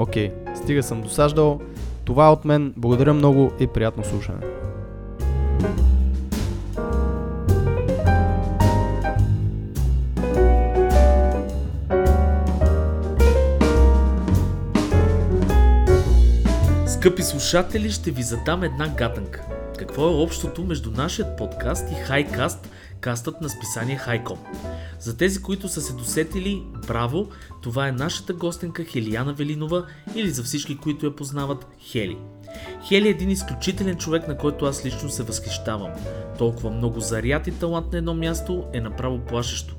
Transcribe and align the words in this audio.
Окей, 0.00 0.32
стига 0.56 0.82
съм 0.82 1.02
досаждал. 1.02 1.60
Това 2.04 2.26
е 2.26 2.30
от 2.30 2.44
мен. 2.44 2.74
Благодаря 2.76 3.14
много 3.14 3.52
и 3.60 3.66
приятно 3.66 4.04
слушане. 4.04 4.38
Скъпи 16.86 17.22
слушатели, 17.22 17.90
ще 17.90 18.10
ви 18.10 18.22
задам 18.22 18.62
една 18.62 18.88
гатанка. 18.88 19.42
Какво 19.78 20.02
е 20.02 20.22
общото 20.22 20.64
между 20.64 20.90
нашият 20.90 21.36
подкаст 21.36 21.90
и 21.92 21.94
Хайкаст, 21.94 22.68
кастът 23.00 23.40
на 23.40 23.48
списание 23.48 23.96
Хайком? 23.96 24.38
За 24.98 25.16
тези, 25.16 25.42
които 25.42 25.68
са 25.68 25.80
се 25.80 25.92
досетили, 25.92 26.62
браво, 26.86 27.28
това 27.62 27.88
е 27.88 27.92
нашата 27.92 28.32
гостенка 28.32 28.84
Хелияна 28.84 29.32
Велинова 29.32 29.86
или 30.14 30.30
за 30.30 30.42
всички, 30.42 30.76
които 30.76 31.06
я 31.06 31.16
познават, 31.16 31.66
Хели. 31.80 32.18
Хели 32.88 33.08
е 33.08 33.10
един 33.10 33.30
изключителен 33.30 33.96
човек, 33.96 34.28
на 34.28 34.36
който 34.36 34.64
аз 34.64 34.84
лично 34.84 35.10
се 35.10 35.22
възхищавам. 35.22 35.90
Толкова 36.38 36.70
много 36.70 37.00
заряд 37.00 37.46
и 37.46 37.58
талант 37.58 37.92
на 37.92 37.98
едно 37.98 38.14
място 38.14 38.64
е 38.72 38.80
направо 38.80 39.18
плашещо. 39.18 39.76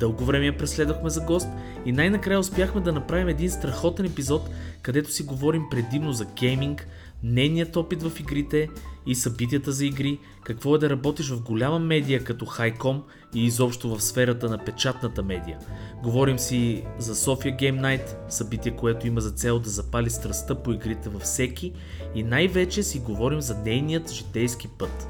Дълго 0.00 0.24
време 0.24 0.46
я 0.46 0.58
преследвахме 0.58 1.10
за 1.10 1.20
гост 1.20 1.48
и 1.84 1.92
най-накрая 1.92 2.40
успяхме 2.40 2.80
да 2.80 2.92
направим 2.92 3.28
един 3.28 3.50
страхотен 3.50 4.06
епизод, 4.06 4.50
където 4.82 5.12
си 5.12 5.22
говорим 5.22 5.62
предимно 5.70 6.12
за 6.12 6.24
гейминг, 6.24 6.86
нейният 7.22 7.76
опит 7.76 8.02
в 8.02 8.20
игрите 8.20 8.68
и 9.06 9.14
събитията 9.14 9.72
за 9.72 9.86
игри, 9.86 10.18
какво 10.44 10.74
е 10.74 10.78
да 10.78 10.90
работиш 10.90 11.30
в 11.30 11.42
голяма 11.42 11.78
медия 11.78 12.24
като 12.24 12.46
Хайком 12.46 13.02
и 13.34 13.44
изобщо 13.44 13.96
в 13.96 14.02
сферата 14.02 14.48
на 14.48 14.64
печатната 14.64 15.22
медия. 15.22 15.58
Говорим 16.02 16.38
си 16.38 16.84
за 16.98 17.16
София 17.16 17.56
Game 17.56 17.80
Night, 17.80 18.16
събитие, 18.28 18.76
което 18.76 19.06
има 19.06 19.20
за 19.20 19.30
цел 19.30 19.58
да 19.58 19.70
запали 19.70 20.10
страстта 20.10 20.54
по 20.54 20.72
игрите 20.72 21.08
във 21.08 21.22
всеки 21.22 21.72
и 22.14 22.22
най-вече 22.22 22.82
си 22.82 22.98
говорим 22.98 23.40
за 23.40 23.58
нейният 23.58 24.12
житейски 24.12 24.68
път. 24.68 25.08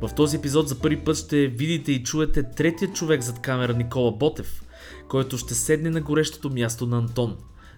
В 0.00 0.14
този 0.14 0.36
епизод 0.36 0.68
за 0.68 0.78
първи 0.80 1.04
път 1.04 1.16
ще 1.16 1.46
видите 1.46 1.92
и 1.92 2.02
чуете 2.02 2.42
третия 2.42 2.92
човек 2.92 3.22
зад 3.22 3.42
камера 3.42 3.74
Никола 3.74 4.12
Ботев, 4.12 4.62
който 5.08 5.38
ще 5.38 5.54
седне 5.54 5.90
на 5.90 6.00
горещото 6.00 6.50
място 6.50 6.86
на 6.86 6.98
Антон. 6.98 7.36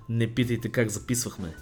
Не 0.09 0.27
питайте 0.27 0.69
как 0.69 0.91
записвахме. 0.91 1.55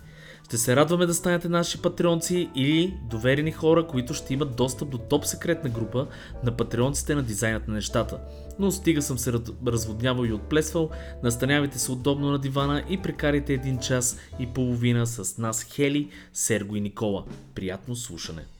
Ще 0.48 0.58
се 0.58 0.76
радваме 0.76 1.06
да 1.06 1.14
станете 1.14 1.48
наши 1.48 1.82
патреонци 1.82 2.50
или 2.54 2.98
доверени 3.10 3.52
хора, 3.52 3.86
които 3.86 4.14
ще 4.14 4.34
имат 4.34 4.56
достъп 4.56 4.90
до 4.90 4.98
топ 4.98 5.26
секретна 5.26 5.70
група 5.70 6.06
на 6.44 6.56
патреонците 6.56 7.14
на 7.14 7.22
дизайнът 7.22 7.68
на 7.68 7.74
нещата. 7.74 8.20
Но 8.58 8.70
стига 8.70 9.02
съм 9.02 9.18
се 9.18 9.32
раз- 9.32 9.52
разводнявал 9.66 10.24
и 10.24 10.32
отплесвал, 10.32 10.90
настанявайте 11.22 11.78
се 11.78 11.92
удобно 11.92 12.30
на 12.30 12.38
дивана 12.38 12.84
и 12.90 12.98
прекарайте 12.98 13.54
един 13.54 13.78
час 13.78 14.18
и 14.38 14.46
половина 14.46 15.06
с 15.06 15.38
нас 15.38 15.62
Хели, 15.62 16.10
Серго 16.32 16.76
и 16.76 16.80
Никола. 16.80 17.24
Приятно 17.54 17.96
слушане! 17.96 18.57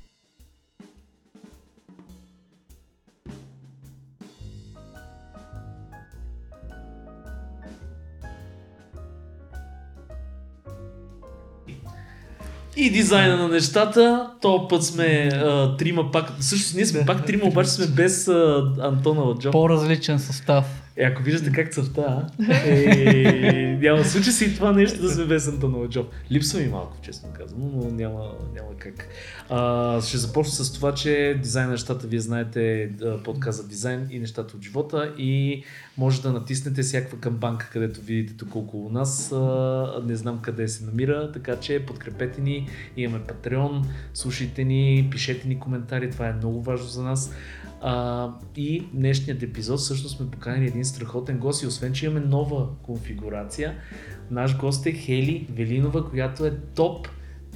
И 12.81 12.91
дизайна 12.91 13.37
на 13.37 13.49
нещата. 13.49 14.31
То 14.41 14.69
път 14.69 14.84
сме 14.84 15.31
а, 15.33 15.77
трима 15.77 16.11
пак. 16.11 16.33
Също 16.41 16.77
ние 16.77 16.87
сме 16.87 17.06
пак 17.06 17.27
трима, 17.27 17.44
обаче 17.44 17.71
сме 17.71 17.87
без 17.87 18.28
а, 18.28 18.72
Антона 18.81 19.21
Ладжо. 19.21 19.50
По-различен 19.50 20.19
състав. 20.19 20.65
Е, 20.98 21.04
ако 21.04 21.22
виждате 21.22 21.53
как 21.53 21.72
цъфта? 21.72 22.26
Е, 22.64 23.78
няма 23.81 24.04
случи 24.04 24.32
се 24.32 24.44
и 24.44 24.54
това 24.54 24.72
нещо 24.72 25.03
да 25.03 25.09
сме 25.09 25.25
без 25.25 25.48
Антона 25.48 25.78
Ладжо. 25.78 26.06
Липсва 26.32 26.60
ми 26.60 26.69
малко, 26.69 26.97
честно 27.03 27.28
казвам, 27.38 27.70
но 27.75 27.91
няма, 27.91 28.34
няма 28.54 28.69
как. 28.78 29.09
А, 29.48 30.00
ще 30.03 30.16
започна 30.16 30.53
с 30.64 30.72
това, 30.72 30.94
че 30.94 31.38
дизайн 31.42 31.66
на 31.66 31.72
нещата, 31.72 32.06
вие 32.06 32.20
знаете 32.20 32.82
а, 32.82 33.22
подкаст 33.22 33.62
за 33.62 33.69
дизайн 33.69 34.09
и 34.10 34.19
нещата 34.19 34.56
от 34.56 34.62
живота 34.62 35.14
и 35.19 35.62
може 35.97 36.22
да 36.22 36.32
натиснете 36.32 36.82
всякаква 36.82 37.19
камбанка, 37.19 37.69
където 37.72 38.00
видите 38.00 38.36
тук 38.36 38.56
около 38.56 38.91
нас. 38.91 39.32
А, 39.32 40.03
не 40.06 40.16
знам 40.16 40.38
къде 40.42 40.69
се 40.69 40.84
намира, 40.84 41.32
така 41.32 41.56
че 41.56 41.86
подкрепете 41.86 42.41
ни, 42.41 42.69
имаме 42.97 43.25
Patreon, 43.25 43.84
слушайте 44.15 44.65
ни, 44.65 45.09
пишете 45.10 45.48
ни 45.48 45.59
коментари, 45.59 46.10
това 46.10 46.28
е 46.28 46.32
много 46.32 46.62
важно 46.62 46.86
за 46.86 47.03
нас. 47.03 47.32
А, 47.83 48.31
и 48.56 48.87
днешният 48.93 49.43
епизод 49.43 49.78
всъщност 49.78 50.16
сме 50.16 50.31
поканили 50.31 50.66
един 50.66 50.84
страхотен 50.84 51.39
гост 51.39 51.62
и 51.62 51.66
освен, 51.66 51.93
че 51.93 52.06
имаме 52.06 52.27
нова 52.27 52.69
конфигурация, 52.83 53.75
наш 54.31 54.56
гост 54.56 54.87
е 54.87 54.93
Хели 54.93 55.47
Велинова, 55.50 56.11
която 56.11 56.47
е 56.47 56.56
топ, 56.75 57.09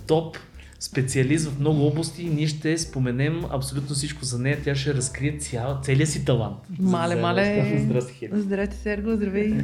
топ 0.06 0.36
специалист 0.82 1.48
в 1.48 1.60
много 1.60 1.86
области 1.86 2.22
и 2.22 2.30
ние 2.30 2.46
ще 2.46 2.78
споменем 2.78 3.44
абсолютно 3.50 3.94
всичко 3.94 4.24
за 4.24 4.38
нея. 4.38 4.58
Тя 4.64 4.74
ще 4.74 4.94
разкрие 4.94 5.38
цял, 5.38 5.80
целият 5.82 6.10
си 6.10 6.24
талант. 6.24 6.56
Мале, 6.78 7.16
мале. 7.16 7.78
Здрасти, 7.84 8.12
Хели. 8.12 8.30
Здрасти, 8.34 8.76
Серго, 8.76 9.16
здравей. 9.16 9.54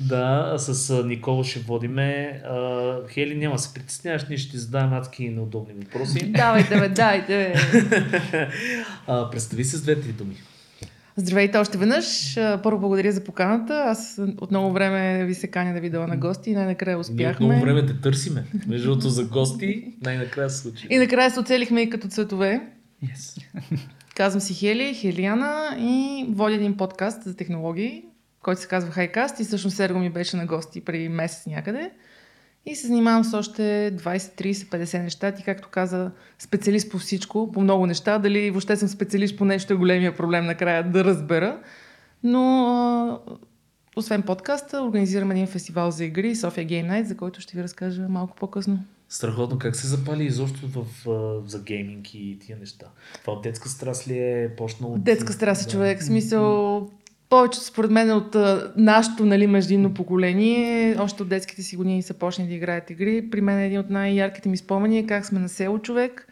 Да, 0.00 0.54
с 0.58 1.02
Никола 1.04 1.44
ще 1.44 1.60
водиме. 1.60 2.40
Хели, 3.08 3.34
няма 3.34 3.58
се 3.58 3.74
притесняваш, 3.74 4.28
ние 4.28 4.38
ще 4.38 4.50
ти 4.50 4.58
задаваме 4.58 4.96
адски 4.96 5.28
неудобни 5.28 5.74
въпроси. 5.74 6.32
Давайте, 6.32 6.78
бе, 6.78 6.88
дайте, 6.88 7.54
бе. 8.32 8.48
представи 9.30 9.64
се 9.64 9.76
с 9.76 9.82
две-три 9.82 10.12
думи. 10.12 10.34
Здравейте 11.16 11.58
още 11.58 11.78
веднъж. 11.78 12.34
Първо 12.34 12.80
благодаря 12.80 13.12
за 13.12 13.24
поканата. 13.24 13.84
Аз 13.86 14.20
от 14.40 14.50
много 14.50 14.72
време 14.72 15.24
ви 15.24 15.34
се 15.34 15.46
каня 15.48 15.74
да 15.74 15.80
ви 15.80 15.90
дала 15.90 16.06
на 16.06 16.16
гости 16.16 16.50
и 16.50 16.54
най-накрая 16.54 16.96
Ние 16.96 17.00
от 17.00 17.06
успяхме. 17.08 17.46
много 17.46 17.62
време 17.62 17.86
те 17.86 18.00
търсиме. 18.00 18.44
Между 18.66 18.88
другото 18.88 19.08
за 19.08 19.24
гости, 19.24 19.94
най-накрая 20.02 20.50
се 20.50 20.58
случи. 20.62 20.86
И 20.90 20.98
накрая 20.98 21.30
се 21.30 21.40
оцелихме 21.40 21.80
и 21.80 21.90
като 21.90 22.08
цветове. 22.08 22.60
Yes. 23.04 23.42
Казвам 24.16 24.40
си 24.40 24.54
Хели, 24.54 24.94
Хелиана 24.94 25.76
и 25.78 26.26
водя 26.30 26.54
един 26.54 26.76
подкаст 26.76 27.22
за 27.22 27.36
технологии, 27.36 28.04
който 28.42 28.60
се 28.60 28.68
казва 28.68 28.90
Хайкаст 28.90 29.40
и 29.40 29.44
всъщност 29.44 29.76
Серго 29.76 29.98
ми 29.98 30.10
беше 30.10 30.36
на 30.36 30.46
гости 30.46 30.80
преди 30.80 31.08
месец 31.08 31.46
някъде. 31.46 31.90
И 32.66 32.76
се 32.76 32.86
занимавам 32.86 33.24
с 33.24 33.34
още 33.34 33.62
20, 33.62 34.00
30, 34.16 34.52
50 34.52 35.02
неща. 35.02 35.32
Ти, 35.32 35.42
както 35.42 35.68
каза, 35.68 36.10
специалист 36.38 36.90
по 36.90 36.98
всичко, 36.98 37.52
по 37.52 37.60
много 37.60 37.86
неща. 37.86 38.18
Дали 38.18 38.50
въобще 38.50 38.76
съм 38.76 38.88
специалист 38.88 39.38
по 39.38 39.44
нещо 39.44 39.72
е 39.72 39.76
големия 39.76 40.16
проблем 40.16 40.44
накрая 40.46 40.90
да 40.90 41.04
разбера. 41.04 41.58
Но 42.22 43.20
освен 43.96 44.22
подкаста, 44.22 44.82
организирам 44.82 45.30
един 45.30 45.46
фестивал 45.46 45.90
за 45.90 46.04
игри, 46.04 46.36
София 46.36 46.66
Game 46.66 46.90
Night, 46.90 47.02
за 47.02 47.16
който 47.16 47.40
ще 47.40 47.56
ви 47.56 47.62
разкажа 47.62 48.08
малко 48.08 48.36
по-късно. 48.36 48.84
Страхотно 49.08 49.58
как 49.58 49.76
се 49.76 49.86
запали 49.86 50.24
изобщо 50.24 50.68
в, 50.68 51.08
а, 51.10 51.48
за 51.48 51.62
гейминг 51.62 52.14
и 52.14 52.38
тия 52.46 52.58
неща. 52.58 52.86
Това 53.20 53.32
от 53.32 53.42
детска 53.42 53.68
страст 53.68 54.08
ли 54.08 54.18
е 54.18 54.50
почнало? 54.56 54.98
Детска 54.98 55.32
страст 55.32 55.62
е 55.62 55.64
Да. 55.64 55.70
човек. 55.70 56.00
В 56.00 56.04
смисъл, 56.04 56.88
повечето 57.32 57.66
според 57.66 57.90
мен 57.90 58.10
от 58.10 58.34
а, 58.34 58.72
нашето 58.76 59.26
нали, 59.26 59.46
междинно 59.46 59.94
поколение, 59.94 60.96
още 60.98 61.22
от 61.22 61.28
детските 61.28 61.62
си 61.62 61.76
години 61.76 62.02
са 62.02 62.14
почнали 62.14 62.48
да 62.48 62.54
играят 62.54 62.90
игри. 62.90 63.30
При 63.30 63.40
мен 63.40 63.58
е 63.58 63.66
един 63.66 63.78
от 63.78 63.90
най-ярките 63.90 64.48
ми 64.48 64.56
спомени 64.56 64.98
е 64.98 65.06
как 65.06 65.26
сме 65.26 65.40
на 65.40 65.48
село 65.48 65.78
човек. 65.78 66.26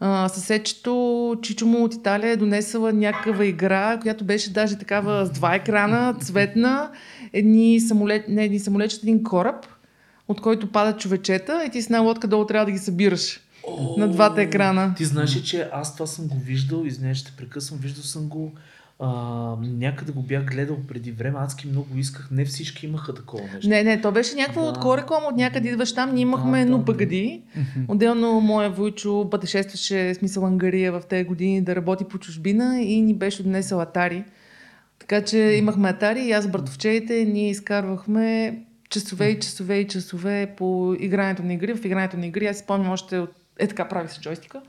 А, 0.00 0.28
съседчето, 0.28 1.36
Чичо 1.42 1.66
му 1.66 1.84
от 1.84 1.94
Италия 1.94 2.30
е 2.30 2.36
донесла 2.36 2.92
някаква 2.92 3.44
игра, 3.44 3.98
която 4.02 4.24
беше 4.24 4.52
даже 4.52 4.78
такава 4.78 5.26
с 5.26 5.30
два 5.30 5.54
екрана, 5.54 6.14
цветна, 6.20 6.90
едни 7.32 7.80
самолет, 7.80 8.28
не 8.28 8.44
едни 8.44 8.58
самолетчета, 8.58 9.06
един 9.06 9.24
кораб, 9.24 9.66
от 10.28 10.40
който 10.40 10.72
падат 10.72 11.00
човечета 11.00 11.64
и 11.66 11.70
ти 11.70 11.82
с 11.82 11.86
една 11.86 12.00
лодка 12.00 12.28
долу 12.28 12.46
трябва 12.46 12.66
да 12.66 12.72
ги 12.72 12.78
събираш. 12.78 13.40
О, 13.68 13.94
на 13.98 14.08
двата 14.08 14.42
екрана. 14.42 14.94
Ти 14.96 15.04
знаеш 15.04 15.42
че 15.42 15.68
аз 15.72 15.94
това 15.94 16.06
съм 16.06 16.28
го 16.28 16.36
виждал, 16.38 16.82
извинявай, 16.84 17.14
ще 17.14 17.32
прекъсвам, 17.36 17.78
виждал 17.78 18.02
съм 18.02 18.28
го 18.28 18.52
а, 18.98 19.08
някъде 19.60 20.12
го 20.12 20.22
бях 20.22 20.44
гледал 20.44 20.76
преди 20.88 21.12
време, 21.12 21.38
адски 21.38 21.68
много 21.68 21.86
исках, 21.96 22.28
не 22.30 22.44
всички 22.44 22.86
имаха 22.86 23.14
такова 23.14 23.44
нещо. 23.54 23.68
Не, 23.68 23.82
не, 23.82 24.00
то 24.00 24.12
беше 24.12 24.36
някаква 24.36 24.62
Да. 24.62 24.72
да. 24.72 24.88
от 24.88 24.98
реклама 24.98 25.26
от 25.26 25.36
някъде 25.36 25.68
идваш 25.68 25.94
там. 25.94 26.14
Ние 26.14 26.22
имахме 26.22 26.58
Да, 26.58 26.64
да, 26.64 26.70
да, 26.70 26.78
но 26.78 26.84
пъгади. 26.84 27.42
Отделно 27.88 28.40
моя 28.40 28.70
Войчо 28.70 29.30
пътешестваше 29.30 30.14
смисъл 30.14 30.46
Ангария 30.46 30.92
в 30.92 31.02
тези 31.08 31.24
години 31.24 31.62
да 31.62 31.76
работи 31.76 32.04
по 32.04 32.18
чужбина 32.18 32.80
и 32.80 33.00
ни 33.00 33.14
беше 33.14 33.42
отнесъл 33.42 33.80
Атари. 33.80 34.24
Така 34.98 35.24
че 35.24 35.38
имахме 35.38 35.88
Атари 35.88 36.20
и 36.20 36.32
аз 36.32 36.48
братовчеите 36.48 37.24
ние 37.24 37.50
изкарвахме 37.50 38.58
часове 38.90 39.28
и 39.28 39.40
часове 39.40 39.78
и 39.78 39.88
часове 39.88 40.54
по 40.56 40.96
игрането 40.98 41.42
на 41.42 41.54
игри. 41.54 41.74
В 41.74 41.84
игрането 41.84 42.16
на 42.16 42.26
игри 42.26 42.46
аз 42.46 42.58
спомням 42.58 42.92
още 42.92 43.18
от... 43.18 43.30
Е 43.58 43.66
така 43.66 43.88
прави 43.88 44.08
с 44.08 44.20
джойстика. 44.20 44.60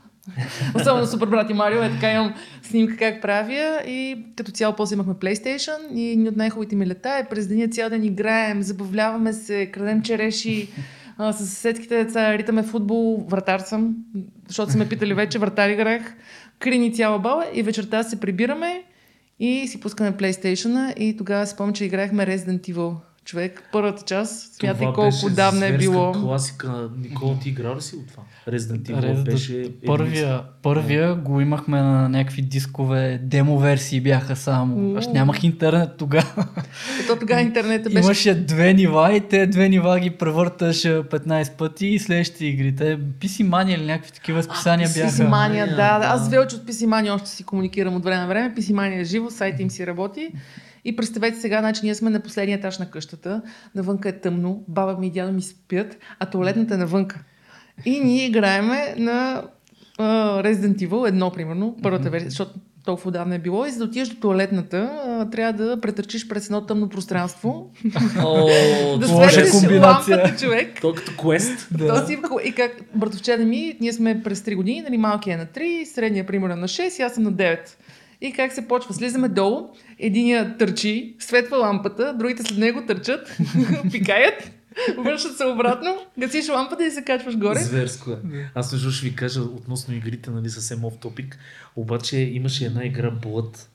Особено 0.74 1.06
Супер 1.06 1.26
брат 1.26 1.50
и 1.50 1.54
Марио, 1.54 1.82
е 1.82 1.90
така 1.90 2.12
имам 2.12 2.34
снимка 2.62 2.96
как 2.96 3.22
правя 3.22 3.82
и 3.86 4.24
като 4.36 4.52
цяло 4.52 4.76
после 4.76 4.94
имахме 4.94 5.14
PlayStation 5.14 5.94
и 5.94 6.08
един 6.08 6.28
от 6.28 6.36
най-хубавите 6.36 6.76
ми 6.76 6.86
лета 6.86 7.10
е 7.10 7.28
през 7.28 7.46
деня 7.46 7.68
цял 7.68 7.90
ден 7.90 8.04
играем, 8.04 8.62
забавляваме 8.62 9.32
се, 9.32 9.66
крадем 9.66 10.02
череши, 10.02 10.68
а, 11.18 11.32
с 11.32 11.38
съседските 11.38 12.04
деца, 12.04 12.38
ритаме 12.38 12.62
футбол, 12.62 13.26
вратар 13.28 13.60
съм, 13.60 13.94
защото 14.48 14.72
са 14.72 14.78
ме 14.78 14.88
питали 14.88 15.14
вече, 15.14 15.38
вратар 15.38 15.68
играх, 15.68 16.14
крини 16.58 16.94
цяла 16.94 17.18
баба 17.18 17.44
и 17.54 17.62
вечерта 17.62 18.02
се 18.02 18.20
прибираме 18.20 18.82
и 19.40 19.68
си 19.68 19.80
пускаме 19.80 20.12
PlayStation 20.12 20.94
и 20.94 21.16
тогава 21.16 21.46
си 21.46 21.52
спомням, 21.52 21.74
че 21.74 21.84
играехме 21.84 22.26
Resident 22.26 22.72
Evil. 22.72 22.94
Човек, 23.26 23.62
първата 23.72 24.02
част, 24.02 24.54
смятай 24.54 24.86
колко 24.94 25.30
давна 25.30 25.66
е 25.66 25.76
било. 25.76 26.12
класика. 26.12 26.88
Никола, 26.96 27.38
ти 27.42 27.48
играл 27.48 27.76
ли 27.76 27.80
си 27.80 27.96
от 27.96 28.06
това? 28.08 28.22
Resident 28.48 28.82
Evil 28.82 29.00
Resident- 29.00 29.24
беше... 29.24 29.72
Първия, 29.86 30.42
първия 30.62 31.14
го 31.14 31.40
имахме 31.40 31.80
на 31.80 32.08
някакви 32.08 32.42
дискове, 32.42 33.20
демо 33.22 33.58
версии 33.58 34.00
бяха 34.00 34.36
само. 34.36 34.96
Аз 34.96 35.06
Уу. 35.06 35.12
нямах 35.12 35.44
интернет 35.44 35.90
тогава. 35.98 36.46
Ето 37.04 37.16
тогава 37.20 37.40
интернетът 37.40 37.94
беше 37.94 38.06
Имаше 38.06 38.34
две 38.34 38.74
нива 38.74 39.14
и 39.14 39.20
те 39.20 39.46
две 39.46 39.68
нива 39.68 40.00
ги 40.00 40.10
превърташ 40.10 40.84
а, 40.84 41.02
15 41.02 41.52
пъти 41.56 41.86
и 41.86 41.98
следващите 41.98 42.46
игри. 42.46 42.74
Те 42.76 42.98
PC 42.98 43.48
Mania 43.48 43.74
или 43.74 43.84
някакви 43.86 44.12
такива 44.12 44.42
списания 44.42 44.88
бяха. 44.94 45.10
PC 45.10 45.28
Mania, 45.28 45.30
Mania, 45.30 45.70
да. 45.70 45.98
да. 45.98 46.06
Аз 46.06 46.26
с 46.26 46.28
Велчо 46.28 46.56
от 46.56 46.62
PC 46.62 46.86
Mania 46.86 47.14
още 47.14 47.30
си 47.30 47.44
комуникирам 47.44 47.96
от 47.96 48.04
време 48.04 48.20
на 48.20 48.26
време. 48.26 48.54
PC 48.54 48.72
Mania 48.72 49.00
е 49.00 49.04
живо, 49.04 49.30
сайт 49.30 49.60
им 49.60 49.70
си 49.70 49.86
работи. 49.86 50.28
И 50.86 50.96
представете 50.96 51.38
сега, 51.38 51.58
значи 51.58 51.80
ние 51.82 51.94
сме 51.94 52.10
на 52.10 52.20
последния 52.20 52.58
етаж 52.58 52.78
на 52.78 52.90
къщата, 52.90 53.42
навънка 53.74 54.08
е 54.08 54.20
тъмно, 54.20 54.64
баба 54.68 54.96
ми 54.98 55.06
и 55.06 55.10
дядо 55.10 55.32
ми 55.32 55.42
спят, 55.42 55.96
а 56.18 56.26
туалетната 56.26 56.74
е 56.74 56.76
навънка. 56.76 57.24
И 57.84 58.00
ние 58.00 58.26
играеме 58.26 58.94
на 58.98 59.42
uh, 59.98 60.52
Resident 60.52 60.88
Evil, 60.88 61.08
едно 61.08 61.30
примерно, 61.30 61.76
първата 61.82 62.10
версия, 62.10 62.30
защото 62.30 62.52
толкова 62.84 63.08
отдавна 63.08 63.34
е 63.34 63.38
било. 63.38 63.66
И 63.66 63.70
за 63.70 63.78
да 63.78 63.84
отидеш 63.84 64.08
до 64.08 64.16
туалетната, 64.16 64.90
а, 65.06 65.30
трябва 65.30 65.64
да 65.64 65.80
претърчиш 65.80 66.28
през 66.28 66.46
едно 66.46 66.66
тъмно 66.66 66.88
пространство, 66.88 67.70
О, 68.24 68.98
да 68.98 69.28
светиш 69.28 69.52
лампата, 69.80 70.34
човек. 70.38 70.80
То 70.80 70.94
като 70.94 71.12
квест. 71.16 71.68
Да. 71.70 71.88
То 71.88 72.06
си, 72.06 72.18
и 72.44 72.52
как 72.52 72.72
братовчета 72.94 73.44
ми, 73.44 73.76
ние 73.80 73.92
сме 73.92 74.22
през 74.22 74.40
3 74.40 74.56
години, 74.56 74.80
нали, 74.80 74.98
малкият 74.98 75.40
е 75.40 75.60
на 75.60 75.66
3, 75.66 75.84
средния 75.84 76.26
примерно 76.26 76.54
е 76.54 76.56
на 76.56 76.68
6 76.68 77.00
и 77.00 77.02
аз 77.02 77.14
съм 77.14 77.24
на 77.24 77.32
9. 77.32 77.58
И 78.20 78.32
как 78.32 78.52
се 78.52 78.68
почва? 78.68 78.94
Слизаме 78.94 79.28
долу, 79.28 79.68
единия 79.98 80.56
търчи, 80.58 81.16
светва 81.18 81.56
лампата, 81.56 82.14
другите 82.18 82.42
след 82.42 82.58
него 82.58 82.82
търчат, 82.86 83.36
пикаят, 83.92 84.50
вършат 84.98 85.36
се 85.36 85.44
обратно, 85.44 85.96
гасиш 86.18 86.48
лампата 86.48 86.86
и 86.86 86.90
се 86.90 87.04
качваш 87.04 87.36
горе. 87.38 87.58
Зверско 87.58 88.10
е. 88.10 88.16
Аз 88.54 88.70
другото 88.70 88.90
ще 88.90 89.08
ви 89.08 89.16
кажа 89.16 89.40
относно 89.40 89.94
игрите, 89.94 90.30
нали, 90.30 90.50
съвсем 90.50 90.84
оф 90.84 90.98
топик. 90.98 91.38
Обаче 91.76 92.18
имаше 92.18 92.64
една 92.64 92.84
игра 92.84 93.10
Blood. 93.10 93.66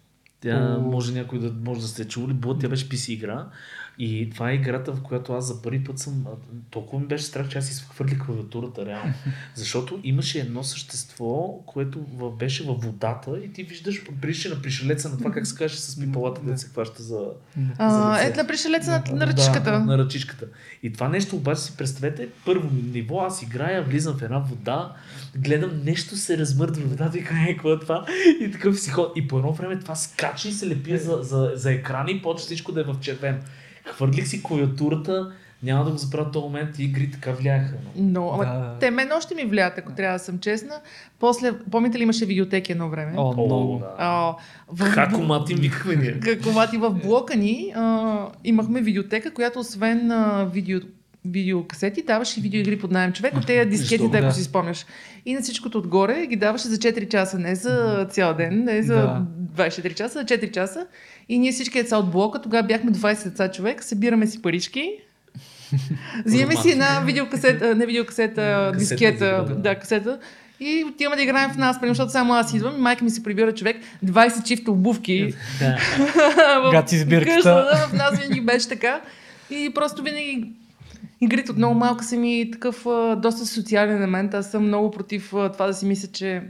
Тя 0.42 0.78
може 0.78 1.14
някой 1.14 1.40
да 1.40 1.54
може 1.66 1.82
да 1.82 1.88
сте 1.88 2.08
чули. 2.08 2.34
Blood, 2.34 2.62
тя 2.62 2.70
беше 2.70 2.90
PC 2.90 3.12
игра. 3.12 3.46
И 4.04 4.30
това 4.30 4.52
е 4.52 4.54
играта, 4.54 4.92
в 4.92 5.02
която 5.02 5.34
аз 5.34 5.48
за 5.48 5.62
първи 5.62 5.84
път 5.84 6.00
съм... 6.00 6.26
Толкова 6.70 7.02
ми 7.02 7.08
беше 7.08 7.24
страх, 7.24 7.50
че 7.50 7.58
аз 7.58 7.70
изхвърлих 7.70 8.26
клавиатурата, 8.26 8.86
реално. 8.86 9.14
Защото 9.56 10.00
имаше 10.04 10.40
едно 10.40 10.64
същество, 10.64 11.60
което 11.66 12.00
в, 12.14 12.32
беше 12.32 12.64
във 12.64 12.84
водата 12.84 13.40
и 13.46 13.54
ти 13.54 13.64
виждаш, 13.64 14.04
прилича 14.22 14.50
на 14.50 14.62
пришелеца 14.62 15.10
на 15.10 15.18
това, 15.18 15.32
как 15.32 15.48
се 15.48 15.56
каже 15.56 15.78
с 15.78 16.00
пипалата, 16.00 16.42
да 16.42 16.58
се 16.58 16.68
хваща 16.68 17.04
за... 17.04 17.26
А, 17.78 17.90
за 17.90 18.28
е, 18.28 18.34
на 18.34 18.48
пришелеца 18.48 19.04
на, 19.08 19.16
на 19.16 19.28
ръчичката. 19.28 19.72
Да, 19.72 19.80
на 19.80 19.98
ръчичката. 19.98 20.46
И 20.84 20.94
това 20.94 21.10
нещо 21.10 21.36
обаче 21.36 21.62
си 21.62 21.78
представете, 21.78 22.28
първо 22.46 22.70
ниво, 22.94 23.20
аз 23.20 23.42
играя, 23.42 23.84
влизам 23.84 24.18
в 24.18 24.22
една 24.22 24.40
вода, 24.40 24.96
гледам 25.36 25.82
нещо 25.84 26.16
се 26.18 26.38
размърдва 26.38 26.84
в 26.84 26.90
водата 26.90 27.18
и 27.18 27.24
кажа, 27.24 27.48
какво 27.48 27.74
е 27.74 27.80
това? 27.80 28.06
И 28.42 28.52
такъв 28.52 28.80
си 28.80 28.90
ход. 28.90 29.12
И 29.16 29.28
по 29.28 29.38
едно 29.38 29.54
време 29.54 29.80
това 29.80 29.96
скача 29.96 30.50
и 30.50 30.52
се 30.52 30.68
лепи 30.68 30.98
за, 30.98 31.20
за, 31.22 31.52
за 31.56 31.72
екрани 31.72 32.12
и 32.12 32.22
почва 32.22 32.46
всичко 32.46 32.72
да 32.72 32.82
е 32.82 32.84
в 32.84 32.96
червен. 33.02 33.42
Хвърлих 33.92 34.28
си 34.28 34.44
клавиатурата, 34.44 35.32
няма 35.64 35.86
да 35.86 35.92
го 35.92 35.98
забравя 35.98 36.32
този 36.32 36.44
момент 36.44 36.80
и 36.80 36.84
игри 36.84 37.12
така 37.12 37.32
влияха. 37.32 37.74
Но, 37.96 38.32
ама, 38.34 38.46
Да. 38.46 38.76
те 38.80 38.92
мен 38.92 39.12
още 39.18 39.36
ми 39.36 39.46
влият, 39.46 39.78
ако 39.78 39.92
трябва 39.92 40.18
да 40.18 40.24
съм 40.24 40.40
честна. 40.40 40.76
После, 41.20 41.52
помните 41.72 42.00
ли 42.00 42.04
имаше 42.04 42.26
видеотеки 42.26 42.72
едно 42.72 42.90
време? 42.90 43.14
О, 43.18 43.34
много. 43.34 43.80
да. 43.80 43.96
А, 43.98 44.34
в, 44.68 44.86
Хакомат 44.86 45.50
им 45.50 45.58
викахме 45.58 45.96
ние. 45.96 46.20
Какомати 46.20 46.78
в 46.78 46.90
блока 46.90 47.36
ни 47.36 47.74
а, 47.76 48.28
имахме 48.44 48.82
видеотека, 48.82 49.34
която 49.34 49.60
освен 49.60 50.12
а, 50.12 50.50
видео, 50.54 50.80
видеокасети, 51.26 52.02
даваше 52.02 52.42
видеоигри 52.42 52.80
под 52.80 52.92
найем 52.92 53.14
човек 53.14 53.38
от 53.38 53.46
тези 53.46 53.70
дискетите, 53.70 54.08
Да. 54.10 54.18
ако 54.18 54.36
си 54.36 54.44
спомняш. 54.44 54.86
И 55.26 55.34
на 55.34 55.42
всичкото 55.42 55.78
отгоре 55.78 56.26
ги 56.26 56.36
даваше 56.36 56.68
за 56.68 56.78
4 56.78 57.08
часа, 57.08 57.40
не 57.40 57.56
за 57.56 58.08
цял 58.12 58.34
ден, 58.34 58.64
не 58.64 58.84
за 58.84 58.96
Да. 58.96 59.26
24 59.58 59.94
часа, 59.94 60.20
за 60.20 60.26
4 60.26 60.52
часа. 60.52 60.86
И 61.30 61.40
ние 61.40 61.52
всички 61.52 61.82
деца 61.82 61.98
от 61.98 62.12
блока, 62.12 62.42
тогава 62.42 62.68
бяхме 62.68 62.92
20 62.92 63.24
деца 63.24 63.52
човек, 63.52 63.84
събираме 63.84 64.28
си 64.28 64.42
парички, 64.42 64.92
взимаме 66.26 66.56
си 66.56 66.72
една 66.72 67.00
видеокасета, 67.00 67.76
не 67.76 67.86
видеокасета, 67.86 68.72
Касета, 68.74 68.78
дискета, 68.80 69.46
да. 69.48 69.56
да, 69.56 69.76
касета. 69.76 70.20
И 70.60 70.86
отиваме 70.86 71.16
да 71.16 71.22
играем 71.24 71.50
в 71.50 71.58
нас, 71.58 71.80
примерно, 71.80 71.94
защото 71.94 72.12
само 72.12 72.34
аз 72.34 72.54
идвам 72.54 72.76
и 72.76 72.82
майка 72.82 73.04
ми 73.04 73.10
се 73.10 73.24
прибира 73.24 73.54
човек, 73.54 73.78
20 74.06 74.44
чифта 74.44 74.72
обувки. 74.72 75.34
Да. 75.60 75.78
в 76.62 76.72
Гати 76.72 76.98
сбирката. 76.98 77.36
къщата, 77.36 77.88
в 77.90 77.94
нас 77.94 78.20
винаги 78.20 78.42
беше 78.42 78.70
така. 78.70 79.02
И 79.50 79.72
просто 79.76 80.04
винаги 80.04 80.52
игрите 81.22 81.52
от 81.52 81.58
много 81.58 81.76
малка 81.76 82.04
са 82.04 82.18
ми 82.18 82.50
такъв 82.52 82.86
доста 83.18 83.46
социален 83.46 83.98
елемент. 83.98 84.34
Аз 84.34 84.52
съм 84.52 84.68
много 84.68 84.92
против 84.92 85.30
това 85.30 85.68
да 85.68 85.74
си 85.74 85.86
мисля, 85.86 86.08
че 86.08 86.44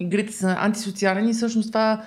игрите 0.00 0.32
са 0.32 0.56
антисоциални. 0.58 1.30
И 1.30 1.32
всъщност 1.32 1.68
това 1.68 2.02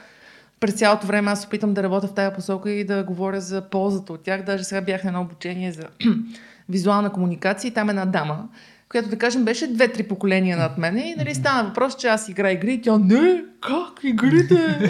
през 0.59 0.73
цялото 0.73 1.07
време 1.07 1.31
аз 1.31 1.45
опитам 1.45 1.73
да 1.73 1.83
работя 1.83 2.07
в 2.07 2.13
тази 2.13 2.35
посока 2.35 2.71
и 2.71 2.83
да 2.83 3.03
говоря 3.03 3.41
за 3.41 3.61
ползата 3.61 4.13
от 4.13 4.23
тях. 4.23 4.43
Даже 4.43 4.63
сега 4.63 4.81
бях 4.81 5.03
на 5.03 5.09
едно 5.09 5.21
обучение 5.21 5.71
за 5.71 5.83
визуална 6.69 7.09
комуникация 7.09 7.69
и 7.69 7.73
там 7.73 7.89
една 7.89 8.05
дама, 8.05 8.47
която 8.89 9.09
да 9.09 9.17
кажем 9.17 9.45
беше 9.45 9.67
две-три 9.67 10.03
поколения 10.03 10.57
над 10.57 10.77
мене 10.77 11.09
и 11.11 11.15
нали 11.15 11.35
стана 11.35 11.67
въпрос, 11.67 11.95
че 11.95 12.07
аз 12.07 12.29
игра 12.29 12.51
игри 12.51 12.73
и 12.73 12.81
тя 12.81 12.97
не, 12.97 13.43
как 13.61 14.03
игрите? 14.03 14.89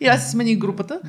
и 0.00 0.06
аз 0.06 0.24
си 0.24 0.30
смених 0.30 0.58
групата. 0.58 1.00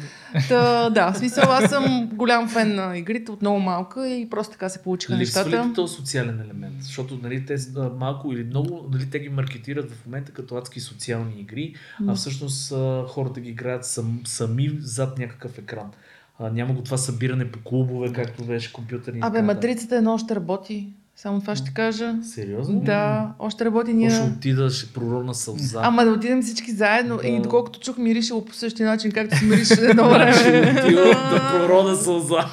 Та, 0.49 0.89
да, 0.89 1.11
в 1.11 1.17
смисъл 1.17 1.43
аз 1.51 1.69
съм 1.69 2.09
голям 2.13 2.49
фен 2.49 2.75
на 2.75 2.97
игрите 2.97 3.31
от 3.31 3.41
много 3.41 3.59
малка 3.59 4.09
и 4.09 4.29
просто 4.29 4.51
така 4.51 4.69
се 4.69 4.79
получиха 4.79 5.17
Липсва 5.17 5.41
ли 5.41 5.45
нещата. 5.45 5.69
ти 5.69 5.73
този 5.73 5.95
социален 5.95 6.41
елемент? 6.41 6.83
Защото 6.83 7.19
нали, 7.23 7.45
те 7.45 7.57
малко 7.99 8.33
или 8.33 8.43
много, 8.43 8.89
нали, 8.91 9.09
те 9.09 9.19
ги 9.19 9.29
маркетират 9.29 9.91
в 9.91 10.05
момента 10.05 10.31
като 10.31 10.55
адски 10.55 10.79
социални 10.79 11.33
игри, 11.39 11.75
а 12.07 12.15
всъщност 12.15 12.73
хората 13.07 13.39
ги 13.39 13.49
играят 13.49 13.85
сам, 13.85 14.21
сами 14.25 14.77
зад 14.79 15.19
някакъв 15.19 15.57
екран. 15.57 15.91
А, 16.39 16.49
няма 16.49 16.73
го 16.73 16.83
това 16.83 16.97
събиране 16.97 17.51
по 17.51 17.59
клубове, 17.59 18.13
както 18.13 18.45
беше 18.45 18.73
компютърни. 18.73 19.19
Абе, 19.23 19.41
матрицата 19.41 19.95
едно 19.95 20.13
още 20.13 20.35
работи. 20.35 20.93
Само 21.19 21.41
това 21.41 21.55
ще 21.55 21.73
кажа. 21.73 22.15
Сериозно? 22.23 22.79
Да, 22.79 23.33
още 23.39 23.65
работи 23.65 23.93
Ние... 23.93 24.09
Ще 24.09 24.21
отида, 24.37 24.69
ще 24.69 24.93
пророна 24.93 25.33
сълза. 25.33 25.79
Ама 25.83 26.05
да 26.05 26.11
отидем 26.11 26.41
всички 26.41 26.71
заедно. 26.71 27.17
Да. 27.17 27.27
И 27.27 27.41
доколкото 27.41 27.79
чух, 27.79 27.97
миришело 27.97 28.45
по 28.45 28.53
същия 28.53 28.89
начин, 28.89 29.11
както 29.11 29.37
си 29.37 29.45
мирише 29.45 29.73
едно 29.89 30.09
време. 30.09 30.33
Ще 30.33 30.47
отида 30.81 31.03
да 31.03 31.53
пророна 31.57 31.95
сълза. 31.95 32.45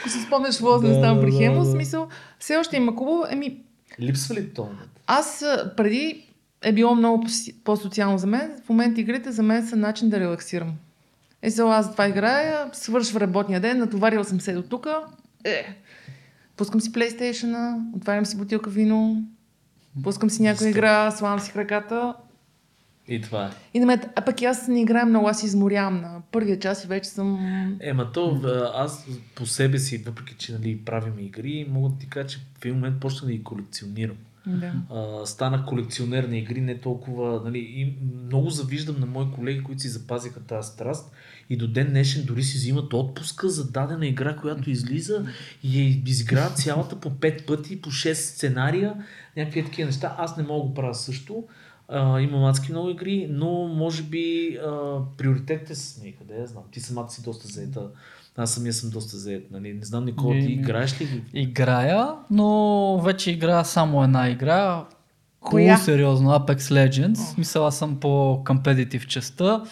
Ако 0.00 0.08
си 0.08 0.20
спомняш 0.26 0.58
возраст 0.58 0.94
Да, 0.94 1.02
там 1.02 1.20
при 1.20 1.30
да, 1.30 1.36
Хемо, 1.38 1.64
да. 1.64 1.70
смисъл, 1.70 2.08
все 2.38 2.56
още 2.56 2.76
има 2.76 2.96
хубаво. 2.96 3.24
Еми, 3.30 3.60
Липсва 4.00 4.34
ли 4.34 4.54
това? 4.54 4.68
аз 5.06 5.44
преди 5.76 6.24
е 6.62 6.72
било 6.72 6.94
много 6.94 7.24
по- 7.24 7.30
по-социално 7.64 8.18
за 8.18 8.26
мен. 8.26 8.50
В 8.64 8.68
момента 8.68 9.00
игрите 9.00 9.32
за 9.32 9.42
мен 9.42 9.66
са 9.68 9.76
начин 9.76 10.10
да 10.10 10.20
релаксирам. 10.20 10.72
Е, 11.42 11.50
сега 11.50 11.68
аз 11.68 11.92
това 11.92 12.08
играя, 12.08 12.66
свършва 12.72 13.20
работния 13.20 13.60
ден, 13.60 13.78
натоварила 13.78 14.24
съм 14.24 14.40
се 14.40 14.52
до 14.52 14.62
тук. 14.62 14.86
Е, 15.44 15.64
пускам 16.56 16.80
си 16.80 16.92
PlayStation, 16.92 17.80
отварям 17.96 18.26
си 18.26 18.36
бутилка 18.36 18.70
вино, 18.70 19.24
пускам 20.02 20.30
си 20.30 20.42
някоя 20.42 20.70
игра, 20.70 21.10
слагам 21.10 21.40
си 21.40 21.52
краката. 21.52 22.14
И 23.08 23.20
това 23.20 23.46
е. 23.46 23.50
И 23.74 23.80
на 23.80 23.86
мен, 23.86 24.00
а 24.16 24.24
пък 24.24 24.42
и 24.42 24.44
аз 24.44 24.68
не 24.68 24.80
играя 24.80 25.06
много, 25.06 25.28
аз 25.28 25.42
изморявам 25.42 26.00
на 26.00 26.22
първия 26.32 26.58
час 26.58 26.84
и 26.84 26.86
вече 26.86 27.10
съм... 27.10 27.38
Ема 27.80 28.12
то, 28.12 28.40
аз 28.74 29.06
по 29.34 29.46
себе 29.46 29.78
си, 29.78 29.98
въпреки 29.98 30.34
че 30.34 30.52
нали, 30.52 30.78
правим 30.84 31.18
игри, 31.18 31.66
мога 31.70 31.88
да 31.88 31.98
ти 31.98 32.08
кажа, 32.08 32.26
че 32.26 32.38
в 32.38 32.64
един 32.64 32.74
момент 32.74 33.00
почнах 33.00 33.26
да 33.26 33.32
ги 33.32 33.44
колекционирам. 33.44 34.16
Да. 34.46 34.72
А, 34.90 35.26
станах 35.26 35.66
колекционер 35.66 36.24
на 36.24 36.36
игри, 36.36 36.60
не 36.60 36.78
толкова. 36.78 37.40
Нали, 37.44 37.58
и 37.58 37.96
много 38.26 38.50
завиждам 38.50 39.00
на 39.00 39.06
мои 39.06 39.30
колеги, 39.30 39.62
които 39.62 39.82
си 39.82 39.88
запазиха 39.88 40.40
тази 40.40 40.68
страст 40.68 41.12
и 41.50 41.56
до 41.56 41.68
ден 41.68 41.88
днешен 41.88 42.24
дори 42.24 42.42
си 42.42 42.56
взимат 42.56 42.92
отпуска 42.92 43.48
за 43.48 43.70
дадена 43.70 44.06
игра, 44.06 44.36
която 44.36 44.70
излиза 44.70 45.26
и 45.62 45.82
я 45.82 46.02
изиграват 46.06 46.58
цялата 46.58 47.00
по 47.00 47.10
5 47.10 47.46
пъти, 47.46 47.80
по 47.80 47.90
6 47.90 48.12
сценария, 48.12 48.94
някакви 49.36 49.64
такива 49.64 49.86
неща. 49.86 50.16
Аз 50.18 50.36
не 50.36 50.42
мога 50.42 50.68
да 50.68 50.74
правя 50.74 50.94
също. 50.94 51.44
А, 51.88 52.20
имам 52.20 52.44
адски 52.44 52.72
много 52.72 52.90
игри, 52.90 53.26
но 53.30 53.68
може 53.68 54.02
би 54.02 54.58
а, 54.66 54.98
приоритетите 55.18 55.74
са 55.74 56.02
ми, 56.02 56.14
я 56.38 56.46
знам. 56.46 56.62
Ти 56.70 56.80
самата 56.80 57.10
си 57.10 57.22
доста 57.22 57.48
заета. 57.48 57.90
Аз 58.36 58.54
самия 58.54 58.72
съм 58.72 58.90
доста 58.90 59.16
заед. 59.16 59.50
Нали? 59.50 59.72
Не 59.72 59.84
знам, 59.84 60.04
Никола, 60.04 60.34
ти 60.34 60.52
играеш 60.52 61.00
ли? 61.00 61.22
Играя, 61.34 62.08
но 62.30 62.98
вече 63.04 63.30
играя 63.30 63.64
само 63.64 64.04
една 64.04 64.28
игра. 64.30 64.84
Коя? 65.40 65.74
По-сериозно 65.76 66.30
Apex 66.30 66.58
Legends. 66.58 67.14
В 67.14 67.28
Смисъл, 67.28 67.66
аз 67.66 67.78
съм 67.78 67.96
по-компетитив 68.00 69.06
частта. 69.06 69.62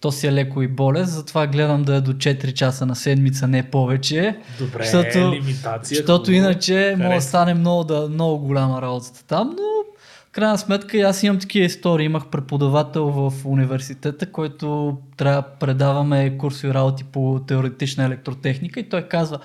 То 0.00 0.12
си 0.12 0.26
е 0.26 0.32
леко 0.32 0.62
и 0.62 0.68
болест, 0.68 1.12
затова 1.12 1.46
гледам 1.46 1.82
да 1.82 1.94
е 1.94 2.00
до 2.00 2.12
4 2.12 2.52
часа 2.52 2.86
на 2.86 2.96
седмица, 2.96 3.48
не 3.48 3.62
повече. 3.62 4.38
Добре, 4.58 4.84
Защото- 4.84 5.32
лимитация. 5.32 5.96
Защото 5.96 6.16
хубаво. 6.16 6.32
иначе 6.32 6.94
може 6.98 7.14
да 7.14 7.20
стане 7.20 7.54
много, 7.54 7.84
да, 7.84 8.08
много 8.08 8.46
голяма 8.46 8.82
работата 8.82 9.24
там, 9.24 9.48
но 9.48 9.91
крайна 10.32 10.58
сметка 10.58 10.96
и 10.96 11.02
аз 11.02 11.22
имам 11.22 11.38
такива 11.38 11.66
истории. 11.66 12.04
Имах 12.04 12.26
преподавател 12.26 13.04
в 13.04 13.32
университета, 13.44 14.26
който 14.26 14.98
трябва 15.16 15.42
да 15.42 15.48
предаваме 15.60 16.38
курсови 16.38 16.74
работи 16.74 17.04
по 17.04 17.40
теоретична 17.46 18.04
електротехника 18.04 18.80
и 18.80 18.88
той 18.88 19.02
казва, 19.02 19.38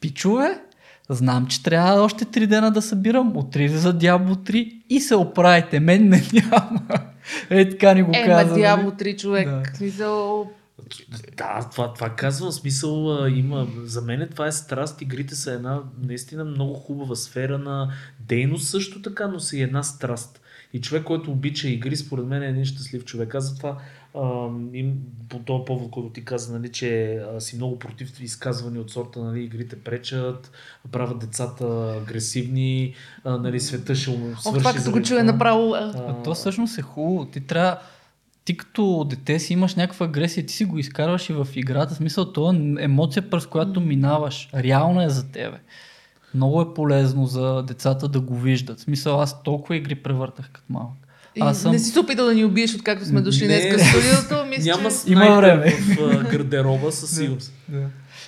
пичове, 0.00 0.60
знам, 1.08 1.46
че 1.46 1.62
трябва 1.62 2.02
още 2.02 2.24
три 2.24 2.46
дена 2.46 2.70
да 2.70 2.82
събирам, 2.82 3.36
утре 3.36 3.68
за 3.68 3.98
Diablo 3.98 4.34
3 4.34 4.82
и 4.90 5.00
се 5.00 5.14
оправите, 5.16 5.80
мен 5.80 6.08
не 6.08 6.22
няма. 6.32 6.80
Е, 7.50 7.68
така 7.68 7.94
ни 7.94 8.02
го 8.02 8.10
Е, 8.14 8.28
ма 8.28 8.34
нали? 8.34 8.60
дявол, 8.60 8.90
три 8.90 9.16
човек. 9.16 9.48
Да. 9.48 9.62
Смисъл, 9.74 10.50
Да, 11.36 11.68
това, 11.72 11.92
това 11.94 12.10
казвам. 12.10 12.52
Смисъл 12.52 13.22
а, 13.22 13.30
има. 13.30 13.66
За 13.84 14.02
мен 14.02 14.28
това 14.30 14.46
е 14.46 14.52
страст. 14.52 15.02
Игрите 15.02 15.34
са 15.34 15.52
една 15.52 15.80
наистина 16.02 16.44
много 16.44 16.74
хубава 16.74 17.14
сфера 17.16 17.58
на 17.58 17.92
дейност 18.20 18.68
също 18.68 19.02
така, 19.02 19.28
но 19.28 19.40
са 19.40 19.56
и 19.56 19.62
една 19.62 19.82
страст. 19.82 20.40
И 20.72 20.80
човек, 20.80 21.04
който 21.04 21.30
обича 21.30 21.68
игри, 21.68 21.96
според 21.96 22.26
мен 22.26 22.42
е 22.42 22.48
един 22.48 22.64
щастлив 22.64 23.04
човек. 23.04 23.34
Аз 23.34 23.44
затова 23.50 23.78
им, 24.72 24.94
по 25.28 25.38
този 25.38 25.64
повод, 25.66 25.90
който 25.90 26.12
ти 26.12 26.24
каза, 26.24 26.58
нали, 26.58 26.68
че 26.72 27.14
а, 27.14 27.40
си 27.40 27.56
много 27.56 27.78
против 27.78 28.20
изказвани 28.20 28.78
от 28.78 28.90
сорта, 28.90 29.20
нали, 29.20 29.42
игрите 29.44 29.76
пречат, 29.76 30.52
правят 30.92 31.18
децата 31.18 31.94
агресивни, 32.02 32.94
а, 33.24 33.36
нали, 33.36 33.60
света 33.60 33.94
ще 33.94 34.10
му 34.10 34.32
О, 34.32 34.40
свърши. 34.40 34.58
това 34.58 34.72
като 34.72 34.90
го 34.90 35.02
чуя 35.02 35.24
направо. 35.24 35.74
а, 35.74 35.78
А, 35.78 36.10
А 36.10 36.22
то 36.22 36.34
всъщност 36.34 36.78
е 36.78 36.82
хубаво. 36.82 37.26
Ти 37.26 37.40
трябва. 37.40 37.78
Ти 38.44 38.56
като 38.56 39.04
дете 39.10 39.38
си 39.38 39.52
имаш 39.52 39.74
някаква 39.74 40.06
агресия, 40.06 40.46
ти 40.46 40.54
си 40.54 40.64
го 40.64 40.78
изкарваш 40.78 41.30
и 41.30 41.32
в 41.32 41.48
играта. 41.54 41.94
В 41.94 41.96
смисъл, 41.96 42.32
то 42.32 42.52
е 42.52 42.84
емоция, 42.84 43.30
през 43.30 43.46
която 43.46 43.80
минаваш. 43.80 44.50
Реално 44.54 45.02
е 45.02 45.08
за 45.08 45.30
тебе. 45.32 45.58
Много 46.34 46.60
е 46.62 46.74
полезно 46.74 47.26
за 47.26 47.62
децата 47.62 48.08
да 48.08 48.20
го 48.20 48.36
виждат. 48.36 48.78
В 48.78 48.82
смисъл, 48.82 49.20
аз 49.20 49.42
толкова 49.42 49.76
игри 49.76 49.94
превъртах 49.94 50.50
като 50.52 50.66
малък. 50.68 50.90
Аз 51.40 51.60
съм... 51.60 51.72
Не 51.72 51.78
си 51.78 51.90
се 51.90 52.00
опитал 52.00 52.26
да 52.26 52.34
ни 52.34 52.44
убиеш, 52.44 52.74
откакто 52.74 53.04
сме 53.04 53.20
дошли 53.20 53.46
Не. 53.46 53.60
днес 53.60 53.82
в 53.82 53.86
студиото. 53.86 54.46
Мисля, 54.46 54.70
Няма 54.70 54.88
че... 54.90 55.12
Има 55.12 55.36
време. 55.36 55.70
в 55.70 55.98
а, 56.00 56.24
гардероба 56.30 56.92
със 56.92 57.16
сигурност. 57.16 57.52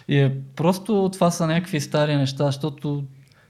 И 0.09 0.19
е, 0.19 0.37
просто 0.57 1.11
това 1.13 1.31
са 1.31 1.47
някакви 1.47 1.81
стари 1.81 2.17
неща, 2.17 2.47
защото 2.47 3.05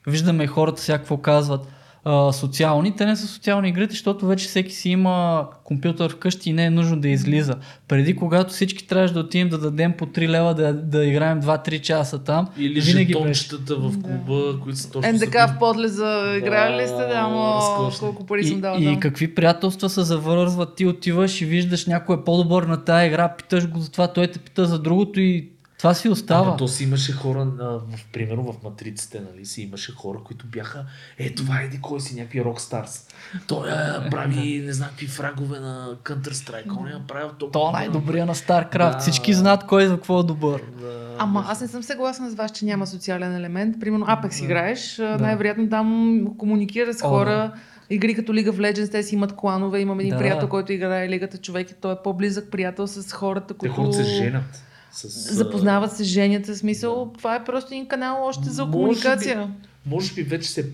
виждаме 0.07 0.47
хората 0.47 0.83
всякакво 0.83 1.19
казват 1.19 1.67
а, 2.05 2.33
социални. 2.33 2.97
Те 2.97 3.07
не 3.07 3.17
са 3.17 3.27
социални 3.27 3.69
игрите, 3.69 3.91
защото 3.91 4.27
вече 4.27 4.47
всеки 4.47 4.73
си 4.73 4.91
има 4.91 5.47
компютър 5.65 6.13
вкъщи 6.13 6.51
и 6.51 6.53
не 6.53 6.65
е 6.65 6.71
нужно 6.71 7.01
да 7.01 7.09
излиза. 7.09 7.55
Преди, 7.89 8.17
когато 8.17 8.53
всички 8.53 8.87
трябваше 8.87 9.15
да 9.15 9.21
отидем 9.21 9.49
да 9.49 9.59
дадем 9.59 9.93
по 9.93 10.07
3 10.07 10.29
лева 10.29 10.55
да, 10.55 10.73
да 10.75 11.05
играем 11.05 11.43
2-3 11.43 11.81
часа 11.81 12.19
там, 12.19 12.49
Или 12.59 12.81
винаги 12.81 13.05
беше. 13.05 13.19
жетончетата 13.19 13.77
в 13.77 13.93
клуба, 14.03 14.61
които 14.61 14.79
са 14.79 14.91
точно 14.91 15.13
НДК 15.13 15.33
за- 15.33 15.47
в 15.47 15.59
подлеза 15.59 16.35
играли 16.39 16.83
ли 16.83 16.87
сте? 16.87 16.97
Да, 16.97 17.15
ама 17.17 17.61
колко 18.01 18.27
пари 18.27 18.45
съм 18.45 18.59
И, 18.59 18.61
дала 18.61 18.79
и 18.79 18.85
там. 18.85 19.01
какви 19.01 19.35
приятелства 19.35 19.89
се 19.89 20.03
завързват, 20.03 20.75
ти 20.77 20.87
отиваш 20.87 21.41
и 21.41 21.45
виждаш 21.45 21.87
някой 21.87 22.17
е 22.17 22.25
по-добър 22.25 22.63
на 22.63 22.85
тая 22.85 23.07
игра, 23.07 23.29
питаш 23.29 23.69
го 23.69 23.79
за 23.79 23.91
това, 23.91 24.09
той 24.09 24.27
те 24.27 24.39
пита 24.39 24.67
за 24.67 24.79
другото 24.79 25.21
и 25.21 25.49
това 25.83 25.95
си 25.95 26.09
остава. 26.09 26.47
Ама 26.47 26.57
то 26.57 26.69
си 26.69 26.85
имаше 26.85 27.13
хора, 27.13 27.47
а, 27.61 27.65
в, 27.65 28.07
примерно 28.13 28.53
в 28.53 28.63
матриците, 28.63 29.21
нали, 29.33 29.47
си 29.47 29.63
имаше 29.63 29.93
хора, 29.93 30.19
които 30.25 30.47
бяха, 30.47 30.85
е, 31.19 31.35
това 31.35 31.61
е 31.61 31.71
кой 31.81 32.01
си, 32.01 32.15
някакви 32.15 32.45
рокстарс. 32.45 33.09
Той 33.47 33.71
а, 33.71 34.09
прави, 34.11 34.63
не 34.67 34.73
знам 34.73 34.89
какви 34.89 35.07
фрагове 35.07 35.61
на 35.61 35.97
Counter-Strike, 36.05 36.79
он 36.79 36.89
е 36.89 37.07
правил 37.09 37.29
толкова. 37.39 37.53
То 37.53 37.69
е 37.69 37.73
най-добрия 37.73 38.27
на 38.27 38.35
StarCraft. 38.35 38.93
Да. 38.93 38.99
Всички 38.99 39.35
знаят 39.35 39.67
кой 39.67 39.87
за 39.87 39.95
какво 39.95 40.21
е 40.21 40.23
добър. 40.23 40.63
Да, 40.81 41.17
Ама 41.19 41.45
аз 41.49 41.61
не 41.61 41.69
съм 41.69 41.83
съгласна 41.83 42.31
с 42.31 42.35
вас, 42.35 42.53
че 42.53 42.65
няма 42.65 42.87
социален 42.87 43.37
елемент. 43.37 43.81
Примерно 43.81 44.07
Apex 44.07 44.45
играеш, 44.45 44.99
а, 44.99 45.19
най-вероятно 45.21 45.69
там 45.69 46.27
комуникира 46.39 46.95
с 46.95 47.03
О, 47.05 47.09
хора. 47.09 47.53
Игри 47.91 48.15
като 48.15 48.33
League 48.33 48.51
of 48.51 48.57
Legends, 48.73 48.91
те 48.91 49.03
си 49.03 49.15
имат 49.15 49.37
кланове. 49.37 49.81
Имам 49.81 50.01
един 50.01 50.13
Да. 50.13 50.19
приятел, 50.19 50.49
който 50.49 50.73
играе 50.73 51.09
Лигата 51.09 51.39
човек 51.39 51.71
и 51.71 51.75
той 51.75 51.93
е 51.93 51.97
по-близък 52.05 52.51
приятел 52.51 52.87
с 52.87 53.13
хората, 53.13 53.47
Те 53.47 53.55
които 53.55 53.75
хората 53.75 53.97
се 53.97 54.05
женят. 54.05 54.63
С, 54.93 55.35
запознават 55.35 55.97
се, 55.97 56.05
женят 56.05 56.47
се. 56.47 56.57
Смисъл, 56.57 57.13
това 57.19 57.35
е 57.35 57.45
просто 57.45 57.75
един 57.75 57.89
канал 57.89 58.25
още 58.25 58.51
за 58.51 58.67
Може 58.67 58.73
комуникация. 58.73 59.55
Може 59.87 60.15
би 60.15 60.23
вече 60.23 60.51
се... 60.51 60.73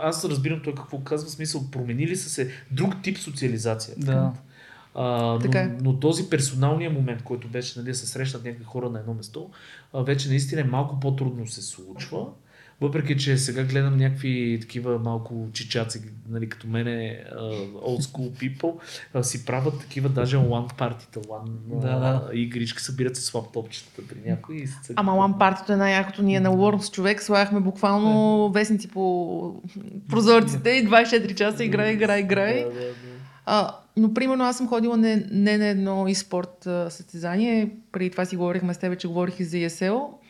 Аз 0.00 0.24
разбирам 0.24 0.60
той 0.64 0.74
какво 0.74 0.98
казва, 0.98 1.30
смисъл, 1.30 1.70
променили 1.70 2.16
са 2.16 2.30
се 2.30 2.50
друг 2.70 3.02
тип 3.02 3.18
социализация. 3.18 3.94
Да. 3.98 4.32
А, 4.94 5.38
Така 5.38 5.58
е. 5.58 5.66
но, 5.66 5.92
но 5.92 6.00
този 6.00 6.30
персоналния 6.30 6.90
момент, 6.90 7.22
който 7.22 7.48
беше 7.48 7.78
нали, 7.78 7.88
да 7.88 7.94
се 7.94 8.06
срещнат 8.06 8.44
някакви 8.44 8.64
хора 8.64 8.90
на 8.90 8.98
едно 8.98 9.14
место, 9.14 9.50
вече 9.94 10.28
наистина 10.28 10.60
е 10.60 10.64
малко 10.64 11.00
по-трудно 11.00 11.46
се 11.46 11.62
случва. 11.62 12.26
Въпреки, 12.82 13.18
че 13.18 13.38
сега 13.38 13.64
гледам 13.64 13.96
някакви 13.96 14.58
такива 14.60 14.98
малко 14.98 15.48
чичаци, 15.52 16.02
нали, 16.28 16.48
като 16.48 16.66
мене, 16.66 17.24
uh, 17.36 17.72
old 17.72 18.00
school 18.00 18.30
people, 18.30 18.74
а, 19.14 19.22
си 19.22 19.44
правят 19.44 19.80
такива 19.80 20.08
даже 20.08 20.36
one 20.36 20.76
партита, 20.76 21.20
one 21.20 21.80
Да, 21.80 21.88
а, 21.88 21.98
да. 21.98 22.30
игрички, 22.32 22.82
събират 22.82 23.16
се 23.16 23.22
с 23.22 23.34
лаптопчетата 23.34 24.02
при 24.08 24.30
някой 24.30 24.56
и 24.56 24.66
се. 24.66 24.92
Ама 24.96 25.12
лан 25.12 25.38
партито 25.38 25.72
е 25.72 25.76
най-якото. 25.76 26.22
Ние 26.22 26.40
на 26.40 26.50
Worms 26.50 26.92
човек 26.94 27.22
слагахме 27.22 27.60
буквално 27.60 28.48
вестници 28.52 28.88
по 28.88 29.62
прозорците 30.08 30.70
и 30.70 30.88
24 30.88 31.34
часа 31.34 31.64
играй, 31.64 31.92
играй, 31.92 32.20
играй. 32.20 32.64
Да, 32.64 32.70
да, 32.70 32.80
да. 32.80 32.92
А, 33.46 33.76
но 33.96 34.14
примерно 34.14 34.44
аз 34.44 34.56
съм 34.56 34.68
ходила 34.68 34.96
не, 34.96 35.26
не 35.30 35.58
на 35.58 35.66
едно 35.66 36.04
e-спорт 36.08 36.66
а, 36.66 36.90
състезание. 36.90 37.70
Преди 37.92 38.10
това 38.10 38.24
си 38.24 38.36
говорихме 38.36 38.74
с 38.74 38.78
тебе, 38.78 38.96
че 38.96 39.08
говорих 39.08 39.40
и 39.40 39.44
за 39.44 39.56
ESL. 39.56 40.21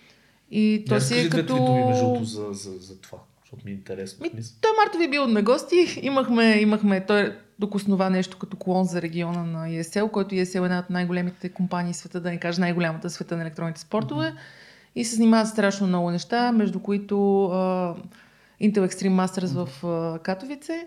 И 0.54 0.84
то 0.88 0.94
Я 0.94 1.00
си 1.00 1.18
е 1.18 1.28
като... 1.28 1.74
между 1.86 2.04
другото 2.04 2.24
за, 2.24 2.46
за, 2.52 2.70
за 2.78 3.00
това, 3.00 3.18
защото 3.40 3.64
ми 3.64 3.70
е 3.70 3.74
интересно. 3.74 4.22
Ми, 4.22 4.30
Мисля. 4.34 4.56
той 4.60 4.70
Марто 4.84 4.98
ви 4.98 5.08
бил 5.08 5.26
на 5.26 5.42
гости. 5.42 6.00
Имахме, 6.02 6.58
имахме 6.60 7.06
той 7.06 7.36
тук 7.60 7.74
основа 7.74 8.10
нещо 8.10 8.38
като 8.38 8.56
клон 8.56 8.84
за 8.84 9.02
региона 9.02 9.44
на 9.44 9.68
ESL, 9.68 10.10
който 10.10 10.34
ESL 10.34 10.62
е 10.62 10.64
една 10.64 10.78
от 10.78 10.90
най-големите 10.90 11.48
компании 11.48 11.92
в 11.92 11.96
света, 11.96 12.20
да 12.20 12.30
не 12.30 12.38
кажа 12.38 12.60
най-голямата 12.60 13.08
в 13.08 13.12
света 13.12 13.36
на 13.36 13.42
електронните 13.42 13.80
спортове. 13.80 14.34
И 14.94 15.04
се 15.04 15.16
занимават 15.16 15.48
страшно 15.48 15.86
много 15.86 16.10
неща, 16.10 16.52
между 16.52 16.80
които 16.80 17.44
а, 17.44 17.94
Intel 18.62 18.88
Extreme 18.88 19.26
Masters 19.26 19.64
в 19.64 19.86
а, 19.86 20.18
Катовице. 20.18 20.86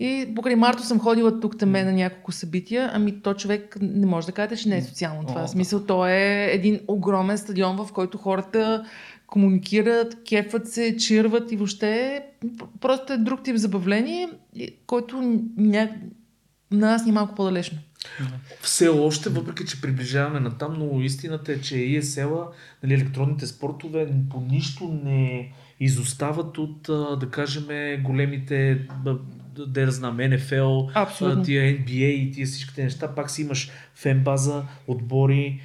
И 0.00 0.32
покрай 0.36 0.56
Марто 0.56 0.82
съм 0.82 1.00
ходила 1.00 1.40
тук 1.40 1.58
там 1.58 1.72
на 1.72 1.92
няколко 1.92 2.32
събития. 2.32 2.90
Ами 2.92 3.22
то 3.22 3.34
човек 3.34 3.76
не 3.80 4.06
може 4.06 4.26
да 4.26 4.32
кажете, 4.32 4.56
че 4.56 4.68
не 4.68 4.78
е 4.78 4.82
социално 4.82 5.26
това. 5.26 5.42
О, 5.42 5.46
В 5.46 5.50
смисъл, 5.50 5.86
то 5.86 6.06
е 6.06 6.50
един 6.52 6.80
огромен 6.88 7.38
стадион, 7.38 7.76
в 7.76 7.92
който 7.92 8.18
хората 8.18 8.84
комуникират, 9.26 10.16
кефът 10.28 10.68
се, 10.68 10.96
чирват 10.96 11.52
и 11.52 11.56
въобще 11.56 12.22
просто 12.80 13.12
е 13.12 13.16
друг 13.16 13.42
тип 13.42 13.56
забавление, 13.56 14.28
който 14.86 15.20
ня... 15.56 15.90
на 16.70 16.90
нас 16.90 17.04
ни 17.04 17.10
е 17.10 17.14
малко 17.14 17.34
по-далечно. 17.34 17.78
Все 18.60 18.88
още, 18.88 19.30
въпреки 19.30 19.66
че 19.66 19.80
приближаваме 19.80 20.40
на 20.40 20.58
там, 20.58 20.74
но 20.78 21.00
истината 21.00 21.52
е, 21.52 21.60
че 21.60 21.74
ESL, 21.74 22.46
нали, 22.82 22.94
електронните 22.94 23.46
спортове 23.46 24.08
по 24.30 24.40
нищо 24.40 25.00
не 25.04 25.52
изостават 25.80 26.58
от, 26.58 26.82
да 27.20 27.28
кажем, 27.30 27.66
големите, 28.02 28.88
да 29.66 29.90
знам, 29.90 30.16
NFL, 30.18 30.90
Абсолютно. 30.94 31.42
тия 31.42 31.62
NBA 31.62 32.08
и 32.08 32.32
тия 32.32 32.46
всичките 32.46 32.84
неща. 32.84 33.14
Пак 33.14 33.30
си 33.30 33.42
имаш 33.42 33.70
фенбаза, 33.94 34.62
отбори, 34.86 35.60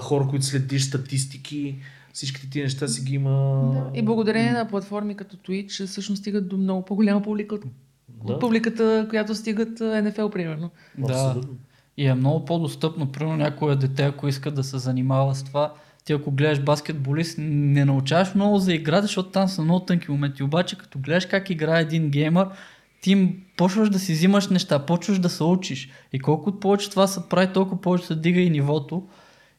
хора, 0.00 0.26
които 0.30 0.44
следиш 0.44 0.82
статистики, 0.84 1.76
всичките 2.12 2.50
тия 2.50 2.62
неща 2.64 2.88
си 2.88 3.04
ги 3.04 3.14
има. 3.14 3.30
Да. 3.74 3.98
И 3.98 4.02
благодарение 4.02 4.52
на 4.52 4.68
платформи 4.68 5.14
като 5.16 5.36
Twitch, 5.36 5.86
всъщност 5.86 6.20
стигат 6.20 6.48
до 6.48 6.56
много 6.56 6.84
по-голяма 6.84 7.22
публика 7.22 7.54
от, 7.54 7.64
Да. 8.08 8.32
от 8.32 8.40
публиката, 8.40 9.06
която 9.10 9.34
стигат 9.34 9.78
NFL, 9.78 10.32
примерно. 10.32 10.70
Да. 10.98 11.12
Абсолютно. 11.12 11.56
И 11.96 12.06
е 12.06 12.14
много 12.14 12.44
по-достъпно. 12.44 13.12
Примерно 13.12 13.36
някое 13.36 13.76
дете, 13.76 14.02
ако 14.02 14.28
иска 14.28 14.50
да 14.50 14.64
се 14.64 14.78
занимава 14.78 15.34
с 15.34 15.44
това, 15.44 15.74
ти 16.04 16.12
ако 16.12 16.30
гледаш 16.30 16.60
баскетболист, 16.60 17.34
не 17.38 17.84
научаваш 17.84 18.34
много 18.34 18.58
за 18.58 18.74
играта, 18.74 19.02
защото 19.02 19.28
там 19.30 19.48
са 19.48 19.62
много 19.62 19.80
тънки 19.80 20.10
моменти. 20.10 20.42
Обаче, 20.42 20.78
като 20.78 20.98
гледаш 20.98 21.26
как 21.26 21.50
играе 21.50 21.80
един 21.80 22.10
геймър, 22.10 22.48
ти 23.00 23.10
им 23.12 23.42
почваш 23.56 23.90
да 23.90 23.98
си 23.98 24.12
взимаш 24.12 24.48
неща, 24.48 24.86
почваш 24.86 25.18
да 25.18 25.28
се 25.28 25.44
учиш. 25.44 25.88
И 26.12 26.18
колкото 26.18 26.60
повече 26.60 26.90
това 26.90 27.06
се 27.06 27.20
прави, 27.30 27.52
толкова 27.52 27.80
повече 27.80 28.06
се 28.06 28.14
дига 28.14 28.40
и 28.40 28.50
нивото. 28.50 29.08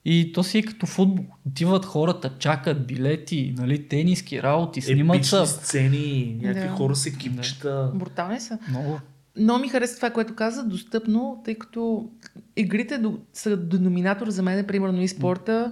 И 0.05 0.31
то 0.33 0.43
си 0.43 0.57
е 0.57 0.63
като 0.63 0.85
футбол. 0.85 1.25
Отиват 1.47 1.85
хората, 1.85 2.31
чакат 2.39 2.87
билети, 2.87 3.53
нали, 3.57 3.87
тениски, 3.87 4.43
работи, 4.43 4.81
снимат 4.81 5.25
се. 5.25 5.45
сцени, 5.45 6.37
някакви 6.41 6.67
Да. 6.67 6.73
хора 6.75 6.95
с 6.95 7.05
екипчета. 7.05 7.91
Брутални 7.95 8.39
са. 8.39 8.59
Много. 8.69 8.99
Много 9.39 9.59
ми 9.61 9.69
хареса 9.69 9.95
това, 9.95 10.09
което 10.09 10.35
каза, 10.35 10.63
достъпно, 10.63 11.41
тъй 11.45 11.55
като 11.55 12.09
игрите 12.55 12.97
до, 12.97 13.19
са 13.33 13.57
деноминатор 13.57 14.29
за 14.29 14.43
мен, 14.43 14.65
примерно 14.67 15.01
и 15.01 15.07
спорта. 15.07 15.71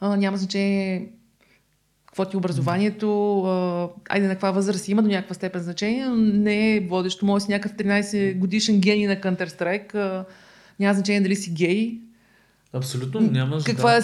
А, 0.00 0.16
няма 0.16 0.36
значение 0.36 1.08
какво 2.18 2.30
ти 2.30 2.36
е 2.36 2.38
образованието, 2.38 3.40
а, 3.42 3.88
айде 4.08 4.26
на 4.26 4.32
каква 4.34 4.50
възраст 4.50 4.88
има 4.88 5.02
до 5.02 5.08
някаква 5.08 5.34
степен 5.34 5.62
значение, 5.62 6.06
но 6.06 6.16
не 6.16 6.76
е 6.76 6.80
водещо. 6.80 7.26
Може 7.26 7.42
да 7.42 7.46
си 7.46 7.52
някакъв 7.52 7.76
13 7.76 8.38
годишен 8.38 8.80
гений 8.80 9.06
на 9.06 9.16
Counter-Strike, 9.16 9.94
а, 9.94 10.24
няма 10.80 10.94
значение 10.94 11.20
дали 11.20 11.36
си 11.36 11.50
гей, 11.50 11.98
Абсолютно 12.72 13.20
няма. 13.20 13.58
каква 13.64 13.96
е, 13.96 14.00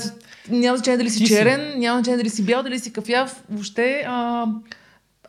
няма 0.50 0.76
значение 0.76 0.99
дали 0.99 1.11
си 1.11 1.18
Ти 1.18 1.26
си. 1.26 1.33
черен, 1.33 1.78
няма 1.78 1.99
значение 1.99 2.16
дали 2.16 2.30
си 2.30 2.44
бял, 2.44 2.62
дали 2.62 2.78
си 2.78 2.92
кафяв. 2.92 3.44
Въобще, 3.50 4.04
а, 4.06 4.47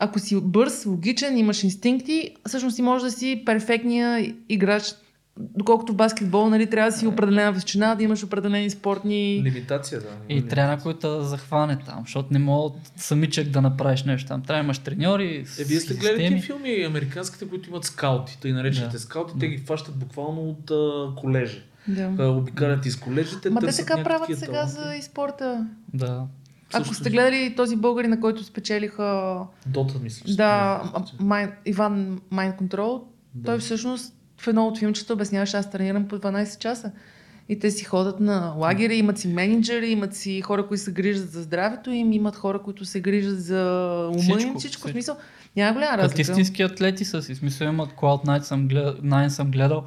ако 0.00 0.18
си 0.18 0.36
бърз, 0.40 0.86
логичен, 0.86 1.38
имаш 1.38 1.64
инстинкти, 1.64 2.30
всъщност 2.48 2.76
ти 2.76 2.82
можеш 2.82 3.04
да 3.04 3.18
си 3.18 3.42
перфектния 3.46 4.34
играч. 4.48 4.84
Доколкото 5.38 5.92
в 5.92 5.96
баскетбол, 5.96 6.48
нали, 6.48 6.70
трябва 6.70 6.90
да 6.90 6.96
си 6.96 7.06
определена 7.06 7.52
височина, 7.52 7.94
да 7.94 8.02
имаш 8.02 8.24
определени 8.24 8.70
спортни... 8.70 9.42
Лимитация, 9.44 10.00
да. 10.00 10.06
И 10.28 10.42
трябва 10.42 10.70
някой 10.70 10.94
да 10.94 11.22
захване 11.22 11.78
там, 11.78 12.00
защото 12.00 12.28
не 12.32 12.38
мога 12.38 12.74
самичък 12.96 13.48
да 13.48 13.62
направиш 13.62 14.04
нещо 14.04 14.28
там. 14.28 14.42
Трябва 14.42 14.60
да 14.60 14.64
имаш 14.64 14.78
треньори, 14.78 15.36
Е, 15.60 15.64
вие 15.64 15.80
сте 15.80 15.94
гледали 15.94 16.28
тези 16.28 16.42
филми, 16.42 16.82
американските, 16.82 17.48
които 17.48 17.68
имат 17.70 17.84
скаути, 17.84 18.38
тъй 18.40 18.52
наречените 18.52 18.92
Да. 18.92 18.98
скаути, 18.98 19.32
те 19.40 19.48
ги 19.48 19.58
фащат 19.58 19.96
буквално 19.96 20.40
от 20.42 20.70
а, 20.70 21.14
колежа. 21.16 21.58
Да. 21.88 22.12
А, 22.18 22.26
обикалят 22.26 22.86
из 22.86 22.96
колежите, 22.96 23.50
Ма 23.50 23.60
те 23.60 23.76
така 23.76 24.02
правят 24.04 24.38
сега 24.38 24.66
за 24.66 24.76
таланти. 24.76 24.98
и 24.98 25.02
спорта. 25.02 25.66
Да. 25.94 26.26
Ако 26.72 26.78
Също 26.78 26.94
сте 26.94 27.10
гледали 27.10 27.54
този 27.56 27.76
българин, 27.76 28.10
на 28.10 28.20
който 28.20 28.44
спечелиха 28.44 29.38
Дота, 29.66 29.94
мисля. 29.98 30.34
да. 30.34 30.82
Майн, 31.20 31.52
Иван 31.66 32.20
Control, 32.32 33.02
Да. 33.34 33.46
той 33.46 33.58
всъщност 33.58 34.12
в 34.38 34.48
едно 34.48 34.66
от 34.66 34.78
филмчета 34.78 35.12
обясняваше, 35.12 35.56
аз 35.56 35.70
тренирам 35.70 36.08
по 36.08 36.18
12 36.18 36.58
часа. 36.58 36.92
И 37.48 37.58
те 37.58 37.70
си 37.70 37.84
ходят 37.84 38.20
на 38.20 38.54
лагери, 38.56 38.96
имат 38.96 39.18
си 39.18 39.28
менеджери, 39.28 39.88
имат 39.88 40.14
си 40.14 40.40
хора, 40.40 40.66
които 40.66 40.84
се 40.84 40.92
грижат 40.92 41.30
за 41.30 41.42
здравето 41.42 41.90
им, 41.90 42.12
имат 42.12 42.36
хора, 42.36 42.58
които 42.62 42.84
се 42.84 43.00
грижат 43.00 43.42
за 43.42 43.62
ума 44.12 44.18
Всичко, 44.22 44.32
им, 44.32 44.38
всичко. 44.38 44.58
всичко. 44.58 44.88
В 44.88 44.90
смисъл, 44.90 45.16
няма 45.56 45.72
голяма 45.72 45.92
Като 45.92 46.04
разлика. 46.04 46.20
истински 46.20 46.62
атлети 46.62 47.04
са 47.04 47.22
си. 47.22 47.34
Смисъл 47.34 47.66
имат 47.66 47.90
Cloud 47.90 48.26
Nine 48.26 48.40
съм, 48.40 48.68
гледал, 48.68 48.94
Nine 48.94 49.28
съм 49.28 49.50
гледал 49.50 49.84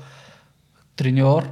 треньор, 0.95 1.49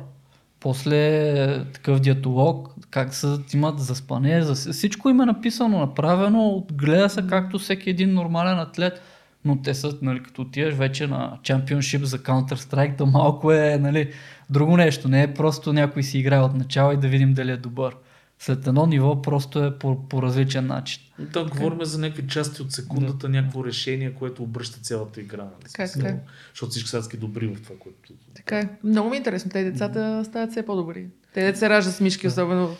после 0.59 1.63
такъв 1.73 1.99
диетолог, 1.99 2.69
как 2.89 3.13
се 3.13 3.37
имат 3.53 3.79
за 3.79 3.95
спане, 3.95 4.41
за 4.41 4.71
всичко 4.73 5.09
им 5.09 5.21
е 5.21 5.25
написано, 5.25 5.79
направено, 5.79 6.65
гледа 6.73 7.09
се 7.09 7.27
както 7.29 7.59
всеки 7.59 7.89
един 7.89 8.13
нормален 8.13 8.59
атлет, 8.59 9.01
но 9.45 9.61
те 9.61 9.73
са, 9.73 9.97
нали, 10.01 10.23
като 10.23 10.41
отидеш 10.41 10.73
вече 10.73 11.07
на 11.07 11.39
чемпионшип 11.43 12.03
за 12.03 12.19
Counter-Strike, 12.19 12.95
да 12.95 13.05
малко 13.05 13.51
е, 13.51 13.77
нали, 13.77 14.13
друго 14.49 14.77
нещо, 14.77 15.07
не 15.07 15.23
е 15.23 15.33
просто 15.33 15.73
някой 15.73 16.03
си 16.03 16.19
играе 16.19 16.39
от 16.39 16.55
начало 16.55 16.91
и 16.91 16.97
да 16.97 17.07
видим 17.07 17.33
дали 17.33 17.51
е 17.51 17.57
добър. 17.57 17.95
След 18.39 18.67
едно 18.67 18.85
ниво 18.85 19.21
просто 19.21 19.65
е 19.65 19.79
по, 19.79 20.07
по 20.07 20.21
различен 20.21 20.67
начин. 20.67 21.01
Да, 21.19 21.45
говорим 21.45 21.83
за 21.83 21.99
някакви 21.99 22.27
части 22.27 22.61
от 22.61 22.71
секундата, 22.71 23.29
някакво 23.29 23.65
решение, 23.65 24.13
което 24.13 24.43
обръща 24.43 24.79
цялата 24.79 25.21
игра. 25.21 25.43
нали? 25.43 25.53
Така 25.65 25.83
е, 25.83 25.91
така 25.91 26.07
е. 26.07 26.19
Защото 26.53 26.71
всички 26.71 26.89
са 26.89 27.01
добри 27.17 27.47
в 27.47 27.63
това, 27.63 27.75
което... 27.79 28.13
Така 28.35 28.59
е. 28.59 28.69
Много 28.83 29.09
ми 29.09 29.15
е 29.15 29.17
интересно. 29.17 29.51
Те 29.51 29.63
децата 29.63 30.25
стават 30.25 30.51
все 30.51 30.65
по-добри. 30.65 31.07
Те 31.33 31.45
деца 31.45 31.59
се 31.59 31.69
раждат 31.69 31.95
с 31.95 32.01
мишки, 32.01 32.27
особено 32.27 32.67
в... 32.67 32.77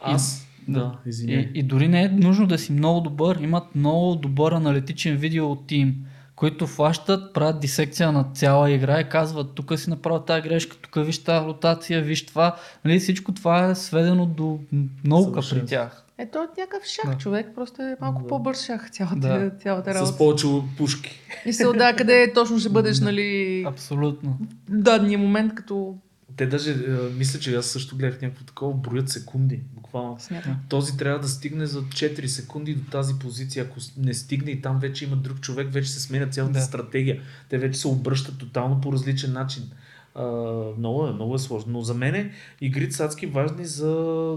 Аз? 0.00 0.46
Да, 0.68 0.98
извинявай. 1.06 1.50
И, 1.54 1.58
и 1.58 1.62
дори 1.62 1.88
не 1.88 2.02
е 2.02 2.08
нужно 2.08 2.46
да 2.46 2.58
си 2.58 2.72
много 2.72 3.00
добър. 3.00 3.36
Имат 3.36 3.74
много 3.74 4.14
добър 4.14 4.52
аналитичен 4.52 5.16
видео 5.16 5.56
тим, 5.56 5.94
които 6.36 6.66
фащат, 6.66 7.34
правят 7.34 7.60
дисекция 7.60 8.12
на 8.12 8.24
цяла 8.34 8.70
игра 8.70 9.00
и 9.00 9.08
казват, 9.08 9.54
тук 9.54 9.78
си 9.78 9.90
направил 9.90 10.20
тази 10.20 10.42
грешка, 10.42 10.76
тук 10.76 11.06
виж 11.06 11.18
тази 11.18 11.46
ротация, 11.46 12.02
виж 12.02 12.26
това. 12.26 12.56
Нали, 12.84 12.98
всичко 12.98 13.32
това 13.32 13.66
е 13.66 13.74
сведено 13.74 14.26
до 14.26 14.58
наука 15.04 15.32
при 15.32 15.42
Съвършенство. 15.42 15.66
тях. 15.68 15.98
Ето 16.18 16.38
от 16.38 16.58
някакъв 16.58 16.84
шах 16.84 17.10
Да. 17.12 17.18
човек, 17.18 17.46
просто 17.54 17.82
е 17.82 17.96
малко 18.00 18.22
Да. 18.22 18.28
по-бърз 18.28 18.66
шах 18.66 18.90
цялата, 18.90 19.16
Да. 19.16 19.50
цялата 19.62 19.94
работа. 19.94 20.12
С 20.12 20.18
повече 20.18 20.46
пушки. 20.78 21.20
И 21.46 21.52
се 21.52 21.66
отда 21.66 21.92
къде 21.96 22.32
точно 22.34 22.58
ще 22.58 22.68
бъдеш, 22.68 23.00
нали, 23.00 23.64
Абсолютно. 23.68 24.38
в 24.68 24.78
дадения 24.78 25.18
момент, 25.18 25.54
като 25.54 25.94
Те 26.36 26.46
даже, 26.46 26.70
е, 26.72 26.76
мисля, 27.18 27.40
че 27.40 27.54
аз 27.56 27.66
също 27.66 27.96
гледах 27.96 28.22
някакво 28.22 28.44
такова, 28.44 28.74
броят 28.74 29.08
секунди, 29.08 29.60
буквално. 29.74 30.16
смятам. 30.20 30.56
Този 30.68 30.96
трябва 30.96 31.18
да 31.20 31.28
стигне 31.28 31.66
за 31.66 31.82
4 31.82 32.26
секунди 32.26 32.74
до 32.74 32.90
тази 32.90 33.14
позиция. 33.14 33.64
Ако 33.64 33.74
не 33.96 34.14
стигне 34.14 34.50
и 34.50 34.60
там 34.62 34.78
вече 34.78 35.04
има 35.04 35.16
друг 35.16 35.40
човек, 35.40 35.72
вече 35.72 35.90
се 35.90 36.00
сменя 36.00 36.26
цялата 36.26 36.52
Да. 36.52 36.60
стратегия. 36.60 37.20
Те 37.48 37.58
вече 37.58 37.78
се 37.78 37.88
обръщат 37.88 38.38
тотално 38.38 38.80
по 38.80 38.92
различен 38.92 39.32
начин. 39.32 39.62
А, 40.14 40.22
много 40.78 41.06
е, 41.06 41.12
много 41.12 41.34
е 41.34 41.38
сложно. 41.38 41.72
Но 41.72 41.82
за 41.82 41.94
мен 41.94 42.30
игрите 42.60 42.96
са 42.96 43.04
адски 43.04 43.26
важни 43.26 43.64
за, 43.64 43.88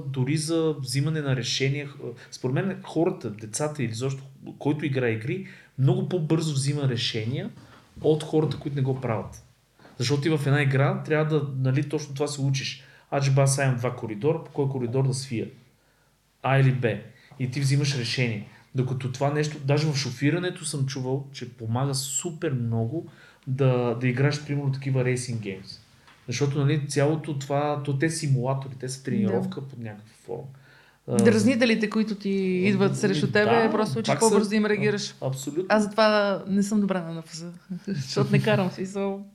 дори 0.08 0.38
за 0.38 0.76
взимане 0.80 1.22
на 1.22 1.36
решения. 1.36 1.90
Според 2.32 2.54
мен 2.54 2.82
хората, 2.84 3.30
децата 3.30 3.84
или 3.84 3.94
защо, 3.94 4.24
който 4.60 4.86
играе 4.86 5.12
игри, 5.12 5.48
много 5.80 6.10
по-бързо 6.10 6.54
взима 6.54 6.90
решения 6.90 7.50
от 8.02 8.24
хората, 8.24 8.58
които 8.58 8.76
не 8.76 8.82
го 8.82 9.02
правят. 9.02 9.45
Защото 9.98 10.22
ти 10.22 10.30
в 10.30 10.40
една 10.46 10.62
игра 10.62 11.04
трябва 11.04 11.40
да, 11.40 11.48
нали, 11.58 11.90
точно 11.90 12.14
това 12.14 12.28
се 12.28 12.42
учиш. 12.42 12.84
Аз 13.12 13.30
ба 13.30 13.48
сега 13.48 13.66
имам 13.66 13.78
два 13.78 13.96
коридора, 13.96 14.44
по 14.44 14.52
кой 14.52 14.70
коридор 14.70 15.08
да 15.08 15.14
свия. 15.14 15.48
А 16.44 16.60
или 16.60 16.72
Б. 16.72 16.98
И 17.40 17.52
ти 17.52 17.60
взимаш 17.60 17.98
решение. 17.98 18.48
Докато 18.76 19.12
това 19.12 19.34
нещо, 19.34 19.58
даже 19.60 19.88
в 19.88 19.96
шофирането 19.96 20.66
съм 20.66 20.86
чувал, 20.86 21.26
че 21.34 21.50
помага 21.54 21.96
супер 21.96 22.54
много 22.54 23.08
да, 23.48 23.98
да 24.02 24.08
играеш, 24.08 24.46
примерно, 24.46 24.72
такива 24.72 25.06
рейсинг 25.06 25.42
геймс. 25.42 25.80
Защото, 26.28 26.60
нали, 26.60 26.88
цялото 26.88 27.40
това, 27.40 27.84
то 27.84 27.98
те 27.98 28.10
симулатори, 28.10 28.74
те 28.80 28.90
са 28.90 29.04
тренировка 29.04 29.62
под 29.62 29.80
някаква 29.80 30.14
форма. 30.26 30.48
Дразнителите, 31.08 31.90
които 31.90 32.16
ти 32.16 32.30
идват 32.30 32.98
срещу 32.98 33.28
тебе, 33.28 33.64
да, 33.64 33.72
просто 33.72 34.04
пак 34.04 34.20
по-бързо 34.20 34.44
са- 34.44 34.50
да 34.50 34.56
им 34.56 34.66
реагираш. 34.66 35.16
Абсолютно. 35.22 35.66
Аз 35.70 35.84
затова 35.84 36.44
не 36.48 36.64
съм 36.64 36.82
добра 36.82 37.02
на 37.02 37.14
НФЗ, 37.14 37.44
защото 37.88 38.32
не 38.32 38.42
карам 38.42 38.72
смисъл. 38.72 39.26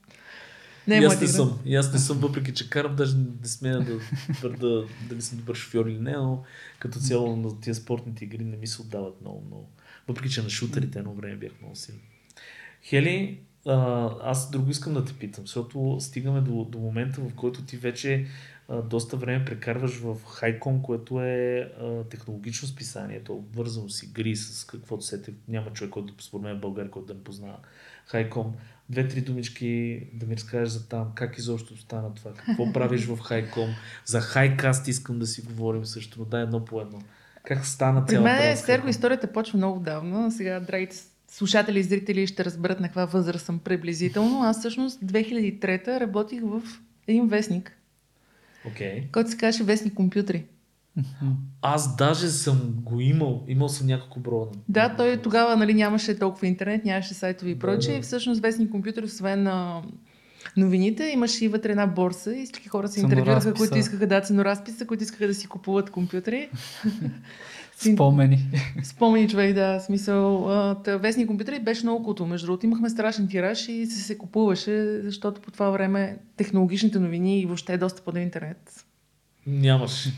Не 0.91 1.03
и 1.03 1.05
аз 1.05 1.21
не 1.21 1.27
съм. 1.27 1.59
И 1.65 1.77
аз 1.77 1.93
не 1.93 1.99
съм, 1.99 2.19
въпреки 2.19 2.55
че 2.55 2.71
карам, 2.71 2.97
даже 2.97 3.17
не 3.17 3.49
смея 3.49 3.81
да 3.81 3.99
твърда 4.35 4.83
дали 5.09 5.23
съм 5.23 5.39
добър 5.39 5.55
шофьор 5.55 5.87
или 5.87 5.99
не, 5.99 6.13
но 6.13 6.43
като 6.79 6.99
цяло 6.99 7.37
на 7.37 7.61
тия 7.61 7.75
спортните 7.75 8.25
игри 8.25 8.45
не 8.45 8.57
ми 8.57 8.67
се 8.67 8.83
отдават 8.83 9.21
много, 9.21 9.43
много. 9.47 9.69
Въпреки 10.09 10.31
че 10.31 10.43
на 10.43 10.51
шутерите 10.51 10.99
едно 10.99 11.15
време 11.15 11.37
бях 11.37 11.53
много 11.61 11.77
силен. 11.77 12.01
Хели, 12.83 13.41
аз 14.23 14.51
друго 14.51 14.71
искам 14.71 14.95
да 14.95 15.05
те 15.05 15.13
питам, 15.13 15.47
защото 15.47 15.97
стигаме 16.01 16.41
до, 16.41 16.65
до 16.65 16.79
момента, 16.79 17.21
в 17.21 17.35
който 17.35 17.63
ти 17.63 17.77
вече 17.77 18.27
доста 18.85 19.17
време 19.17 19.45
прекарваш 19.45 19.97
в 19.97 20.17
Хайкон, 20.27 20.83
което 20.83 21.21
е 21.21 21.73
технологично 22.11 22.69
списание, 22.69 23.21
то 23.25 23.33
е 23.33 23.37
обвързано 23.37 23.89
с 23.89 24.03
игри, 24.03 24.37
с 24.37 24.65
каквото 24.65 25.05
сете. 25.05 25.33
Няма 25.49 25.73
човек, 25.73 25.91
който 25.91 26.25
според 26.25 26.43
мен 26.43 26.57
в 26.57 26.61
България, 26.61 26.91
който 26.91 27.07
да 27.07 27.15
не 27.15 27.25
познава 27.25 27.57
Хайком. 28.07 28.55
Две-три 28.89 29.21
думички 29.21 30.03
да 30.15 30.27
ми 30.27 30.37
разкажеш 30.37 30.69
за 30.69 30.89
там, 30.89 31.13
как 31.15 31.39
изобщо 31.39 31.77
стана 31.77 32.15
това, 32.15 32.33
какво 32.33 32.73
правиш 32.73 33.07
в 33.07 33.19
Хайком. 33.19 33.69
За 34.07 34.21
Хайкаст 34.21 34.89
искам 34.89 35.19
да 35.19 35.27
си 35.27 35.43
говорим 35.43 35.85
също, 35.85 36.19
но 36.19 36.25
дай 36.25 36.43
едно 36.43 36.65
по 36.65 36.81
едно. 36.81 37.03
Как 37.45 37.67
стана 37.67 38.07
При 38.07 38.13
цялата 38.13 38.33
мен 38.33 38.43
работа? 38.43 38.67
Серго 38.67 38.89
историята 38.89 39.33
почва 39.33 39.57
много 39.57 39.81
давно. 39.81 40.31
Сега, 40.31 40.61
драгите 40.61 40.97
слушатели 41.29 41.79
и 41.79 41.83
зрители 41.83 42.27
ще 42.27 42.45
разберат 42.45 42.81
на 42.81 42.87
каква 42.87 43.05
възраст 43.05 43.47
съм 43.47 43.59
приблизително. 43.59 44.43
Аз 44.43 44.59
всъщност 44.59 45.01
2003 45.01 46.01
работих 46.01 46.43
в 46.43 46.63
един 47.07 47.29
вестник, 47.29 47.80
Окей. 48.67 49.09
който 49.13 49.31
се 49.31 49.37
казваше 49.37 49.65
Вестник 49.65 49.95
компютри. 49.95 50.45
Аз 51.63 51.97
даже 51.97 52.29
съм 52.29 52.73
го 52.77 53.01
имал. 53.01 53.45
Имал 53.49 53.69
съм 53.69 53.87
няколко 53.87 54.21
броя. 54.21 54.47
Да, 54.69 54.97
той 54.97 55.17
тогава 55.17 55.57
нали, 55.57 55.75
нямаше 55.75 56.19
толкова 56.19 56.47
интернет, 56.47 56.85
нямаше 56.85 57.15
сайтове 57.15 57.51
и 57.51 57.55
Да, 57.55 57.61
прочее. 57.61 57.93
да. 57.93 57.99
И 57.99 58.03
всъщност 58.03 58.41
Вестник 58.41 58.71
компютър, 58.71 59.03
освен 59.03 59.43
на 59.43 59.83
новините, 60.57 61.05
имаше 61.05 61.45
и 61.45 61.49
вътре 61.49 61.71
една 61.71 61.87
борса 61.87 62.37
и 62.37 62.45
всички 62.45 62.69
хора 62.69 62.89
се 62.89 63.01
интервюраха, 63.01 63.55
които 63.55 63.79
искаха 63.79 64.07
да 64.07 64.21
ценоразписа, 64.21 64.87
които 64.87 65.03
искаха 65.03 65.27
да 65.27 65.35
си 65.35 65.47
купуват 65.47 65.91
компютри. 65.91 66.51
Спомени. 67.81 68.39
Спомени 68.83 69.29
човек, 69.29 69.55
да, 69.55 69.81
смисъл. 69.81 70.51
а, 70.51 70.75
Та, 70.75 70.97
вестник 70.97 71.27
компютъри 71.27 71.59
беше 71.61 71.83
много 71.83 72.05
култо. 72.05 72.27
Между 72.27 72.47
другото, 72.47 72.67
имахме 72.67 72.91
страшен 72.91 73.29
тираж 73.29 73.69
и 73.69 73.87
се, 73.87 74.03
се 74.03 74.19
купуваше, 74.19 75.01
защото 75.03 75.41
по 75.41 75.51
това 75.51 75.71
време 75.71 76.19
технологичните 76.37 76.99
новини 76.99 77.41
и 77.41 77.47
въобще 77.47 77.79
достъпа 77.79 78.13
до 78.13 78.19
интернет. 78.19 78.87
Нямаше. 79.47 80.13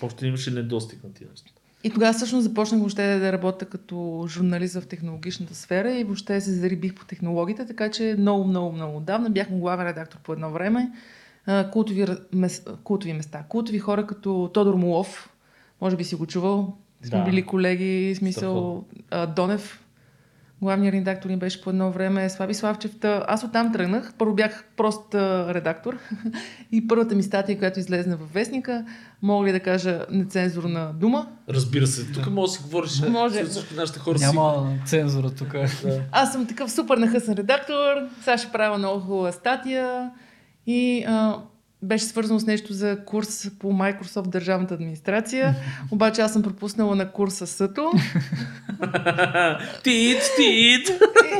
Въобще 0.00 0.26
имаше 0.26 0.50
недостиг 0.50 1.04
на 1.04 1.12
тия 1.12 1.28
неща. 1.30 1.50
И 1.84 1.90
тогава 1.90 2.12
всъщност 2.12 2.44
започнах 2.44 2.80
въобще 2.80 3.18
да 3.18 3.32
работя 3.32 3.66
като 3.66 4.24
журналист 4.28 4.74
в 4.74 4.86
технологичната 4.86 5.54
сфера 5.54 5.92
и 5.92 6.04
въобще 6.04 6.40
се 6.40 6.52
зарибих 6.52 6.94
по 6.94 7.04
технологиите, 7.04 7.66
така 7.66 7.90
че 7.90 8.16
много, 8.18 8.44
много, 8.44 8.72
много 8.72 8.96
отдавна 8.96 9.30
бях 9.30 9.50
главен 9.50 9.86
редактор 9.86 10.18
по 10.18 10.32
едно 10.32 10.50
време. 10.50 10.92
Култови, 11.72 12.06
култови 12.84 13.12
места. 13.12 13.44
Култови 13.48 13.78
хора 13.78 14.06
като 14.06 14.50
Тодор 14.54 14.74
Молов, 14.74 15.30
може 15.80 15.96
би 15.96 16.04
си 16.04 16.14
го 16.14 16.26
чувал. 16.26 16.76
Сме 17.02 17.18
Да. 17.18 17.24
били 17.24 17.42
колеги, 17.42 18.14
смисъл 18.18 18.84
а, 19.10 19.26
Донев, 19.26 19.80
главният 20.62 20.94
редактор 20.94 21.30
ни 21.30 21.36
беше 21.36 21.62
по 21.62 21.70
едно 21.70 21.90
време, 21.90 22.30
Слави 22.30 22.54
Славчев. 22.54 22.98
Та, 23.00 23.24
аз 23.28 23.44
оттам 23.44 23.72
тръгнах. 23.72 24.12
Първо 24.18 24.34
бях 24.34 24.64
прост 24.76 25.14
а, 25.14 25.54
редактор 25.54 25.98
и 26.72 26.88
първата 26.88 27.14
ми 27.14 27.22
статия, 27.22 27.58
която 27.58 27.78
излезна 27.78 28.16
във 28.16 28.32
вестника, 28.32 28.84
мога 29.22 29.46
ли 29.46 29.52
да 29.52 29.60
кажа 29.60 30.06
нецензурна 30.10 30.92
дума, 30.92 31.26
Разбира 31.48 31.86
се, 31.86 32.12
тук 32.12 32.30
може 32.30 32.52
да 32.52 32.56
си 32.56 32.62
говориш. 32.62 33.00
Може. 33.08 33.44
Всички 33.44 33.74
нашите 33.74 33.98
хора 33.98 34.18
си... 34.18 34.24
Няма 34.24 34.78
цензура 34.86 35.30
тук. 35.30 35.52
Да. 35.52 36.02
Аз 36.12 36.32
съм 36.32 36.46
такъв 36.46 36.72
супер 36.72 36.96
нахъсан 36.96 37.34
редактор, 37.34 37.94
сега 38.20 38.38
ще 38.38 38.52
правя 38.52 38.78
много 38.78 39.00
хубава 39.00 39.32
статия 39.32 40.10
и 40.66 41.04
а, 41.08 41.36
беше 41.82 42.04
свързано 42.04 42.40
с 42.40 42.46
нещо 42.46 42.72
за 42.72 42.98
курс 43.06 43.50
по 43.58 43.72
Microsoft 43.72 44.28
държавната 44.28 44.74
администрация, 44.74 45.54
обаче 45.90 46.20
аз 46.20 46.32
съм 46.32 46.42
пропуснала 46.42 46.96
на 46.96 47.12
курса 47.12 47.46
СъТО 47.46 47.92
тит, 49.82 50.18
тит! 50.36 50.88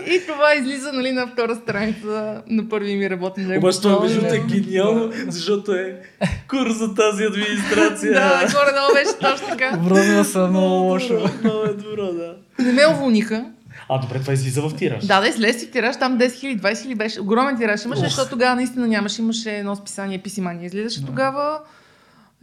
и, 0.07 0.15
и 0.15 0.27
това 0.27 0.55
излиза 0.55 0.93
нали, 0.93 1.13
на 1.13 1.27
втора 1.27 1.55
страница 1.55 2.43
на 2.47 2.69
първи 2.69 2.97
ми 2.97 3.11
работен 3.11 3.49
ден. 3.49 3.59
Обаче 3.59 3.81
това 3.81 4.09
другото 4.09 4.35
е 4.35 4.39
Да. 4.39 4.47
гениално, 4.47 5.13
защото 5.29 5.73
е 5.75 6.01
курс 6.49 6.79
за 6.79 6.95
тази 6.95 7.25
администрация. 7.25 8.13
Да, 8.13 8.41
горе-долу 8.53 8.95
беше 8.95 9.19
точно 9.21 9.49
така. 9.49 9.79
Връзва 9.83 10.25
се 10.25 10.39
много 10.39 10.75
лошо. 10.75 11.15
Много 11.45 11.65
е 11.65 11.75
добро, 11.75 12.13
да. 12.13 12.37
Не 12.59 12.73
ме 12.73 12.87
уволниха. 12.87 13.45
А, 13.93 13.99
добре, 13.99 14.21
това 14.21 14.33
излиза 14.33 14.63
в 14.63 14.77
тираж. 14.77 15.07
Да, 15.07 15.21
да, 15.21 15.29
излез 15.29 15.61
си 15.61 15.71
тираж, 15.71 15.99
там 15.99 16.19
10 16.19 16.27
000, 16.27 16.61
20 16.61 16.73
000 16.73 16.97
беше. 16.97 17.21
Огромен 17.21 17.57
тираж 17.57 17.85
имаше, 17.85 18.01
Ох. 18.01 18.07
защото 18.09 18.31
тогава 18.31 18.57
наистина 18.57 18.89
нямаше. 18.89 19.23
Имаше 19.23 19.51
едно 19.51 19.77
списание 19.77 20.19
Писимания. 20.19 20.67
Излизаше 20.67 21.01
Да. 21.01 21.07
тогава. 21.07 21.59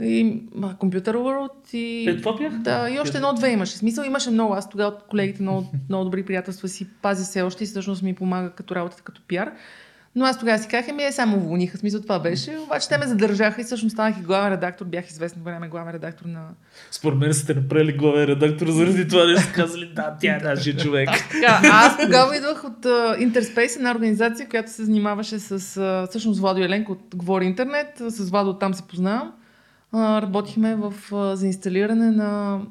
И 0.02 0.42
Computer 0.58 1.14
World 1.14 1.74
и... 1.74 2.10
Е, 2.10 2.18
това 2.18 2.38
бях. 2.38 2.54
Да, 2.54 2.90
и 2.90 3.00
още 3.00 3.18
едно-две 3.18 3.50
имаше. 3.50 3.78
Смисъл 3.78 4.04
имаше 4.04 4.30
много. 4.30 4.54
Аз 4.54 4.70
тогава 4.70 4.90
от 4.90 5.04
колегите 5.10 5.42
много, 5.42 5.68
много 5.90 6.04
добри 6.04 6.26
приятелства 6.26 6.68
си 6.68 6.88
пазя 7.02 7.24
все 7.24 7.42
още 7.42 7.64
и 7.64 7.68
всъщност 7.68 8.02
ми 8.02 8.16
помага 8.16 8.50
като 8.50 8.76
работата 8.76 9.04
като 9.04 9.22
пиар. 9.28 9.52
Но 10.18 10.26
аз 10.26 10.40
тогава 10.40 10.60
си 10.60 10.68
казах, 10.68 10.96
ми 10.96 11.04
е 11.04 11.12
само 11.12 11.38
уволниха. 11.38 11.78
Смисъл 11.78 12.02
това 12.02 12.20
беше. 12.20 12.58
Обаче 12.64 12.90
те 12.90 12.98
ме 12.98 13.08
задържаха 13.08 13.62
и 13.62 13.64
всъщност 13.64 13.94
станах 13.94 14.18
и 14.18 14.22
главен 14.22 14.54
редактор. 14.54 14.86
Бях 14.86 15.08
известно 15.08 15.44
време 15.44 15.68
главен 15.68 15.94
редактор 15.94 16.26
на... 16.26 16.48
Според 16.92 17.20
мен 17.20 17.34
сте 17.34 17.54
направили 17.54 17.94
главен 17.94 18.24
редактор 18.24 18.68
заради 18.68 19.08
това 19.08 19.26
нещо. 19.26 19.52
Казали, 19.56 19.92
да, 19.96 20.18
тя 20.22 20.36
е 20.36 20.40
нашия 20.44 20.78
човек. 20.78 21.10
Така, 21.32 21.62
аз 21.64 21.98
тогава 21.98 22.38
идвах 22.38 22.64
от 22.64 22.86
uh, 22.86 23.32
Interspace, 23.32 23.76
една 23.76 23.92
организация, 23.92 24.50
която 24.50 24.72
се 24.72 24.86
занимаваше 24.86 25.40
с 25.40 25.60
uh, 25.60 26.10
всъщност 26.10 26.40
Владо 26.40 26.64
Еленко 26.64 26.92
от 26.92 27.16
Говори 27.16 27.46
Интернет. 27.46 28.02
С 28.08 28.30
Владо 28.30 28.50
оттам 28.50 28.74
се 28.74 28.88
познавам. 28.88 29.34
Uh, 29.94 30.22
работихме 30.22 30.76
в, 30.76 30.94
uh, 31.12 31.34
за 31.34 31.48
инсталиране 31.48 32.12
на 32.12 32.62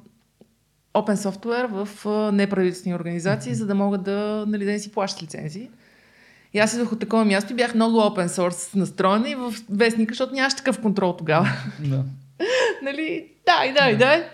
open 0.95 1.15
software 1.15 1.67
в 1.67 1.89
uh, 2.05 2.31
неправителствени 2.31 2.95
организации, 2.95 3.55
за 3.55 3.67
да 3.67 3.75
могат 3.75 4.03
да, 4.03 4.45
нали, 4.49 4.65
да 4.65 4.71
не 4.71 4.79
си 4.79 4.93
плащат 4.93 5.23
лицензии. 5.23 5.71
И 6.57 6.59
аз 6.59 6.75
идвах 6.75 6.93
от 6.93 7.01
такова 7.01 7.25
място 7.25 7.53
и 7.53 7.57
бях 7.57 7.75
много 7.75 7.99
open 7.99 8.27
source 8.27 8.77
настроена 8.77 9.31
и 9.31 9.35
в 9.35 9.55
вестника, 9.71 10.11
защото 10.11 10.35
нямаше 10.35 10.57
такъв 10.57 10.81
контрол 10.81 11.13
тогава. 11.13 11.49
Да. 11.81 12.05
нали, 12.83 13.27
дай, 13.47 13.73
дай, 13.73 13.97
дай. 13.97 14.25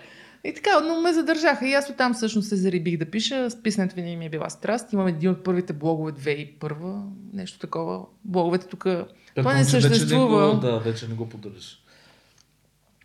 И 0.43 0.53
така, 0.53 0.79
но 0.79 1.01
ме 1.01 1.13
задържаха. 1.13 1.67
И 1.67 1.73
аз 1.73 1.89
оттам 1.89 2.13
всъщност 2.13 2.49
се 2.49 2.55
зарибих 2.55 2.97
да 2.97 3.05
пиша. 3.05 3.47
Писането 3.63 3.95
винаги 3.95 4.15
ми 4.15 4.25
е 4.25 4.29
била 4.29 4.49
страст. 4.49 4.93
Имам 4.93 5.07
един 5.07 5.29
от 5.29 5.43
първите 5.43 5.73
блогове 5.73 6.11
2001, 6.11 7.01
нещо 7.33 7.59
такова. 7.59 8.01
Блоговете 8.23 8.67
тук. 8.67 8.79
Това 8.79 8.95
не 8.95 9.05
Предполагам, 9.35 9.65
че 9.65 9.77
вече 9.77 9.87
съществува. 9.89 10.51
го- 10.51 10.57
Да, 10.57 10.79
вече 10.79 11.07
не 11.07 11.13
го 11.13 11.29
поддържаш. 11.29 11.82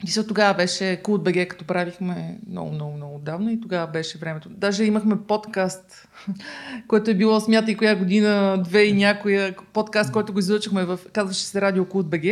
И 0.05 0.11
след 0.11 0.29
тогава 0.29 0.55
беше 0.55 1.01
Култ 1.03 1.25
БГ, 1.25 1.49
като 1.49 1.65
правихме 1.65 2.39
много, 2.51 2.71
много, 2.71 2.97
много 2.97 3.15
отдавна 3.15 3.53
и 3.53 3.61
тогава 3.61 3.87
беше 3.87 4.19
времето. 4.19 4.49
Даже 4.49 4.85
имахме 4.85 5.23
подкаст, 5.29 6.09
който 6.89 7.11
е 7.11 7.15
било, 7.15 7.41
смятай 7.41 7.77
коя 7.77 7.97
година, 7.97 8.63
две 8.65 8.85
и 8.85 8.93
някоя, 8.93 9.57
подкаст, 9.73 10.13
който 10.13 10.33
го 10.33 10.39
излъчахме 10.39 10.85
в, 10.85 11.01
казваше 11.13 11.45
се 11.45 11.61
Радио 11.61 11.85
Култ 11.85 12.07
БГ 12.11 12.25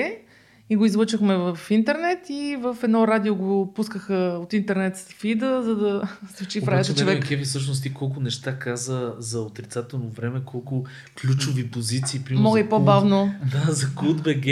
и 0.71 0.77
го 0.77 0.85
излъчахме 0.85 1.37
в 1.37 1.59
интернет 1.71 2.19
и 2.31 2.57
в 2.61 2.77
едно 2.83 3.09
радио 3.09 3.35
го 3.35 3.73
пускаха 3.75 4.39
от 4.43 4.53
интернет 4.53 4.97
с 4.97 5.05
фида, 5.05 5.63
за 5.63 5.77
да 5.77 6.03
звучи 6.37 6.61
в 6.61 6.69
радио 6.69 6.93
Обаче, 6.93 6.95
човек. 6.95 7.27
Кеви, 7.27 7.45
всъщност 7.45 7.83
ти 7.83 7.95
колко 7.95 8.21
неща 8.21 8.59
каза 8.59 9.15
за 9.19 9.41
отрицателно 9.41 10.09
време, 10.09 10.41
колко 10.45 10.85
ключови 11.21 11.71
позиции. 11.71 12.21
Примерно, 12.25 12.43
Мога 12.43 12.61
и 12.61 12.69
по-бавно. 12.69 13.35
Да, 13.53 13.73
за 13.73 13.95
Култ 13.95 14.23
БГ. 14.23 14.47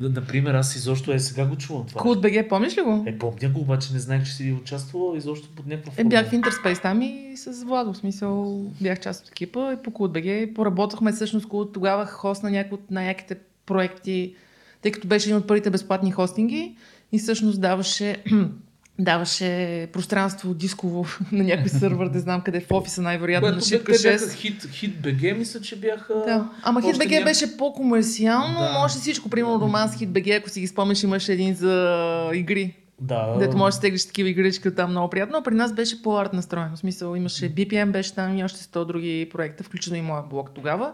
Например, 0.00 0.54
аз 0.54 0.76
изобщо 0.76 1.12
е 1.12 1.18
сега 1.18 1.46
го 1.46 1.56
чувам 1.56 1.86
това. 1.86 2.00
Култ 2.00 2.20
БГ, 2.20 2.48
помниш 2.48 2.76
ли 2.76 2.82
го? 2.82 3.04
Е, 3.06 3.18
помня 3.18 3.48
го, 3.48 3.60
обаче 3.60 3.92
не 3.92 3.98
знаех, 3.98 4.24
че 4.24 4.32
си 4.32 4.56
участвала 4.62 5.16
изобщо 5.16 5.48
под 5.56 5.66
някаква 5.66 5.92
Е, 5.92 5.94
форма. 5.96 6.08
бях 6.08 6.28
в 6.30 6.32
Интерспейс 6.32 6.80
там 6.80 7.02
и 7.02 7.32
с 7.36 7.64
Владо, 7.64 7.92
в 7.92 7.96
смисъл 7.96 8.62
бях 8.80 9.00
част 9.00 9.22
от 9.24 9.30
екипа 9.30 9.72
и 9.72 9.76
по 9.76 9.90
Култ 9.90 10.12
БГ 10.12 10.54
поработахме 10.54 11.12
всъщност 11.12 11.48
Култ 11.48 11.72
тогава 11.72 12.06
хост 12.06 12.42
на 12.42 12.50
някои 12.50 12.74
от 12.74 12.90
най-яките 12.90 13.36
проекти, 13.66 14.34
тъй 14.82 14.92
като 14.92 15.08
беше 15.08 15.28
един 15.28 15.36
от 15.36 15.46
първите 15.46 15.70
безплатни 15.70 16.10
хостинги 16.12 16.76
и 17.12 17.18
всъщност 17.18 17.60
даваше 17.60 18.16
даваше 18.98 19.48
пространство 19.92 20.54
дисково 20.54 21.06
на 21.32 21.44
някой 21.44 21.68
сървър, 21.68 22.06
не 22.06 22.20
знам 22.20 22.40
къде, 22.40 22.60
в 22.60 22.70
офиса 22.70 23.02
най-вероятно 23.02 23.48
на 23.50 23.60
Шипка 23.60 23.92
бяха 23.92 24.18
6. 24.18 24.32
хит, 24.32 24.68
хит 24.72 25.02
БГ, 25.02 25.38
мисля, 25.38 25.60
че 25.60 25.76
бяха... 25.76 26.14
Да. 26.14 26.48
Ама 26.62 26.80
Още 26.80 26.92
HitBG 26.92 27.10
няма- 27.10 27.24
беше 27.24 27.56
по-комерциално, 27.56 28.58
Да. 28.60 28.72
може 28.72 28.94
всичко, 28.94 29.28
примерно 29.28 29.60
романс 29.60 29.96
HitBG, 29.96 30.38
ако 30.38 30.50
си 30.50 30.60
ги 30.60 30.66
спомняш, 30.66 31.02
имаше 31.02 31.32
един 31.32 31.54
за 31.54 32.30
игри. 32.34 32.76
Да. 33.00 33.36
Дето 33.38 33.56
можеш 33.56 33.74
да 33.74 33.78
стеглиш 33.78 34.06
такива 34.06 34.28
игрички 34.28 34.74
там 34.74 34.90
много 34.90 35.10
приятно, 35.10 35.38
а 35.38 35.42
при 35.42 35.54
нас 35.54 35.72
беше 35.72 36.02
по-арт 36.02 36.32
настроено. 36.32 36.76
В 36.76 36.78
смисъл 36.78 37.16
имаше 37.16 37.54
BPM, 37.54 37.90
беше 37.90 38.14
там 38.14 38.38
и 38.38 38.44
още 38.44 38.60
100 38.60 38.84
други 38.84 39.28
проекта, 39.32 39.64
включително 39.64 39.98
и 39.98 40.02
моя 40.02 40.22
блог 40.22 40.50
тогава. 40.54 40.92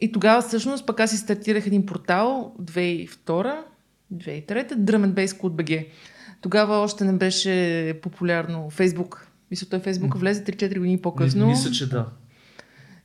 И 0.00 0.12
тогава 0.12 0.42
всъщност 0.42 0.86
пък 0.86 1.00
аз 1.00 1.10
си 1.10 1.16
стартирах 1.16 1.66
един 1.66 1.86
портал 1.86 2.54
2002 2.62 3.56
2003 4.14 4.72
Drum 4.72 5.06
and 5.06 5.12
Bass 5.12 5.26
Code 5.26 5.62
BG. 5.62 5.86
Тогава 6.40 6.76
още 6.76 7.04
не 7.04 7.12
беше 7.12 7.94
популярно 8.02 8.70
Facebook. 8.70 9.16
Мисля, 9.50 9.66
той 9.70 9.78
Facebook 9.78 10.16
влезе 10.16 10.44
3-4 10.44 10.78
години 10.78 11.00
по-късно. 11.00 11.46
Мисля, 11.46 11.70
че 11.70 11.88
да. 11.88 12.06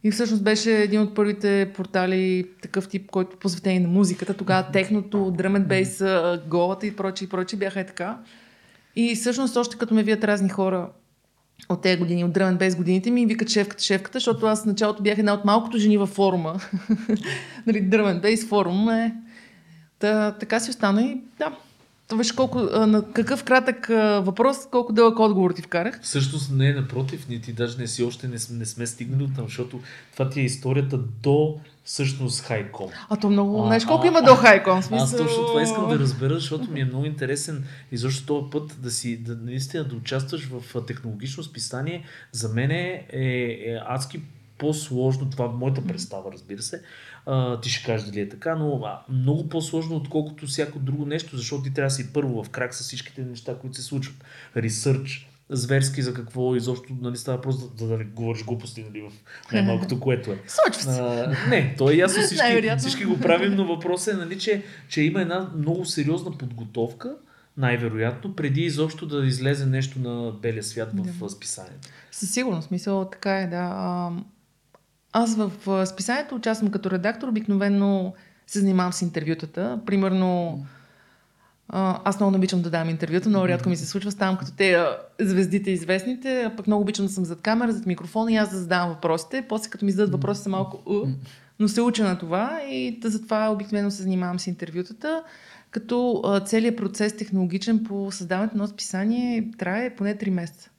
И 0.03 0.11
всъщност 0.11 0.43
беше 0.43 0.81
един 0.81 1.01
от 1.01 1.15
първите 1.15 1.71
портали, 1.75 2.49
такъв 2.61 2.87
тип, 2.87 3.11
който 3.11 3.37
посветени 3.37 3.79
на 3.79 3.87
музиката. 3.87 4.33
Тогава 4.33 4.71
техното, 4.71 5.17
and 5.17 5.67
bass, 5.67 6.47
голата 6.47 6.87
и 6.87 6.95
прочие, 6.95 7.25
и 7.25 7.29
прочие 7.29 7.59
бяха 7.59 7.81
и 7.81 7.85
така. 7.85 8.19
И 8.95 9.15
всъщност 9.15 9.55
още 9.55 9.77
като 9.77 9.93
ме 9.93 10.03
вият 10.03 10.23
разни 10.23 10.49
хора 10.49 10.89
от 11.69 11.81
тези 11.81 11.97
години, 11.97 12.23
от 12.23 12.33
and 12.33 12.57
bass 12.57 12.77
годините 12.77 13.11
ми, 13.11 13.25
викат 13.25 13.49
шефката, 13.49 13.83
шефката, 13.83 14.19
защото 14.19 14.45
аз 14.45 14.63
в 14.63 14.65
началото 14.65 15.03
бях 15.03 15.17
една 15.17 15.33
от 15.33 15.45
малкото 15.45 15.77
жени 15.77 15.97
във 15.97 16.09
форума. 16.09 16.59
нали, 17.67 17.89
and 17.89 18.21
bass 18.21 18.47
форум 18.47 18.89
е. 18.89 19.15
Та, 19.99 20.31
така 20.31 20.59
си 20.59 20.69
остана 20.69 21.03
и 21.03 21.17
да. 21.39 21.57
Беше 22.17 22.35
колко, 22.35 22.59
на 22.61 23.11
какъв 23.13 23.43
кратък 23.43 23.87
въпрос, 24.25 24.57
колко 24.71 24.93
дълъг 24.93 25.19
отговор 25.19 25.51
ти 25.51 25.61
вкарах. 25.61 25.99
Всъщност 26.01 26.51
не 26.51 26.69
е 26.69 26.73
напротив, 26.73 27.25
ние 27.29 27.39
ти 27.39 27.53
даже 27.53 27.77
не 27.77 27.87
си 27.87 28.03
още 28.03 28.27
не, 28.27 28.39
сме- 28.39 28.57
не 28.57 28.65
сме 28.65 28.87
стигнали 28.87 29.23
от 29.23 29.35
там, 29.35 29.45
защото 29.45 29.79
това 30.13 30.29
ти 30.29 30.39
е 30.39 30.43
историята 30.43 30.97
до 30.97 31.59
всъщност 31.83 32.41
Хайком. 32.41 32.89
А 33.09 33.15
то 33.15 33.29
много, 33.29 33.63
А, 33.63 33.65
знаеш 33.65 33.85
колко 33.85 34.03
а, 34.03 34.07
има 34.07 34.21
до 34.21 34.35
хайкон? 34.35 34.77
Аз 34.77 35.17
точно 35.17 35.45
това 35.47 35.61
искам 35.61 35.89
да 35.89 35.99
разбера, 35.99 36.33
защото 36.33 36.71
ми 36.71 36.81
е 36.81 36.85
много 36.85 37.05
интересен 37.05 37.65
и 37.91 37.97
защо 37.97 38.25
този 38.25 38.49
път 38.51 38.81
да 38.81 38.91
си, 38.91 39.17
да 39.17 39.35
наистина 39.35 39.83
да 39.83 39.95
участваш 39.95 40.49
в 40.51 40.85
технологично 40.85 41.43
списание, 41.43 42.03
за 42.31 42.49
мен 42.49 42.71
е, 42.71 43.05
е, 43.09 43.23
е 43.71 43.79
адски 43.87 44.21
по-сложно, 44.57 45.29
това 45.29 45.45
е 45.45 45.47
моята 45.47 45.87
представа, 45.87 46.31
разбира 46.31 46.61
се. 46.61 46.81
А, 47.25 47.61
ти 47.61 47.69
ще 47.69 47.85
кажеш 47.85 48.07
дали 48.07 48.21
е 48.21 48.29
така, 48.29 48.55
но 48.55 48.81
а, 48.85 49.01
много 49.09 49.49
по-сложно, 49.49 49.95
отколкото 49.95 50.47
всяко 50.47 50.79
друго 50.79 51.05
нещо, 51.05 51.37
защото 51.37 51.63
ти 51.63 51.73
трябва 51.73 51.87
да 51.87 51.93
си 51.93 52.13
първо 52.13 52.43
в 52.43 52.49
крак 52.49 52.73
с 52.73 52.79
всичките 52.79 53.21
неща, 53.21 53.55
които 53.61 53.75
се 53.75 53.83
случват. 53.83 54.23
Ресърч, 54.57 55.29
зверски 55.49 56.01
за 56.01 56.13
какво 56.13 56.55
изобщо 56.55 56.93
нали, 57.01 57.17
става 57.17 57.41
просто 57.41 57.67
да, 57.67 57.87
да 57.87 57.97
не 57.97 58.03
говориш 58.03 58.43
глупости 58.43 58.83
нали, 58.83 59.01
в 59.01 59.11
най-малкото, 59.53 59.99
което 59.99 60.31
е. 60.31 60.39
Случва 60.47 60.81
се. 60.81 61.01
А, 61.01 61.35
не, 61.49 61.75
то 61.77 61.89
е 61.89 61.95
ясно, 61.95 62.23
всички, 62.23 62.69
всички 62.77 63.05
го 63.05 63.19
правим, 63.19 63.53
но 63.53 63.65
въпросът 63.65 64.13
е, 64.13 64.17
нали, 64.17 64.39
че, 64.39 64.63
че 64.89 65.01
има 65.01 65.21
една 65.21 65.51
много 65.57 65.85
сериозна 65.85 66.31
подготовка, 66.37 67.15
най-вероятно, 67.57 68.35
преди 68.35 68.61
изобщо 68.61 69.05
да 69.05 69.25
излезе 69.25 69.65
нещо 69.65 69.99
на 69.99 70.31
белия 70.31 70.63
свят 70.63 70.89
в 70.93 71.19
Да. 71.19 71.29
списанието. 71.29 71.89
Със 72.11 72.31
сигурност, 72.31 72.67
смисъл 72.67 73.05
така 73.05 73.39
е, 73.39 73.47
да. 73.47 74.11
Аз 75.13 75.35
в 75.35 75.85
списанието 75.85 76.35
участвам 76.35 76.71
като 76.71 76.91
редактор, 76.91 77.27
обикновено 77.27 78.13
се 78.47 78.59
занимавам 78.59 78.93
с 78.93 79.01
интервютата. 79.01 79.79
Примерно 79.85 80.65
аз 81.75 82.19
много 82.19 82.31
не 82.31 82.37
обичам 82.37 82.61
да 82.61 82.69
давам 82.69 82.89
интервюта, 82.89 83.29
много 83.29 83.47
рядко 83.47 83.69
ми 83.69 83.75
се 83.75 83.85
случва, 83.85 84.11
ставам 84.11 84.37
като 84.37 84.51
те 84.57 84.85
звездите 85.19 85.71
известните, 85.71 86.43
а 86.43 86.55
пък 86.55 86.67
много 86.67 86.81
обичам 86.81 87.05
да 87.05 87.11
съм 87.11 87.25
зад 87.25 87.41
камера, 87.41 87.71
зад 87.71 87.85
микрофона 87.85 88.31
и 88.31 88.35
аз 88.35 88.49
да 88.49 88.57
задавам 88.57 88.89
въпросите. 88.89 89.45
После 89.49 89.69
като 89.69 89.85
ми 89.85 89.91
зададат 89.91 90.11
въпроси, 90.11 90.41
съм 90.41 90.51
малко 90.51 90.81
у, 90.85 91.07
но 91.59 91.67
се 91.67 91.81
уча 91.81 92.03
на 92.03 92.17
това 92.17 92.61
и 92.69 92.99
да, 92.99 93.09
затова 93.09 93.49
обикновено 93.49 93.91
се 93.91 94.03
занимавам 94.03 94.39
с 94.39 94.47
интервютата, 94.47 95.23
като 95.71 96.23
целият 96.45 96.77
процес 96.77 97.17
технологичен 97.17 97.83
по 97.83 98.11
създаването 98.11 98.57
на 98.57 98.67
списание 98.67 99.51
трае 99.57 99.95
поне 99.95 100.17
3 100.17 100.29
месеца. 100.29 100.69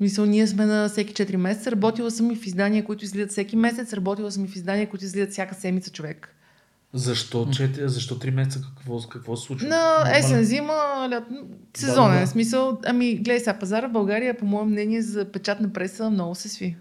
Мисъл, 0.00 0.26
ние 0.26 0.46
сме 0.46 0.66
на 0.66 0.88
всеки 0.88 1.24
4 1.24 1.36
месеца. 1.36 1.70
Работила 1.70 2.10
съм 2.10 2.30
и 2.30 2.36
в 2.36 2.46
издания, 2.46 2.84
които 2.84 3.04
излизат 3.04 3.30
всеки 3.30 3.56
месец. 3.56 3.92
Работила 3.92 4.30
съм 4.30 4.44
и 4.44 4.48
в 4.48 4.56
издания, 4.56 4.88
които 4.88 5.04
излизат 5.04 5.30
всяка 5.30 5.54
седмица 5.54 5.90
човек. 5.90 6.34
Защо, 6.94 7.46
че, 7.52 7.72
защо 7.88 8.14
3 8.14 8.30
месеца? 8.30 8.60
Какво, 8.76 9.00
какво 9.08 9.36
се 9.36 9.46
случва? 9.46 9.68
На 9.68 10.16
есен, 10.18 10.44
зима, 10.44 11.08
лят... 11.10 11.24
сезонен 11.76 12.14
Да, 12.14 12.20
да. 12.20 12.26
смисъл. 12.26 12.80
Ами, 12.86 13.14
гледай 13.14 13.38
сега, 13.38 13.58
пазара 13.58 13.88
в 13.88 13.92
България, 13.92 14.38
по 14.38 14.46
мое 14.46 14.64
мнение, 14.64 15.02
за 15.02 15.24
печатна 15.24 15.72
преса 15.72 16.10
много 16.10 16.34
се 16.34 16.48
сви. 16.48 16.76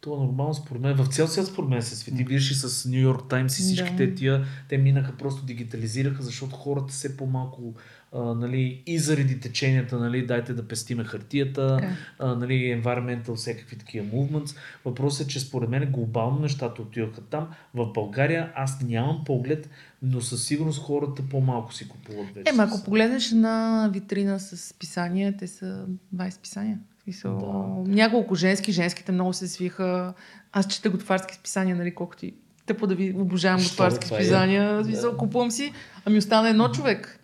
Това 0.00 0.16
е 0.16 0.20
нормално 0.20 0.54
според 0.54 0.82
мен. 0.82 0.94
В 0.96 1.06
цял 1.06 1.28
свят 1.28 1.46
според 1.46 1.70
мен 1.70 1.82
се 1.82 1.96
свети. 1.96 2.24
Виж 2.24 2.50
и 2.50 2.54
с 2.54 2.88
Нью 2.88 3.00
Йорк 3.00 3.28
Таймс 3.28 3.58
и 3.58 3.62
всичките 3.62 4.06
Да. 4.06 4.14
тия, 4.14 4.44
те 4.68 4.78
минаха, 4.78 5.12
просто 5.12 5.46
дигитализираха, 5.46 6.22
защото 6.22 6.56
хората 6.56 6.92
все 6.92 7.16
по-малко 7.16 7.74
а, 8.12 8.34
нали, 8.34 8.82
и 8.86 8.98
заради 8.98 9.40
теченията, 9.40 9.98
нали, 9.98 10.26
дайте 10.26 10.54
да 10.54 10.68
пестиме 10.68 11.04
хартията, 11.04 11.76
Така. 11.80 11.92
а, 12.18 12.34
нали, 12.34 12.82
environmental, 12.82 13.34
всякакви 13.34 13.78
такива 13.78 14.06
movements. 14.06 14.56
Въпросът 14.84 15.26
е, 15.26 15.30
че 15.30 15.40
според 15.40 15.70
мен 15.70 15.90
глобално 15.92 16.40
нещата 16.40 16.82
отиваха 16.82 17.20
там. 17.20 17.48
В 17.74 17.92
България 17.92 18.52
аз 18.54 18.82
нямам 18.82 19.24
поглед, 19.24 19.70
но 20.02 20.20
със 20.20 20.46
сигурност 20.46 20.82
хората 20.82 21.22
по-малко 21.30 21.74
си 21.74 21.88
купуват 21.88 22.26
вече. 22.34 22.50
Ема, 22.50 22.62
ако 22.62 22.84
погледнеш 22.84 23.30
на 23.30 23.88
витрина 23.92 24.38
с 24.38 24.74
писания, 24.78 25.36
те 25.36 25.46
са 25.46 25.86
20 26.16 26.40
писания. 26.40 26.78
В 26.98 27.02
Смисъл, 27.02 27.84
Няколко 27.88 28.34
женски, 28.34 28.72
женските 28.72 29.12
много 29.12 29.32
се 29.32 29.48
свиха. 29.48 30.14
Аз 30.52 30.66
чета 30.68 30.90
готварски 30.90 31.34
списания, 31.34 31.76
нали, 31.76 31.94
колкото 31.94 32.26
и 32.26 32.34
тъпо 32.66 32.86
да 32.86 32.94
ви 32.94 33.14
обожавам 33.16 33.62
готварски 33.62 34.14
е? 34.14 34.16
списания. 34.16 34.82
В 34.82 34.86
Да. 34.86 35.16
Купувам 35.16 35.50
си, 35.50 35.72
ами 36.04 36.18
остана 36.18 36.48
едно 36.48 36.68
човек. 36.68 37.17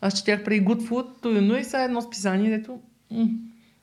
Аз 0.00 0.18
четях 0.18 0.44
преди 0.44 0.66
Good 0.66 0.88
Food, 0.88 1.06
Тоюно 1.22 1.56
и 1.56 1.64
сега 1.64 1.82
едно 1.82 2.02
списание, 2.02 2.50
дето 2.58 2.80
м- 3.10 3.28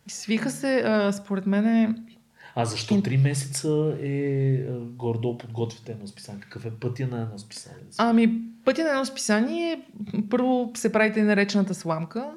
свиха 0.07 0.49
се, 0.51 0.83
а, 0.85 1.11
според 1.11 1.45
мен 1.45 1.65
е 1.65 1.95
А 2.55 2.65
защо 2.65 2.95
3 2.95 3.17
месеца 3.23 3.97
е 4.01 4.53
а, 4.55 4.79
горе-долу 4.79 5.37
подготвите 5.37 5.91
едно 5.91 6.07
списание? 6.07 6.41
Какъв 6.41 6.65
е 6.65 6.71
пътя 6.71 7.07
на 7.07 7.21
едно 7.21 7.37
списание? 7.37 7.83
Ами, 7.97 8.41
пътя 8.65 8.83
на 8.83 8.89
едно 8.89 9.05
списание 9.05 9.71
е, 9.71 9.81
първо 10.29 10.71
се 10.75 10.91
правите 10.91 11.23
наречената 11.23 11.73
сламка, 11.73 12.31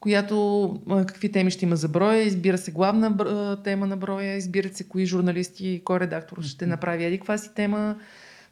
която 0.00 0.80
какви 1.06 1.32
теми 1.32 1.50
ще 1.50 1.64
има 1.64 1.76
за 1.76 1.88
броя, 1.88 2.22
избира 2.22 2.58
се 2.58 2.72
главна 2.72 3.16
тема 3.64 3.86
на 3.86 3.96
броя, 3.96 4.36
избират 4.36 4.76
се 4.76 4.88
кои 4.88 5.06
журналисти 5.06 5.68
и 5.68 5.84
кой 5.84 6.00
редактор 6.00 6.42
ще 6.42 6.66
направи 6.66 7.04
еди 7.04 7.20
си 7.36 7.54
тема, 7.54 7.96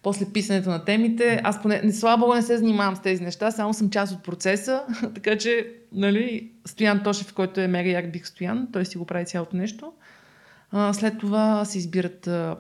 после 0.03 0.27
писането 0.33 0.71
на 0.71 0.85
темите. 0.85 1.41
Аз 1.45 1.63
поне, 1.63 1.81
не, 1.85 1.93
слава 1.93 2.19
богу, 2.19 2.35
не 2.35 2.43
се 2.43 2.59
занимавам 2.59 2.97
с 2.97 3.03
тези 3.03 3.23
неща, 3.23 3.51
само 3.51 3.75
съм 3.75 3.91
част 3.91 4.13
от 4.13 4.23
процеса, 4.23 4.83
така 5.15 5.39
че, 5.39 5.73
нали, 5.93 6.51
Стоян 6.67 7.03
Тошев, 7.03 7.35
който 7.35 7.61
е 7.61 7.69
мега 7.69 7.91
як 7.91 8.13
бих 8.13 8.27
Стоян, 8.27 8.69
той 8.73 8.85
си 8.85 8.99
го 8.99 9.07
прави 9.07 9.25
цялото 9.25 9.57
нещо. 9.57 9.93
А, 10.71 10.93
след 10.93 11.19
това 11.19 11.65
се 11.65 11.79
избират 11.79 12.27
а, 12.27 12.57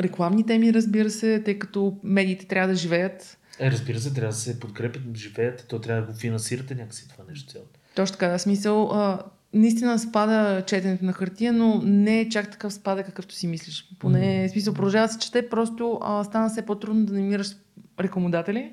рекламни 0.00 0.46
теми, 0.46 0.74
разбира 0.74 1.10
се, 1.10 1.42
тъй 1.42 1.58
като 1.58 1.98
медиите 2.02 2.46
трябва 2.46 2.68
да 2.68 2.74
живеят. 2.74 3.38
Е, 3.60 3.70
разбира 3.70 4.00
се, 4.00 4.14
трябва 4.14 4.32
да 4.32 4.38
се 4.38 4.60
подкрепят, 4.60 5.02
живеят, 5.14 5.66
то 5.68 5.80
трябва 5.80 6.02
да 6.02 6.12
го 6.12 6.18
финансирате 6.18 6.74
някакси 6.74 7.08
това 7.08 7.24
нещо 7.28 7.52
цялото. 7.52 7.80
Точно 7.94 8.12
така, 8.12 8.28
да, 8.28 8.38
смисъл. 8.38 8.90
А, 8.92 9.22
наистина 9.56 9.98
спада 9.98 10.62
четенето 10.66 11.04
на 11.04 11.12
хартия, 11.12 11.52
но 11.52 11.82
не 11.84 12.20
е 12.20 12.28
чак 12.28 12.50
такъв 12.50 12.72
спада, 12.72 13.02
какъвто 13.02 13.34
си 13.34 13.46
мислиш. 13.46 13.88
Поне, 13.98 14.48
mm. 14.48 14.52
смисъл, 14.52 14.74
продължава 14.74 15.06
да 15.06 15.12
се 15.12 15.18
чете, 15.18 15.48
просто 15.48 15.98
а, 16.02 16.24
стана 16.24 16.48
все 16.48 16.66
по-трудно 16.66 17.04
да 17.04 17.12
намираш 17.12 17.48
рекламодатели. 18.00 18.72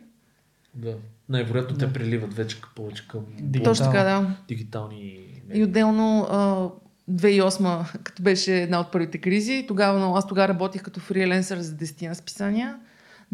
Да. 0.76 0.96
Най-вероятно 1.30 1.78
те 1.78 1.93
преливат 1.93 2.34
вече 2.34 2.58
повече 2.76 3.08
към 3.08 3.26
Дигитално. 3.39 3.76
Точно 3.76 3.86
така, 3.86 4.04
да. 4.04 4.36
дигитални 4.48 5.19
И 5.54 5.63
отделно 5.63 6.28
а, 6.30 6.69
2008, 7.12 7.98
като 8.04 8.24
беше 8.24 8.62
една 8.62 8.80
от 8.80 8.91
първите 8.91 9.17
кризи, 9.17 9.65
тогава, 9.67 10.00
но 10.00 10.15
аз 10.15 10.28
тогава 10.28 10.48
работих 10.48 10.82
като 10.82 11.00
фриленсър 11.00 11.60
за 11.60 11.76
10 11.76 12.08
на 12.08 12.15
списания. 12.15 12.80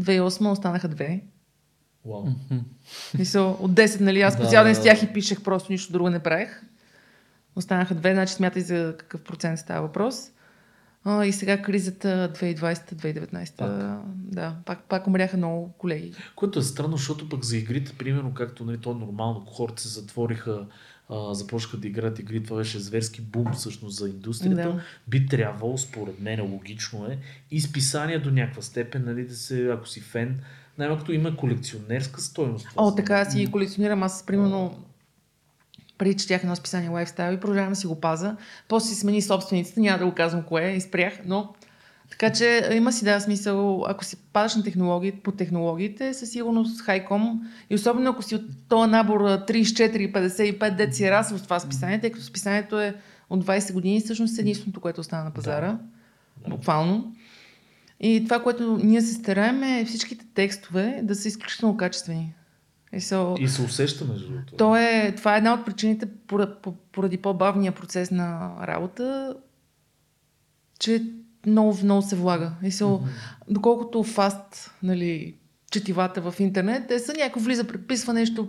2008 0.02 0.52
останаха 0.52 0.88
две. 0.88 1.22
Вау. 2.06 2.26
Мисъл, 3.18 3.58
от 3.60 3.72
10, 3.72 4.00
нали, 4.00 4.22
аз 4.22 4.38
Да, 4.38 4.44
по 4.44 4.50
цял 4.50 4.64
ден 4.64 4.74
да, 4.74 4.80
с 4.80 4.84
тях 4.84 5.00
да. 5.00 5.06
и 5.06 5.14
пишех, 5.14 5.44
просто 5.44 5.72
нищо 5.72 5.94
друго 5.94 6.10
не 6.10 6.20
правех. 6.20 6.64
Останаха 7.60 7.96
две, 7.96 8.14
значи 8.14 8.34
смятай 8.34 8.62
за 8.62 8.96
какъв 8.98 9.22
процент 9.22 9.60
става 9.60 9.82
въпрос. 9.82 10.32
А, 11.04 11.26
и 11.26 11.32
сега 11.32 11.62
кризата 11.62 12.32
2020-2019. 12.36 13.58
Пак. 13.58 13.70
Да, 14.16 14.56
пак, 14.66 14.84
пак 14.84 15.08
умряха 15.08 15.38
много 15.38 15.74
колеги. 15.78 16.14
Което 16.36 16.60
е 16.60 16.62
странно, 16.62 16.98
защото 16.98 17.30
пък 17.30 17.46
за 17.46 17.58
игрите, 17.58 17.94
примерно, 17.98 18.34
както 18.34 18.66
нали, 18.66 18.78
то 18.78 18.92
е 18.92 18.94
нормално, 18.94 19.46
хората 19.46 19.82
се 19.82 19.88
затвориха, 19.88 20.66
а, 21.10 21.34
започнаха 21.34 21.78
да 21.78 21.88
играят 21.88 22.20
игри, 22.20 22.44
това 22.44 22.58
беше 22.58 22.80
зверски 22.80 23.22
бум 23.22 23.54
всъщност 23.54 23.98
за 23.98 24.10
индустрията. 24.10 24.74
Да. 24.74 24.82
Би 25.08 25.26
трябвало, 25.26 25.78
според 25.78 26.20
мен, 26.20 26.52
логично 26.52 27.06
е, 27.06 27.20
и 27.52 27.62
списания 27.62 28.22
до 28.22 28.32
някаква 28.32 28.62
степен, 28.62 29.06
нали, 29.06 29.28
да 29.28 29.36
се, 29.36 29.70
ако 29.70 29.88
си 29.88 30.02
фен, 30.02 30.40
най-малкото 30.78 31.14
има 31.14 31.38
колекционерска 31.38 32.22
стойност. 32.22 32.68
това 32.70 32.84
О, 32.84 32.96
така 32.96 33.26
си 33.26 33.52
колекционирам. 33.52 34.04
Аз, 34.04 34.26
примерно, 34.26 34.86
преди 36.00 36.18
четях 36.18 36.44
едно 36.44 36.56
списание 36.56 36.90
Lifestyle 36.90 37.38
и 37.38 37.40
продължавам 37.40 37.70
да 37.70 37.76
си 37.76 37.88
го 37.88 38.02
паза. 38.02 38.36
После 38.68 38.88
си 38.88 38.96
смени 38.96 39.22
собствениците, 39.22 39.80
няма 39.80 39.98
да 39.98 40.06
го 40.06 40.12
казвам 40.12 40.44
кое 40.44 40.66
е, 40.66 40.76
и 40.76 40.82
спрях, 40.82 41.14
но 41.26 41.54
така 42.10 42.32
че 42.32 42.70
има 42.74 42.92
си 42.92 43.06
да 43.06 43.20
смисъл, 43.20 43.86
ако 43.88 44.06
си 44.06 44.18
падаш 44.34 44.56
на 44.56 44.64
технологии, 44.64 45.12
по 45.12 45.32
технологиите, 45.32 46.14
със 46.14 46.30
сигурност 46.30 46.82
Хайком 46.82 47.42
и 47.70 47.76
особено 47.76 48.10
ако 48.10 48.24
си 48.24 48.36
от 48.36 48.42
този 48.70 48.92
набор 48.92 49.22
а, 49.22 49.46
34, 49.46 50.12
55, 50.12 50.76
дет 50.76 50.96
си 50.96 51.06
е 51.06 51.12
расъл 51.12 51.38
с 51.38 51.44
това 51.44 51.60
списание, 51.60 52.02
тъй 52.02 52.12
като 52.12 52.26
списанието 52.26 52.80
е 52.80 52.96
от 53.30 53.46
20 53.46 53.74
години, 53.74 54.02
всъщност 54.02 54.38
е 54.38 54.42
единственото, 54.42 54.82
което 54.82 55.02
остана 55.02 55.24
на 55.24 55.32
пазара, 55.32 55.78
Да. 56.44 56.50
буквално. 56.50 57.16
И 58.00 58.24
това, 58.24 58.44
което 58.44 58.80
ние 58.84 59.02
се 59.02 59.14
стараем 59.14 59.64
е 59.64 59.86
всичките 59.86 60.26
текстове 60.34 61.00
да 61.04 61.16
са 61.16 61.28
изключително 61.28 61.78
качествени. 61.78 62.34
И 62.94 63.02
са, 63.02 63.36
И 63.40 63.48
се 63.48 63.62
усеща 63.62 64.06
между 64.06 64.28
другото. 64.30 64.56
то 64.56 64.76
е, 64.76 65.14
това 65.18 65.36
е 65.36 65.38
една 65.38 65.54
от 65.54 65.66
причините 65.66 66.08
поради, 66.92 67.18
по-бавния 67.18 67.72
процес 67.72 68.12
на 68.12 68.52
работа, 68.68 69.36
че 70.80 71.04
много, 71.46 71.78
много 71.84 72.02
се 72.02 72.16
влага. 72.16 72.54
И 72.64 72.72
се, 72.72 72.86
доколкото 73.50 74.04
фаст, 74.04 74.72
нали, 74.84 75.36
четивата 75.70 76.32
в 76.32 76.40
интернет, 76.40 76.88
те 76.88 77.00
са 77.00 77.14
някой 77.14 77.42
влиза, 77.42 77.64
преписва 77.64 78.14
нещо. 78.14 78.48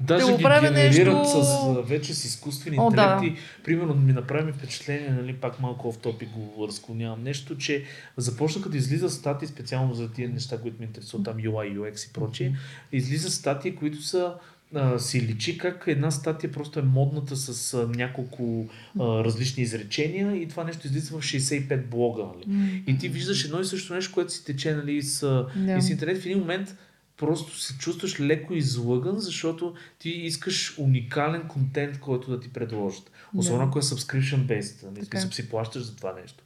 Даже 0.00 0.26
да 0.26 0.32
го 0.32 0.38
генерират 0.38 1.14
нещо- 1.14 1.44
с, 1.44 1.88
вече 1.88 2.14
с 2.14 2.24
изкуствени 2.24 2.76
О, 2.80 2.90
да. 2.90 3.22
Примерно 3.64 3.94
ми 3.94 4.12
направи 4.12 4.52
впечатление, 4.52 5.08
нали, 5.10 5.34
пак 5.34 5.60
малко 5.60 5.92
в 5.92 5.98
топик 5.98 6.28
го 6.28 6.68
разклонявам 6.68 7.22
нещо, 7.22 7.56
че 7.56 7.84
започнаха 8.16 8.68
да 8.68 8.76
излизат 8.76 9.12
статии 9.12 9.48
специално 9.48 9.94
за 9.94 10.12
тия 10.12 10.28
неща, 10.28 10.60
които 10.60 10.76
ме 10.80 10.86
интересуват, 10.86 11.24
там 11.24 11.36
UI, 11.36 11.78
UX 11.78 12.10
и 12.10 12.12
прочие. 12.12 12.56
Излизат 12.92 13.32
статии, 13.32 13.76
които 13.76 14.02
са 14.02 14.34
а, 14.74 14.98
си 14.98 15.22
личи 15.22 15.58
как 15.58 15.84
една 15.86 16.10
статия 16.10 16.52
просто 16.52 16.78
е 16.78 16.82
модната 16.82 17.36
с 17.36 17.74
а, 17.74 17.86
няколко 17.86 18.68
а, 19.00 19.04
различни 19.04 19.62
изречения 19.62 20.36
и 20.36 20.48
това 20.48 20.64
нещо 20.64 20.86
излиза 20.86 21.18
в 21.18 21.22
65 21.22 21.86
блога. 21.86 22.24
Нали? 22.24 22.82
И 22.86 22.98
ти 22.98 23.08
виждаш 23.08 23.44
едно 23.44 23.60
и 23.60 23.64
също 23.64 23.94
нещо, 23.94 24.14
което 24.14 24.32
си 24.32 24.44
тече 24.44 24.74
нали, 24.74 25.02
с, 25.02 25.46
Да. 25.56 25.76
и 25.76 25.82
с 25.82 25.90
интернет 25.90 26.22
в 26.22 26.26
един 26.26 26.38
момент 26.38 26.76
просто 27.16 27.60
се 27.60 27.78
чувстваш 27.78 28.20
леко 28.20 28.54
излъган, 28.54 29.18
защото 29.18 29.74
ти 29.98 30.10
искаш 30.10 30.78
уникален 30.78 31.42
контент, 31.48 32.00
който 32.00 32.30
да 32.30 32.40
ти 32.40 32.52
предложат. 32.52 33.10
Особено 33.36 33.64
Да. 33.64 33.68
ако 33.68 33.78
е 33.78 33.82
subscription 33.82 34.46
based, 34.46 34.84
нали? 34.84 35.00
Така. 35.00 35.20
смисъл 35.20 35.30
си 35.30 35.48
плащаш 35.48 35.82
за 35.82 35.96
това 35.96 36.12
нещо. 36.22 36.44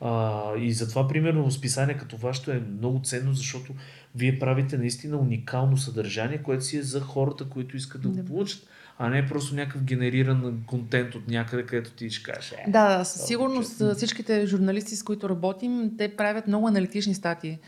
А, 0.00 0.42
и 0.58 0.72
затова, 0.72 1.08
примерно, 1.08 1.50
списание 1.50 1.96
като 1.96 2.16
вашето 2.16 2.50
е 2.50 2.62
много 2.78 3.00
ценно, 3.04 3.34
защото 3.34 3.72
вие 4.14 4.38
правите 4.38 4.78
наистина 4.78 5.16
уникално 5.16 5.76
съдържание, 5.76 6.42
което 6.42 6.64
си 6.64 6.76
е 6.76 6.82
за 6.82 7.00
хората, 7.00 7.44
които 7.44 7.76
искат 7.76 8.02
да 8.02 8.08
го 8.08 8.24
получат, 8.24 8.62
а 8.98 9.08
не 9.08 9.26
просто 9.26 9.54
някакъв 9.54 9.82
генериран 9.82 10.62
контент 10.66 11.14
от 11.14 11.28
някъде, 11.28 11.62
където 11.66 11.90
ти 11.90 12.10
ще 12.10 12.32
кажеш. 12.32 12.52
Е, 12.52 12.70
Да, 12.70 12.98
да, 12.98 13.04
със 13.04 13.14
това 13.14 13.26
сигурност 13.26 13.76
звучи. 13.76 13.96
всичките 13.96 14.46
журналисти, 14.46 14.96
с 14.96 15.02
които 15.02 15.28
работим, 15.28 15.90
те 15.98 16.16
правят 16.16 16.46
много 16.46 16.68
аналитични 16.68 17.14
статии. 17.14 17.58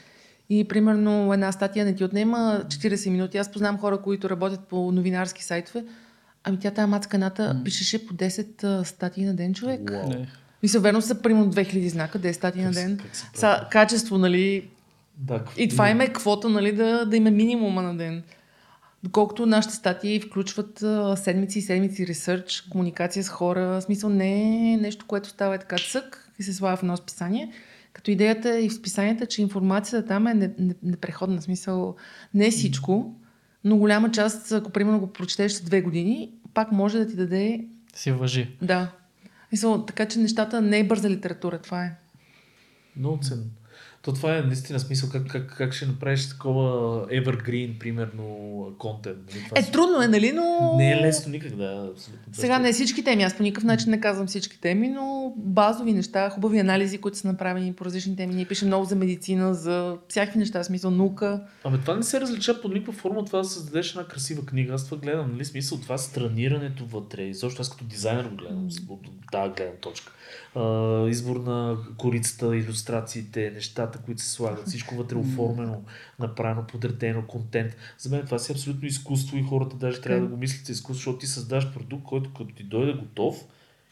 И 0.50 0.68
примерно 0.68 1.32
една 1.32 1.52
статия 1.52 1.84
не 1.84 1.94
ти 1.94 2.04
отнема 2.04 2.62
40 2.66 3.10
минути. 3.10 3.38
Аз 3.38 3.52
познавам 3.52 3.78
хора, 3.78 3.98
които 3.98 4.30
работят 4.30 4.60
по 4.60 4.92
новинарски 4.92 5.44
сайтове. 5.44 5.84
Ами 6.44 6.58
тя 6.58 6.70
тази 6.70 6.90
мацканата 6.90 7.60
пишеше 7.64 8.06
по 8.06 8.14
10 8.14 8.64
а, 8.64 8.84
статии 8.84 9.24
на 9.24 9.34
ден 9.34 9.54
човек. 9.54 9.90
Не. 9.90 10.28
Мисля, 10.62 10.80
верно 10.80 11.02
са 11.02 11.22
примерно 11.22 11.52
2000 11.52 11.88
знака, 11.88 12.18
10 12.18 12.32
статии 12.32 12.62
на 12.62 12.70
ден. 12.70 13.00
Са, 13.34 13.66
качество, 13.70 14.18
нали? 14.18 14.68
Да, 15.16 15.44
И 15.56 15.68
това 15.68 15.90
им 15.90 16.00
е 16.00 16.12
квота, 16.12 16.48
нали, 16.48 16.72
да, 16.72 17.04
да 17.06 17.16
има 17.16 17.30
минимума 17.30 17.82
на 17.82 17.96
ден. 17.96 18.22
Доколкото 19.02 19.46
нашите 19.46 19.74
статии 19.74 20.20
включват 20.20 20.82
а, 20.82 21.16
седмици 21.16 21.58
и 21.58 21.62
седмици 21.62 22.06
ресърч, 22.06 22.64
комуникация 22.70 23.24
с 23.24 23.28
хора, 23.28 23.60
в 23.66 23.82
смисъл 23.82 24.10
не 24.10 24.40
е 24.72 24.76
нещо, 24.76 25.04
което 25.06 25.28
става 25.28 25.54
е 25.54 25.58
така 25.58 25.76
цък 25.92 26.32
и 26.38 26.42
се 26.42 26.54
слага 26.54 26.76
в 26.76 26.82
едно 26.82 26.96
списание. 26.96 27.52
Като 27.92 28.10
идеята 28.10 28.60
и 28.60 28.68
в 28.68 28.74
списанията, 28.74 29.26
че 29.26 29.42
информацията 29.42 30.06
там 30.08 30.26
е 30.26 30.34
не- 30.34 30.54
не- 30.58 30.74
непреходна, 30.82 31.42
смисъл 31.42 31.96
не 32.34 32.46
е 32.46 32.50
всичко, 32.50 33.14
но 33.64 33.76
голяма 33.76 34.10
част, 34.10 34.52
ако 34.52 34.70
примерно 34.70 35.00
го 35.00 35.12
прочетеш 35.12 35.52
след 35.52 35.66
две 35.66 35.80
години, 35.82 36.30
пак 36.54 36.72
може 36.72 36.98
да 36.98 37.06
ти 37.08 37.16
даде, 37.16 37.64
Си 37.94 38.10
въжи. 38.12 38.56
да. 38.62 38.92
В 39.46 39.48
Смисъл, 39.48 39.84
така 39.84 40.06
че 40.06 40.18
нещата 40.18 40.60
не 40.62 40.78
е 40.78 40.84
бърза 40.84 41.10
литература, 41.10 41.58
това 41.58 41.84
е. 41.84 41.96
Много 42.96 43.18
ценно. 43.22 43.44
То 44.06 44.12
това 44.12 44.36
е 44.36 44.42
наистина 44.42 44.80
смисъл 44.80 45.08
как, 45.10 45.26
как, 45.26 45.54
как 45.58 45.72
ще 45.72 45.86
направиш 45.86 46.28
такова 46.28 46.62
evergreen, 47.06 47.78
примерно, 47.78 48.26
контент. 48.78 49.18
Нали? 49.28 49.44
Е, 49.54 49.62
си- 49.62 49.72
трудно 49.72 50.02
е, 50.02 50.08
нали, 50.08 50.32
но... 50.32 50.74
Не 50.76 50.92
е 50.92 50.96
лесно 50.96 51.32
никак, 51.32 51.56
да. 51.56 51.88
Абсолютно. 51.92 52.34
Сега 52.34 52.58
не 52.58 52.72
всички 52.72 53.04
теми, 53.04 53.22
аз 53.22 53.36
по 53.36 53.42
никакъв 53.42 53.64
начин 53.64 53.90
не 53.90 54.00
казвам 54.00 54.26
всички 54.26 54.60
теми, 54.60 54.88
но 54.88 55.32
базови 55.36 55.92
неща, 55.92 56.30
хубави 56.30 56.58
анализи, 56.58 56.98
които 56.98 57.18
са 57.18 57.28
направени 57.28 57.72
по 57.72 57.84
различни 57.84 58.16
теми. 58.16 58.34
Ние 58.34 58.44
пишем 58.44 58.68
много 58.68 58.84
за 58.84 58.96
медицина, 58.96 59.54
за 59.54 59.96
всякакви 60.08 60.38
неща, 60.38 60.64
смисъл 60.64 60.90
наука. 60.90 61.42
Абе, 61.64 61.78
това 61.78 61.96
не 61.96 62.02
се 62.02 62.20
различа 62.20 62.60
по 62.60 62.68
никаква 62.68 62.92
форма 62.92 63.24
това 63.24 63.38
да 63.38 63.44
създадеш 63.44 63.90
една 63.90 64.04
красива 64.04 64.46
книга. 64.46 64.74
Аз 64.74 64.84
това 64.84 64.96
гледам, 64.96 65.32
нали? 65.32 65.44
Смисъл, 65.44 65.78
това 65.78 65.98
странирането 65.98 66.84
вътре. 66.84 67.22
И 67.22 67.34
Защо 67.34 67.62
аз 67.62 67.70
като 67.70 67.84
дизайнер 67.84 68.24
го 68.24 68.36
гледам 68.36 68.68
от 68.88 69.00
тази 69.32 69.52
гледна 69.52 69.76
точка. 69.80 70.12
А, 70.54 71.08
избор 71.08 71.36
на 71.36 71.76
корицата, 71.96 72.56
иллюстрациите, 72.56 73.50
нещата, 73.54 73.98
които 73.98 74.22
се 74.22 74.30
слагат, 74.30 74.66
всичко 74.66 74.94
вътре 74.94 75.16
оформено, 75.16 75.82
направено, 76.18 76.66
подредено, 76.66 77.22
контент. 77.26 77.76
За 77.98 78.10
мен 78.10 78.26
това 78.26 78.38
си 78.38 78.52
е 78.52 78.54
абсолютно 78.54 78.88
изкуство 78.88 79.36
и 79.36 79.42
хората 79.42 79.76
даже 79.76 80.00
трябва 80.00 80.20
да 80.20 80.26
го 80.26 80.36
мислят 80.36 80.66
за 80.66 80.72
изкуство, 80.72 80.94
защото 80.94 81.18
ти 81.18 81.26
създаваш 81.26 81.72
продукт, 81.72 82.04
който 82.04 82.32
като 82.34 82.54
ти 82.54 82.62
дойде 82.62 82.92
готов, 82.92 83.44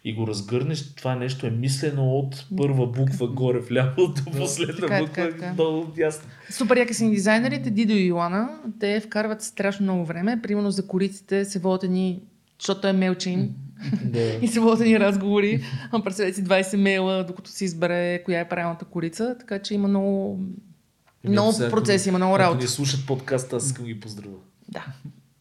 и 0.05 0.15
го 0.15 0.27
разгърнеш, 0.27 0.95
това 0.95 1.15
нещо 1.15 1.47
е 1.47 1.51
мислено 1.51 2.19
от 2.19 2.47
първа 2.57 2.87
буква 2.87 3.29
горе 3.29 3.59
вляво 3.59 4.07
до 4.07 4.25
последна 4.39 4.75
Така 4.75 4.97
е, 4.97 5.01
буква 5.01 5.15
така 5.15 5.29
е, 5.29 5.31
така 5.31 5.47
е. 5.47 5.53
долу 5.53 5.85
дясно. 5.85 6.29
Супер 6.51 6.77
яки 6.77 6.95
са 6.95 7.05
ни 7.05 7.11
дизайнерите, 7.11 7.71
Дидо 7.71 7.93
и 7.93 8.07
Йоана. 8.07 8.49
Те 8.81 9.01
вкарват 9.01 9.43
страшно 9.43 9.85
много 9.85 10.05
време. 10.05 10.41
Примерно 10.43 10.71
за 10.71 10.87
кориците 10.87 11.45
се 11.45 11.59
водят 11.59 11.85
едни, 11.85 12.23
защото 12.61 12.89
е 12.89 12.93
мелчин. 12.93 13.55
Да. 14.05 14.21
И 14.43 14.49
едни 14.81 15.01
разговори. 15.01 15.65
Представете 16.05 16.35
си 16.35 16.45
20 16.45 16.77
мейла, 16.77 17.25
докато 17.25 17.51
се 17.51 17.65
избере 17.65 18.23
коя 18.25 18.41
е 18.41 18.49
правилната 18.49 18.85
корица. 18.85 19.37
Така 19.41 19.59
че 19.59 19.75
има 19.75 19.89
много, 19.89 20.41
много 21.25 21.53
Сега, 21.53 21.67
ако- 21.67 21.77
процеси, 21.77 22.09
има 22.09 22.19
много 22.19 22.35
Ако 22.35 22.43
работа. 22.43 22.63
ни 22.63 22.69
слушат 22.69 23.07
подкаста, 23.07 23.57
аз 23.57 23.67
искам 23.67 23.85
ги 23.85 24.01
поздравя. 24.01 24.37
Да. 24.69 24.85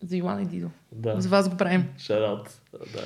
За 0.02 0.18
Йоана 0.18 0.42
и 0.42 0.46
Дидо. 0.46 0.70
Да. 0.92 1.22
За 1.22 1.30
вас 1.30 1.50
го 1.50 1.58
правим. 1.58 1.86
Шараут. 1.98 2.50
Да. 2.94 3.02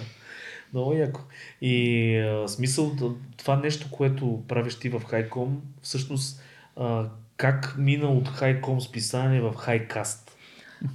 Много 0.73 0.93
яко. 0.93 1.21
И 1.61 2.17
а, 2.17 2.47
смисъл, 2.47 2.95
това 3.37 3.55
нещо, 3.55 3.87
което 3.91 4.43
правиш 4.47 4.75
ти 4.75 4.89
в 4.89 5.01
Хайком, 5.07 5.61
всъщност 5.81 6.41
а, 6.75 7.05
как 7.37 7.75
мина 7.77 8.07
от 8.07 8.27
Хайком 8.27 8.81
списание 8.81 9.41
в 9.41 9.53
Хайкаст? 9.53 10.26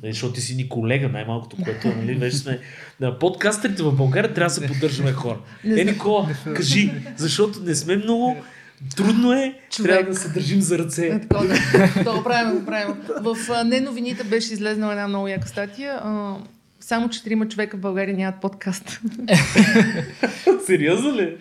Нали, 0.03 0.13
Защото 0.13 0.35
ти 0.35 0.41
си 0.41 0.55
ни 0.55 0.69
колега, 0.69 1.09
най-малкото, 1.09 1.57
което 1.65 1.89
е, 1.89 1.95
нали, 1.95 2.15
вече 2.15 2.37
сме... 2.37 2.59
На 3.01 3.19
подкастерите 3.19 3.83
в 3.83 3.93
България 3.93 4.35
трябва 4.35 4.49
да 4.49 4.55
се 4.55 4.67
поддържаме 4.67 5.13
хора. 5.13 5.39
Е, 5.65 5.85
Никола, 5.85 6.29
кажи, 6.57 6.93
защото 7.17 7.61
не 7.63 7.75
сме 7.75 7.97
много... 7.97 8.37
Трудно 8.97 9.33
е, 9.33 9.55
Човек. 9.71 9.91
трябва 9.93 10.13
да 10.13 10.19
се 10.19 10.29
държим 10.29 10.61
за 10.61 10.79
ръце. 10.79 11.07
Е, 11.07 11.21
така, 11.21 11.39
да. 11.39 12.03
Да, 12.05 12.13
го 12.13 12.25
правим, 12.25 12.59
го 12.59 12.67
правим. 12.67 12.95
В 13.21 13.37
а, 13.51 13.65
Не 13.65 13.81
новините 13.81 14.25
беше 14.25 14.53
излезнала 14.53 14.93
една 14.93 15.09
много 15.09 15.29
яка 15.29 15.49
статия. 15.49 16.01
А, 16.05 16.37
само 16.81 17.09
четирима 17.11 17.49
човека 17.49 17.77
в 17.77 17.81
България 17.81 18.17
нямат 18.17 18.41
подкаст. 18.41 19.01
Сериозно 20.67 21.15
ли? 21.17 21.37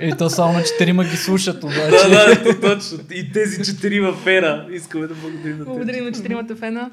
И 0.00 0.12
то 0.18 0.30
само 0.30 0.52
на 0.52 0.62
четирима 0.62 1.04
ги 1.04 1.16
слушат 1.16 1.64
обаче. 1.64 2.08
Да, 2.10 2.26
да, 2.26 2.42
то- 2.44 2.60
точно. 2.60 2.98
И 3.10 3.32
тези 3.32 3.64
четири 3.64 4.00
в 4.00 4.14
ера. 4.26 4.66
Искаме 4.72 5.06
да 5.06 5.14
благодарим 5.14 5.58
на 5.58 5.64
тези. 5.64 5.76
Благодаря 5.76 6.02
на 6.02 6.12
четиримата 6.12 6.56
фена. 6.56 6.90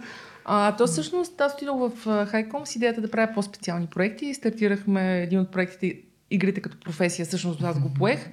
А, 0.49 0.75
то 0.75 0.87
всъщност 0.87 1.41
аз 1.41 1.53
отидох 1.53 1.91
в 1.91 2.25
Хайком 2.25 2.65
с 2.65 2.75
идеята 2.75 3.01
да 3.01 3.11
правя 3.11 3.33
по-специални 3.33 3.87
проекти. 3.87 4.33
Стартирахме 4.33 5.21
един 5.21 5.39
от 5.39 5.51
проектите 5.51 5.99
Игрите 6.31 6.61
като 6.61 6.79
професия, 6.79 7.25
всъщност 7.25 7.63
аз 7.63 7.79
го 7.79 7.93
поех, 7.93 8.29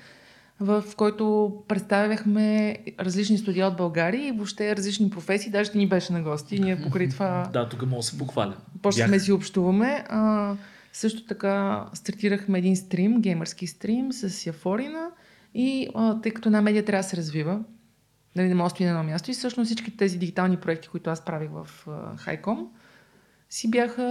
в 0.61 0.85
който 0.97 1.53
представяхме 1.69 2.77
различни 3.01 3.39
студия 3.39 3.67
от 3.67 3.77
България 3.77 4.29
и 4.29 4.33
въобще 4.33 4.77
различни 4.77 5.11
професии. 5.11 5.51
Даже 5.51 5.71
ти 5.71 5.79
ни 5.79 5.89
беше 5.89 6.13
на 6.13 6.23
гости. 6.23 6.61
Ние 6.61 6.83
покрай 6.83 7.09
това 7.09 7.51
Да, 7.53 7.69
тук 7.69 7.83
мога 7.83 7.97
да 7.97 8.03
се 8.03 8.19
похваля. 8.19 8.57
почнахме 8.83 9.19
си 9.19 9.33
общуваме. 9.33 10.05
А, 10.09 10.55
също 10.93 11.27
така 11.27 11.85
стартирахме 11.95 12.59
един 12.59 12.77
стрим, 12.77 13.21
геймърски 13.21 13.67
стрим 13.67 14.13
с 14.13 14.47
Яфорина 14.47 15.11
и 15.55 15.89
а, 15.95 16.21
тъй 16.21 16.33
като 16.33 16.49
една 16.49 16.63
медия 16.63 16.85
трябва 16.85 17.03
да 17.03 17.09
се 17.09 17.17
развива, 17.17 17.61
нали, 18.37 18.49
не 18.49 18.55
може 18.55 18.65
да 18.65 18.71
стои 18.71 18.87
на 18.87 18.91
едно 18.91 19.03
място 19.03 19.31
и 19.31 19.35
всъщност 19.35 19.67
всички 19.67 19.97
тези 19.97 20.19
дигитални 20.19 20.57
проекти, 20.57 20.89
които 20.89 21.11
аз 21.11 21.25
правих 21.25 21.51
в 21.51 21.87
Хайком, 22.17 22.69
си 23.51 23.71
бяха 23.71 24.03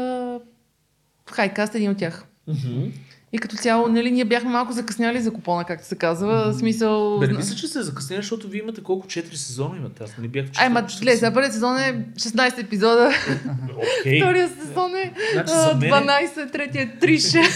в 1.26 1.32
Хайкаст 1.32 1.76
един 1.76 1.92
от 1.92 1.98
тях. 1.98 2.26
И 3.34 3.38
като 3.38 3.56
цяло, 3.56 3.88
нали, 3.88 4.12
ние 4.12 4.26
бяхме 4.26 4.50
малко 4.50 4.74
закъсняли 4.74 5.22
за 5.22 5.34
купона, 5.34 5.64
както 5.64 5.88
се 5.88 5.96
казва. 5.96 6.52
В 6.52 6.60
смисъл... 6.60 7.20
Бе, 7.20 7.28
не 7.28 7.34
мисля, 7.34 7.56
че 7.56 7.68
се 7.68 7.82
закъснели, 7.82 8.22
защото 8.22 8.48
вие 8.48 8.62
имате 8.62 8.84
колко 8.84 9.08
4 9.08 9.34
сезона 9.34 9.78
имате. 9.78 10.04
Аз 10.04 10.18
не 10.18 10.28
бях 10.28 10.46
в 10.46 10.50
Ай, 10.60 10.70
ма, 10.70 10.88
гледай, 11.00 11.16
сега 11.16 11.34
първият 11.34 11.54
сезон 11.54 11.78
е 11.78 12.06
16 12.16 12.64
епизода, 12.64 13.12
Окей. 14.00 14.22
втория 14.22 14.50
сезон 14.50 14.96
е 14.96 15.14
Значи 15.34 15.54
а, 15.56 15.60
за 15.62 15.76
мен, 15.76 15.92
12, 15.92 16.52
третия 16.52 16.84
е 16.84 17.00
36. 17.00 17.50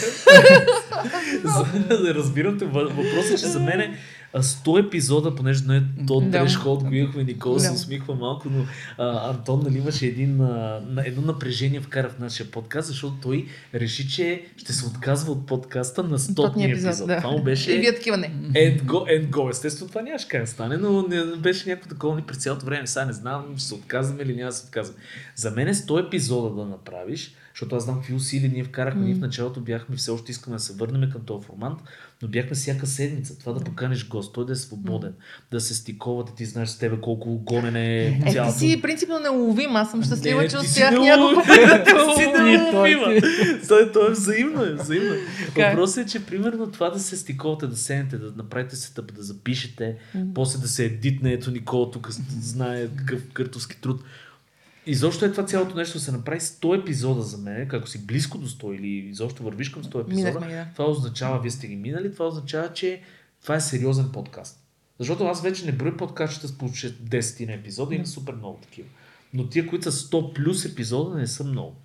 за, 1.44 1.64
да 1.98 2.66
въпросът 2.66 3.32
е, 3.32 3.38
че 3.38 3.48
за 3.48 3.60
мен 3.60 3.80
е 3.80 3.98
а, 4.34 4.44
100 4.44 4.88
епизода, 4.88 5.36
понеже 5.36 5.63
не 5.68 5.84
то 6.08 6.20
Да. 6.22 6.32
трешхолд 6.32 6.84
го 6.84 6.94
имахме, 6.94 7.24
Никола 7.24 7.60
се 7.60 7.68
Да. 7.68 7.74
усмихва 7.74 8.16
малко, 8.16 8.50
но 8.50 8.66
а, 8.98 9.30
Антон 9.30 9.62
нали, 9.63 9.78
имаше 9.78 10.06
един, 10.06 10.42
а, 10.42 10.82
едно 11.06 11.22
напрежение 11.22 11.82
вкара 11.82 12.10
в 12.10 12.20
нашия 12.20 12.52
подкаст, 12.52 12.88
защото 12.88 13.13
той 13.22 13.46
реши, 13.74 14.10
че 14.10 14.44
ще 14.58 14.74
се 14.74 14.86
отказва 14.86 15.32
от 15.32 15.46
подкаста 15.48 16.04
на 16.04 16.20
100 16.20 16.32
Стотния 16.32 16.70
епизод. 16.70 16.88
епизод, 16.90 17.08
да. 17.08 17.18
Това 17.18 17.32
му 17.32 17.44
беше... 17.44 17.72
И 17.72 17.80
вие 17.80 17.96
такива 17.96 18.18
не. 18.18 18.32
End 18.54 18.82
go, 18.82 19.20
end 19.20 19.30
go. 19.30 19.50
Естествено, 19.50 19.90
това 19.90 20.02
нямаше 20.02 20.28
как 20.28 20.42
да 20.42 20.48
стане, 20.48 20.78
но 20.78 21.02
не, 21.02 21.24
беше 21.26 21.70
някакво 21.70 21.90
такова 21.90 22.16
ни 22.16 22.22
през 22.22 22.38
цялото 22.38 22.66
време. 22.66 22.88
Сега 22.88 23.06
не 23.06 23.13
знам, 23.13 23.46
ще 23.58 23.68
се 23.68 23.74
отказваме 23.74 24.24
или 24.24 24.36
няма 24.36 24.50
да 24.50 24.56
се 24.56 24.66
отказваме. 24.66 25.00
За 25.36 25.52
мен 25.52 25.68
е 25.68 25.74
100 25.74 26.08
епизода 26.08 26.56
да 26.56 26.66
направиш, 26.66 27.32
защото 27.58 27.76
аз 27.76 27.84
знам 27.84 27.96
какви 27.96 28.13
усилия 28.13 28.52
ние 28.54 28.63
вкарахме. 28.63 29.06
Ние 29.06 29.13
в 29.13 29.20
началото 29.20 29.62
бяхме, 29.62 29.96
все 29.96 30.12
още 30.12 30.32
искаме 30.32 30.56
да 30.56 30.60
се 30.60 30.74
върнем 30.74 31.12
към 31.12 31.22
този 31.22 31.46
формат, 31.46 31.80
но 32.22 32.28
бяхме 32.28 32.56
всяка 32.56 32.88
седмица. 32.88 33.39
Това 33.39 33.54
да 33.54 33.63
поканиш 33.63 34.08
гост, 34.08 34.34
той 34.34 34.46
да 34.46 34.54
е 34.54 34.56
свободен, 34.56 35.13
да 35.52 35.62
се 35.62 35.76
стиковате, 35.76 36.32
ти 36.36 36.46
знаеш 36.46 36.70
с 36.70 36.78
тебе 36.78 36.98
колко 37.02 37.38
гонене 37.38 37.98
е 37.98 38.08
Е, 38.08 38.22
ти 38.26 38.32
цялото. 38.32 38.60
си 38.60 38.82
принципно 38.82 39.20
неуловим. 39.20 39.76
Аз 39.76 39.91
съм 39.91 40.04
щастлива, 40.04 40.41
Не, 40.41 40.48
че 40.48 40.58
успях 40.58 40.91
няколко 40.91 41.43
пъти 41.48 41.60
да 41.60 41.84
те 41.84 41.93
неуловима. 42.43 43.22
Той, 43.67 43.91
той 43.91 44.08
е 44.08 44.12
взаимно, 44.12 44.63
е 44.63 44.74
взаимно. 44.74 45.13
Е. 45.13 45.70
Въпросът 45.70 46.08
е, 46.08 46.10
че 46.10 46.26
примерно 46.26 46.72
това 46.72 46.89
да 46.89 47.00
се 47.00 47.17
стиковате, 47.17 47.67
да 47.67 47.78
седнете, 47.78 48.17
да 48.17 48.34
направите 48.38 48.76
сетъп, 48.76 49.13
да 49.13 49.24
запишете, 49.24 49.96
после 50.34 50.60
да 50.60 50.67
се 50.67 50.86
едитне, 50.86 51.34
ето 51.34 51.52
Никола 51.52 51.91
тук 51.91 52.10
знае 52.41 52.88
какъв 52.88 53.22
къртовски 53.34 53.82
труд. 53.82 54.04
Изобщо 54.89 55.26
е 55.26 55.32
това 55.32 55.45
цялото 55.45 55.76
нещо 55.76 55.97
да 55.97 56.04
се 56.04 56.12
направи 56.12 56.39
100 56.39 56.82
епизода 56.82 57.21
за 57.21 57.38
мен, 57.38 57.69
ако 57.73 57.88
си 57.88 58.06
близко 58.06 58.38
до 58.38 58.47
100 58.47 58.76
или 58.76 58.88
изобщо 58.88 59.43
вървиш 59.43 59.69
към 59.69 59.84
100 59.84 60.02
епизода, 60.02 60.28
Минахме 60.28 60.54
да. 60.56 60.67
това 60.73 60.86
означава, 60.86 61.41
вие 61.41 61.52
сте 61.52 61.67
ги 61.67 61.76
минали, 61.76 62.13
това 62.13 62.28
означава, 62.28 62.73
че 62.73 63.02
това 63.41 63.56
е 63.56 63.62
сериозен 63.62 64.10
подкаст. 64.13 64.60
Защото 65.00 65.26
аз 65.26 65.41
вече 65.41 65.65
не 65.65 65.71
броя 65.71 65.97
подкастчета 65.97 66.47
с 66.47 66.58
по 66.58 66.69
10 66.69 67.47
на 67.47 67.54
епизода, 67.54 67.95
има 67.95 68.08
супер 68.08 68.34
много 68.34 68.60
такива. 68.62 68.88
Но 69.33 69.50
тия, 69.50 69.67
които 69.67 69.92
са 69.92 70.08
100 70.08 70.33
плюс 70.33 70.65
епизода, 70.65 71.17
не 71.17 71.27
са 71.27 71.44
много. 71.44 71.75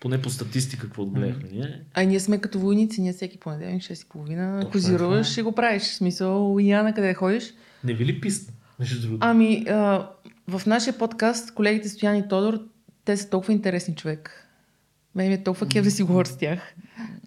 Поне 0.00 0.22
по 0.22 0.30
статистика, 0.30 0.82
какво 0.86 1.02
отгледахме 1.02 1.48
ние. 1.52 1.82
А 1.94 2.02
ние 2.02 2.20
сме 2.20 2.38
като 2.38 2.58
войници, 2.58 3.00
ние 3.00 3.12
всеки 3.12 3.38
понеделник, 3.38 3.82
6.30, 3.82 4.56
Точно 4.58 4.70
козируваш 4.70 5.36
и 5.36 5.42
го 5.42 5.52
правиш. 5.52 5.82
В 5.82 5.94
смисъл, 5.94 6.56
и 6.60 6.70
я 6.70 6.82
на 6.82 6.94
къде 6.94 7.14
ходиш. 7.14 7.54
Не 7.84 7.94
ви 7.94 8.06
ли 8.06 8.20
писна? 8.20 8.52
Между 8.78 9.00
другото. 9.00 9.26
Ами, 9.26 9.64
а, 9.68 10.10
в 10.48 10.66
нашия 10.66 10.98
подкаст 10.98 11.54
колегите 11.54 11.88
Стоян 11.88 12.16
и 12.16 12.28
Тодор, 12.28 12.60
те 13.04 13.16
са 13.16 13.30
толкова 13.30 13.52
интересни 13.52 13.94
човек. 13.94 14.48
Мен 15.14 15.28
ми 15.28 15.34
е 15.34 15.42
толкова 15.42 15.68
кеф 15.68 15.84
да 15.84 15.90
си 15.90 16.02
говоря 16.02 16.26
с 16.26 16.36
тях, 16.36 16.74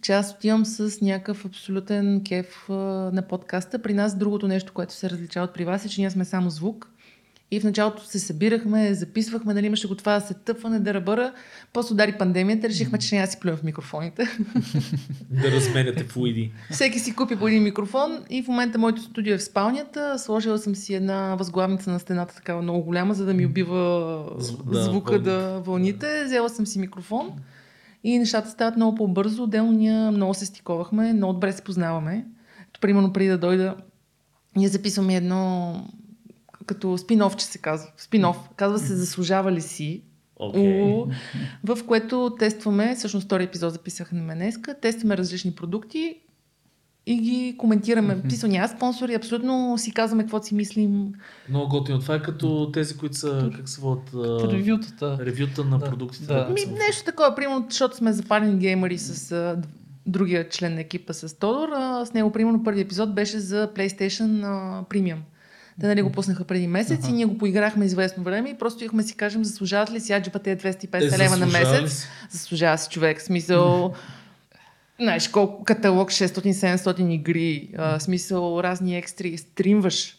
че 0.02 0.14
аз 0.14 0.32
отивам 0.32 0.66
с 0.66 1.02
някакъв 1.02 1.46
абсолютен 1.46 2.24
кеф 2.24 2.66
на 2.70 3.24
подкаста. 3.30 3.82
При 3.82 3.94
нас 3.94 4.18
другото 4.18 4.48
нещо, 4.48 4.74
което 4.74 4.94
се 4.94 5.10
различава 5.10 5.46
от 5.46 5.54
при 5.54 5.66
вас 5.66 5.86
е, 5.86 5.90
че 5.90 6.02
ние 6.02 6.10
сме 6.10 6.26
само 6.26 6.50
звук 6.50 6.92
И 7.52 7.60
в 7.60 7.64
началото 7.64 8.06
се 8.06 8.20
събирахме, 8.20 8.94
записвахме, 8.94 9.54
нали 9.54 9.66
имаше 9.66 9.88
го 9.88 9.96
това 9.96 10.20
сетъпване, 10.20 10.80
да 10.80 10.94
ръбъра. 10.94 11.34
После 11.74 11.94
удари 11.94 12.18
пандемията, 12.18 12.70
решихме, 12.70 12.98
че 12.98 13.16
няма 13.16 13.26
да 13.26 13.32
си 13.32 13.40
плюем 13.40 13.58
в 13.58 13.64
микрофоните. 13.64 14.28
Да 15.30 15.52
разменяте 15.52 16.04
флуиди. 16.04 16.52
Всеки 16.72 17.00
си 17.00 17.16
купи 17.16 17.36
по 17.36 17.48
един 17.48 17.64
микрофон 17.64 18.26
и 18.30 18.44
в 18.44 18.48
момента 18.48 18.78
моето 18.78 19.02
студио 19.02 19.34
е 19.34 19.38
в 19.38 19.44
спалнята. 19.44 20.20
Сложила 20.20 20.58
съм 20.58 20.76
си 20.76 20.94
една 20.94 21.36
възглавница 21.36 21.92
на 21.92 22.00
стената, 22.00 22.36
такава 22.36 22.62
много 22.62 22.84
голяма, 22.84 23.14
за 23.14 23.26
да 23.26 23.34
ми 23.34 23.46
убива 23.46 24.26
да, 24.66 24.84
звука, 24.84 25.12
вълните. 25.12 25.30
да, 25.30 25.60
вълните. 25.60 26.24
Взела 26.26 26.50
съм 26.50 26.66
си 26.66 26.80
микрофон 26.80 27.32
и 28.04 28.20
нещата 28.20 28.50
стават 28.50 28.76
много 28.76 28.96
по-бързо. 28.96 29.44
Отделно 29.44 29.72
ние 29.72 30.12
много 30.12 30.34
се 30.34 30.46
стиковахме, 30.46 31.14
много 31.14 31.34
добре 31.34 31.52
се 31.52 31.62
познаваме. 31.62 32.26
Примерно 32.82 33.14
преди 33.14 33.30
да 33.30 33.38
дойда, 33.38 33.76
ние 34.56 34.68
записваме 34.68 35.16
едно 35.16 35.74
като 36.66 36.98
спин-оф, 36.98 37.36
че 37.36 37.46
се 37.46 37.58
казва. 37.58 37.90
Спин-оф. 37.98 38.36
Казва 38.56 38.80
се 38.80 38.96
Заслужава 38.96 39.52
ли 39.52 39.62
си? 39.62 40.02
Уу, 40.40 41.08
в 41.64 41.78
което 41.88 42.36
тестваме, 42.40 42.96
всъщност 42.96 43.26
втори 43.26 43.44
епизод 43.44 43.74
записах 43.74 44.12
на 44.12 44.22
мен 44.22 44.38
днеска, 44.38 44.80
тестваме 44.80 45.18
различни 45.18 45.52
продукти 45.52 46.18
и 47.08 47.16
ги 47.20 47.56
коментираме. 47.58 48.16
Мгм. 48.16 48.28
Писал 48.28 48.50
няма 48.50 48.68
спонсори, 48.68 49.14
абсолютно 49.14 49.78
си 49.78 49.94
казваме 49.94 50.24
какво 50.24 50.44
си 50.44 50.56
мислим. 50.56 51.14
Много 51.50 51.70
готино. 51.70 52.00
Това 52.00 52.16
е 52.16 52.22
като 52.22 52.72
тези, 52.74 52.98
които 52.98 53.16
са, 53.18 53.52
как 53.56 53.70
се 53.70 53.82
водят, 53.82 54.10
Ревютата. 54.52 55.18
ревюта 55.22 55.64
на 55.64 55.78
Да, 55.80 55.86
продуктите. 55.86 56.26
да. 56.26 56.50
Ми, 56.50 56.62
нещо 56.88 57.04
такова, 57.06 57.36
примерно, 57.36 57.66
защото 57.70 57.96
сме 57.98 58.14
запалени 58.14 58.60
геймери 58.60 58.98
с 58.98 59.32
а, 59.32 59.62
другия 60.06 60.50
член 60.50 60.74
на 60.76 60.82
екипа 60.82 61.14
с 61.14 61.40
Тодор. 61.40 61.70
А, 61.74 62.06
с 62.06 62.14
него, 62.14 62.32
примерно, 62.32 62.64
първи 62.64 62.82
епизод 62.82 63.16
беше 63.16 63.40
за 63.40 63.70
PlayStation 63.76 64.44
а, 64.44 64.84
Premium. 64.84 65.18
Те 65.80 65.88
нали 65.88 66.02
го 66.02 66.12
пуснаха 66.12 66.44
преди 66.44 66.68
месец 66.68 67.00
Аха. 67.00 67.10
и 67.10 67.14
ние 67.14 67.26
го 67.26 67.38
поиграхме 67.38 67.86
известно 67.86 68.24
време 68.24 68.50
и 68.50 68.58
просто 68.58 68.84
имахме 68.84 69.04
си 69.04 69.16
кажем, 69.16 69.44
заслужават 69.44 69.92
ли 69.92 70.00
си 70.00 70.14
аджипа 70.14 70.40
тези 70.40 70.60
250 70.60 71.16
Е, 71.16 71.18
лева 71.18 71.38
на 71.38 71.46
месец. 71.46 72.08
Заслужава 72.30 72.78
си 72.78 72.90
човек. 72.90 73.22
Смисъл, 73.22 73.94
знаеш 75.02 75.28
колко 75.28 75.64
каталог, 75.64 76.10
600-700 76.12 77.14
игри, 77.14 77.70
а, 77.78 78.00
смисъл 78.00 78.60
разни 78.64 78.98
екстри, 78.98 79.38
стримваш. 79.38 80.18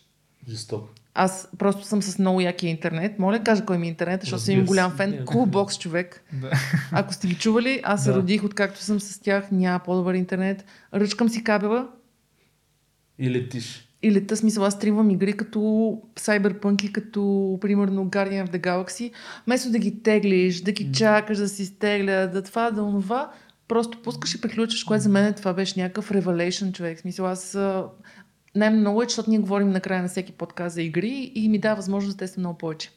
Жестоко. 0.49 0.89
Аз 1.15 1.49
просто 1.59 1.85
съм 1.85 2.03
с 2.03 2.19
много 2.19 2.41
якия 2.41 2.71
интернет. 2.71 3.19
Моля, 3.19 3.43
кажа 3.45 3.65
кой 3.65 3.79
ми 3.79 3.87
е 3.87 3.91
интернет, 3.91 4.21
защото 4.21 4.43
съм 4.43 4.55
им 4.55 4.65
голям 4.67 4.97
фен. 4.97 5.25
Coolbox 5.25 5.79
човек. 5.79 6.25
Да. 6.33 6.51
Ако 6.93 7.15
сте 7.15 7.27
ги 7.27 7.35
чували, 7.35 7.81
аз 7.85 8.05
се 8.05 8.11
Да. 8.11 8.17
родих 8.17 8.45
откакто 8.45 8.81
съм 8.81 9.01
с 9.01 9.19
тях, 9.21 9.51
няма 9.53 9.79
по-добър 9.79 10.15
интернет. 10.15 10.65
Ръчкам 10.95 11.29
си 11.29 11.45
кабела 11.45 11.89
И 13.19 13.31
летиш. 13.31 13.86
И 14.07 14.13
лета 14.13 14.37
смисъл, 14.37 14.65
аз 14.65 14.75
стримвам 14.75 15.11
игри 15.11 15.33
като 15.33 15.59
Cyberpunk 16.17 16.85
и 16.85 16.93
като, 16.93 17.59
примерно, 17.61 18.05
Guardian 18.05 18.47
of 18.47 18.51
the 18.51 18.61
Galaxy. 18.61 19.11
Вместо 19.47 19.71
да 19.71 19.79
ги 19.79 20.03
теглиш, 20.03 20.61
да 20.61 20.73
ги 20.73 20.93
чакаш 20.93 21.39
да 21.39 21.49
си 21.49 21.67
стегля, 21.67 22.27
да 22.27 22.43
това, 22.43 22.71
да 22.71 22.83
онова, 22.83 23.31
просто 23.69 24.03
пускаш 24.03 24.35
и 24.35 24.41
приключваш, 24.41 24.85
което 24.85 25.03
за 25.03 25.09
мен 25.09 25.35
това 25.35 25.53
беше 25.53 25.81
някакъв 25.81 26.11
revelation, 26.11 26.73
човек. 26.73 26.99
В 26.99 27.01
Смисъл, 27.01 27.27
аз 27.27 27.55
а, 27.55 27.85
най-много 28.55 29.03
е, 29.03 29.05
защото 29.05 29.31
ние 29.31 29.39
говорим 29.39 29.71
накрая 29.71 30.03
на 30.03 30.09
всеки 30.09 30.33
подкаст 30.33 30.75
за 30.75 30.83
игри 30.83 31.33
и 31.35 31.49
ми 31.49 31.59
дава 31.59 31.77
възможност 31.77 32.17
да 32.17 32.25
тествам 32.25 32.43
много 32.43 32.59
повече. 32.59 32.91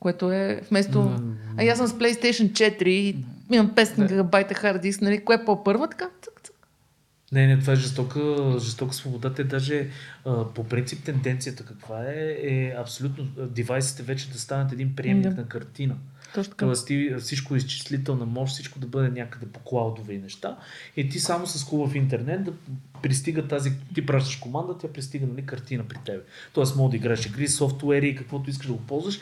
Което 0.00 0.32
е 0.32 0.60
вместо... 0.70 1.10
А 1.56 1.64
и 1.64 1.68
аз 1.68 1.78
съм 1.78 1.86
с 1.86 1.92
PlayStation 1.92 2.52
4 2.52 2.82
и 2.86 3.16
имам 3.50 3.70
500 3.70 4.08
гигабайта 4.08 4.54
хард 4.54 4.82
диск, 4.82 5.00
нали? 5.00 5.24
Кое 5.24 5.36
е 5.36 5.44
по-първа? 5.44 5.88
Така. 5.88 6.08
Не, 7.32 7.46
не, 7.46 7.58
това 7.58 7.72
е 7.72 7.76
жестока, 7.76 8.56
жестока 8.58 8.94
свобода. 8.94 9.34
Те 9.34 9.44
даже 9.44 9.88
а, 10.24 10.44
по 10.44 10.64
принцип 10.64 11.04
тенденцията 11.04 11.64
каква 11.64 12.04
е, 12.04 12.36
е 12.40 12.74
абсолютно 12.78 13.24
девайсите 13.36 14.02
вече 14.02 14.30
да 14.30 14.38
станат 14.38 14.72
един 14.72 14.96
приемник 14.96 15.28
Да. 15.28 15.40
на 15.40 15.48
картина. 15.48 15.96
Точно 16.34 16.50
така. 16.50 16.66
Тоест 16.66 16.86
ти 16.86 17.14
всичко 17.20 17.54
е 17.54 17.58
изчислителна 17.58 18.26
мощ, 18.26 18.52
всичко 18.52 18.78
да 18.78 18.86
бъде 18.86 19.08
някъде 19.08 19.46
по 19.46 19.60
клаудове 19.60 20.14
и 20.14 20.18
неща. 20.18 20.56
И 20.96 21.08
ти 21.08 21.20
само 21.20 21.46
с 21.46 21.64
хубав 21.64 21.94
интернет 21.94 22.44
да 22.44 22.52
пристига 23.02 23.48
тази, 23.48 23.72
ти 23.94 24.06
пращаш 24.06 24.36
команда, 24.36 24.78
тя 24.78 24.88
пристига 24.88 25.26
нали, 25.26 25.46
картина 25.46 25.84
при 25.88 25.98
тебе. 26.04 26.22
Тоест 26.52 26.76
мога 26.76 26.90
да 26.90 26.96
играеш 26.96 27.26
игри, 27.26 27.48
софтуери 27.48 28.08
и 28.08 28.16
каквото 28.16 28.50
искаш 28.50 28.66
да 28.66 28.72
го 28.72 28.80
ползваш. 28.80 29.20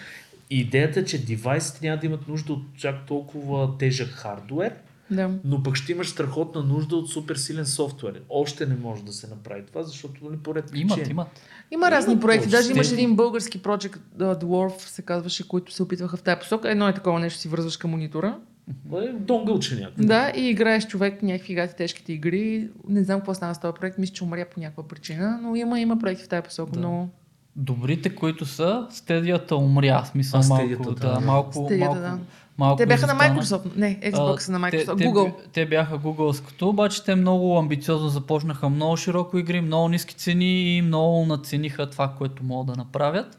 И 0.50 0.60
идеята 0.60 1.00
е, 1.00 1.04
че 1.04 1.24
девайсите 1.24 1.86
няма 1.86 2.00
да 2.00 2.06
имат 2.06 2.28
нужда 2.28 2.52
от 2.52 2.62
чак 2.76 3.06
толкова 3.06 3.78
тежък 3.78 4.08
хардуер, 4.08 4.72
Да. 5.10 5.30
но 5.44 5.62
пък 5.62 5.76
ще 5.76 5.92
имаш 5.92 6.08
страхотна 6.08 6.62
нужда 6.62 6.96
от 6.96 7.10
супер 7.10 7.36
силен 7.36 7.66
софтуер. 7.66 8.22
Още 8.28 8.66
не 8.66 8.76
може 8.76 9.04
да 9.04 9.12
се 9.12 9.26
направи 9.26 9.62
това, 9.66 9.82
защото 9.82 10.24
нали, 10.24 10.36
поред 10.36 10.70
Имат, 10.74 10.96
причини. 10.96 11.10
имат. 11.10 11.28
Има 11.70 11.90
разни 11.90 12.12
Има 12.12 12.20
проекти. 12.20 12.48
Даже 12.48 12.70
имаше 12.70 12.94
един 12.94 13.16
български 13.16 13.62
проект, 13.62 13.98
uh, 14.18 14.42
Dwarf 14.44 14.78
се 14.78 15.02
казваше, 15.02 15.48
които 15.48 15.72
се 15.72 15.82
опитваха 15.82 16.16
в 16.16 16.22
тази 16.22 16.40
посока. 16.40 16.70
Едно 16.70 16.88
е 16.88 16.94
такова 16.94 17.20
нещо, 17.20 17.40
си 17.40 17.48
вързваш 17.48 17.76
към 17.76 17.90
монитора. 17.90 18.38
Е, 18.94 19.12
Донгълче 19.12 19.74
някакво. 19.80 20.04
Да, 20.04 20.32
и 20.36 20.48
играеш 20.48 20.86
човек 20.86 21.22
някакви 21.22 21.54
гати 21.54 21.76
тежките 21.76 22.12
игри. 22.12 22.68
Не 22.88 23.04
знам 23.04 23.20
какво 23.20 23.34
стана 23.34 23.54
с 23.54 23.60
този 23.60 23.74
проект, 23.80 23.98
мисля, 23.98 24.14
че 24.14 24.24
умря 24.24 24.44
по 24.54 24.60
някаква 24.60 24.88
причина, 24.88 25.38
но 25.42 25.56
има, 25.56 25.80
има 25.80 25.98
проекти 25.98 26.24
в 26.24 26.28
тази 26.28 26.42
посока. 26.42 26.72
Да. 26.72 26.80
Но 26.80 27.08
Добрите, 27.56 28.14
които 28.14 28.46
са, 28.46 28.86
стедията 28.90 29.56
умря. 29.56 30.04
Смисъл 30.04 30.40
А, 30.40 30.48
малко, 30.48 30.64
стедията, 30.64 30.94
да, 30.94 31.12
да. 31.14 31.20
малко, 31.20 31.52
Стедията, 31.52 32.00
малко, 32.00 32.00
да. 32.00 32.18
Малко 32.60 32.76
те 32.76 32.86
бяха 32.86 33.06
на. 33.06 33.14
Microsoft. 33.14 33.76
Не, 33.76 34.00
Xbox 34.02 34.38
са 34.38 34.52
на 34.52 34.58
А, 34.58 34.60
Microsoft. 34.60 34.98
Те, 34.98 35.04
Google. 35.04 35.32
Те, 35.36 35.48
те 35.52 35.66
бяха 35.66 35.98
Google-ското, 35.98 36.62
обаче 36.62 37.04
те 37.04 37.14
много 37.14 37.58
амбициозно 37.58 38.08
започнаха 38.08 38.68
много 38.68 38.96
широко 38.96 39.38
игри, 39.38 39.60
много 39.60 39.88
ниски 39.88 40.14
цени 40.14 40.76
и 40.76 40.82
много 40.82 41.26
нацениха 41.26 41.90
това, 41.90 42.08
което 42.18 42.44
могат 42.44 42.66
да 42.66 42.82
направят. 42.82 43.38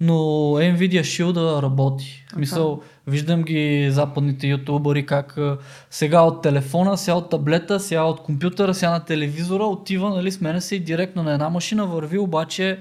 Но 0.00 0.14
Nvidia 0.52 1.00
Shield 1.00 1.62
работи. 1.62 2.24
В 2.28 2.32
смисъл, 2.32 2.80
виждам 3.06 3.42
ги 3.42 3.88
западните 3.90 4.46
ютубъри 4.46 5.06
как 5.06 5.38
а, 5.38 5.58
сега 5.90 6.20
от 6.22 6.42
телефона, 6.42 6.96
сега 6.96 7.14
от 7.14 7.30
таблета, 7.30 7.80
сега 7.80 8.04
от 8.04 8.22
компютъра, 8.22 8.74
сега 8.74 8.90
на 8.90 9.04
телевизора 9.04 9.64
отива, 9.64 10.10
нали, 10.10 10.32
сменя 10.32 10.60
се 10.60 10.76
и 10.76 10.80
директно 10.80 11.22
на 11.22 11.32
една 11.32 11.48
машина, 11.48 11.86
върви 11.86 12.18
обаче 12.18 12.78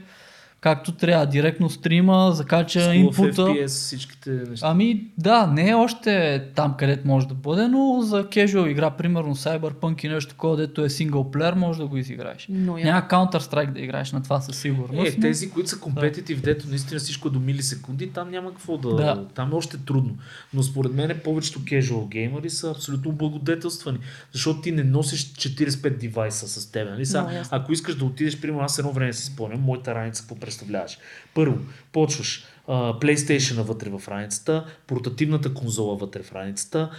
както 0.65 0.91
трябва, 0.91 1.25
директно 1.25 1.69
стрима, 1.69 2.31
закача 2.33 2.95
инпута. 2.95 3.41
FPS, 3.41 3.67
всичките 3.67 4.29
неща. 4.29 4.67
Ами 4.69 5.07
да, 5.17 5.47
не 5.47 5.69
е 5.69 5.73
още 5.73 6.43
там 6.55 6.75
където 6.77 7.07
може 7.07 7.27
да 7.27 7.33
бъде, 7.33 7.67
но 7.67 8.01
за 8.01 8.23
casual 8.23 8.67
игра, 8.67 8.89
примерно 8.91 9.35
Cyberpunk 9.35 10.05
и 10.05 10.09
нещо 10.09 10.29
такова, 10.29 10.57
дето 10.57 10.85
е 10.85 10.89
синглплеер, 10.89 11.53
може 11.53 11.79
да 11.79 11.87
го 11.87 11.97
изиграеш. 11.97 12.47
Но 12.49 12.77
я. 12.77 12.85
Няма 12.85 13.07
Counter-Strike 13.09 13.71
да 13.71 13.79
играеш 13.79 14.11
на 14.11 14.23
това 14.23 14.41
със 14.41 14.57
сигурност. 14.57 15.13
Е, 15.13 15.15
но- 15.15 15.21
тези, 15.21 15.49
които 15.49 15.69
са 15.69 15.79
компетитив, 15.79 16.41
дето 16.41 16.67
наистина 16.67 16.99
всичко 16.99 17.27
е 17.27 17.31
до 17.31 17.39
милисекунди, 17.39 18.09
там 18.09 18.31
няма 18.31 18.49
какво 18.49 18.77
да... 18.77 18.95
Да. 18.95 19.25
Там 19.35 19.51
е 19.51 19.55
още 19.55 19.77
трудно. 19.77 20.17
Но 20.53 20.63
според 20.63 20.93
мен 20.93 21.19
повечето 21.23 21.59
casual 21.59 22.07
геймери 22.07 22.49
са 22.49 22.71
абсолютно 22.71 23.11
благодетелствани, 23.11 23.97
защото 24.33 24.61
ти 24.61 24.71
не 24.71 24.83
носиш 24.83 25.25
45 25.25 25.97
девайса 25.97 26.47
с 26.47 26.71
теб. 26.71 26.89
Нали? 26.89 27.03
Много 27.13 27.31
ясно. 27.31 27.57
ако 27.57 27.73
искаш 27.73 27.95
да 27.95 28.05
отидеш, 28.05 28.41
примерно 28.41 28.63
аз 28.63 28.79
едно 28.79 28.91
време 28.91 29.13
си 29.13 29.25
спомням, 29.25 29.61
моята 29.61 29.95
раница 29.95 30.21
какво 30.21 30.35
представляваш. 30.55 30.97
Първо, 31.33 31.57
почваш 31.91 32.45
PlayStation 32.67 33.61
вътре 33.61 33.89
в 33.89 34.07
раницата, 34.07 34.65
портативната 34.87 35.53
конзола 35.53 35.95
вътре 35.95 36.23
в 36.23 36.31
раницата, 36.31 36.89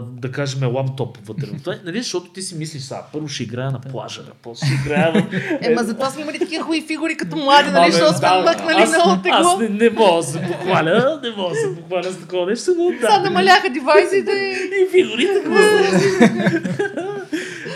да 0.00 0.32
кажем 0.32 0.74
лаптоп 0.74 1.18
вътре 1.26 1.46
в 1.46 1.62
това. 1.62 1.74
Нали? 1.84 2.02
Защото 2.02 2.32
ти 2.32 2.42
си 2.42 2.54
мислиш, 2.54 2.82
сега, 2.82 3.06
първо 3.12 3.28
ще 3.28 3.42
играя 3.42 3.70
на 3.70 3.80
плажа, 3.80 4.22
после 4.42 4.66
ще 4.66 4.74
играя 4.74 5.12
в... 5.12 5.26
Ема 5.62 5.84
затова 5.84 6.10
сме 6.10 6.22
имали 6.22 6.38
такива 6.38 6.64
хубави 6.64 6.86
фигури 6.86 7.16
като 7.16 7.36
млади, 7.36 7.70
нали, 7.70 7.92
защото 7.92 8.18
сме 8.18 8.28
мъкнали 8.28 8.86
много 8.88 9.22
тегло. 9.22 9.38
Аз 9.38 9.58
не, 9.58 9.68
не 9.68 9.90
мога 9.90 10.16
да 10.16 10.22
се 10.22 10.42
похваля, 10.42 11.20
не 11.22 11.30
мога 11.30 11.54
да 11.54 11.60
се 11.60 11.76
похваля 11.76 12.12
с 12.12 12.20
такова 12.20 12.46
нещо, 12.46 12.70
но 12.78 12.90
да. 12.90 12.96
Сега 12.96 13.18
намаляха 13.18 13.70
девайсите. 13.70 14.32
И 14.82 14.88
фигурите, 14.90 15.42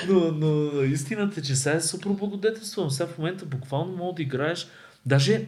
но, 0.08 0.32
но 0.32 0.82
истината 0.82 1.40
е, 1.40 1.42
че 1.42 1.56
сега 1.56 1.76
е 1.76 1.80
супер 1.80 2.10
благодетелствам. 2.10 2.90
Сега 2.90 3.06
в 3.06 3.18
момента 3.18 3.44
буквално 3.44 3.96
мога 3.96 4.14
да 4.14 4.22
играеш. 4.22 4.66
Даже 5.06 5.46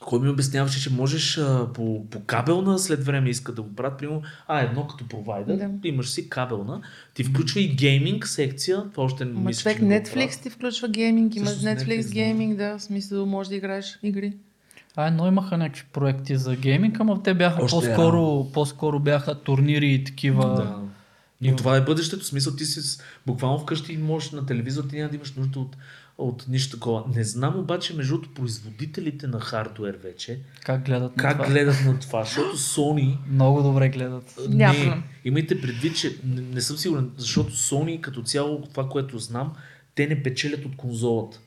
кой 0.00 0.20
ми 0.20 0.28
обясняваше, 0.28 0.82
че 0.82 0.92
можеш 0.92 1.38
а, 1.38 1.68
по, 1.74 2.06
по 2.10 2.20
кабелна 2.20 2.78
след 2.78 3.04
време 3.04 3.30
иска 3.30 3.52
да 3.52 3.62
го 3.62 3.74
правят. 3.74 3.98
Примерно, 3.98 4.22
а, 4.48 4.60
едно 4.60 4.86
като 4.86 5.08
провайдер, 5.08 5.56
Да. 5.56 5.88
имаш 5.88 6.10
си 6.10 6.28
кабелна, 6.28 6.80
ти 7.14 7.24
включва 7.24 7.60
и 7.60 7.68
гейминг 7.68 8.26
секция, 8.26 8.84
това 8.90 9.04
още 9.04 9.24
не 9.24 9.32
мисля, 9.32 9.72
човек, 9.72 9.82
Netflix 9.82 10.42
ти 10.42 10.50
включва 10.50 10.88
гейминг, 10.88 11.36
има 11.36 11.46
Всъщност 11.46 11.66
Netflix 11.66 11.86
Netflix, 11.86 12.02
да. 12.04 12.10
гейминг, 12.10 12.56
да, 12.56 12.78
в 12.78 12.82
смисъл 12.82 13.26
може 13.26 13.48
да 13.48 13.56
играеш 13.56 13.98
игри. 14.02 14.32
А, 14.96 15.10
но 15.10 15.26
имаха 15.26 15.58
някакви 15.58 15.84
проекти 15.92 16.36
за 16.36 16.56
гейминг, 16.56 17.00
ама 17.00 17.22
те 17.22 17.34
бяха 17.34 17.64
Още 17.64 17.74
по-скоро, 17.76 18.46
по-скоро 18.52 19.00
бяха 19.00 19.34
турнири 19.34 19.92
и 19.92 20.04
такива. 20.04 20.54
Да. 20.54 20.78
Но 21.50 21.56
това 21.56 21.76
е 21.76 21.80
бъдещето. 21.80 22.22
В 22.24 22.26
Смисъл, 22.26 22.56
ти 22.56 22.64
си 22.64 22.80
с- 22.80 23.02
буквално 23.26 23.58
вкъщи 23.58 23.96
можеш 23.96 24.30
на 24.30 24.46
телевизор, 24.46 24.84
ти 24.84 24.96
няма 24.96 25.10
да 25.10 25.16
имаш 25.16 25.32
нужда 25.34 25.60
от, 25.60 25.76
от 26.22 26.44
нищо 26.48 26.76
такова. 26.76 27.04
Не 27.16 27.24
знам 27.24 27.58
обаче, 27.58 27.94
между 27.94 28.22
производителите 28.34 29.26
на 29.26 29.40
хардуер 29.40 29.94
вече, 30.02 30.40
Как 30.64 30.84
гледат 30.84 31.16
на 31.16 31.22
как 31.22 31.36
това? 31.36 31.46
гледат 31.46 31.84
на 31.86 31.98
това, 31.98 32.24
защото 32.24 32.58
Sony 32.58 33.16
Много 33.30 33.62
добре 33.62 33.88
гледат. 33.88 34.38
Не, 34.48 35.02
имайте 35.24 35.60
предвид, 35.60 35.96
че 35.96 36.16
не, 36.24 36.40
не 36.40 36.60
съм 36.60 36.76
сигурен, 36.76 37.10
защото 37.16 37.52
Sony 37.52 38.00
като 38.00 38.22
цяло, 38.22 38.62
това, 38.62 38.88
което 38.88 39.18
знам, 39.18 39.52
те 39.94 40.06
не 40.06 40.22
печелят 40.22 40.64
от 40.64 40.76
конзолата. 40.76 41.40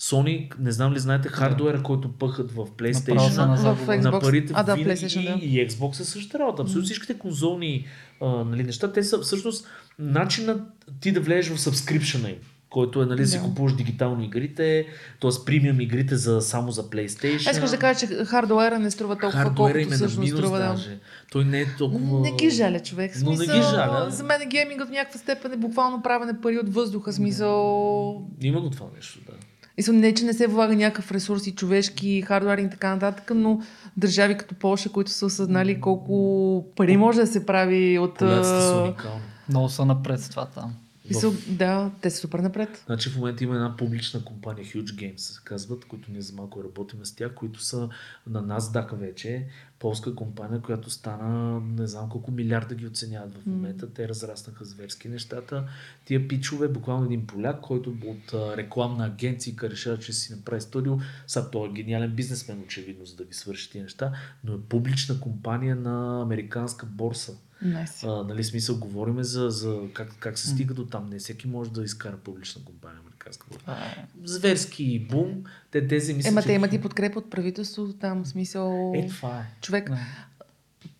Sony, 0.00 0.58
не 0.58 0.72
знам 0.72 0.92
ли 0.92 0.98
знаете, 0.98 1.28
хардуера, 1.28 1.82
който 1.82 2.12
пъхат 2.12 2.52
в 2.52 2.66
PlayStation, 2.66 3.36
на 3.36 3.46
на. 3.46 3.74
В 3.74 3.86
на 3.86 3.94
Xbox. 3.96 4.20
парите 4.20 4.52
А, 4.56 4.62
да, 4.62 4.74
винаги 4.74 5.00
PlayStation, 5.00 5.38
да. 5.38 5.44
и, 5.44 5.60
и 5.60 5.68
Xbox 5.68 6.00
е 6.00 6.04
същата 6.04 6.38
работа. 6.38 6.62
Абсолютно 6.62 6.84
всичките 6.84 7.18
конзолни 7.18 7.86
а, 8.20 8.26
нали, 8.26 8.64
неща, 8.64 8.92
те 8.92 9.02
са 9.02 9.20
всъщност 9.20 9.66
начинът 9.98 10.62
ти 11.00 11.12
да 11.12 11.20
влезеш 11.20 11.52
в 11.52 11.60
сабскрипшена 11.60 12.30
им 12.30 12.36
който 12.70 13.02
е, 13.02 13.06
нали, 13.06 13.26
си 13.26 13.38
Да. 13.38 13.44
купуваш 13.44 13.74
дигитално 13.74 14.22
игрите, 14.22 14.86
т.е. 15.20 15.30
премиум 15.46 15.80
игрите 15.80 16.16
за, 16.16 16.40
само 16.40 16.70
за 16.70 16.90
PlayStation. 16.90 17.48
Аз 17.50 17.56
искаш 17.56 17.70
да 17.70 17.78
кажа, 17.78 18.00
че 18.00 18.06
хардуера 18.24 18.78
не 18.78 18.90
струва 18.90 19.18
толкова, 19.18 19.42
Хардуера 19.42 19.80
им 19.80 19.88
колкото 19.88 19.88
е 19.88 19.90
на 19.90 19.96
всъщност 19.96 20.18
минус 20.18 20.40
струва. 20.40 20.58
Да. 20.58 20.68
даже. 20.68 20.98
Той 21.32 21.44
не 21.44 21.60
е 21.60 21.66
толкова... 21.78 22.20
Не 22.20 22.32
ги 22.32 22.50
жаля 22.50 22.80
човек. 22.80 23.14
В 23.14 23.22
Но 23.22 23.30
не 23.30 23.36
Смисъл, 23.36 23.56
ги 23.56 23.62
жаля. 23.62 24.06
За 24.10 24.24
мен 24.24 24.48
геймингът 24.48 24.88
в 24.88 24.92
някаква 24.92 25.18
степен 25.18 25.52
е 25.52 25.56
буквално 25.56 26.02
правене 26.02 26.40
пари 26.40 26.58
от 26.58 26.74
въздуха. 26.74 27.12
Смисъл... 27.12 28.22
Има 28.40 28.60
го 28.60 28.70
това 28.70 28.86
нещо, 28.96 29.18
да. 29.26 29.32
Мисъл, 29.78 29.94
не, 29.94 30.14
че 30.14 30.24
не 30.24 30.32
се 30.32 30.46
влага 30.46 30.76
някакъв 30.76 31.12
ресурс 31.12 31.46
и 31.46 31.54
човешки, 31.54 32.22
хардуер 32.22 32.58
и 32.58 32.70
така 32.70 32.94
нататък, 32.94 33.30
но 33.34 33.60
държави 33.96 34.36
като 34.36 34.54
Польша, 34.54 34.88
които 34.88 35.10
са 35.10 35.26
осъзнали 35.26 35.80
колко 35.80 36.64
пари 36.76 36.96
може 36.96 37.20
да 37.20 37.26
се 37.26 37.46
прави 37.46 37.98
от... 37.98 38.18
Поляците 38.18 38.60
са 38.60 38.74
а, 38.76 38.82
уникални. 38.82 39.20
Много 39.48 39.68
са 39.68 39.84
напред 39.84 40.20
с 40.20 40.28
това 40.28 40.46
там. 40.46 40.74
Мисъл, 41.08 41.32
да, 41.48 41.90
те 42.02 42.10
са 42.10 42.20
супер 42.20 42.38
напред. 42.38 42.82
Значи 42.86 43.10
в 43.10 43.16
момента 43.16 43.44
има 43.44 43.54
една 43.54 43.76
публична 43.76 44.24
компания, 44.24 44.66
Huge 44.66 44.82
Games 44.82 45.16
се 45.16 45.40
казват, 45.44 45.84
които 45.84 46.10
ние 46.10 46.20
за 46.20 46.32
малко 46.36 46.64
работим 46.64 47.04
с 47.04 47.14
тях, 47.14 47.34
които 47.34 47.62
са 47.62 47.88
на 48.26 48.42
NASDAQ 48.44 48.94
вече, 48.94 49.46
полска 49.78 50.14
компания, 50.14 50.60
която 50.60 50.90
стана 50.90 51.60
не 51.60 51.86
знам 51.86 52.08
колко 52.08 52.30
милиарда 52.30 52.74
ги 52.74 52.86
оценяват 52.86 53.34
в 53.34 53.46
момента. 53.46 53.92
Те 53.92 54.08
разраснаха 54.08 54.64
зверски 54.64 55.08
нещата. 55.08 55.68
Тия 56.04 56.28
пичове, 56.28 56.68
буквално 56.68 57.04
един 57.04 57.26
поляк, 57.26 57.60
който 57.60 57.94
от 58.06 58.56
рекламна 58.56 59.06
агенция 59.06 59.54
решава, 59.62 59.98
че 59.98 60.12
си 60.12 60.32
направи 60.32 60.60
студио. 60.60 60.98
Сега 61.26 61.50
той 61.50 61.68
е 61.68 61.72
гениален 61.72 62.14
бизнесмен, 62.14 62.62
очевидно, 62.62 63.06
за 63.06 63.16
да 63.16 63.24
ги 63.24 63.34
свърши 63.34 63.70
тия 63.70 63.82
неща, 63.82 64.12
но 64.44 64.54
е 64.54 64.60
публична 64.68 65.20
компания 65.20 65.76
на 65.76 66.22
американска 66.22 66.86
борса. 66.86 67.32
Найс. 67.62 68.04
А, 68.04 68.24
нали, 68.28 68.44
смисъл, 68.44 68.78
говориме 68.78 69.24
за, 69.24 69.50
за 69.50 69.80
как, 69.92 70.16
как 70.18 70.38
се 70.38 70.48
стига 70.48 70.74
до 70.74 70.86
там. 70.86 71.06
Не 71.06 71.18
всеки 71.18 71.48
може 71.48 71.70
да 71.72 71.84
изкара 71.84 72.16
публична 72.16 72.64
компания, 72.64 73.00
американска. 73.00 73.46
Това 73.50 73.74
е. 73.74 74.06
Зверски 74.24 75.06
бум. 75.10 75.44
Те 75.70 75.86
тези 75.86 76.14
мисля, 76.14 76.28
Ема 76.28 76.42
че... 76.42 76.46
те 76.46 76.52
имат 76.52 76.72
и 76.72 76.80
подкрепа 76.80 77.18
от 77.18 77.30
правителството 77.30 77.92
там, 77.92 78.26
смисъл... 78.26 78.92
Е, 78.96 79.08
това 79.08 79.38
е. 79.38 79.54
Човек, 79.60 79.90
Да. 79.90 79.98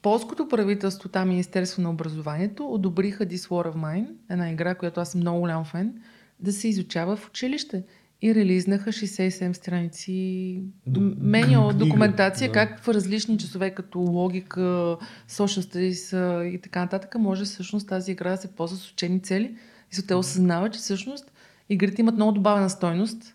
Полското 0.02 0.48
правителство, 0.48 1.08
там 1.08 1.28
Министерство 1.28 1.82
на 1.82 1.90
образованието, 1.90 2.72
одобриха 2.72 3.26
This 3.26 3.48
War 3.48 3.72
of 3.72 3.74
Mine, 3.74 4.08
една 4.30 4.50
игра, 4.50 4.74
която 4.74 5.00
аз 5.00 5.12
съм 5.12 5.20
много 5.20 5.40
голям 5.40 5.64
фен, 5.64 6.02
да 6.40 6.52
се 6.52 6.68
изучава 6.68 7.16
в 7.16 7.28
училище. 7.28 7.84
И 8.22 8.34
релизнаха 8.34 8.92
67 8.92 9.52
страници 9.52 10.62
меню, 11.20 11.72
документация, 11.72 12.48
да. 12.48 12.52
как 12.52 12.80
в 12.80 12.88
различни 12.88 13.38
часове, 13.38 13.70
като 13.70 13.98
логика, 13.98 14.60
social 15.28 15.60
studies 15.60 16.42
и 16.44 16.60
така 16.60 16.80
нататък, 16.80 17.14
може 17.18 17.44
всъщност 17.44 17.88
тази 17.88 18.12
игра 18.12 18.30
да 18.30 18.36
се 18.36 18.54
ползва 18.54 18.76
с 18.76 18.92
учени 18.92 19.22
цели. 19.22 19.56
И 19.92 19.94
се 19.94 20.06
те 20.06 20.14
осъзнава, 20.14 20.70
че 20.70 20.78
всъщност 20.78 21.32
игрите 21.68 22.00
имат 22.00 22.14
много 22.14 22.32
добавена 22.32 22.70
стойност 22.70 23.34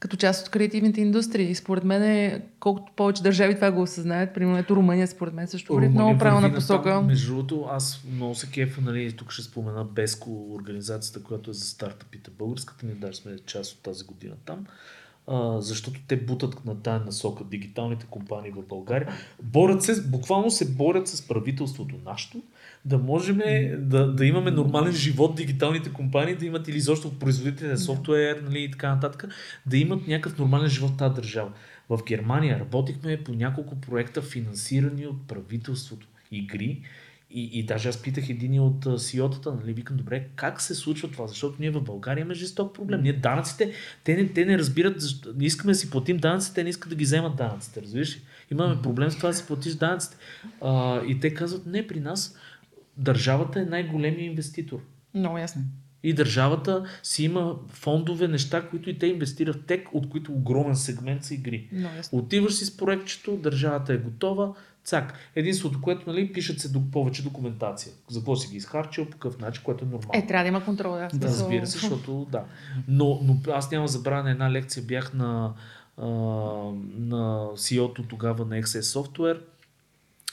като 0.00 0.16
част 0.16 0.46
от 0.46 0.50
креативните 0.50 1.00
индустрии. 1.00 1.50
И 1.50 1.54
според 1.54 1.84
мен, 1.84 2.02
е, 2.02 2.42
колкото 2.60 2.92
повече 2.96 3.22
държави 3.22 3.54
това 3.54 3.70
го 3.70 3.82
осъзнаят, 3.82 4.34
примерно 4.34 4.58
ето 4.58 4.76
Румъния, 4.76 5.08
според 5.08 5.34
мен 5.34 5.46
също 5.46 5.74
върви 5.74 5.88
много 5.88 6.18
правилна 6.18 6.54
посока. 6.54 7.02
Между 7.02 7.26
другото, 7.26 7.66
аз 7.70 8.02
много 8.12 8.34
се 8.34 8.50
кефа, 8.50 8.80
нали, 8.80 9.12
тук 9.12 9.32
ще 9.32 9.42
спомена 9.42 9.84
Беско, 9.84 10.54
организацията, 10.54 11.22
която 11.22 11.50
е 11.50 11.54
за 11.54 11.64
стартъпите. 11.64 12.30
Българската 12.38 12.86
ни 12.86 12.94
даже 12.94 13.18
сме 13.18 13.38
част 13.46 13.72
от 13.72 13.82
тази 13.82 14.04
година 14.04 14.34
там. 14.44 14.66
А, 15.28 15.60
защото 15.60 16.00
те 16.08 16.16
бутат 16.16 16.64
на 16.64 16.82
тая 16.82 17.00
насока 17.00 17.44
дигиталните 17.44 18.06
компании 18.10 18.50
в 18.50 18.62
България. 18.68 19.08
Борят 19.42 19.82
се, 19.82 20.02
буквално 20.02 20.50
се 20.50 20.74
борят 20.74 21.08
с 21.08 21.28
правителството 21.28 21.94
нашето, 22.04 22.42
да 22.84 22.98
можем 22.98 23.38
да, 23.78 24.12
да 24.12 24.26
имаме 24.26 24.50
нормален 24.50 24.92
живот 24.92 25.36
дигиталните 25.36 25.92
компании, 25.92 26.36
да 26.36 26.46
имат 26.46 26.68
или 26.68 26.76
изобщо 26.76 27.18
производители 27.18 27.68
на 27.68 27.78
софтуер 27.78 28.40
нали, 28.40 28.62
и 28.62 28.70
така 28.70 28.94
нататък, 28.94 29.28
да 29.66 29.76
имат 29.76 30.06
някакъв 30.06 30.38
нормален 30.38 30.68
живот 30.68 30.90
в 30.90 30.96
тази 30.96 31.14
държава. 31.14 31.52
В 31.88 32.00
Германия 32.06 32.60
работихме 32.60 33.24
по 33.24 33.32
няколко 33.32 33.80
проекта, 33.80 34.22
финансирани 34.22 35.06
от 35.06 35.28
правителството. 35.28 36.06
Игри. 36.32 36.82
И, 37.30 37.58
и 37.58 37.62
даже 37.62 37.88
аз 37.88 38.02
питах 38.02 38.28
един 38.28 38.60
от 38.60 38.84
CEO-тата, 38.84 39.60
нали, 39.60 39.72
викам, 39.72 39.96
добре, 39.96 40.28
как 40.36 40.60
се 40.60 40.74
случва 40.74 41.10
това? 41.10 41.26
Защото 41.26 41.56
ние 41.60 41.70
в 41.70 41.80
България 41.80 42.22
имаме 42.22 42.34
жесток 42.34 42.74
проблем. 42.74 43.02
Ние 43.02 43.12
данъците, 43.12 43.72
те 44.04 44.16
не, 44.16 44.28
те 44.28 44.44
не 44.44 44.58
разбират, 44.58 45.00
защо, 45.00 45.32
не 45.36 45.44
искаме 45.44 45.72
да 45.72 45.78
си 45.78 45.90
платим 45.90 46.16
данъците, 46.16 46.54
те 46.54 46.62
не 46.62 46.70
искат 46.70 46.90
да 46.90 46.96
ги 46.96 47.04
вземат 47.04 47.36
данъците, 47.36 47.82
разбираш 47.82 48.16
ли? 48.16 48.20
Имаме 48.50 48.82
проблем 48.82 49.10
с 49.10 49.16
това 49.16 49.28
да 49.28 49.34
си 49.34 49.46
платиш 49.46 49.74
данъците. 49.74 50.16
А, 50.60 51.02
и 51.04 51.20
те 51.20 51.34
казват, 51.34 51.66
не, 51.66 51.86
при 51.86 52.00
нас 52.00 52.36
държавата 52.96 53.60
е 53.60 53.64
най-големият 53.64 54.30
инвеститор. 54.30 54.80
Много 55.14 55.38
ясно. 55.38 55.62
И 56.02 56.12
държавата 56.12 56.84
си 57.02 57.24
има 57.24 57.56
фондове, 57.68 58.28
неща, 58.28 58.68
които 58.68 58.90
и 58.90 58.98
те 58.98 59.06
инвестират 59.06 59.66
тек, 59.66 59.88
от 59.92 60.08
които 60.08 60.32
огромен 60.32 60.76
сегмент 60.76 61.24
са 61.24 61.34
игри. 61.34 61.68
Много 61.72 61.96
ясно. 61.96 62.18
Отиваш 62.18 62.54
си 62.54 62.64
с 62.64 62.76
проектчето, 62.76 63.36
държавата 63.36 63.92
е 63.92 63.98
готова, 63.98 64.54
цак. 64.86 65.14
Единството, 65.36 65.80
което 65.80 66.10
нали, 66.10 66.32
пишат 66.32 66.60
се 66.60 66.90
повече 66.92 67.22
документация. 67.22 67.92
За 68.08 68.18
какво 68.18 68.36
си 68.36 68.48
ги 68.48 68.56
изхарчил, 68.56 69.04
по 69.04 69.10
какъв 69.10 69.38
начин, 69.38 69.62
което 69.64 69.84
е 69.84 69.88
нормално. 69.88 70.10
Е, 70.14 70.26
трябва 70.26 70.44
да 70.44 70.48
има 70.48 70.64
контрол. 70.64 70.92
Да, 70.92 71.08
Да, 71.14 71.26
Разбира 71.26 71.66
се, 71.66 71.78
защото 71.78 72.26
да. 72.30 72.44
Но, 72.88 73.20
но 73.22 73.52
аз 73.52 73.70
няма 73.70 73.88
забравя 73.88 74.22
на 74.22 74.30
една 74.30 74.50
лекция, 74.52 74.82
бях 74.82 75.14
на, 75.14 75.54
а, 75.96 76.06
на 76.98 77.48
CEO-то 77.54 78.02
тогава 78.02 78.44
на 78.44 78.62
XS 78.62 79.00
Software 79.00 79.40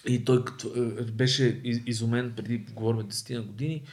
и 0.07 0.25
той 0.25 0.45
като, 0.45 0.67
е, 0.75 1.03
беше 1.03 1.61
из- 1.63 1.81
изумен 1.85 2.33
преди, 2.35 2.57
говорим 2.57 3.01
10 3.01 3.35
на 3.35 3.41
години, 3.41 3.83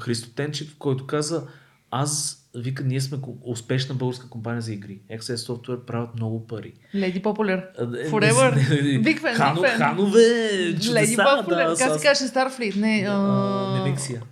Христо 0.00 0.30
Тенчев, 0.30 0.76
който 0.78 1.06
каза, 1.06 1.46
аз, 1.90 2.44
вика, 2.54 2.84
ние 2.84 3.00
сме 3.00 3.18
успешна 3.42 3.94
българска 3.94 4.28
компания 4.28 4.62
за 4.62 4.72
игри. 4.72 4.98
XS 5.12 5.34
Software 5.34 5.84
правят 5.84 6.14
много 6.16 6.46
пари. 6.46 6.72
Lady 6.94 7.22
Popular. 7.22 7.66
А, 7.78 7.82
е, 7.82 8.10
Forever. 8.10 8.54
Big 9.02 9.22
fan, 9.22 9.34
Хано, 9.34 9.60
big 9.60 9.64
fan. 9.64 9.78
Ханове, 9.78 10.48
чудеса, 10.82 11.22
Popular. 11.22 11.68
да. 11.68 11.74
как 11.78 12.00
се 12.00 12.06
каже 12.06 12.24
Starfleet? 12.24 12.76
Не, 12.76 13.06
а, 13.08 13.12
а... 13.12 13.84
Немексия. 13.84 14.22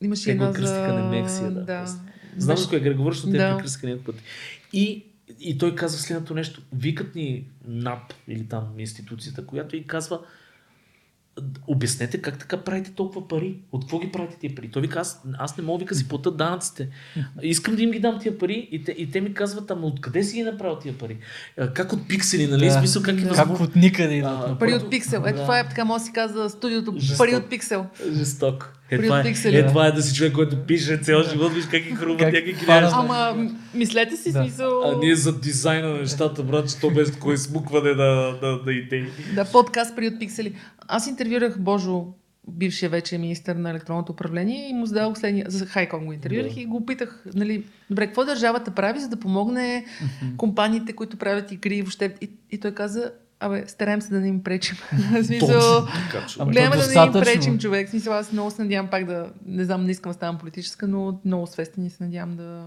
Имаше 0.00 0.24
Те 0.24 0.30
една 0.30 0.52
кръстиха 0.52 0.88
за... 0.88 0.94
Немексия, 0.94 1.50
да. 1.50 1.64
да. 1.64 1.86
Знам 2.36 2.56
за 2.56 2.68
кое 2.68 2.80
Греговор, 2.80 3.12
защото 3.12 3.32
те 3.32 3.38
Да. 3.38 3.54
прекръснаха 3.56 3.86
няколко 3.86 4.12
пъти. 4.12 4.22
И, 4.72 5.04
и 5.40 5.58
той 5.58 5.74
казва 5.74 5.98
следното 6.00 6.34
нещо. 6.34 6.62
Викат 6.72 7.14
ни 7.14 7.44
НАП 7.66 8.14
или 8.28 8.48
там 8.48 8.64
институцията, 8.78 9.46
която 9.46 9.76
и 9.76 9.86
казва 9.86 10.20
обяснете 11.66 12.22
как 12.22 12.38
така 12.38 12.56
правите 12.56 12.90
толкова 12.90 13.28
пари. 13.28 13.58
От 13.72 13.84
какво 13.84 13.98
ги 13.98 14.12
правите 14.12 14.36
тия 14.38 14.54
пари? 14.54 14.70
Той 14.70 14.82
вика, 14.82 15.00
аз, 15.00 15.22
аз 15.38 15.56
не 15.56 15.64
мога 15.64 15.78
вика 15.78 15.94
си 15.94 16.08
плата 16.08 16.30
данъците. 16.30 16.88
Искам 17.42 17.76
да 17.76 17.82
им 17.82 17.90
ги 17.90 18.00
дам 18.00 18.18
тия 18.20 18.38
пари 18.38 18.68
и 18.72 18.84
те, 18.84 18.92
и 18.92 19.10
те 19.10 19.20
ми 19.20 19.34
казват, 19.34 19.70
ама 19.70 19.86
откъде 19.86 20.22
си 20.22 20.36
ги 20.36 20.42
направил 20.42 20.76
тия 20.78 20.98
пари? 20.98 21.18
Как 21.74 21.92
от 21.92 22.08
пиксели, 22.08 22.46
нали? 22.46 22.64
Да. 22.66 22.72
Смисъл, 22.72 23.02
как 23.02 23.18
е 23.18 23.20
Да. 23.20 23.28
Как 23.28 23.36
възможно? 23.36 23.64
от 23.64 23.76
никъде 23.76 24.14
идват. 24.14 24.58
Пари 24.58 24.74
от 24.74 24.90
пиксел. 24.90 25.22
Ето 25.26 25.36
Да. 25.36 25.42
това 25.42 25.58
е 25.58 25.68
така, 25.68 25.84
може 25.84 26.00
да 26.00 26.06
си 26.06 26.12
казва 26.12 26.50
студиото. 26.50 26.94
Жестоко. 26.98 27.18
Пари 27.18 27.36
от 27.36 27.50
пиксел. 27.50 27.86
Жесток. 28.12 28.77
Е, 28.90 29.02
това, 29.02 29.20
е, 29.20 29.34
е, 29.44 29.62
да. 29.62 29.68
това 29.68 29.86
е 29.86 29.92
да 29.92 30.02
си 30.02 30.14
човек, 30.14 30.32
който 30.32 30.56
пише 30.56 30.96
цял 30.96 31.22
живот, 31.22 31.52
виж 31.52 31.64
как 31.64 31.82
ги 31.82 31.90
хрумват 31.94 32.18
Как 32.18 32.32
някакви 32.32 32.52
неща. 32.52 32.90
Ама, 32.92 33.50
мислете 33.74 34.16
си 34.16 34.32
Да. 34.32 34.42
смисъл... 34.42 34.82
А 34.84 34.98
ние 34.98 35.16
за 35.16 35.40
дизайна 35.40 35.88
на 35.88 35.98
нещата, 35.98 36.42
брат, 36.42 36.68
че 36.68 36.80
то 36.80 36.90
без 36.90 37.10
кой 37.16 37.38
смукване 37.38 37.90
на, 37.94 38.38
на, 38.42 38.60
на 38.66 38.72
идеи. 38.72 39.06
Да, 39.34 39.44
подкаст 39.44 39.96
при 39.96 40.08
от 40.08 40.18
пиксели. 40.18 40.54
Аз 40.88 41.06
интервюрах 41.06 41.58
Божо, 41.58 42.06
бившия 42.48 42.90
вече 42.90 43.18
министър 43.18 43.56
на 43.56 43.70
електронното 43.70 44.12
управление 44.12 44.68
и 44.68 44.72
му 44.72 44.86
зададох 44.86 45.18
следния, 45.18 45.46
за 45.48 45.66
Хайком 45.66 46.06
го 46.06 46.12
интервюрах 46.12 46.54
Да. 46.54 46.60
и 46.60 46.66
го 46.66 46.86
питах, 46.86 47.24
нали, 47.34 47.64
добре, 47.90 48.06
какво 48.06 48.24
държавата 48.24 48.70
прави, 48.70 49.00
за 49.00 49.08
да 49.08 49.16
помогне 49.16 49.84
компаниите, 50.36 50.92
които 50.92 51.16
правят 51.16 51.52
игри 51.52 51.76
и 51.76 51.82
въобще. 51.82 52.14
И, 52.20 52.30
и 52.50 52.60
той 52.60 52.74
каза, 52.74 53.12
абе, 53.40 53.64
стараем 53.66 54.02
се 54.02 54.10
да 54.10 54.20
не 54.20 54.28
им 54.28 54.42
пречим. 54.42 54.76
Смисъл, 55.24 55.86
гледаме 56.46 56.76
да 56.76 56.86
не 56.88 57.06
им 57.06 57.12
пречим, 57.12 57.58
човек. 57.58 57.88
Смисъл, 57.88 58.12
аз 58.12 58.32
много 58.32 58.50
се 58.50 58.62
надявам 58.62 58.90
пак 58.90 59.04
да, 59.04 59.30
не 59.46 59.64
знам, 59.64 59.84
не 59.84 59.90
искам 59.90 60.10
да 60.10 60.14
ставам 60.14 60.38
политическа, 60.38 60.88
но 60.88 61.20
много 61.24 61.46
свестен 61.46 61.86
и 61.86 61.90
се 61.90 62.04
надявам 62.04 62.36
да 62.36 62.66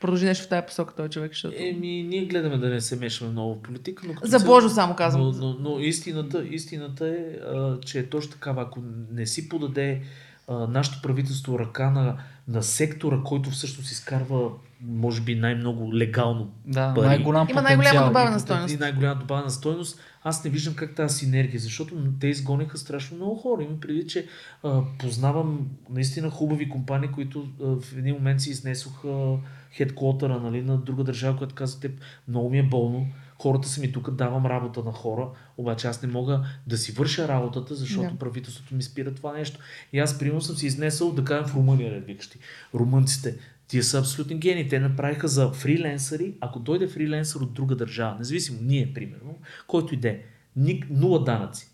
продължи 0.00 0.24
нещо 0.24 0.44
в 0.44 0.48
тази 0.48 0.66
посока 0.66 0.94
този 0.94 1.10
човек, 1.10 1.32
защото... 1.32 1.54
Еми, 1.58 2.02
ние 2.02 2.24
гледаме 2.24 2.56
да 2.56 2.68
не 2.68 2.80
се 2.80 2.96
мешаме 2.96 3.30
много 3.30 3.54
в 3.54 3.62
политика, 3.62 4.02
но 4.06 4.14
За 4.22 4.38
цяло- 4.38 4.54
Божо 4.54 4.68
само 4.68 4.96
казвам. 4.96 5.22
Но, 5.22 5.32
но, 5.32 5.56
но 5.60 5.80
истината, 5.80 6.44
истината 6.50 7.08
е, 7.08 7.46
а, 7.46 7.80
че 7.80 7.98
е 7.98 8.06
точно 8.06 8.32
такава. 8.32 8.62
Ако 8.62 8.80
не 9.12 9.26
си 9.26 9.48
подаде 9.48 10.02
а, 10.48 10.66
нашето 10.66 11.02
правителство 11.02 11.58
ръка 11.58 11.90
на, 11.90 12.16
на 12.48 12.62
сектора, 12.62 13.20
който 13.24 13.50
всъщност 13.50 13.90
изкарва 13.90 14.50
може 14.80 15.20
би 15.20 15.34
най-много 15.34 15.94
легално 15.94 16.50
Да, 16.66 16.94
пари. 16.94 17.06
най-голям 17.06 17.48
Има 17.50 17.62
най-голяма 17.62 17.82
потенциал. 17.84 18.06
добавена 18.08 18.36
и 18.36 18.40
стойност. 18.40 18.80
най-голяма 18.80 19.20
добавена 19.20 19.50
стойност. 19.50 20.00
Аз 20.22 20.44
не 20.44 20.50
виждам 20.50 20.74
как 20.74 20.94
тази 20.94 21.18
синергия, 21.18 21.60
защото 21.60 21.94
те 22.20 22.26
изгониха 22.26 22.78
страшно 22.78 23.16
много 23.16 23.34
хора. 23.36 23.62
Имам 23.62 23.80
преди, 23.80 24.06
че 24.06 24.26
а, 24.62 24.80
познавам 24.98 25.58
наистина 25.90 26.30
хубави 26.30 26.68
компании, 26.68 27.08
които 27.08 27.48
а, 27.62 27.66
в 27.80 27.98
един 27.98 28.14
момент 28.14 28.40
си 28.40 28.50
изнесоха 28.50 29.36
хедкотъра 29.76 30.40
нали, 30.40 30.62
на 30.62 30.76
друга 30.78 31.04
държава, 31.04 31.36
която 31.38 31.54
каза, 31.54 31.80
те, 31.80 31.90
много 32.28 32.50
ми 32.50 32.58
е 32.58 32.62
болно, 32.62 33.06
хората 33.42 33.68
са 33.68 33.80
ми 33.80 33.92
тук, 33.92 34.10
давам 34.10 34.46
работа 34.46 34.82
на 34.82 34.92
хора, 34.92 35.28
обаче 35.56 35.86
аз 35.86 36.02
не 36.02 36.08
мога 36.08 36.44
да 36.66 36.76
си 36.78 36.92
върша 36.92 37.28
работата, 37.28 37.74
защото 37.74 38.10
Да. 38.10 38.18
правителството 38.18 38.74
ми 38.74 38.82
спира 38.82 39.14
това 39.14 39.32
нещо. 39.32 39.60
И 39.92 39.98
аз, 39.98 40.18
примерно, 40.18 40.40
съм 40.40 40.56
си 40.56 40.66
изнесъл, 40.66 41.12
да 41.12 41.24
кажем, 41.24 41.48
в 41.48 41.54
Румъния, 41.56 41.94
да 41.94 42.00
викаш 42.00 42.28
ти. 42.28 42.38
Румънците, 42.74 43.36
тия 43.68 43.84
са 43.84 43.98
абсолютни 43.98 44.36
гени. 44.38 44.68
Те 44.68 44.80
направиха 44.80 45.28
за 45.28 45.50
фриленсъри, 45.52 46.34
ако 46.40 46.58
дойде 46.58 46.88
фриленсър 46.88 47.40
от 47.40 47.52
друга 47.52 47.76
държава, 47.76 48.16
независимо 48.18 48.58
ние, 48.62 48.92
примерно, 48.94 49.38
който 49.66 49.94
иде, 49.94 50.24
ник, 50.56 50.86
нула 50.90 51.24
данъци. 51.24 51.71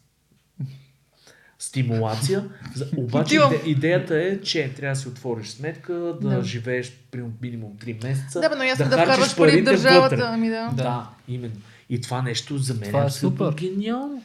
Стимулация. 1.58 2.44
Обаче 2.96 3.34
иде, 3.34 3.62
идеята 3.66 4.18
е, 4.18 4.40
че 4.40 4.72
трябва 4.76 4.94
да 4.94 5.00
си 5.00 5.08
отвориш 5.08 5.48
сметка, 5.48 5.92
да, 5.92 6.28
Да. 6.28 6.44
живееш 6.44 6.92
при 7.10 7.22
минимум 7.42 7.72
3 7.84 8.04
месеца. 8.04 8.40
Да, 8.40 8.48
бе, 8.48 8.54
но 8.56 8.62
ясно 8.62 8.84
да, 8.84 8.96
харчиш 8.96 9.04
вкарваш 9.14 9.36
пари 9.36 9.60
в 9.60 9.64
държавата. 9.64 10.16
вътре. 10.16 10.26
Ами 10.28 10.48
да. 10.48 10.68
Да. 10.72 10.82
да, 10.82 11.08
именно. 11.28 11.54
И 11.90 12.00
това 12.00 12.22
нещо 12.22 12.58
за 12.58 12.74
мен 12.74 12.82
Това 12.82 12.98
е 12.98 13.02
е 13.02 13.06
абсолютно 13.06 13.46
супер. 13.46 13.60
гениално. 13.68 14.22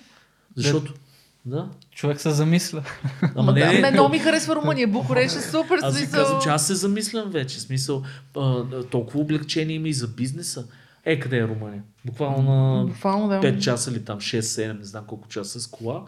Защото, 0.55 0.93
да. 1.45 1.69
Човек 1.91 2.21
се 2.21 2.29
замисля. 2.31 2.83
Ама 3.35 3.53
да, 3.53 3.73
не, 3.73 3.91
много 3.91 4.09
ми 4.09 4.19
харесва 4.19 4.55
Румъния. 4.55 4.87
Букурещ 4.87 5.35
е 5.35 5.41
супер. 5.41 5.79
аз 5.81 5.99
ви 5.99 6.11
казвам, 6.11 6.41
че 6.41 6.49
аз 6.49 6.67
се 6.67 6.75
замислям 6.75 7.31
вече. 7.31 7.59
Смисъл, 7.59 8.03
а, 8.37 8.63
толкова 8.83 9.19
облегчение 9.19 9.75
има 9.75 9.87
и 9.87 9.93
за 9.93 10.07
бизнеса. 10.07 10.65
Е, 11.05 11.19
къде 11.19 11.37
е 11.37 11.47
Румъния? 11.47 11.81
Буквално 12.05 12.41
на 12.43 12.85
Буквално 12.85 13.27
да. 13.27 13.39
5 13.41 13.59
часа 13.59 13.91
или 13.91 14.05
там 14.05 14.19
6-7, 14.19 14.79
не 14.79 14.85
знам 14.85 15.03
колко 15.07 15.27
часа 15.27 15.59
с 15.61 15.67
кола. 15.67 16.03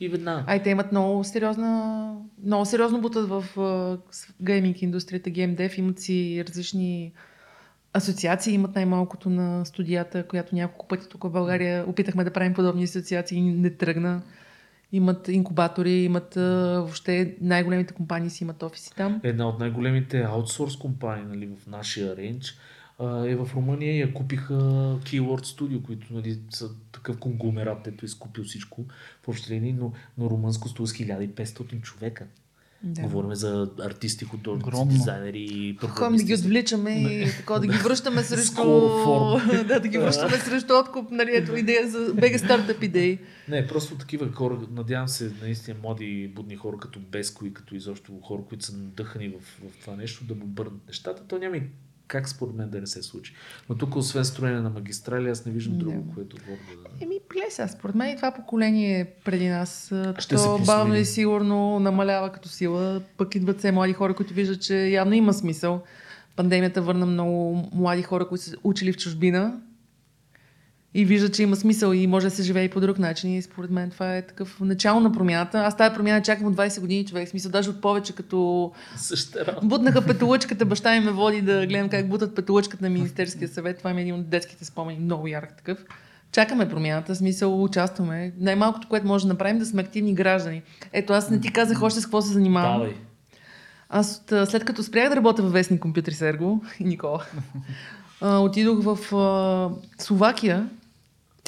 И 0.00 0.08
веднага. 0.08 0.44
Ай, 0.46 0.62
те 0.62 0.70
имат 0.70 0.92
много 0.92 1.24
сериозна, 1.24 2.12
много 2.44 2.64
сериозно 2.64 3.00
бутат 3.00 3.28
в 3.28 3.44
гейминг 4.42 4.82
индустрията, 4.82 5.30
GameDev, 5.30 5.78
имат 5.78 5.98
си 5.98 6.44
различни 6.48 7.12
асоциации, 7.92 8.54
имат 8.54 8.74
най-малкото 8.74 9.30
на 9.30 9.64
студията, 9.64 10.26
която 10.26 10.54
няколко 10.54 10.88
пъти 10.88 11.08
тук 11.08 11.22
в 11.24 11.30
България 11.30 11.84
опитахме 11.88 12.24
да 12.24 12.32
правим 12.32 12.54
подобни 12.54 12.84
асоциации 12.84 13.38
и 13.38 13.42
не 13.42 13.70
тръгна. 13.70 14.22
Имат 14.92 15.28
инкубатори, 15.28 15.92
имат 15.92 16.34
въобще 16.34 17.36
най-големите 17.40 17.94
компании 17.94 18.30
си 18.30 18.44
имат 18.44 18.62
офиси 18.62 18.90
там. 18.96 19.20
Една 19.22 19.48
от 19.48 19.58
най-големите 19.58 20.20
аутсорс 20.22 20.76
компании 20.76 21.24
нали, 21.28 21.48
в 21.62 21.66
нашия 21.66 22.16
рейндж 22.16 22.58
е 23.00 23.36
в 23.36 23.50
Румъния 23.54 23.96
и 23.96 24.00
я 24.00 24.14
купиха 24.14 24.54
Keyword 25.04 25.44
Studio, 25.44 25.82
които 25.82 26.14
нали, 26.14 26.38
са 26.50 26.70
такъв 26.92 27.18
конгломерат, 27.18 27.86
ето 27.86 28.04
изкупил 28.04 28.44
всичко 28.44 28.84
в 29.22 29.28
общи 29.28 29.54
линии, 29.54 29.72
но, 29.72 29.92
но 30.18 30.30
румънско 30.30 30.68
струва 30.68 30.86
с 30.86 30.92
1500 30.92 31.82
човека. 31.82 32.26
Да. 32.82 33.02
Говорим 33.02 33.34
за 33.34 33.70
артисти, 33.80 34.24
художници, 34.24 34.68
Огромно. 34.68 34.92
дизайнери, 34.92 35.76
Ходим 35.80 36.16
да 36.16 36.22
ги 36.22 36.34
отвличаме 36.34 36.90
и 36.90 37.30
такова 37.36 37.60
да 37.60 37.66
ги 37.66 37.76
връщаме 37.76 38.22
срещу... 38.22 38.62
Да, 39.68 39.80
да 39.80 39.88
ги 39.88 39.98
връщаме 39.98 40.36
срещу 40.36 40.74
откуп, 40.74 41.10
нали, 41.10 41.30
ето 41.34 41.56
идея 41.56 41.88
за 41.88 42.14
бега 42.14 42.38
стартъп 42.38 42.82
идеи. 42.82 43.18
Не, 43.48 43.66
просто 43.66 43.94
такива 43.94 44.32
хора, 44.32 44.58
надявам 44.70 45.08
се, 45.08 45.32
наистина 45.42 45.76
млади 45.82 46.28
будни 46.28 46.56
хора 46.56 46.76
като 46.76 47.00
Беско 47.00 47.46
и 47.46 47.54
като 47.54 47.74
изобщо 47.74 48.20
хора, 48.22 48.42
които 48.48 48.64
са 48.64 48.76
надъхани 48.76 49.28
в, 49.28 49.40
в 49.40 49.80
това 49.80 49.96
нещо, 49.96 50.24
да 50.24 50.34
му 50.34 50.46
бърнат 50.46 50.86
нещата. 50.86 51.22
То 51.28 51.38
няма 51.38 51.56
и 51.56 51.62
как 52.08 52.28
според 52.28 52.54
мен 52.54 52.70
да 52.70 52.80
не 52.80 52.86
се 52.86 53.02
случи. 53.02 53.34
Но 53.68 53.74
тук, 53.74 53.96
освен 53.96 54.24
строене 54.24 54.60
на 54.60 54.70
магистрали, 54.70 55.30
аз 55.30 55.46
не 55.46 55.52
виждам 55.52 55.78
друго, 55.78 55.96
Не. 55.96 56.14
което 56.14 56.36
гордо 56.36 56.82
да... 56.82 57.04
Еми, 57.04 57.14
плеса, 57.28 57.68
според 57.68 57.94
мен 57.94 58.10
и 58.10 58.16
това 58.16 58.30
поколение 58.30 59.10
преди 59.24 59.48
нас, 59.48 59.92
Ще 60.18 60.36
то 60.36 60.58
бавно 60.66 60.96
и 60.96 61.04
сигурно 61.04 61.80
намалява 61.80 62.32
като 62.32 62.48
сила, 62.48 63.02
пък 63.16 63.34
идват 63.34 63.58
все 63.58 63.72
млади 63.72 63.92
хора, 63.92 64.14
които 64.14 64.34
виждат, 64.34 64.62
че 64.62 64.76
явно 64.76 65.14
има 65.14 65.32
смисъл. 65.32 65.82
Пандемията 66.36 66.82
върна 66.82 67.06
много 67.06 67.68
млади 67.72 68.02
хора, 68.02 68.28
които 68.28 68.44
са 68.44 68.56
учили 68.64 68.92
в 68.92 68.96
чужбина 68.96 69.60
и 70.98 71.04
виждат, 71.04 71.34
че 71.34 71.42
има 71.42 71.56
смисъл 71.56 71.92
и 71.92 72.06
може 72.06 72.26
да 72.26 72.30
се 72.30 72.42
живее 72.42 72.64
и 72.64 72.68
по 72.68 72.80
друг 72.80 72.98
начин. 72.98 73.34
И 73.34 73.42
според 73.42 73.70
мен 73.70 73.90
това 73.90 74.16
е 74.16 74.22
такъв 74.22 74.60
начало 74.60 75.00
на 75.00 75.12
промяната. 75.12 75.58
Аз 75.58 75.76
тази 75.76 75.94
промяна 75.94 76.22
чакам 76.22 76.46
от 76.46 76.54
20 76.54 76.80
години 76.80 77.06
човек. 77.06 77.28
Смисъл, 77.28 77.50
даже 77.50 77.70
от 77.70 77.80
повече, 77.80 78.14
като 78.14 78.72
работа. 79.36 79.66
Бутнаха 79.66 80.06
петолъчката, 80.06 80.64
баща 80.64 80.92
ми 80.92 81.00
ме 81.00 81.10
води 81.10 81.42
да 81.42 81.66
гледам 81.68 81.88
как 81.88 82.08
бутат 82.08 82.34
петолъчката 82.34 82.84
на 82.84 82.90
Министерския 82.90 83.48
съвет. 83.48 83.78
Това 83.78 83.94
ми 83.94 84.00
е 84.00 84.02
един 84.02 84.14
от 84.14 84.28
детските 84.28 84.64
спомени, 84.64 84.98
много 84.98 85.26
ярък 85.26 85.56
такъв. 85.56 85.78
Чакаме 86.32 86.68
промяната, 86.68 87.16
смисъл 87.16 87.62
участваме. 87.62 88.32
Най-малкото, 88.40 88.88
което 88.88 89.06
може 89.06 89.24
да 89.24 89.32
направим, 89.32 89.58
да 89.58 89.66
сме 89.66 89.82
активни 89.82 90.14
граждани. 90.14 90.62
Ето, 90.92 91.12
аз 91.12 91.30
не 91.30 91.40
ти 91.40 91.52
казах 91.52 91.82
още 91.82 92.00
с 92.00 92.04
какво 92.04 92.22
се 92.22 92.32
занимавам. 92.32 92.78
Давай. 92.78 92.94
Аз 93.88 94.22
от, 94.22 94.48
след 94.48 94.64
като 94.64 94.82
спрях 94.82 95.08
да 95.08 95.16
работя 95.16 95.42
във 95.42 95.52
вестник 95.52 95.80
компютри 95.80 96.14
Серго 96.14 96.64
и 96.80 96.84
Никола, 96.84 97.24
отидох 98.22 98.82
в 98.82 99.16
а, 99.16 100.02
Словакия. 100.02 100.68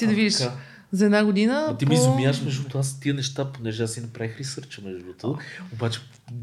Ти 0.01 0.07
да 0.07 0.13
видиш 0.13 0.37
така. 0.37 0.51
за 0.91 1.05
една 1.05 1.25
година. 1.25 1.67
А 1.69 1.77
ти 1.77 1.85
ми 1.85 1.95
изумяваш, 1.95 2.41
между 2.41 2.61
другото, 2.61 2.77
аз 2.77 2.99
тия 2.99 3.15
неща, 3.15 3.51
понеже 3.51 3.83
аз 3.83 3.91
си 3.91 4.01
направих 4.01 4.39
ресърча, 4.39 4.81
между 4.85 4.99
другото, 4.99 5.37
обаче 5.73 5.99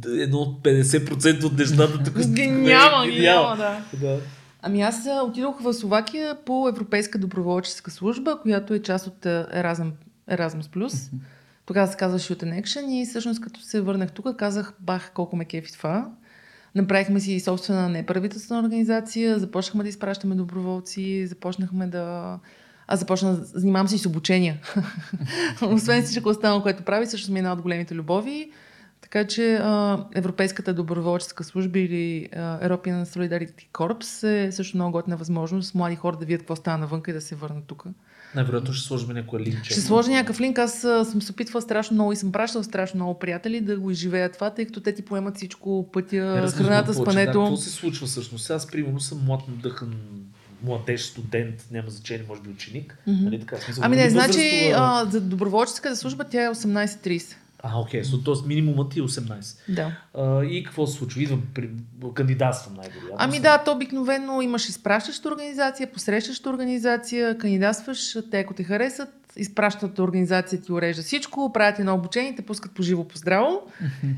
едно 0.06 0.38
от 0.38 0.62
50% 0.62 1.44
от 1.44 1.58
нещата 1.58 2.04
тук 2.04 2.18
Ги 2.26 2.46
няма, 2.46 3.06
няма, 3.06 3.56
да. 3.56 3.84
Да. 4.00 4.20
Ами 4.62 4.82
аз 4.82 5.08
отидох 5.24 5.60
в 5.60 5.74
Словакия 5.74 6.36
по 6.46 6.68
Европейска 6.68 7.18
доброволческа 7.18 7.90
служба, 7.90 8.38
която 8.42 8.74
е 8.74 8.82
част 8.82 9.06
от 9.06 9.24
Erasmus, 9.24 9.92
Erasmus+. 10.30 11.10
Тогава 11.66 11.86
се 11.86 11.96
казваше 11.96 12.34
Youth 12.34 12.44
in 12.44 12.62
Action 12.62 12.90
и 12.90 13.06
всъщност 13.06 13.40
като 13.40 13.60
се 13.60 13.80
върнах 13.80 14.12
тук, 14.12 14.36
казах, 14.36 14.72
бах, 14.80 15.10
колко 15.14 15.36
ме 15.36 15.44
кефи 15.44 15.72
това. 15.72 16.10
Направихме 16.74 17.20
си 17.20 17.40
собствена 17.40 17.88
неправителствена 17.88 18.60
организация, 18.60 19.38
започнахме 19.38 19.82
да 19.82 19.88
изпращаме 19.88 20.34
доброволци, 20.34 21.26
започнахме 21.26 21.86
да... 21.86 22.38
Аз 22.88 22.98
започнах, 22.98 23.36
занимавам 23.36 23.88
се 23.88 23.94
и 23.94 23.98
с 23.98 24.06
обучения. 24.06 24.56
Освен 25.62 26.02
всичко 26.02 26.28
останало, 26.28 26.62
което 26.62 26.82
прави, 26.82 27.06
също 27.06 27.32
ми 27.32 27.38
е 27.38 27.40
една 27.40 27.52
от 27.52 27.62
големите 27.62 27.94
любови. 27.94 28.50
Така 29.00 29.26
че 29.26 29.54
а, 29.54 30.04
Европейската 30.14 30.74
доброволческа 30.74 31.44
служба 31.44 31.78
или 31.78 32.28
а, 32.36 32.68
European 32.68 33.04
Solidarity 33.04 33.68
Corps 33.72 34.28
е 34.28 34.52
също 34.52 34.76
много 34.76 34.92
готина 34.92 35.16
възможност 35.16 35.74
млади 35.74 35.96
хора 35.96 36.16
да 36.16 36.26
видят 36.26 36.40
какво 36.40 36.56
става 36.56 36.78
навънка 36.78 37.10
и 37.10 37.14
да 37.14 37.20
се 37.20 37.34
върнат 37.34 37.64
тук. 37.66 37.84
Най-вероятно 38.34 38.72
ще 38.74 38.86
сложим 38.86 39.08
някоя 39.08 39.42
линче. 39.42 39.72
Ще 39.72 39.80
сложа 39.80 40.10
някакъв 40.10 40.40
линк. 40.40 40.58
Аз 40.58 40.80
съм 40.80 41.22
се 41.22 41.32
опитвала 41.32 41.62
страшно 41.62 41.94
много 41.94 42.12
и 42.12 42.16
съм 42.16 42.32
пращала 42.32 42.64
страшно 42.64 42.98
много 42.98 43.18
приятели 43.18 43.60
да 43.60 43.78
го 43.78 43.90
изживеят 43.90 44.32
това, 44.32 44.50
тъй 44.50 44.66
като 44.66 44.80
те 44.80 44.94
ти 44.94 45.02
поемат 45.04 45.36
всичко, 45.36 45.88
пътя, 45.92 46.42
разбирам 46.42 46.66
храната, 46.66 46.92
повече, 46.92 47.04
Да, 47.04 47.12
спането. 47.12 47.40
какво 47.40 47.56
се 47.56 47.70
случва 47.70 48.06
всъщност? 48.06 48.50
Аз, 48.50 48.66
примерно, 48.66 49.00
съм 49.00 49.24
млад, 49.24 49.40
надъхан 49.48 49.94
младеж, 50.62 51.02
студент, 51.02 51.66
няма 51.70 51.90
значение, 51.90 52.24
може 52.28 52.40
би 52.40 52.50
ученик. 52.50 52.98
Мгм. 53.06 53.24
Нали 53.24 53.40
така? 53.40 53.56
Смисъл, 53.56 53.84
Ами 53.84 53.96
не, 53.96 54.10
значи 54.10 54.72
а, 54.74 55.04
за 55.04 55.20
доброволческата 55.20 55.96
служба 55.96 56.24
тя 56.24 56.44
е 56.44 56.48
18-30. 56.48 57.34
А, 57.62 57.80
окей, 57.80 58.02
okay. 58.02 58.24
т.е. 58.24 58.48
минимумът 58.48 58.90
ти 58.90 59.00
е 59.00 59.02
18. 59.02 59.56
Да. 59.68 59.96
А, 60.14 60.44
и 60.44 60.64
какво 60.64 60.86
се 60.86 60.98
случва? 60.98 61.22
Идвам, 61.22 61.42
при... 61.54 61.70
кандидатствам 62.14 62.74
най-вероятно. 62.74 63.16
Ами 63.18 63.40
да, 63.40 63.58
то 63.58 63.72
обикновено 63.72 64.42
имаш 64.42 64.68
изпращаща 64.68 65.28
организация, 65.28 65.92
посрещаща 65.92 66.50
организация, 66.50 67.38
кандидатстваш, 67.38 68.16
те 68.30 68.40
ако 68.40 68.54
те 68.54 68.64
харесат, 68.64 69.08
изпращат 69.36 69.98
организация 69.98 70.60
ти 70.60 70.72
урежда 70.72 71.02
всичко, 71.02 71.52
правят 71.52 71.78
едно 71.78 71.94
обучение, 71.94 72.34
те 72.34 72.42
пускат 72.42 72.72
по 72.72 72.82
живо 72.82 73.04
по 73.04 73.18
здраво, 73.18 73.62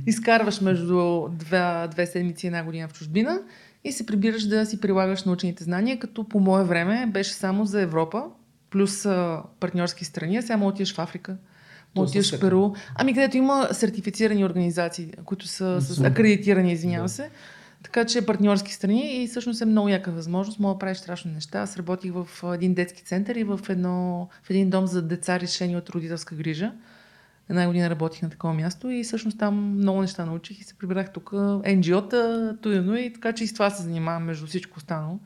изкарваш 0.07 0.61
между 0.61 1.29
две, 1.31 1.89
две 1.91 2.07
седмици 2.07 2.47
и 2.47 2.49
една 2.49 2.63
година 2.65 2.89
в 2.89 2.93
чужбина 2.93 3.41
и 3.85 3.93
се 3.93 4.07
прибираш 4.07 4.45
да 4.45 4.67
си 4.67 4.81
прилагаш 4.81 5.25
научените 5.25 5.65
знания, 5.65 5.99
като 5.99 6.25
по 6.25 6.41
мое 6.41 6.65
време 6.65 7.07
беше 7.13 7.33
само 7.33 7.65
за 7.65 7.81
Европа, 7.81 8.25
плюс 8.71 9.07
а, 9.07 9.43
партньорски 9.61 10.05
страни, 10.05 10.37
а 10.37 10.43
сега 10.43 10.57
мога 10.57 10.71
отидеш 10.71 10.95
в 10.95 10.99
Африка. 10.99 11.37
Мога 11.97 12.09
отидеш 12.09 12.37
в. 12.37 12.41
Перу. 12.41 12.73
Ами 12.95 13.15
където 13.15 13.37
има 13.37 13.69
сертифицирани 13.73 14.45
организации, 14.45 15.13
които 15.25 15.47
са 15.47 15.81
с 15.81 16.05
акредитирани, 16.05 16.73
извинявам 16.73 17.09
се. 17.09 17.31
Така 17.83 18.05
че 18.05 18.27
партньорски 18.27 18.73
страни 18.73 19.23
и 19.23 19.29
всъщност 19.29 19.63
е 19.63 19.65
много 19.65 19.89
яка 19.89 20.11
възможност. 20.11 20.59
Мога 20.59 20.75
да 20.75 20.79
правиш 20.79 20.99
страшно 20.99 21.33
неща. 21.33 21.59
Аз 21.59 21.77
работих 21.77 22.13
в 22.13 22.29
един 22.55 22.75
детски 22.75 23.05
център 23.05 23.35
и 23.35 23.45
в, 23.45 23.61
едно, 23.69 24.29
в 24.43 24.51
един 24.51 24.71
дом 24.71 24.87
за 24.87 25.03
деца 25.03 25.41
решени 25.41 25.77
от 25.77 25.91
родителска 25.91 26.35
грижа. 26.35 26.73
Една 27.51 27.67
година 27.67 27.91
работих 27.91 28.23
на 28.23 28.31
такова 28.31 28.55
място 28.55 28.91
и 28.91 29.05
всъщност 29.05 29.39
там 29.39 29.55
много 29.55 30.01
неща 30.01 30.27
научих 30.27 30.61
и 30.61 30.65
се 30.65 30.75
прибрах 30.75 31.13
тук. 31.13 31.31
NGO-та, 31.31 32.57
туяно 32.63 32.97
и 32.97 33.13
така 33.13 33.33
че 33.33 33.45
и 33.45 33.47
с 33.47 33.53
това 33.53 33.71
се 33.71 33.83
занимавам 33.83 34.25
между 34.25 34.47
всичко 34.47 34.79
останало. 34.79 35.19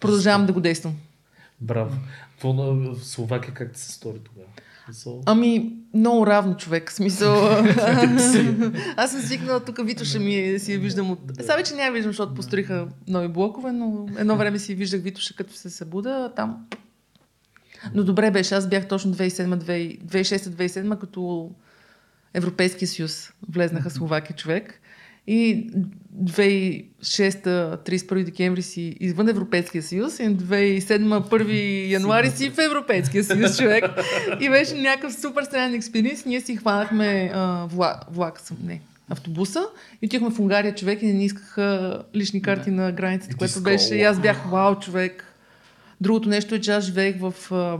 Продължавам 0.00 0.46
да 0.46 0.52
го 0.52 0.60
действам. 0.60 0.94
Браво. 1.60 1.96
Какво 2.30 2.52
на 2.52 2.94
Словакия 2.96 3.54
как 3.54 3.72
ти 3.72 3.80
се 3.80 3.92
стори 3.92 4.18
тогава? 4.18 4.48
Смисъл, 4.84 5.22
Ами, 5.26 5.76
много 5.94 6.26
равно 6.26 6.56
човек, 6.56 6.92
смисъл. 6.92 7.50
Аз 8.96 9.10
съм 9.10 9.20
свикнала 9.20 9.60
тук, 9.60 9.80
Витоша 9.84 10.18
ми 10.18 10.34
е, 10.34 10.58
си 10.58 10.72
я 10.72 10.78
виждам 10.78 11.10
от... 11.10 11.18
Сега 11.40 11.56
вече 11.56 11.74
няма 11.74 11.92
виждам, 11.92 12.10
защото 12.10 12.34
построиха 12.34 12.88
нови 13.08 13.28
блокове, 13.28 13.72
но 13.72 14.06
едно 14.18 14.36
време 14.36 14.58
си 14.58 14.74
виждах 14.74 15.00
Витоша 15.00 15.34
като 15.34 15.52
се 15.52 15.70
събуда, 15.70 16.32
там... 16.36 16.66
Но 17.94 18.04
добре 18.04 18.30
беше, 18.30 18.54
аз 18.54 18.68
бях 18.68 18.88
точно 18.88 19.14
2007, 19.14 19.98
2006-2007, 20.04 20.98
като 20.98 21.50
Европейския 22.34 22.88
съюз 22.88 23.32
влезнаха 23.52 23.90
Словакия 23.90 24.36
човек. 24.36 24.80
И 25.26 25.70
2006 26.24 26.84
31 27.02 28.24
декември 28.24 28.62
си 28.62 28.96
извън 29.00 29.28
Европейския 29.28 29.82
съюз 29.82 30.18
и 30.18 30.22
2007 30.22 30.80
1 31.28 31.88
януари 31.90 32.30
си 32.30 32.50
в 32.50 32.58
Европейския 32.58 33.24
съюз 33.24 33.58
човек. 33.58 33.84
И 34.40 34.48
беше 34.48 34.74
някакъв 34.74 35.14
супер 35.14 35.42
странен 35.42 35.74
експириенс. 35.74 36.24
Ние 36.24 36.40
си 36.40 36.56
хванахме 36.56 37.30
а, 37.34 37.66
вла, 37.70 38.00
влак, 38.10 38.40
съм, 38.40 38.56
не, 38.64 38.80
автобуса 39.10 39.66
и 40.02 40.06
отихме 40.06 40.30
в 40.30 40.40
Унгария 40.40 40.74
човек 40.74 41.02
и 41.02 41.12
не 41.12 41.24
искаха 41.24 42.02
лични 42.14 42.42
карти 42.42 42.70
на 42.70 42.92
границата, 42.92 43.36
което 43.36 43.60
беше 43.60 43.94
и 43.94 44.02
аз 44.02 44.20
бях 44.20 44.50
вау 44.50 44.74
човек. 44.74 45.27
Другото 46.00 46.28
нещо 46.28 46.54
е, 46.54 46.60
че 46.60 46.72
аз 46.72 46.84
живеех 46.84 47.16
в 47.20 47.52
а, 47.52 47.78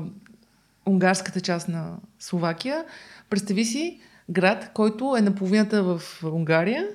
унгарската 0.87 1.41
част 1.41 1.69
на 1.69 1.97
Словакия. 2.19 2.85
Представи 3.31 3.65
си 3.65 4.01
град, 4.31 4.71
който 4.75 5.17
е 5.19 5.21
наполовината 5.21 5.83
в 5.83 6.03
Унгария, 6.25 6.87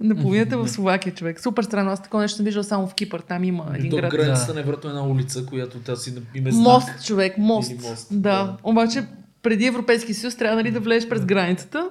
наполовината 0.00 0.58
в 0.58 0.68
Словакия 0.68 1.14
човек. 1.14 1.40
Супер 1.40 1.62
странно. 1.62 1.90
Аз 1.90 2.02
такова 2.02 2.22
нещо 2.22 2.36
съм 2.36 2.44
виждал 2.44 2.62
само 2.62 2.86
в 2.86 2.94
Кипър. 2.94 3.20
Там 3.20 3.44
има 3.44 3.66
един 3.74 3.90
до 3.90 3.96
град. 3.96 4.10
границата 4.10 4.54
Да. 4.54 4.60
е 4.60 4.64
една 4.84 5.06
улица, 5.06 5.46
която 5.46 5.78
тя 5.78 5.96
си 5.96 6.14
име 6.34 6.52
знак. 6.52 6.64
Мост, 6.64 7.06
човек, 7.06 7.38
мост. 7.38 7.70
Или 7.70 7.78
мост, 7.78 8.08
Да. 8.10 8.18
да. 8.18 8.56
Обаче 8.62 9.06
преди 9.42 9.66
Европейски 9.66 10.14
съюз 10.14 10.36
трябва 10.36 10.56
нали, 10.56 10.70
да 10.70 10.80
влезеш 10.80 11.08
през 11.08 11.24
границата 11.24 11.90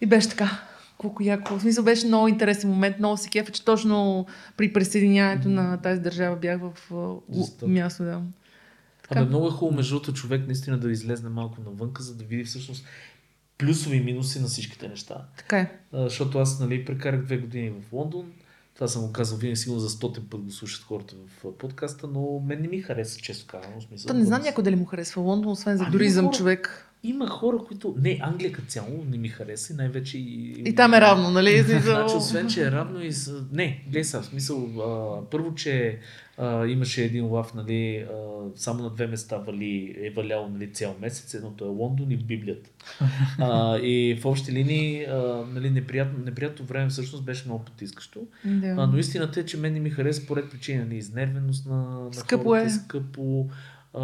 и 0.00 0.06
беше 0.06 0.28
така. 0.28 0.60
Колко 1.00 1.22
яко. 1.22 1.54
В 1.54 1.60
смисъл 1.60 1.84
беше 1.84 2.06
много 2.06 2.28
интересен 2.28 2.70
момент, 2.70 2.98
много 2.98 3.16
се 3.16 3.28
кефа, 3.28 3.52
че 3.52 3.64
точно 3.64 4.26
при 4.56 4.72
присъединяването 4.72 5.48
на 5.48 5.76
тази 5.76 6.00
държава 6.00 6.36
бях 6.36 6.60
в 6.60 6.72
Жестоко. 7.34 7.68
място. 7.68 8.02
Да. 8.02 8.22
Така. 9.02 9.20
Абе, 9.20 9.28
много 9.28 9.46
е 9.46 9.50
хубаво 9.50 9.76
между 9.76 9.94
другото 9.94 10.12
човек 10.12 10.46
наистина 10.46 10.78
да 10.78 10.90
излезне 10.90 11.28
малко 11.28 11.60
навънка, 11.60 12.02
за 12.02 12.14
да 12.14 12.24
види 12.24 12.44
всъщност 12.44 12.84
плюсови 13.58 13.96
и 13.96 14.02
минуси 14.02 14.40
на 14.40 14.46
всичките 14.46 14.88
неща. 14.88 15.14
Така 15.36 15.58
е. 15.58 15.70
А, 15.92 16.02
защото 16.02 16.38
аз 16.38 16.60
нали, 16.60 16.84
прекарах 16.84 17.22
две 17.22 17.38
години 17.38 17.70
в 17.72 17.92
Лондон. 17.92 18.32
Това 18.74 18.88
съм 18.88 19.02
го 19.02 19.12
казал 19.12 19.38
винаги 19.38 19.56
сигурно 19.56 19.80
за 19.80 19.90
стотен 19.90 20.24
път 20.30 20.40
го 20.40 20.50
слушат 20.50 20.82
хората 20.82 21.14
в 21.38 21.52
подкаста, 21.52 22.06
но 22.06 22.42
мен 22.46 22.62
не 22.62 22.68
ми 22.68 22.80
хареса, 22.80 23.20
често 23.20 23.46
казвам. 23.46 23.82
Смисъл, 23.82 24.08
То 24.08 24.14
не 24.14 24.24
знам 24.24 24.42
някой 24.42 24.64
дали 24.64 24.76
му 24.76 24.84
харесва 24.84 25.22
Лондон, 25.22 25.52
освен 25.52 25.76
за 25.76 25.82
Ами, 25.84 25.92
туризъм 25.92 26.24
хора- 26.26 26.36
човек. 26.36 26.89
Има 27.02 27.28
хора, 27.28 27.58
които... 27.68 27.94
Не, 27.98 28.18
Англия 28.22 28.52
като 28.52 28.68
цяло 28.68 29.04
не 29.10 29.18
ми 29.18 29.28
хареса 29.28 29.72
и 29.72 29.76
най-вече 29.76 30.18
и... 30.18 30.62
И 30.66 30.74
там 30.74 30.94
е 30.94 31.00
равно, 31.00 31.30
нали? 31.30 31.62
Значи, 31.82 32.16
освен, 32.16 32.48
че 32.48 32.66
е 32.66 32.70
равно 32.70 33.00
и 33.00 33.12
с... 33.12 33.44
Не, 33.52 33.82
гледай 33.86 34.04
сега, 34.04 34.22
в 34.22 34.26
смисъл, 34.26 34.68
а, 34.80 35.20
първо, 35.30 35.54
че 35.54 35.98
а, 36.38 36.66
имаше 36.66 37.04
един 37.04 37.26
лав, 37.26 37.54
нали, 37.54 37.96
а, 37.96 38.14
само 38.56 38.82
на 38.82 38.90
две 38.90 39.06
места 39.06 39.36
вали, 39.36 39.96
е 40.00 40.10
валяло 40.10 40.48
нали, 40.48 40.72
цял 40.72 40.96
месец, 41.00 41.34
едното 41.34 41.64
е 41.64 41.68
Лондон 41.68 42.10
и 42.10 42.16
Библията. 42.16 42.70
А, 43.38 43.78
и 43.78 44.18
в 44.22 44.26
общи 44.26 44.52
линии, 44.52 45.04
а, 45.04 45.44
нали, 45.54 45.70
неприятно, 45.70 46.24
неприятно 46.24 46.64
време 46.64 46.88
всъщност 46.88 47.24
беше 47.24 47.44
много 47.46 47.64
потискащо. 47.64 48.20
Да. 48.44 48.74
А, 48.78 48.86
но 48.86 48.98
истината 48.98 49.40
е, 49.40 49.44
че 49.44 49.56
мен 49.56 49.72
не 49.72 49.80
ми 49.80 49.90
хареса 49.90 50.26
по 50.26 50.36
ред 50.36 50.50
причини, 50.50 50.78
нали, 50.78 50.96
изнервеност 50.96 51.66
на, 51.66 51.76
на 51.76 52.12
Скъпо 52.12 52.44
хората, 52.44 52.66
е. 52.66 52.70
скъпо, 52.70 53.48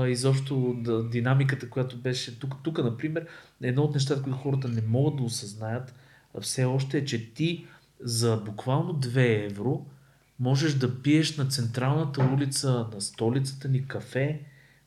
изобщо 0.08 0.76
да, 0.78 1.08
динамиката, 1.08 1.70
която 1.70 1.96
беше 1.96 2.38
тук, 2.38 2.54
тук, 2.62 2.78
например, 2.78 3.26
едно 3.62 3.82
от 3.82 3.94
нещата, 3.94 4.22
които 4.22 4.38
хората 4.38 4.68
не 4.68 4.82
могат 4.88 5.16
да 5.16 5.22
осъзнаят 5.22 5.94
все 6.40 6.64
още 6.64 6.98
е, 6.98 7.04
че 7.04 7.34
ти 7.34 7.66
за 8.00 8.36
буквално 8.36 8.94
2 8.94 9.44
евро 9.46 9.86
можеш 10.40 10.74
да 10.74 11.02
пиеш 11.02 11.36
на 11.36 11.48
централната 11.48 12.30
улица 12.34 12.86
на 12.94 13.00
столицата 13.00 13.68
ни 13.68 13.86
кафе 13.88 14.40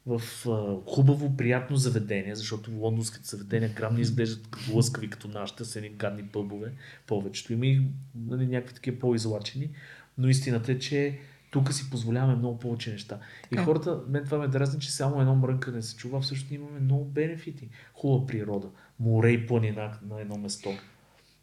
в 0.06 0.22
а, 0.48 0.92
хубаво, 0.92 1.38
приятно 1.38 1.76
заведение, 1.76 2.36
защото 2.36 2.72
лондонските 2.72 3.28
заведения 3.28 3.70
грам 3.70 3.96
не 3.96 4.02
изглеждат 4.02 4.48
като 4.48 4.76
лъскави 4.76 5.10
като 5.10 5.28
нашите, 5.28 5.66
с 5.66 5.76
едни 5.76 5.90
гадни 5.90 6.24
пъбове, 6.24 6.72
повечето. 7.08 7.54
Има 7.54 7.66
и 7.66 7.82
нали, 8.16 8.48
някакви 8.48 8.76
такива 8.76 9.00
по-излачени, 9.00 9.70
но 10.18 10.28
истината 10.28 10.72
е, 10.72 10.80
че 10.80 11.20
тук 11.52 11.74
си 11.74 11.90
позволяваме 11.90 12.36
много 12.36 12.60
повече 12.60 12.92
неща. 12.92 13.20
И 13.46 13.50
Така 13.50 13.64
хората, 13.64 14.00
мен 14.08 14.26
това 14.26 14.38
ме 14.38 14.48
дразни, 14.48 14.80
че 14.80 14.92
само 14.92 15.22
едно 15.22 15.36
мрънкане 15.36 15.82
се 15.82 15.96
чува, 15.96 16.22
всъщност 16.22 16.52
имаме 16.52 16.80
много 16.80 17.06
бенефити. 17.06 17.70
Хубава 17.94 18.28
природа, 18.28 18.68
море 19.00 19.30
и 19.30 19.48
планина 19.48 19.92
на 20.10 20.22
едно 20.22 20.38
место. 20.38 20.70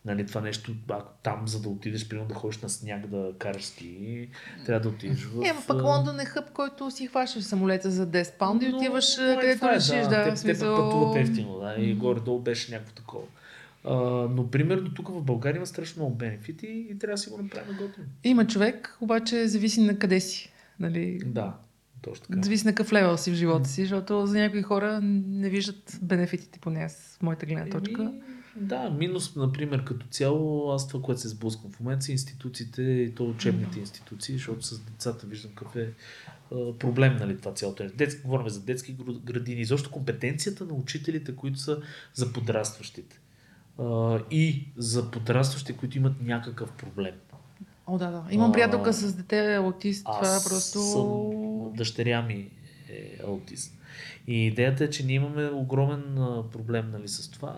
Нали, 0.04 0.26
това 0.26 0.40
нещо, 0.40 0.72
ако 0.88 1.12
там, 1.22 1.48
за 1.48 1.62
да 1.62 1.68
отидеш, 1.68 2.08
примерно 2.08 2.28
да 2.28 2.34
ходиш 2.34 2.58
на 2.58 2.68
сняг 2.68 3.06
да 3.06 3.32
караш 3.38 3.64
ски, 3.64 4.28
трябва 4.66 4.80
да 4.80 4.88
отидеш 4.88 5.24
в... 5.24 5.42
Е, 5.44 5.52
пък 5.66 5.82
Лондон 5.82 6.20
е 6.20 6.24
хъб, 6.24 6.52
който 6.52 6.90
си 6.90 7.06
хващаш 7.06 7.44
самолета 7.44 7.90
за 7.90 8.06
10 8.06 8.38
паунда 8.38 8.66
и 8.66 8.72
отиваш 8.72 9.16
но 9.16 9.24
е, 9.24 9.36
където 9.40 9.66
е, 9.66 9.70
решиш. 9.70 9.88
Да, 9.88 10.10
Те, 10.10 10.16
в 10.16 10.24
те 10.24 10.30
пък 10.30 10.38
смисъл... 10.38 10.76
пътуват 10.76 11.16
ефтино, 11.16 11.58
да, 11.58 11.74
и 11.78 11.94
горе-долу 11.94 12.40
беше 12.40 12.72
някакво 12.72 12.94
такова. 12.94 13.24
А, 13.86 13.94
но 14.30 14.50
примерно 14.50 14.94
тук 14.94 15.08
в 15.08 15.22
България 15.22 15.56
има 15.56 15.66
страшно 15.66 16.02
много 16.02 16.16
бенефити 16.16 16.86
и 16.90 16.98
трябва 16.98 17.14
да 17.14 17.18
си 17.18 17.30
го 17.30 17.42
направим 17.42 17.76
готино. 17.76 18.06
Има 18.24 18.46
човек, 18.46 18.98
обаче 19.00 19.48
зависи 19.48 19.80
на 19.80 19.98
къде 19.98 20.20
си. 20.20 20.52
Нали? 20.80 21.20
Да, 21.26 21.56
точно 22.02 22.26
така. 22.26 22.42
Зависи 22.42 22.66
на 22.66 22.74
какъв 22.74 22.92
левел 22.92 23.16
си 23.16 23.30
в 23.30 23.34
живота 23.34 23.68
си, 23.68 23.82
защото 23.82 24.26
за 24.26 24.38
някои 24.38 24.62
хора 24.62 25.00
не 25.02 25.50
виждат 25.50 25.98
бенефитите, 26.02 26.58
поне 26.58 26.80
аз, 26.80 27.16
в 27.18 27.22
моята 27.22 27.46
гледна 27.46 27.70
точка. 27.70 28.02
Еми, 28.02 28.20
да, 28.56 28.90
минус, 28.90 29.36
например, 29.36 29.84
като 29.84 30.06
цяло, 30.06 30.72
аз 30.72 30.88
това, 30.88 31.02
което 31.02 31.20
се 31.20 31.28
сблъсквам 31.28 31.72
в 31.72 31.80
момента 31.80 32.04
са 32.04 32.12
институциите 32.12 32.82
и 32.82 33.14
то 33.14 33.24
учебните 33.24 33.80
институции, 33.80 34.34
защото 34.34 34.66
с 34.66 34.80
децата 34.80 35.26
виждам 35.26 35.50
какъв 35.54 35.76
е 35.76 35.92
проблем, 36.78 37.16
нали, 37.16 37.38
това 37.38 37.54
цялото. 37.54 37.82
нещо. 37.82 37.98
Детски, 37.98 38.22
говорим 38.22 38.48
за 38.48 38.60
детски 38.60 38.96
градини, 39.24 39.60
изобщо 39.60 39.90
компетенцията 39.90 40.64
на 40.64 40.74
учителите, 40.74 41.36
които 41.36 41.58
са 41.58 41.80
за 42.14 42.32
подрастващите. 42.32 43.20
А, 43.78 44.18
и 44.30 44.68
за 44.76 45.10
подрастващи, 45.10 45.76
които 45.76 45.98
имат 45.98 46.22
някакъв 46.22 46.72
проблем. 46.72 47.14
О, 47.86 47.98
да, 47.98 48.10
да. 48.10 48.24
Имам 48.30 48.50
А, 48.50 48.52
приятелка 48.52 48.92
с 48.92 49.14
дете 49.14 49.54
аутист. 49.54 50.04
Това 50.04 50.28
Аз 50.28 50.48
просто... 50.48 50.78
съм, 50.80 51.72
дъщеря 51.76 52.22
ми 52.22 52.50
е 52.88 53.18
аутист. 53.26 53.72
И 54.26 54.46
идеята 54.46 54.84
е, 54.84 54.90
че 54.90 55.06
ние 55.06 55.16
имаме 55.16 55.50
огромен 55.50 56.18
а, 56.18 56.42
проблем 56.52 56.90
нали, 56.92 57.08
с 57.08 57.30
това. 57.30 57.56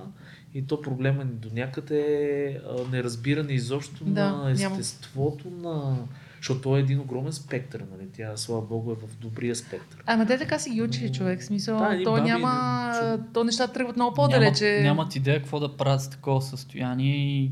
И 0.54 0.66
то 0.66 0.80
проблема 0.82 1.24
ни 1.24 1.32
до 1.32 1.48
някъде 1.52 2.00
е 2.00 2.58
а, 2.68 2.88
неразбиране 2.90 3.52
изобщо 3.52 4.04
Да, 4.04 4.32
на 4.32 4.54
няма. 4.54 4.76
естеството 4.78 5.50
на... 5.50 5.96
Защото 6.39 6.61
той 6.61 6.78
е 6.78 6.82
един 6.82 7.01
огромен 7.01 7.32
спектър, 7.32 7.84
нали? 7.93 8.09
Тя, 8.12 8.36
слава 8.36 8.62
богу, 8.62 8.93
е 8.93 8.97
в 8.97 9.16
добрия 9.16 9.57
спектър. 9.57 10.03
Ама 10.07 10.26
те 10.26 10.39
така 10.39 10.59
си 10.59 10.70
ги 10.70 10.82
учили 10.82 11.12
човек. 11.12 11.43
Смисъл, 11.43 11.78
Да, 11.78 12.01
то 12.05 12.11
баби, 12.11 12.22
няма... 12.22 12.93
чу- 12.95 13.32
То 13.32 13.45
нещата 13.45 13.72
тръгват 13.72 13.97
много 13.97 14.14
по-далече. 14.14 14.64
Нямат, 14.64 14.82
нямат 14.84 15.16
идея 15.16 15.39
какво 15.39 15.61
да 15.61 15.76
правят 15.76 16.03
с 16.03 16.11
такова 16.11 16.43
състояние 16.43 17.16
и 17.16 17.51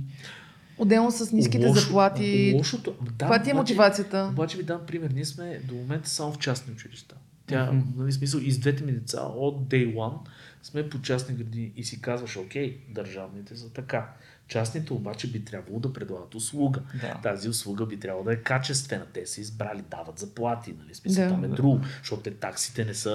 Отделно 0.78 1.11
с 1.11 1.32
ниските 1.32 1.66
Лошо- 1.66 1.80
заплати. 1.80 2.53
Лошото... 2.57 2.95
Да, 3.03 3.11
Каква 3.18 3.43
ти 3.43 3.51
е 3.51 3.55
мотивацията? 3.55 4.28
Обаче 4.32 4.57
ви 4.57 4.62
дам 4.62 4.80
пример. 4.87 5.11
Ние 5.11 5.24
сме 5.24 5.61
до 5.64 5.74
момента 5.74 6.09
само 6.09 6.32
в 6.32 6.39
частни 6.39 6.72
училища. 6.72 7.14
Тя, 7.47 7.72
Мгм. 7.72 7.87
нали, 7.97 8.12
смисъл, 8.12 8.39
и 8.39 8.53
с 8.53 8.59
двете 8.59 8.84
ми 8.84 8.93
деца 8.93 9.20
от 9.22 9.61
day 9.61 9.95
one 9.95 10.18
сме 10.62 10.89
по 10.89 11.01
частни 11.01 11.34
градини 11.34 11.72
и 11.76 11.84
си 11.84 12.01
казваш, 12.01 12.37
окей, 12.37 12.76
държавните 12.89 13.57
са 13.57 13.70
така. 13.70 14.09
Частните 14.49 14.92
обаче 14.92 15.26
би 15.26 15.44
трябвало 15.44 15.80
да 15.80 15.92
предлагат 15.92 16.34
услуга. 16.34 16.80
да. 17.01 17.20
Тази 17.22 17.49
услуга 17.49 17.86
би 17.86 18.01
трябвало 18.01 18.24
да 18.24 18.32
е 18.32 18.36
качествена. 18.36 19.07
Те 19.07 19.26
са 19.26 19.40
избрали, 19.40 19.82
дават 19.90 20.18
заплати, 20.18 20.74
нали? 20.78 20.94
Смисъл, 20.94 21.24
Да. 21.24 21.30
там 21.30 21.44
е 21.44 21.49
друго, 21.49 21.80
защото 21.99 22.22
те 22.22 22.30
таксите 22.30 22.84
не 22.84 22.94
са 22.94 23.11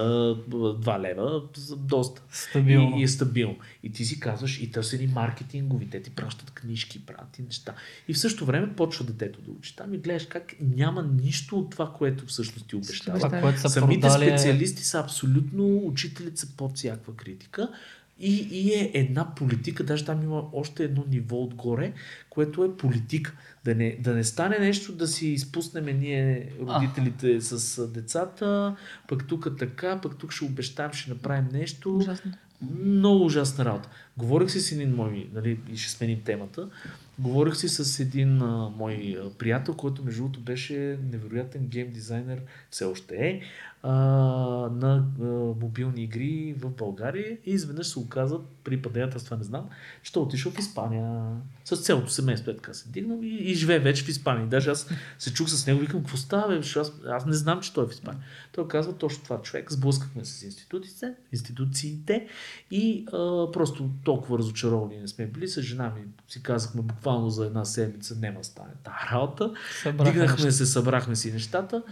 2 0.48 1.00
лева, 1.00 1.42
са 1.54 1.76
доста. 1.76 2.22
Стабилно. 2.30 2.96
И, 2.96 3.00
и 3.00 3.04
е 3.04 3.08
стабилно. 3.08 3.56
И 3.82 3.92
ти 3.92 4.04
си 4.04 4.20
казваш, 4.20 4.60
и 4.60 4.70
те 4.70 4.82
са 4.82 4.96
ни 4.96 5.06
маркетингови, 5.06 5.90
те 5.90 6.02
ти 6.02 6.10
пращат 6.10 6.50
книжки, 6.50 7.06
правят 7.06 7.30
ти 7.32 7.42
неща. 7.42 7.74
И 8.08 8.14
в 8.14 8.18
същото 8.18 8.46
време 8.46 8.76
почва 8.76 9.04
детето 9.04 9.40
да 9.40 9.50
учи. 9.50 9.76
Там 9.76 9.94
и 9.94 9.98
гледаш 9.98 10.26
как 10.26 10.54
няма 10.60 11.02
нищо 11.14 11.58
от 11.58 11.70
това, 11.70 11.92
което 11.92 12.26
всъщност 12.26 12.66
ти 12.66 12.76
обещава. 12.76 13.18
Това, 13.18 13.40
което 13.40 13.60
са 13.60 13.68
Самите 13.68 14.00
продали 14.00 14.24
е- 14.24 14.28
специалисти 14.28 14.84
са 14.84 14.98
абсолютно, 14.98 15.76
учителите 15.76 16.40
са 16.40 16.46
под 16.48 16.76
всякаква 16.76 17.16
критика. 17.16 17.68
И, 18.24 18.48
и 18.50 18.74
е 18.74 18.90
една 18.94 19.34
политика, 19.34 19.84
даже 19.84 20.04
там 20.04 20.22
има 20.22 20.44
още 20.52 20.84
едно 20.84 21.04
ниво 21.08 21.42
отгоре, 21.42 21.92
което 22.30 22.64
е 22.64 22.76
политика. 22.76 23.36
Да 23.64 23.74
не, 23.74 23.96
да 24.00 24.14
не 24.14 24.24
стане 24.24 24.58
нещо 24.58 24.92
да 24.92 25.06
си 25.06 25.28
изпуснем 25.28 25.98
ние 25.98 26.52
родителите 26.60 27.40
с 27.40 27.78
а, 27.78 27.88
децата, 27.88 28.76
пък 29.08 29.26
тук 29.28 29.48
така, 29.58 30.00
пък 30.00 30.18
тук 30.18 30.32
ще 30.32 30.44
обещаем, 30.44 30.92
ще 30.92 31.10
направим 31.10 31.48
нещо. 31.52 31.96
Ужасно. 31.96 32.32
Много 32.84 33.24
ужасна 33.24 33.64
работа. 33.64 33.88
Говорих 34.16 34.50
си 34.50 34.60
с 34.60 34.72
един 34.72 34.94
мой, 34.94 35.28
нали, 35.34 35.60
и 35.72 35.76
ще 35.76 35.92
сменим 35.92 36.22
темата. 36.22 36.68
Говорих 37.18 37.56
си 37.56 37.68
с 37.68 38.00
един 38.00 38.42
а, 38.42 38.70
мой 38.76 39.18
приятел, 39.38 39.74
който 39.74 40.04
между 40.04 40.22
другото 40.22 40.40
беше 40.40 40.98
невероятен 41.12 41.66
гейм 41.66 41.90
дизайнер, 41.90 42.40
все 42.70 42.84
още 42.84 43.14
е, 43.14 43.40
а, 43.82 43.92
на 44.72 45.04
а, 45.20 45.24
мобилни 45.60 46.02
игри 46.02 46.54
в 46.58 46.70
България 46.70 47.38
и 47.46 47.50
изведнъж 47.50 47.86
се 47.86 47.98
оказа, 47.98 48.38
при 48.64 48.82
падеятелства 48.82 49.36
не 49.36 49.44
знам, 49.44 49.68
че 50.02 50.12
той 50.12 50.22
отишъл 50.22 50.52
в 50.52 50.58
Испания 50.58 51.24
с 51.64 51.76
цялото 51.76 52.10
семейство, 52.10 52.50
е 52.50 52.56
така 52.56 52.74
се 52.74 52.88
дигнал 52.88 53.18
и, 53.22 53.50
и 53.50 53.54
живее 53.54 53.78
вече 53.78 54.04
в 54.04 54.08
Испания. 54.08 54.46
Даже 54.46 54.70
аз 54.70 54.88
се 55.18 55.34
чух 55.34 55.48
с 55.48 55.66
него, 55.66 55.80
викам, 55.80 56.00
какво 56.00 56.16
става, 56.16 56.48
бе? 56.48 56.58
Аз, 56.76 56.92
аз 57.08 57.26
не 57.26 57.32
знам, 57.32 57.60
че 57.60 57.72
той 57.72 57.84
е 57.84 57.88
в 57.88 57.92
Испания. 57.92 58.22
Той 58.52 58.68
казва 58.68 58.92
точно 58.92 59.24
това 59.24 59.42
човек, 59.42 59.72
сблъскахме 59.72 60.24
с 60.24 60.42
институциите, 60.42 61.14
институциите 61.32 62.26
и 62.70 63.04
а, 63.12 63.52
просто 63.52 63.90
толкова 64.04 64.38
разочаровани 64.38 64.98
не 65.00 65.08
сме 65.08 65.26
били. 65.26 65.48
С 65.48 65.62
жена 65.62 65.92
ми 65.96 66.02
си 66.28 66.42
казахме 66.42 66.82
буквално 66.82 67.30
за 67.30 67.46
една 67.46 67.64
седмица 67.64 68.16
няма 68.20 68.44
стане 68.44 68.72
тази 68.84 68.96
работа. 69.12 69.52
Събраха 69.82 70.12
Дигнахме 70.12 70.44
неща. 70.44 70.52
се, 70.52 70.66
събрахме 70.66 71.16
си 71.16 71.32
нещата. 71.32 71.82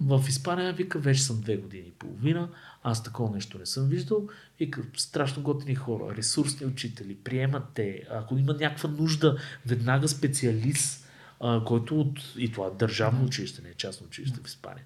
В 0.00 0.24
Испания, 0.28 0.72
вика, 0.72 0.98
вече 0.98 1.22
съм 1.22 1.40
две 1.40 1.56
години 1.56 1.88
и 1.88 1.90
половина. 1.90 2.48
Аз 2.82 3.02
такова 3.02 3.30
нещо 3.34 3.58
не 3.58 3.66
съм 3.66 3.88
виждал. 3.88 4.28
Вика, 4.58 4.82
страшно 4.96 5.42
готини 5.42 5.74
хора, 5.74 6.16
ресурсни 6.16 6.66
учители, 6.66 7.14
приемат 7.14 7.62
те. 7.74 8.02
Ако 8.10 8.38
има 8.38 8.52
някаква 8.52 8.90
нужда, 8.90 9.36
веднага 9.66 10.08
специалист, 10.08 11.08
а, 11.40 11.64
който 11.64 12.00
от, 12.00 12.34
и 12.38 12.52
това 12.52 12.66
е 12.66 12.78
държавно 12.78 13.24
училище, 13.24 13.62
не 13.62 13.68
е 13.68 13.74
частно 13.74 14.06
училище 14.06 14.40
в 14.44 14.46
Испания. 14.46 14.84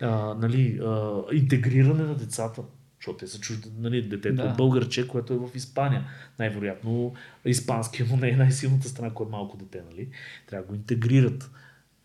А, 0.00 0.34
нали, 0.34 0.80
а, 0.84 1.22
интегриране 1.32 2.02
на 2.02 2.14
децата, 2.14 2.62
защото 2.98 3.18
те 3.18 3.26
са 3.26 3.40
чужди, 3.40 3.68
нали, 3.78 4.02
детето 4.08 4.34
Да. 4.34 4.48
да. 4.48 4.54
българче, 4.54 5.08
което 5.08 5.32
е 5.32 5.36
в 5.38 5.50
Испания. 5.54 6.04
Най-вероятно 6.38 7.14
испанския 7.44 8.06
му 8.06 8.16
не 8.16 8.28
е 8.28 8.36
най-силната 8.36 8.88
страна, 8.88 9.08
ако 9.08 9.22
е 9.22 9.30
малко 9.30 9.56
дете, 9.56 9.82
нали? 9.90 10.08
Трябва 10.46 10.66
да 10.66 10.68
го 10.68 10.74
интегрират. 10.74 11.50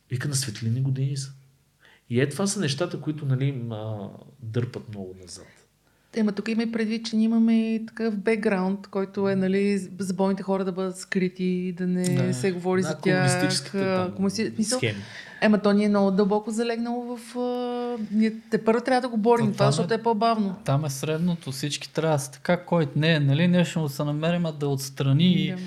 Вика 0.09 0.27
на 0.27 0.35
светлини 0.35 0.81
години 0.81 1.17
са. 1.17 1.33
И 2.09 2.21
е 2.21 2.29
това 2.29 2.47
са 2.47 2.59
нещата, 2.59 3.01
които 3.01 3.25
нали, 3.25 3.63
а, 3.71 3.95
дърпат 4.41 4.89
много 4.89 5.15
назад. 5.21 5.45
Ема 6.15 6.31
тук 6.31 6.47
има 6.47 6.63
и 6.63 6.71
предвид, 6.71 7.05
че 7.05 7.15
ние 7.15 7.25
имаме 7.25 7.81
такъв 7.87 8.15
бекграунд, 8.15 8.87
който 8.87 9.29
е 9.29 9.35
нали, 9.35 9.77
за 9.99 10.13
болните 10.13 10.43
хора 10.43 10.65
да 10.65 10.71
бъдат 10.71 10.97
скрити, 10.97 11.73
да 11.73 11.87
не 11.87 12.03
Да. 12.17 12.33
се 12.33 12.51
говори 12.51 12.81
Да, 12.81 12.87
за 12.87 12.95
тях. 12.95 13.31
там 13.71 14.11
комунисти- 14.11 14.51
мисъл. 14.57 14.79
Ема 15.41 15.57
то 15.57 15.73
ни 15.73 15.85
е 15.85 15.89
много 15.89 16.11
дълбоко 16.11 16.51
залегнало 16.51 17.17
в... 17.17 17.37
А... 17.37 17.97
Ние 18.11 18.33
те 18.51 18.57
първо 18.57 18.81
трябва 18.81 19.01
да 19.01 19.09
го 19.09 19.17
борим 19.17 19.45
То 19.47 19.53
това, 19.53 19.65
защото 19.65 19.89
ме- 19.89 19.95
е 19.95 20.03
по-бавно. 20.03 20.55
Там 20.65 20.85
е 20.85 20.89
средното, 20.89 21.51
всички 21.51 21.93
трябва 21.93 22.15
да 22.15 22.19
са 22.19 22.31
така, 22.31 22.57
който 22.57 22.91
не 22.95 23.13
е, 23.13 23.19
нали, 23.19 23.47
нещо 23.47 23.81
да 23.81 23.89
се 23.89 24.03
намерим, 24.03 24.45
а 24.45 24.51
да 24.51 24.67
отстрани. 24.67 25.33
и, 25.35 25.51
Да. 25.51 25.57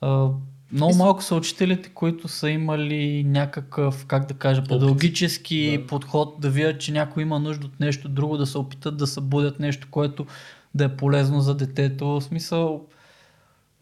А, 0.00 0.28
много 0.72 0.90
Мисля- 0.90 1.04
малко 1.04 1.22
са 1.22 1.34
учителите, 1.34 1.88
които 1.88 2.28
са 2.28 2.50
имали 2.50 3.24
някакъв, 3.24 4.06
как 4.06 4.26
да 4.28 4.34
кажа, 4.34 4.62
педагогически 4.68 5.78
Да. 5.80 5.86
подход, 5.86 6.40
да 6.40 6.50
видят, 6.50 6.80
че 6.80 6.92
някой 6.92 7.22
има 7.22 7.38
нужда 7.38 7.66
от 7.66 7.80
нещо 7.80 8.08
друго, 8.08 8.36
да 8.36 8.46
се 8.46 8.58
опитат 8.58 8.96
да 8.96 9.06
събудят 9.06 9.60
нещо, 9.60 9.88
което 9.90 10.26
да 10.74 10.84
е 10.84 10.96
полезно 10.96 11.40
за 11.40 11.54
детето. 11.56 12.06
В 12.06 12.20
смисъл, 12.20 12.86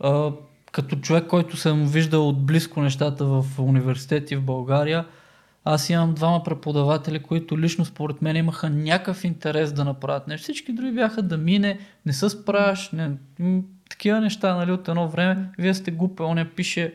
а, 0.01 0.31
като 0.73 0.97
човек, 0.97 1.27
който 1.27 1.57
съм 1.57 1.87
виждал 1.87 2.29
от 2.29 2.47
близко 2.47 2.83
нещата 2.83 3.25
в 3.25 3.45
университети 3.59 4.37
в 4.37 4.43
България, 4.43 5.07
аз 5.65 5.91
имам 5.91 6.15
двама 6.15 6.43
преподаватели, 6.43 7.19
които 7.19 7.59
лично 7.59 7.85
според 7.85 8.23
мен 8.23 8.37
имаха 8.37 8.71
някакъв 8.71 9.25
интерес 9.25 9.73
да 9.73 9.85
направят 9.85 10.29
нещо. 10.29 10.43
Всички 10.43 10.73
други 10.73 10.93
бяха 10.93 11.23
да 11.23 11.37
мине, 11.37 11.79
не 12.07 12.13
се 12.13 12.31
справяш, 12.31 12.91
не, 12.93 13.11
такива 13.95 14.21
неща, 14.21 14.55
нали, 14.55 14.73
от 14.73 14.89
едно 14.89 15.09
време. 15.09 15.49
Вие 15.59 15.75
сте 15.75 15.91
глупе, 15.91 16.23
он 16.23 16.49
пише 16.57 16.95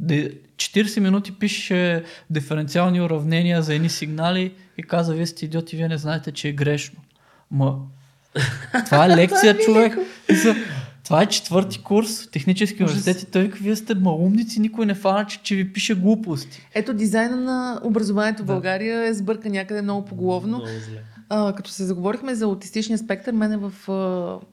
де- 0.00 0.32
40 0.56 1.00
минути 1.00 1.38
пише 1.38 2.04
диференциални 2.30 3.00
уравнения 3.00 3.62
за 3.62 3.74
едни 3.74 3.88
сигнали 3.88 4.54
и 4.78 4.82
каза, 4.82 5.14
вие 5.14 5.26
сте 5.26 5.44
идиоти, 5.44 5.76
вие 5.76 5.88
не 5.88 5.98
знаете, 5.98 6.32
че 6.32 6.48
е 6.48 6.52
грешно. 6.52 7.00
Ма, 7.50 7.78
това 8.84 9.06
е 9.06 9.08
лекция, 9.16 9.58
човек. 9.58 9.98
Това 11.04 11.22
е 11.22 11.26
четвърти 11.26 11.82
курс 11.82 12.22
в 12.22 12.30
технически 12.30 12.82
университет 12.82 13.22
и 13.22 13.26
той 13.26 13.42
вика, 13.42 13.58
вие 13.60 13.76
сте 13.76 13.94
малумници, 13.94 14.60
никой 14.60 14.86
не 14.86 14.94
фана, 14.94 15.26
че, 15.26 15.42
че 15.42 15.54
ви 15.56 15.72
пише 15.72 15.94
глупости. 15.94 16.62
Ето 16.74 16.94
дизайна 16.94 17.36
на 17.36 17.80
образованието 17.84 18.42
в 18.42 18.46
България 18.46 19.06
е 19.06 19.14
сбъркан 19.14 19.52
някъде 19.52 19.82
много 19.82 20.04
поголовно. 20.04 20.48
Много 20.48 20.66
зле. 20.66 21.02
А, 21.28 21.52
като 21.54 21.70
се 21.70 21.84
заговорихме 21.84 22.34
за 22.34 22.44
аутистичния 22.44 22.98
спектър, 22.98 23.32
мене 23.32 23.56
в 23.56 23.90
а, 23.90 24.46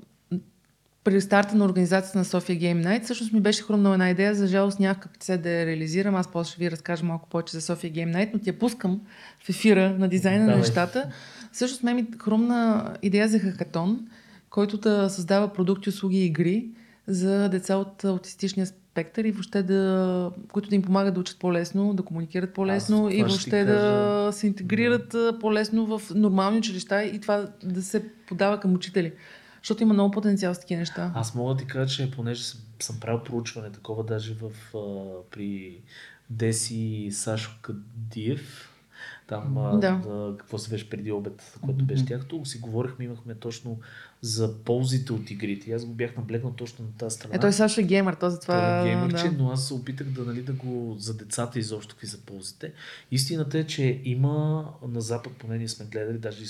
при 1.04 1.22
старта 1.22 1.56
на 1.56 1.66
организацията 1.66 2.18
на 2.18 2.26
София 2.26 2.60
Game 2.60 2.86
Night, 2.86 3.04
всъщност 3.04 3.34
ми 3.34 3.41
беше 3.41 3.64
хрумнала 3.64 3.95
една 3.95 4.10
идея, 4.10 4.36
за 4.36 4.47
жалост 4.47 4.80
нямах 4.80 4.99
капацитет 4.99 5.41
да 5.41 5.49
я 5.49 5.66
реализирам, 5.66 6.16
аз 6.16 6.28
после 6.28 6.51
ще 6.51 6.60
ви 6.60 6.72
разкажа 6.72 7.06
малко 7.06 7.30
повече 7.30 7.58
за 7.58 7.62
София 7.62 7.91
Game 7.91 8.16
Night, 8.16 8.30
но 8.34 8.39
ти 8.39 8.49
я 8.49 8.60
пускам 8.60 9.01
в 9.45 9.49
ефира 9.49 9.95
на 9.99 10.08
дизайна 10.08 10.39
на 10.39 10.45
Давай. 10.45 10.60
нещата. 10.60 11.12
Всъщност 11.51 11.84
ме 11.84 11.93
ми 11.93 12.08
хрумна 12.24 12.93
идея 13.01 13.28
за 13.28 13.39
хакатон, 13.39 14.08
който 14.49 14.78
да 14.78 15.10
създава 15.10 15.54
продукти, 15.54 15.89
услуги 15.89 16.18
и 16.18 16.26
игри 16.26 16.68
за 17.08 17.49
деца 17.49 17.76
от 17.76 18.04
аутистичния 18.04 18.68
спектър 18.68 19.24
и 19.24 19.32
въобще 19.32 19.64
да, 19.64 20.32
които 20.51 20.70
да 20.70 20.76
им 20.76 20.82
помагат 20.82 21.14
да 21.14 21.20
учат 21.20 21.39
по-лесно, 21.39 21.93
да 21.93 22.04
комуникират 22.04 22.54
по-лесно 22.54 23.08
Аз 23.08 23.14
и 23.14 23.24
въобще 23.24 23.64
да 23.64 24.30
се 24.34 24.47
интегрират 24.47 25.16
по-лесно 25.39 25.97
в 25.97 26.01
нормални 26.16 26.58
училища 26.58 27.04
и 27.04 27.20
това 27.20 27.47
да 27.64 27.82
се 27.82 28.04
подава 28.28 28.60
към 28.60 28.74
учители. 28.74 29.12
Защото 29.64 29.84
има 29.84 29.93
много 29.93 30.11
потенциал 30.11 30.53
с 30.53 30.59
такива 30.59 30.80
неща. 30.80 31.11
Аз 31.16 31.36
мога 31.36 31.53
да 31.53 31.59
ти 31.59 31.68
кажа, 31.68 31.95
че 31.95 32.11
понеже 32.11 32.43
съм, 32.43 32.59
съм 32.80 32.99
правил 32.99 33.24
проучване 33.24 33.72
такова 33.72 34.03
даже 34.03 34.34
в, 34.34 34.76
а, 34.78 35.32
при 35.32 35.82
Деси 36.30 37.09
Сашо 37.11 37.51
Кадиев, 37.61 38.70
там 39.28 39.80
Да. 39.80 39.88
а, 39.88 40.38
какво 40.38 40.57
се 40.57 40.70
беше 40.70 40.89
преди 40.89 41.11
обед, 41.11 41.57
което 41.66 41.86
беше 41.86 42.05
тях, 42.05 42.26
тук 42.26 42.47
си 42.47 42.59
говорихме, 42.59 43.05
имахме 43.05 43.36
точно 43.36 43.80
за 44.24 44.53
ползите 44.57 45.13
от 45.13 45.32
игрите. 45.32 45.71
Аз 45.71 45.86
го 45.86 45.93
бях 45.93 46.17
наблегнал 46.17 46.51
точно 46.51 46.86
на 46.86 46.91
тази 46.97 47.15
страна. 47.15 47.36
Е, 47.36 47.39
той 47.39 47.53
Сашо 47.53 47.82
е 47.82 47.84
геймър, 47.84 48.13
то 48.13 48.30
затова... 48.30 48.53
Това 48.53 48.80
е 48.80 48.84
геймърче, 48.84 49.30
да. 49.30 49.43
но 49.43 49.51
аз 49.51 49.67
се 49.67 49.74
опитах 49.74 50.07
да, 50.07 50.26
нали, 50.26 50.41
да 50.41 50.53
го 50.53 50.95
за 50.99 51.17
децата 51.17 51.59
изобщо 51.59 51.95
какви 51.95 52.07
са 52.07 52.17
ползите. 52.17 52.71
Истината 53.11 53.59
е, 53.59 53.67
че 53.67 54.01
има 54.03 54.65
на 54.88 55.01
Запад, 55.01 55.34
поне 55.34 55.57
ние 55.57 55.67
сме 55.67 55.86
гледали, 55.86 56.17
даже 56.17 56.45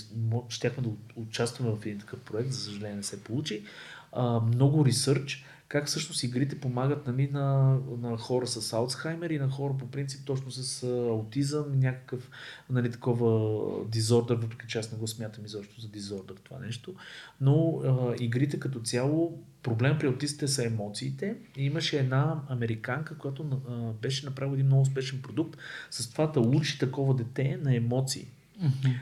щяхме 0.50 0.84
да 0.84 0.90
участваме 1.16 1.72
в 1.72 1.86
един 1.86 2.00
такъв 2.00 2.20
проект, 2.20 2.52
за 2.52 2.60
съжаление 2.60 2.96
не 2.96 3.04
се 3.04 3.24
получи. 3.24 3.64
А, 4.12 4.40
много 4.40 4.86
ресърч, 4.86 5.46
как 5.74 5.88
всъщност 5.88 6.24
игрите 6.24 6.60
помагат 6.60 7.08
нали, 7.08 7.30
на, 7.32 7.78
на 8.02 8.18
хора 8.18 8.48
с 8.48 8.74
Алцхаймер 8.74 9.30
и 9.30 9.40
на 9.40 9.50
хора 9.50 9.74
по 9.80 9.88
принцип 9.88 10.26
точно 10.26 10.52
с 10.52 10.84
аутизъм, 10.84 11.80
някакъв 11.80 12.30
нали, 12.70 12.92
такова 12.92 13.62
дизордър, 13.88 14.36
въпреки 14.36 14.66
че 14.68 14.80
аз 14.80 14.92
не 14.92 14.98
го 14.98 15.08
смятам 15.08 15.46
изобщо 15.46 15.82
за 15.82 15.88
дизордър 15.88 16.36
това 16.44 16.60
нещо. 16.60 16.96
Но 17.42 17.82
а, 17.86 18.16
игрите 18.24 18.60
като 18.60 18.80
цяло, 18.80 19.44
проблем 19.64 19.98
при 20.00 20.08
аутистите 20.08 20.48
са 20.48 20.66
емоциите. 20.66 21.36
И 21.58 21.66
имаше 21.66 22.00
една 22.00 22.42
американка, 22.50 23.18
която 23.18 23.62
а, 23.70 23.92
беше 24.02 24.26
направила 24.26 24.56
един 24.56 24.66
много 24.66 24.82
успешен 24.82 25.22
продукт 25.22 25.60
с 25.92 26.12
това 26.12 26.28
да 26.28 26.40
учи 26.40 26.80
такова 26.80 27.16
дете 27.16 27.60
на 27.64 27.76
емоции. 27.76 28.28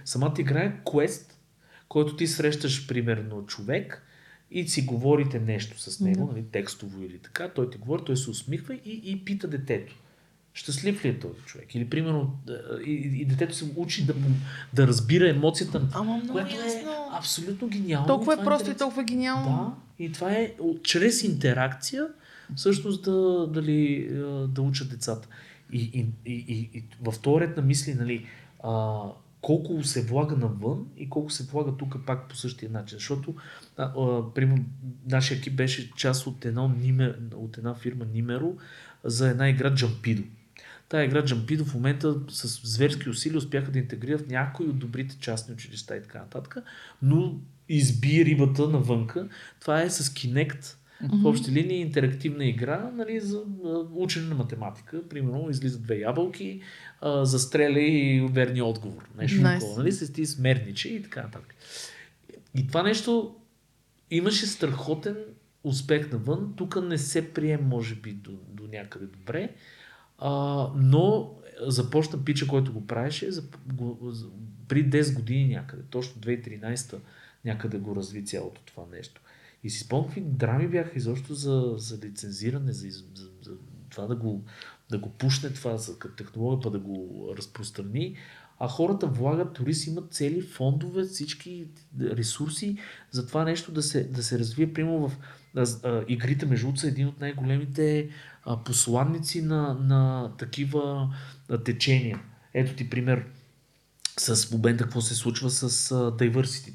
Самата 0.06 0.36
игра 0.40 0.60
е 0.60 0.80
квест, 0.92 1.40
който 1.88 2.16
ти 2.16 2.28
срещаш 2.28 2.88
примерно 2.88 3.46
човек 3.46 4.04
и 4.52 4.68
си 4.68 4.82
говорите 4.82 5.40
нещо 5.40 5.80
с 5.80 6.00
него, 6.00 6.26
Да. 6.26 6.32
нали, 6.34 6.46
текстово 6.52 7.02
или 7.04 7.18
така, 7.18 7.50
той 7.50 7.70
ти 7.70 7.78
говори, 7.78 8.02
той 8.06 8.18
се 8.18 8.30
усмихва 8.30 8.74
и, 8.76 9.02
и 9.04 9.26
пита 9.26 9.48
детето. 9.48 9.96
Щастлив 10.54 11.06
ли 11.06 11.10
е 11.10 11.20
този 11.20 11.40
човек? 11.46 11.76
Или 11.76 11.90
примерно 11.90 12.40
и, 12.86 12.92
и 12.92 13.26
детето 13.26 13.56
се 13.56 13.66
учи 13.76 14.06
да, 14.06 14.14
да 14.74 14.88
разбира 14.88 15.30
емоцията, 15.30 15.82
Ама 15.94 16.14
много 16.18 16.32
което 16.32 16.56
е 16.56 16.66
ясно. 16.66 16.92
абсолютно 17.12 17.68
гениално. 17.68 18.08
Толкова 18.08 18.34
Това 18.34 18.44
е 18.44 18.46
просто 18.46 18.72
и 18.72 18.76
толкова 18.76 19.04
гениално. 19.04 19.76
Да, 20.00 20.04
и 20.04 20.12
това 20.12 20.32
е 20.32 20.54
чрез 20.84 21.24
интеракция 21.24 22.08
всъщност 22.56 23.04
да, 23.04 23.48
дали, 23.48 24.10
а, 24.14 24.48
да 24.48 24.62
учат 24.62 24.90
децата. 24.90 25.28
И, 25.74 25.82
и, 25.82 26.06
и, 26.32 26.46
и, 26.48 26.70
и 26.74 26.84
в 27.02 27.20
този 27.20 27.42
ред 27.42 27.58
на 27.58 27.64
мисли, 27.64 27.94
нали, 27.94 28.26
а, 28.64 29.00
колко 29.42 29.84
се 29.84 30.06
влага 30.06 30.36
навън 30.36 30.86
и 30.98 31.10
колко 31.10 31.30
се 31.30 31.44
влага 31.44 31.78
тук 31.78 31.96
пак 32.06 32.30
по 32.30 32.36
същия 32.36 32.72
начин. 32.72 32.98
Защото, 32.98 33.36
а, 33.78 33.84
а, 33.84 34.34
примерно, 34.34 34.66
нашия 35.10 35.38
екип 35.38 35.56
беше 35.56 35.92
част 35.96 36.28
от, 36.28 36.46
Ниме, 36.78 37.16
от 37.36 37.58
една 37.58 37.76
фирма 37.76 38.06
Нимеро 38.14 38.56
за 39.04 39.30
една 39.30 39.50
игра 39.50 39.76
Джампидо. 39.76 40.24
Тая 40.90 41.06
игра 41.06 41.26
Джампидо 41.26 41.66
в 41.66 41.74
момента 41.74 42.16
с 42.30 42.62
зверски 42.64 43.10
усилия 43.10 43.38
успяха 43.38 43.72
да 43.72 43.80
интегрират 43.80 44.30
някои 44.30 44.68
от 44.68 44.80
добрите 44.80 45.18
частни 45.20 45.54
училища 45.54 45.98
и 45.98 46.02
така 46.02 46.20
нататък, 46.20 46.58
но 47.02 47.40
изби 47.70 48.26
рибата 48.26 48.68
навънка. 48.68 49.30
Това 49.60 49.82
е 49.82 49.90
с 49.90 50.10
Kinect, 50.10 50.76
в 51.10 51.26
общи 51.26 51.52
линии 51.52 51.82
интерактивна 51.82 52.46
игра 52.46 52.92
нали, 52.96 53.20
за 53.20 53.44
учене 53.94 54.28
на 54.28 54.36
математика. 54.36 55.10
Примерно 55.10 55.50
излизат 55.50 55.84
две 55.84 56.00
ябълки, 56.00 56.62
а, 57.02 57.26
застреля 57.26 57.80
и 57.80 58.28
верния 58.32 58.66
отговор. 58.66 59.10
Нещо 59.18 59.42
Nice. 59.42 59.60
такова. 59.60 59.78
Нали? 59.78 59.92
С 59.92 60.14
ти 60.14 60.26
смерниче 60.26 60.90
и 60.90 61.04
така 61.04 61.22
нататък. 61.22 61.56
И 62.56 62.68
това 62.68 62.84
нещо 62.84 63.36
имаше 64.12 64.48
страхотен 64.48 65.18
успех 65.64 66.12
навън. 66.12 66.54
Тук 66.58 66.82
не 66.84 66.98
се 66.98 67.34
прием, 67.34 67.62
може 67.64 67.96
би, 67.96 68.12
до, 68.12 68.32
до 68.50 68.68
някъде 68.68 69.06
добре. 69.06 69.50
А, 70.18 70.68
но 70.76 71.32
започна 71.62 72.26
пича, 72.26 72.48
който 72.48 72.74
го 72.74 72.88
правеше 72.88 73.32
за, 73.32 73.44
го, 73.74 74.12
за, 74.12 74.28
при 74.68 74.90
10 74.90 75.16
години 75.16 75.48
някъде, 75.48 75.84
точно 75.90 76.22
2013 76.22 77.00
някъде 77.46 77.78
го 77.78 77.96
разви 77.96 78.26
цялото 78.26 78.62
това 78.66 78.84
нещо. 78.92 79.22
И 79.64 79.70
си 79.70 79.80
спомням 79.80 80.08
какви 80.08 80.22
драми 80.22 80.68
бяха 80.68 80.92
изобщо 80.96 81.34
за, 81.34 81.74
за 81.78 81.98
лицензиране, 81.98 82.72
за, 82.72 82.90
за, 82.90 83.30
за 83.42 83.52
това 83.90 84.06
да 84.06 84.16
го, 84.16 84.44
да 84.90 84.98
го 84.98 85.10
пушне 85.10 85.50
това 85.50 85.78
за, 85.78 86.00
технология, 86.18 86.64
па 86.64 86.72
да 86.72 86.80
го 86.80 87.28
разпространи. 87.38 88.16
А 88.60 88.68
хората 88.68 89.08
влагат, 89.08 89.54
дори 89.54 89.74
си 89.74 89.90
имат 89.90 90.14
цели 90.14 90.42
фондове, 90.42 91.04
всички 91.04 91.68
ресурси 92.02 92.78
за 93.12 93.28
това 93.28 93.44
нещо 93.44 93.72
да 93.72 93.84
се, 93.84 94.04
да 94.04 94.24
се 94.24 94.40
развие. 94.40 94.74
Примерно 94.74 95.10
в 95.10 95.18
а, 95.56 95.66
а, 95.84 96.06
игрите 96.08 96.46
между 96.46 96.76
са 96.76 96.88
един 96.88 97.08
от 97.08 97.20
най-големите 97.20 98.10
а, 98.44 98.64
посланници 98.64 99.42
на, 99.42 99.74
на 99.74 100.32
такива 100.38 101.16
а, 101.50 101.58
течения. 101.58 102.22
Ето 102.54 102.76
ти 102.76 102.90
пример 102.90 103.26
с 104.20 104.52
момента 104.52 104.84
какво 104.84 105.02
се 105.02 105.16
случва 105.16 105.50
с 105.50 105.92
а, 105.92 105.96
diversity 105.96 106.74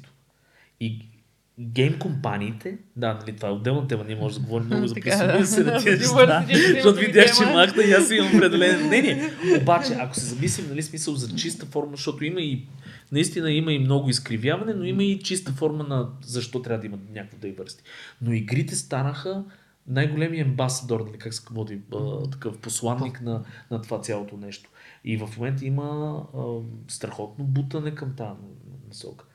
И 0.79 1.16
гейм 1.59 1.99
компаниите, 1.99 2.77
да, 2.95 3.13
нали, 3.13 3.35
това 3.35 3.49
е 3.49 3.51
отделна 3.51 3.87
тема, 3.87 4.03
ние 4.03 4.15
може 4.15 4.35
да 4.35 4.45
говорим 4.45 4.67
много 4.67 4.87
за 4.87 4.95
се 5.45 5.63
да. 5.63 5.73
на 5.73 5.83
тези 5.83 5.89
неща, 5.89 6.45
защото 6.73 6.99
видях, 6.99 7.37
че 7.37 7.45
махна 7.45 7.83
и 7.83 7.91
аз 7.91 8.11
имам 8.11 8.35
определено 8.35 8.87
мнение. 8.87 9.31
Обаче, 9.61 9.93
ако 9.99 10.15
се 10.15 10.25
замислим, 10.25 10.69
нали, 10.69 10.83
смисъл 10.83 11.15
за 11.15 11.35
чиста 11.35 11.65
форма, 11.65 11.91
защото 11.91 12.25
има 12.25 12.41
и 12.41 12.67
наистина 13.11 13.51
има 13.51 13.73
и 13.73 13.79
много 13.79 14.09
изкривяване, 14.09 14.73
но 14.73 14.83
има 14.83 15.03
и 15.03 15.19
чиста 15.19 15.51
форма 15.51 15.83
на 15.83 16.09
защо 16.21 16.61
трябва 16.61 16.79
да 16.79 16.85
има 16.85 16.97
някакво 17.13 17.37
diversity. 17.37 17.81
Но 18.21 18.33
игрите 18.33 18.75
станаха 18.75 19.43
най-големия 19.87 20.45
амбасадор, 20.45 20.99
нали, 20.99 21.17
как 21.17 21.33
се 21.33 21.41
води, 21.51 21.79
а, 21.95 22.29
такъв 22.29 22.57
посланник 22.57 23.21
на, 23.21 23.43
на 23.71 23.81
това 23.81 24.01
цялото 24.01 24.37
нещо. 24.37 24.69
И 25.05 25.17
в 25.17 25.29
момента 25.37 25.65
има 25.65 26.17
а, 26.37 26.43
страхотно 26.87 27.45
бутане 27.45 27.95
към 27.95 28.15
тази 28.15 28.39
насока. 28.87 29.25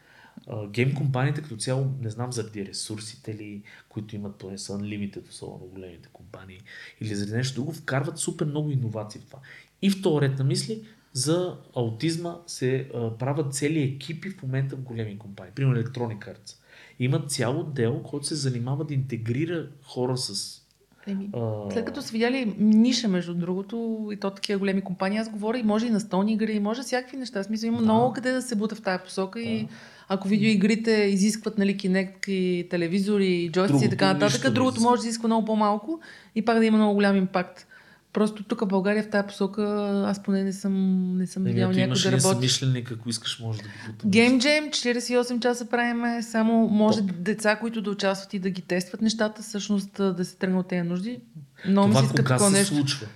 Гейм 0.68 0.95
компаниите 0.95 1.43
като 1.43 1.57
цяло, 1.57 1.90
не 2.01 2.11
знам 2.11 2.32
заради 2.32 2.66
ресурсите 2.66 3.34
ли, 3.34 3.62
които 3.88 4.16
имат, 4.16 4.36
поне 4.36 4.59
са 4.59 4.72
unlimited, 4.72 5.28
особено 5.28 5.66
големите 5.66 6.09
компании, 6.12 6.61
или 7.01 7.14
заради 7.14 7.36
нещо 7.36 7.55
друго, 7.55 7.72
вкарват 7.72 8.18
супер 8.18 8.47
много 8.47 8.70
иновации 8.70 9.20
в 9.20 9.26
това. 9.26 9.38
И 9.82 9.90
втори 9.90 10.28
ред 10.28 10.38
на 10.38 10.45
мисли, 10.45 10.84
за 11.12 11.59
аутизма 11.76 12.36
се 12.47 12.90
а, 12.95 13.18
правят 13.18 13.55
цели 13.55 13.82
екипи 13.82 14.30
в 14.30 14.43
момента 14.43 14.76
в 14.76 14.80
големи 14.80 15.18
компании. 15.18 15.53
Примерно 15.55 15.82
Electronic 15.82 16.18
Arts. 16.18 16.57
Има 16.99 17.26
цял 17.26 17.61
отдел, 17.61 18.03
който 18.03 18.26
се 18.26 18.34
занимава 18.34 18.84
да 18.84 18.95
интегрира 18.95 19.68
хора 19.82 20.16
с... 20.16 20.59
Еми, 21.07 21.28
А... 21.32 21.70
След 21.72 21.84
като 21.84 22.03
са 22.03 22.12
видяли 22.12 22.55
ниша, 22.59 23.09
между 23.09 23.34
другото, 23.34 24.09
и 24.12 24.16
то 24.16 24.30
такива 24.30 24.59
големи 24.59 24.80
компании, 24.80 25.18
аз 25.18 25.28
говоря 25.28 25.59
и 25.59 25.62
може 25.62 25.86
и 25.86 25.90
на 25.90 26.00
столни 26.00 26.32
игри, 26.32 26.53
и 26.53 26.61
може 26.61 26.82
всякакви 26.82 27.16
неща. 27.16 27.42
Смисъл, 27.42 27.66
има 27.66 27.78
Да. 27.78 27.84
много 27.84 28.12
къде 28.12 28.32
да 28.32 28.42
се 28.42 28.55
бута 28.57 28.74
в 28.74 28.82
тази 28.82 29.03
посока 29.05 29.40
и 29.40 29.62
Да. 29.62 29.68
ако 30.09 30.28
видеоигрите 30.28 30.90
изискват 30.90 31.59
нали, 31.59 31.76
Kinect 31.76 32.28
и 32.30 32.68
телевизори, 32.68 33.26
и 33.26 33.50
джойстици 33.50 33.84
и 33.84 33.90
така 33.90 34.12
нататък, 34.12 34.53
другото 34.53 34.80
може 34.80 35.03
да 35.03 35.09
изисква 35.09 35.26
много 35.26 35.44
по-малко 35.44 36.00
и 36.34 36.44
пак 36.44 36.59
да 36.59 36.64
има 36.64 36.78
много 36.78 36.94
голям 36.94 37.16
импакт. 37.16 37.66
Просто 38.12 38.42
тук 38.42 38.60
в 38.60 38.66
България 38.66 39.02
в 39.02 39.10
тази 39.10 39.26
посока 39.26 39.62
аз 40.06 40.22
поне 40.22 40.44
не 40.44 40.52
съм, 40.52 40.72
не 41.16 41.26
съм 41.26 41.44
видял 41.44 41.68
някой 41.68 41.82
имаш 41.82 42.02
да 42.02 42.08
работи. 42.12 42.22
съмишленик, 42.28 42.92
ако 42.92 43.08
искаш, 43.08 43.40
може 43.40 43.58
да 43.58 43.64
бутаме. 43.86 44.12
Game 44.12 44.38
Jam, 44.38 44.70
48 44.70 45.40
часа 45.40 45.68
правиме, 45.68 46.22
само 46.22 46.68
може 46.68 46.98
Топ. 46.98 47.10
деца, 47.18 47.56
които 47.56 47.82
да 47.82 47.90
участват 47.90 48.34
и 48.34 48.38
да 48.38 48.50
ги 48.50 48.62
тестват 48.62 49.02
нещата, 49.02 49.42
всъщност 49.42 49.90
да 49.92 50.24
се 50.24 50.36
тръгнат 50.36 50.66
тези 50.66 50.88
нужди. 50.88 51.20
Много 51.68 51.88
ми 51.88 51.94
се 51.94 52.02
иска 52.04 52.14
такова 52.14 52.38
се 52.40 52.50
нещо. 52.50 52.74
случва? 52.74 53.06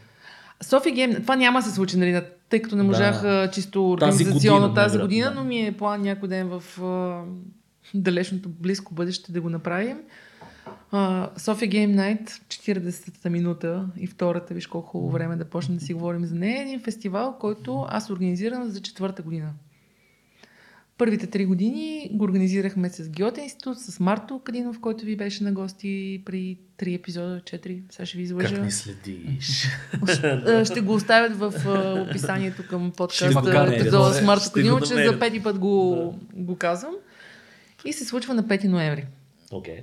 Софи 0.63 0.93
Гейм, 0.93 1.15
това 1.15 1.37
няма 1.37 1.59
да 1.59 1.67
се 1.67 1.75
случи, 1.75 1.97
нали, 1.97 2.21
тъй 2.49 2.63
като 2.63 2.77
не 2.77 2.83
Да. 2.83 2.87
можах 2.89 3.25
а, 3.25 3.51
чисто 3.53 3.97
Тази 4.01 4.15
организационно 4.15 4.61
година, 4.69 4.75
тази 4.75 4.99
година, 4.99 5.29
да. 5.29 5.35
но 5.35 5.45
ми 5.45 5.67
е 5.67 5.73
план 5.73 6.03
някой 6.03 6.29
ден 6.29 6.49
в 6.49 6.83
а, 6.83 7.23
далечното 7.95 8.49
близко 8.49 8.95
бъдеще 8.95 9.33
да 9.33 9.41
го 9.41 9.51
направим. 9.51 9.97
София 11.37 11.69
Гейм 11.69 11.93
Найт, 11.93 12.31
40-та 12.31 13.31
минута 13.31 13.87
и 13.99 14.07
втората, 14.07 14.55
виж 14.55 14.67
колко 14.67 14.89
хубаво 14.89 15.13
време 15.13 15.37
да 15.37 15.45
почнем 15.45 15.79
да 15.79 15.85
си 15.85 15.95
говорим 15.95 16.25
за 16.25 16.35
нея. 16.35 16.59
Е 16.59 16.63
един 16.63 16.81
фестивал, 16.81 17.37
който 17.41 17.87
аз 17.89 18.11
организирам 18.11 18.71
за 18.71 18.81
четвърта 18.81 19.23
година. 19.23 19.53
Първите 20.99 21.27
три 21.27 21.47
години 21.47 22.11
го 22.13 22.25
организирахме 22.25 22.91
с 22.91 23.09
Геоте 23.09 23.41
институт, 23.41 23.79
с 23.79 24.01
Марто 24.01 24.41
Кадинов, 24.45 24.81
който 24.81 25.05
ви 25.05 25.17
беше 25.17 25.45
на 25.45 25.53
гости 25.53 26.23
при 26.25 26.59
три 26.77 26.95
епизода, 26.95 27.41
четири, 27.45 27.83
сега 27.91 28.07
ще 28.07 28.17
ви 28.17 28.23
излъжа. 28.23 28.55
Как 28.55 28.65
ни 28.65 28.71
следиш? 28.71 29.69
Ще 30.65 30.81
го 30.81 30.95
оставят 30.95 31.37
в 31.37 31.53
описанието 32.09 32.63
към 32.69 32.93
подкаста 32.97 33.43
намеря, 33.43 33.77
епизода 33.77 34.15
с 34.15 34.23
Марто 34.23 34.53
Кадинов, 34.53 34.83
че 34.83 34.95
за 34.95 35.19
пети 35.19 35.43
път 35.43 35.59
го, 35.59 36.15
го 36.33 36.57
казвам. 36.57 36.95
И 37.85 37.93
се 37.93 38.05
случва 38.05 38.35
на 38.35 38.45
5 38.45 38.69
ноември. 38.69 39.07
Окей. 39.53 39.81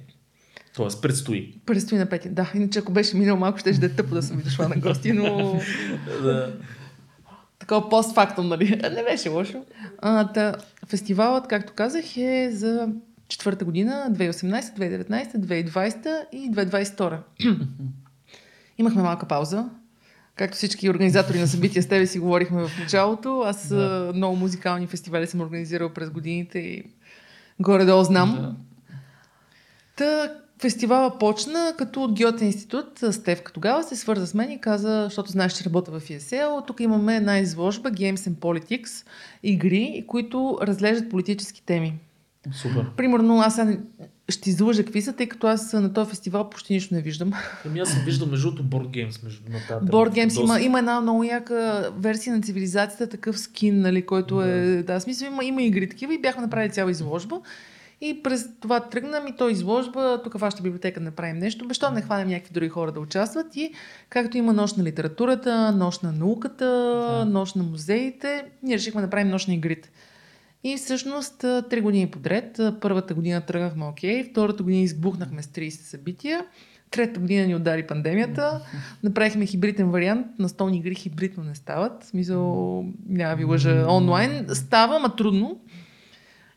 Тоест, 0.75 1.01
предстои. 1.01 1.59
Предстои 1.65 1.97
на 1.97 2.07
5. 2.07 2.29
Да, 2.29 2.51
иначе 2.55 2.79
ако 2.79 2.91
беше 2.91 3.17
минал 3.17 3.37
малко, 3.37 3.59
ще 3.59 3.71
да 3.71 3.85
е 3.85 3.89
тъпо 3.89 4.15
да 4.15 4.23
съм 4.23 4.37
ви 4.37 4.43
дошла 4.43 4.69
на 4.69 4.75
гости, 4.75 5.13
но 5.13 5.59
Да. 6.23 6.55
такова 7.59 7.89
постфактум, 7.89 8.47
нали? 8.47 8.81
Не 8.95 9.03
беше 9.03 9.29
лошо. 9.29 9.65
А, 9.97 10.27
та, 10.33 10.55
фестивалът, 10.87 11.47
както 11.47 11.73
казах, 11.73 12.17
е 12.17 12.51
за 12.51 12.89
четвърта 13.27 13.65
година, 13.65 14.07
2018, 14.11 14.61
2019, 14.61 15.35
2020 15.35 16.25
и 16.31 16.51
2022. 16.51 17.17
Имахме 18.77 19.01
малка 19.01 19.27
пауза. 19.27 19.69
Както 20.35 20.57
всички 20.57 20.89
организатори 20.89 21.39
на 21.39 21.47
събития 21.47 21.83
с 21.83 21.87
тебе 21.87 22.07
си 22.07 22.19
говорихме 22.19 22.67
в 22.67 22.71
началото. 22.79 23.43
Аз 23.45 23.67
да. 23.67 24.11
много 24.15 24.35
музикални 24.35 24.87
фестивали 24.87 25.27
съм 25.27 25.41
организирал 25.41 25.89
през 25.89 26.09
годините 26.09 26.59
и 26.59 26.83
горе-долу 27.59 28.03
знам. 28.03 28.35
Да. 28.35 28.55
Та 29.95 30.33
фестивала 30.63 31.17
почна, 31.17 31.73
като 31.77 32.03
от 32.03 32.13
Геоте 32.13 32.45
институт, 32.45 32.99
Стевка 33.11 33.51
тогава 33.51 33.83
се 33.83 33.95
свърза 33.95 34.27
с 34.27 34.33
мен 34.33 34.51
и 34.51 34.61
каза, 34.61 35.03
защото 35.03 35.31
знаеш, 35.31 35.53
че 35.53 35.65
работя 35.65 35.99
в 35.99 36.03
ESL, 36.03 36.67
тук 36.67 36.79
имаме 36.79 37.15
една 37.15 37.39
изложба 37.39 37.91
Games 37.91 38.15
and 38.15 38.35
Politics, 38.35 39.07
игри, 39.43 40.03
които 40.07 40.57
разглеждат 40.61 41.09
политически 41.09 41.63
теми. 41.65 41.93
Супер. 42.51 42.85
Примерно, 42.97 43.39
аз 43.39 43.59
ще 44.29 44.49
излъжа 44.49 44.83
какви 44.83 45.01
са, 45.01 45.13
тъй 45.13 45.27
като 45.27 45.47
аз 45.47 45.73
на 45.73 45.93
този 45.93 46.09
фестивал 46.09 46.49
почти 46.49 46.73
нищо 46.73 46.93
не 46.93 47.01
виждам. 47.01 47.33
Ами 47.65 47.79
аз 47.79 47.89
съм 47.89 48.01
виждал 48.05 48.27
между 48.27 48.51
другото 48.51 48.77
Board 48.77 48.87
Games 48.87 49.23
между 49.23 49.41
на 49.51 49.59
тази 49.67 49.85
Board. 49.85 50.09
Games 50.09 50.39
има, 50.39 50.47
Доста. 50.47 50.61
има 50.61 50.79
една 50.79 51.01
много 51.01 51.23
яка 51.23 51.89
версия 51.97 52.35
на 52.35 52.41
цивилизацията, 52.41 53.07
такъв 53.07 53.39
скин, 53.39 53.81
нали, 53.81 54.05
който 54.05 54.41
е... 54.41 54.83
Да, 54.87 54.99
смисъл 54.99 55.27
има, 55.27 55.45
има 55.45 55.63
игри 55.63 55.89
такива 55.89 56.13
и 56.13 56.21
бяхме 56.21 56.41
направили 56.41 56.71
цяла 56.71 56.91
изложба. 56.91 57.41
И 58.05 58.23
през 58.23 58.49
това 58.59 58.79
тръгна 58.79 59.19
ми 59.19 59.35
то 59.37 59.49
изложба, 59.49 60.21
тук 60.23 60.33
в 60.33 60.39
вашата 60.39 60.63
библиотека 60.63 60.99
направим 60.99 61.37
нещо, 61.37 61.65
защо 61.67 61.91
не 61.91 62.01
хванем 62.01 62.27
някакви 62.27 62.53
други 62.53 62.69
хора 62.69 62.91
да 62.91 62.99
участват 62.99 63.55
и 63.55 63.71
както 64.09 64.37
има 64.37 64.53
нощ 64.53 64.77
на 64.77 64.83
литературата, 64.83 65.71
нощ 65.71 66.03
на 66.03 66.11
науката, 66.11 66.65
Да. 66.65 67.25
нощ 67.25 67.55
на 67.55 67.63
музеите, 67.63 68.45
ние 68.63 68.77
решихме 68.77 69.01
да 69.01 69.07
направим 69.07 69.29
нощ 69.29 69.47
на 69.47 69.53
игрите. 69.53 69.91
И 70.63 70.77
всъщност 70.77 71.37
три 71.69 71.81
години 71.81 72.07
подред, 72.07 72.59
първата 72.81 73.13
година 73.13 73.41
тръгнахме 73.41 73.85
окей, 73.85 74.23
втората 74.23 74.63
година 74.63 74.81
избухнахме 74.81 75.43
с 75.43 75.47
30 75.47 75.69
събития, 75.69 76.45
третата 76.91 77.19
година 77.19 77.47
ни 77.47 77.55
удари 77.55 77.87
пандемията, 77.87 78.61
направихме 79.03 79.45
хибриден 79.45 79.91
вариант, 79.91 80.27
на 80.39 80.49
столни 80.49 80.77
игри 80.77 80.95
хибридно 80.95 81.43
не 81.43 81.55
стават, 81.55 82.03
в 82.03 82.07
смисъл, 82.07 82.85
няма 83.09 83.35
ви 83.35 83.43
лъжа, 83.45 83.85
онлайн 83.89 84.45
става, 84.53 84.99
ма 84.99 85.15
трудно. 85.15 85.59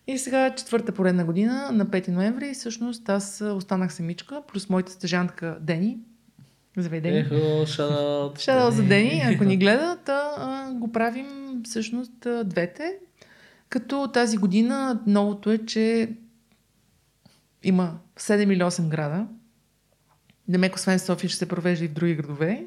И 0.06 0.18
сега 0.18 0.54
четвърта 0.54 0.92
поредна 0.92 1.24
година, 1.24 1.70
на 1.72 1.86
5 1.86 2.08
ноември, 2.08 2.54
всъщност 2.54 3.08
аз 3.08 3.40
останах 3.40 3.92
самичка, 3.92 4.42
плюс 4.48 4.68
моята 4.68 4.92
стъжантка 4.92 5.58
Дени. 5.60 5.98
Здравей, 6.76 7.00
Дени. 7.00 7.18
Ехо, 7.18 7.66
шаут. 7.66 8.38
Шадал 8.38 8.70
за 8.70 8.82
Дени, 8.82 9.22
ако 9.34 9.44
ни 9.44 9.56
гледа, 9.58 9.98
да 10.06 10.34
а, 10.38 10.72
го 10.72 10.92
правим 10.92 11.60
всъщност 11.64 12.26
а, 12.26 12.44
двете. 12.44 12.98
Като 13.68 14.10
тази 14.12 14.36
година 14.36 15.02
новото 15.06 15.50
е, 15.50 15.58
че 15.58 16.10
има 17.62 17.98
7 18.16 18.52
или 18.52 18.62
8 18.62 18.88
града. 18.88 19.26
Демек, 20.48 20.76
освен 20.76 20.98
София, 20.98 21.30
ще 21.30 21.38
се 21.38 21.48
провежда 21.48 21.84
и 21.84 21.88
в 21.88 21.92
други 21.92 22.14
градове. 22.14 22.66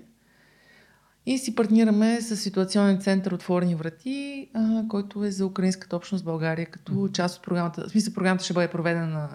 И 1.26 1.38
си 1.38 1.56
партнираме 1.56 2.22
с 2.22 2.38
ситуационен 2.38 3.02
център 3.02 3.32
Отворени 3.32 3.76
врати, 3.76 4.48
а, 4.54 4.84
който 4.88 5.24
е 5.24 5.32
за 5.32 5.46
украинската 5.46 5.96
общност 5.96 6.22
в 6.22 6.26
България, 6.26 6.66
като 6.66 7.10
част 7.14 7.38
от 7.38 7.44
програмата. 7.44 7.88
В 7.88 7.92
смисъл, 7.92 8.14
програмата 8.14 8.44
ще 8.44 8.54
бъде 8.54 8.68
проведена 8.68 9.08
на 9.08 9.30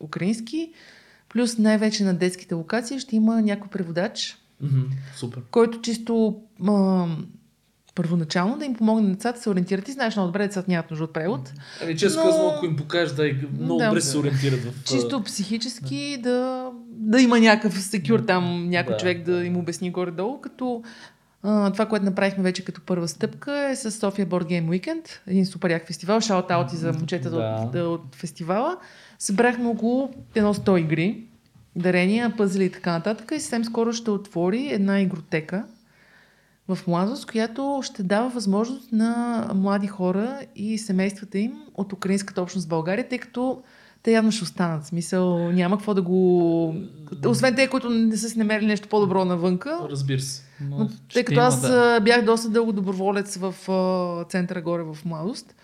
украински, 0.00 0.72
плюс 1.28 1.58
най-вече 1.58 2.04
на 2.04 2.14
детските 2.14 2.54
локации 2.54 2.98
ще 3.00 3.16
има 3.16 3.42
някой 3.42 3.68
преводач, 3.68 4.38
Супер. 5.16 5.42
който 5.50 5.80
чисто 5.80 6.36
а, 6.68 7.06
първоначално 7.94 8.58
да 8.58 8.64
им 8.64 8.74
помогне 8.74 9.08
на 9.08 9.14
децата 9.14 9.38
да 9.38 9.42
се 9.42 9.50
ориентират. 9.50 9.84
Ти 9.84 9.92
знаеш 9.92 10.16
много 10.16 10.28
добре, 10.28 10.46
децата 10.46 10.70
нямат 10.70 10.90
нужда 10.90 11.04
от 11.04 11.12
превод. 11.12 11.52
Ами, 11.82 11.96
често 11.96 12.18
Но- 12.20 12.24
казвам, 12.26 12.46
ако 12.56 12.66
им 12.66 12.76
покажеш, 12.76 13.14
да, 13.14 13.30
много 13.60 13.78
Да. 13.78 13.86
добре 13.86 14.00
се 14.00 14.18
ориентират 14.18 14.60
в... 14.60 14.84
Чисто 14.84 15.22
психически 15.22 16.20
да, 16.22 16.70
да 16.88 17.20
има 17.20 17.40
някакъв 17.40 17.82
секюр 17.82 18.20
там, 18.20 18.68
някой 18.68 18.94
Да, 18.94 18.98
човек 18.98 19.24
да 19.24 19.32
да. 19.32 19.44
им 19.44 19.56
обясни 19.56 19.90
горе-долу, 19.90 20.40
като 20.40 20.82
А, 21.42 21.72
това, 21.72 21.86
което 21.86 22.04
направихме 22.04 22.42
вече 22.42 22.64
като 22.64 22.80
първа 22.80 23.08
стъпка 23.08 23.68
е 23.70 23.76
с 23.76 23.90
София 23.90 24.26
Board 24.26 24.44
Game 24.44 24.68
Weekend, 24.68 25.08
един 25.26 25.46
супер 25.46 25.70
як 25.70 25.86
фестивал, 25.86 26.20
шаут-аути 26.20 26.74
за 26.74 26.92
момчетата 26.92 27.36
Да. 27.36 27.68
от, 27.68 27.74
от 27.74 28.14
фестивала. 28.14 28.76
Събрахме 29.18 29.68
около 29.68 30.10
едно 30.34 30.54
100 30.54 30.78
игри, 30.80 31.24
дарения, 31.76 32.36
пъзели 32.36 32.64
и 32.64 32.72
така 32.72 32.92
нататък 32.92 33.30
и 33.34 33.40
съвсем 33.40 33.64
скоро 33.64 33.92
ще 33.92 34.10
отвори 34.10 34.68
една 34.72 35.00
игротека 35.00 35.64
в 36.68 36.78
младост, 36.86 37.30
която 37.30 37.80
ще 37.84 38.02
дава 38.02 38.28
възможност 38.28 38.92
на 38.92 39.46
млади 39.54 39.86
хора 39.86 40.40
и 40.56 40.78
семействата 40.78 41.38
им 41.38 41.52
от 41.74 41.92
украинската 41.92 42.42
общност 42.42 42.66
в 42.66 42.70
България, 42.70 43.08
тъй 43.08 43.18
като 43.18 43.62
те 44.02 44.12
явно 44.12 44.32
ще 44.32 44.44
останат. 44.44 44.86
Смисъл, 44.86 45.52
няма 45.52 45.76
какво 45.76 45.94
да 45.94 46.02
го... 46.02 46.74
Освен 47.26 47.54
те, 47.56 47.68
които 47.68 47.90
не 47.90 48.16
са 48.16 48.28
си 48.28 48.38
намерили 48.38 48.66
нещо 48.66 48.88
по-добро 48.88 49.24
навънка. 49.24 49.78
Разбира 49.90 50.20
се. 50.20 50.42
Но 50.60 50.78
Но, 50.78 50.90
тъй 51.12 51.24
като 51.24 51.32
има, 51.34 51.42
аз 51.42 51.60
да. 51.60 52.00
бях 52.00 52.24
доста 52.24 52.48
дълго 52.48 52.72
доброволец 52.72 53.36
в 53.36 53.54
центъра 54.28 54.62
горе 54.62 54.82
в 54.82 54.98
младост. 55.04 55.54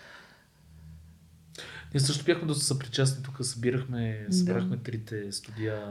Ние 1.93 2.01
също 2.01 2.25
бяхме 2.25 2.47
доста 2.47 2.65
съпричастни. 2.65 3.23
Тук 3.23 3.37
събирахме, 3.41 4.25
Да. 4.29 4.35
събрахме 4.35 4.77
трите 4.77 5.31
студия, 5.31 5.81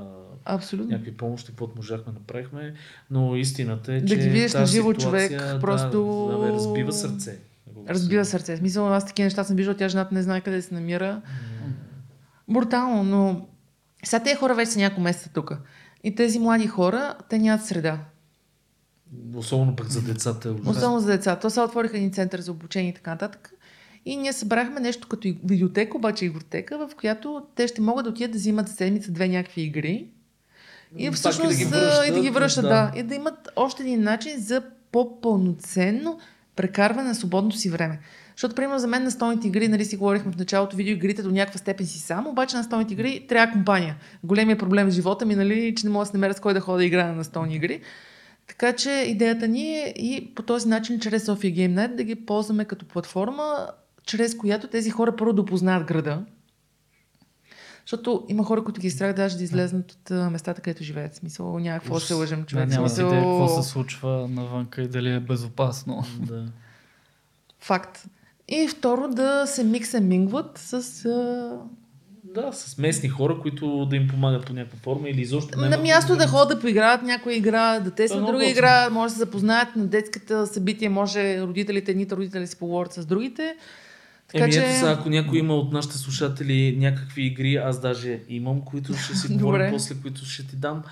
Абсолютно. 0.45 0.91
някакви 0.91 1.13
помощи, 1.13 1.47
каквото 1.49 1.73
можахме 1.77 2.13
направихме. 2.13 2.75
Но 3.11 3.37
истината 3.37 3.93
е, 3.93 4.01
Да 4.01 4.07
че 4.07 4.17
ги 4.17 4.29
видиш 4.29 4.53
на 4.55 4.67
живо 4.67 4.95
човек, 4.95 5.31
да, 5.33 5.59
просто- 5.61 6.29
Да, 6.33 6.39
бе, 6.39 6.53
разбива 6.53 6.93
сърце. 6.93 7.39
Да 7.67 7.95
Разбива 7.95 8.25
сърце. 8.25 8.57
Смисъл, 8.57 8.95
аз 8.95 9.07
такива 9.07 9.25
неща 9.27 9.45
съм 9.45 9.57
виждала, 9.57 9.77
тя 9.77 9.89
жената 9.89 10.15
не 10.15 10.23
знае 10.23 10.41
къде 10.41 10.63
се 10.63 10.75
намира. 10.75 11.23
Брутално, 12.49 13.03
но 13.05 13.47
сега 14.05 14.23
тези 14.23 14.37
хора 14.37 14.55
вече 14.55 14.71
са 14.71 14.79
няколко 14.79 15.01
месеца 15.01 15.31
тук. 15.35 15.59
И 16.05 16.15
тези 16.15 16.39
млади 16.39 16.67
хора, 16.67 17.15
те 17.29 17.39
нямат 17.39 17.65
среда. 17.65 17.99
Особено 19.35 19.77
пък 19.77 19.87
за 19.87 20.03
децата. 20.03 20.49
е. 20.49 20.71
Особено 20.71 21.01
за 21.01 21.07
деца. 21.07 21.37
То 21.37 21.51
сега 21.51 21.65
отвориха 21.65 21.97
един 21.97 22.13
център 22.13 22.41
за 22.41 22.53
обучение 22.53 22.91
и 22.91 22.95
така 22.95 23.11
нататък. 23.11 23.53
И 24.05 24.17
ние 24.17 24.33
събрахме 24.33 24.81
нещо 24.81 25.09
като 25.09 25.29
видеотека, 25.45 25.97
обаче 25.97 26.25
игротека, 26.25 26.79
в 26.79 26.95
която 26.95 27.47
те 27.55 27.69
ще 27.69 27.81
могат 27.81 28.05
да 28.05 28.11
отидат 28.11 28.33
да 28.33 28.39
взимат 28.39 28.69
за 28.69 28.75
седмица 28.75 29.11
две 29.11 29.29
някакви 29.29 29.63
игри. 29.63 30.09
И 30.99 31.11
всъщност 31.11 31.61
и 31.61 31.65
да 31.65 31.71
ги 31.71 31.71
връщат, 31.71 32.09
и 32.09 32.13
да 32.13 32.21
ги 32.21 32.31
връщат, 32.31 32.65
да. 32.65 32.69
да. 32.69 32.99
И 32.99 33.03
да 33.03 33.15
имат 33.15 33.49
още 33.57 33.83
един 33.83 34.03
начин 34.03 34.41
за 34.41 34.63
по-пълноценно 34.93 36.19
прекарване 36.57 37.09
на 37.09 37.15
свободното 37.15 37.57
си 37.57 37.71
време. 37.71 38.01
Защото, 38.37 38.55
примерно, 38.55 38.79
за 38.79 38.87
мен 38.87 39.05
на 39.05 39.11
столните 39.11 39.47
игри, 39.47 39.69
нали 39.69 39.85
си 39.85 39.97
говорихме 39.97 40.33
в 40.33 40.37
началото, 40.37 40.77
видеоигрите 40.77 41.23
до 41.23 41.31
някаква 41.31 41.59
степен 41.59 41.87
си 41.87 41.99
сам, 41.99 42.27
обаче 42.27 42.57
на 42.57 42.65
столните 42.65 42.95
игри 42.95 43.27
трябва 43.29 43.53
компания. 43.53 43.97
Големия 44.25 44.59
проблем 44.59 44.87
в 44.87 44.91
живота 44.91 45.27
ми, 45.27 45.35
нали, 45.35 45.75
че 45.75 45.87
не 45.87 45.93
мога 45.93 46.05
да 46.05 46.07
се 46.07 46.17
намеря 46.17 46.35
с 46.35 46.41
кой 46.41 46.55
да 46.55 46.61
ходя 46.61 46.79
да 46.79 46.85
играя 46.85 47.15
на 47.15 47.25
столни 47.25 47.55
игри. 47.55 47.81
Така 48.47 48.73
че 48.73 48.91
идеята 48.91 49.49
ни 49.49 49.79
е 49.79 49.95
и 49.97 50.33
по 50.35 50.43
този 50.43 50.69
начин, 50.69 51.01
чрез 51.01 51.25
София 51.25 51.53
Game 51.53 51.75
Night, 51.75 51.95
да 51.95 52.05
ги 52.05 52.15
ползваме 52.15 52.65
като 52.65 52.85
платформа, 52.87 53.69
чрез 54.07 54.37
която 54.37 54.67
тези 54.67 54.91
хора 54.91 55.17
първо 55.17 55.33
да 55.33 55.43
опознаят 55.43 55.87
града. 55.87 56.23
Защото 57.87 58.25
има 58.29 58.45
хора, 58.45 58.65
които 58.65 58.81
ги 58.81 58.91
страх 58.91 59.13
даже 59.13 59.37
да 59.37 59.45
излезнат 59.45 59.93
от 59.93 60.11
местата, 60.11 60.61
където 60.61 60.85
живеят. 60.85 61.15
Смисъл, 61.15 61.59
няма 61.59 61.79
какво 61.79 61.95
да 61.95 62.01
се 62.01 62.15
лъжем, 62.15 62.41
Да, 62.41 62.47
човек. 62.47 62.69
В 62.69 62.71
няма 62.71 62.89
смисъл, 62.89 63.07
идея 63.07 63.23
какво 63.23 63.63
се 63.63 63.69
случва 63.69 64.29
навънка 64.29 64.83
и 64.83 64.89
дали 64.89 65.13
е 65.13 65.21
безопасно. 65.21 66.05
Да. 66.21 66.47
Факт. 67.61 68.07
И 68.49 68.69
второ, 68.69 69.09
да 69.09 69.47
се 69.47 69.65
миксе 69.65 70.01
мингват 70.01 70.59
с... 70.59 71.05
А... 71.05 71.51
да, 72.25 72.53
с 72.53 72.79
местни 72.79 73.09
хора, 73.09 73.39
които 73.43 73.87
да 73.87 73.97
им 73.97 74.09
помагат 74.09 74.47
по 74.47 74.53
някаква 74.53 74.79
форма 74.83 75.09
или 75.09 75.21
изобщо. 75.21 75.59
На 75.59 75.79
място 75.79 76.13
да 76.13 76.19
проблем. 76.19 76.29
ходят 76.29 76.49
да 76.49 76.61
поиграят 76.61 77.03
някоя 77.03 77.37
игра, 77.37 77.81
да 77.81 77.91
тестват 77.91 78.21
много 78.21 78.33
друга 78.33 78.51
игра, 78.51 78.91
може 78.91 79.11
да 79.11 79.15
се 79.15 79.19
запознаят 79.19 79.77
на 79.77 79.87
детската 79.87 80.47
събитие, 80.47 80.89
може 80.89 81.43
родителите, 81.43 81.91
едните 81.91 82.17
родители 82.17 82.41
да 82.41 82.47
си 82.47 82.59
поговорят 82.59 82.93
с 82.93 83.07
другите. 83.07 83.57
Така 84.33 84.45
Еми, 84.45 84.53
че... 84.53 84.59
ето 84.59 84.75
сега, 84.75 84.91
ако 84.91 85.09
някой 85.09 85.39
има 85.39 85.55
от 85.55 85.73
нашите 85.73 85.99
слушатели 85.99 86.77
някакви 86.79 87.23
игри, 87.23 87.57
аз 87.57 87.81
даже 87.81 88.21
имам, 88.29 88.61
които 88.61 88.95
ще 88.95 89.15
си 89.15 89.29
говорим 89.37 89.73
после, 89.73 89.95
които 90.03 90.25
ще 90.25 90.47
ти 90.47 90.57
дам, 90.57 90.83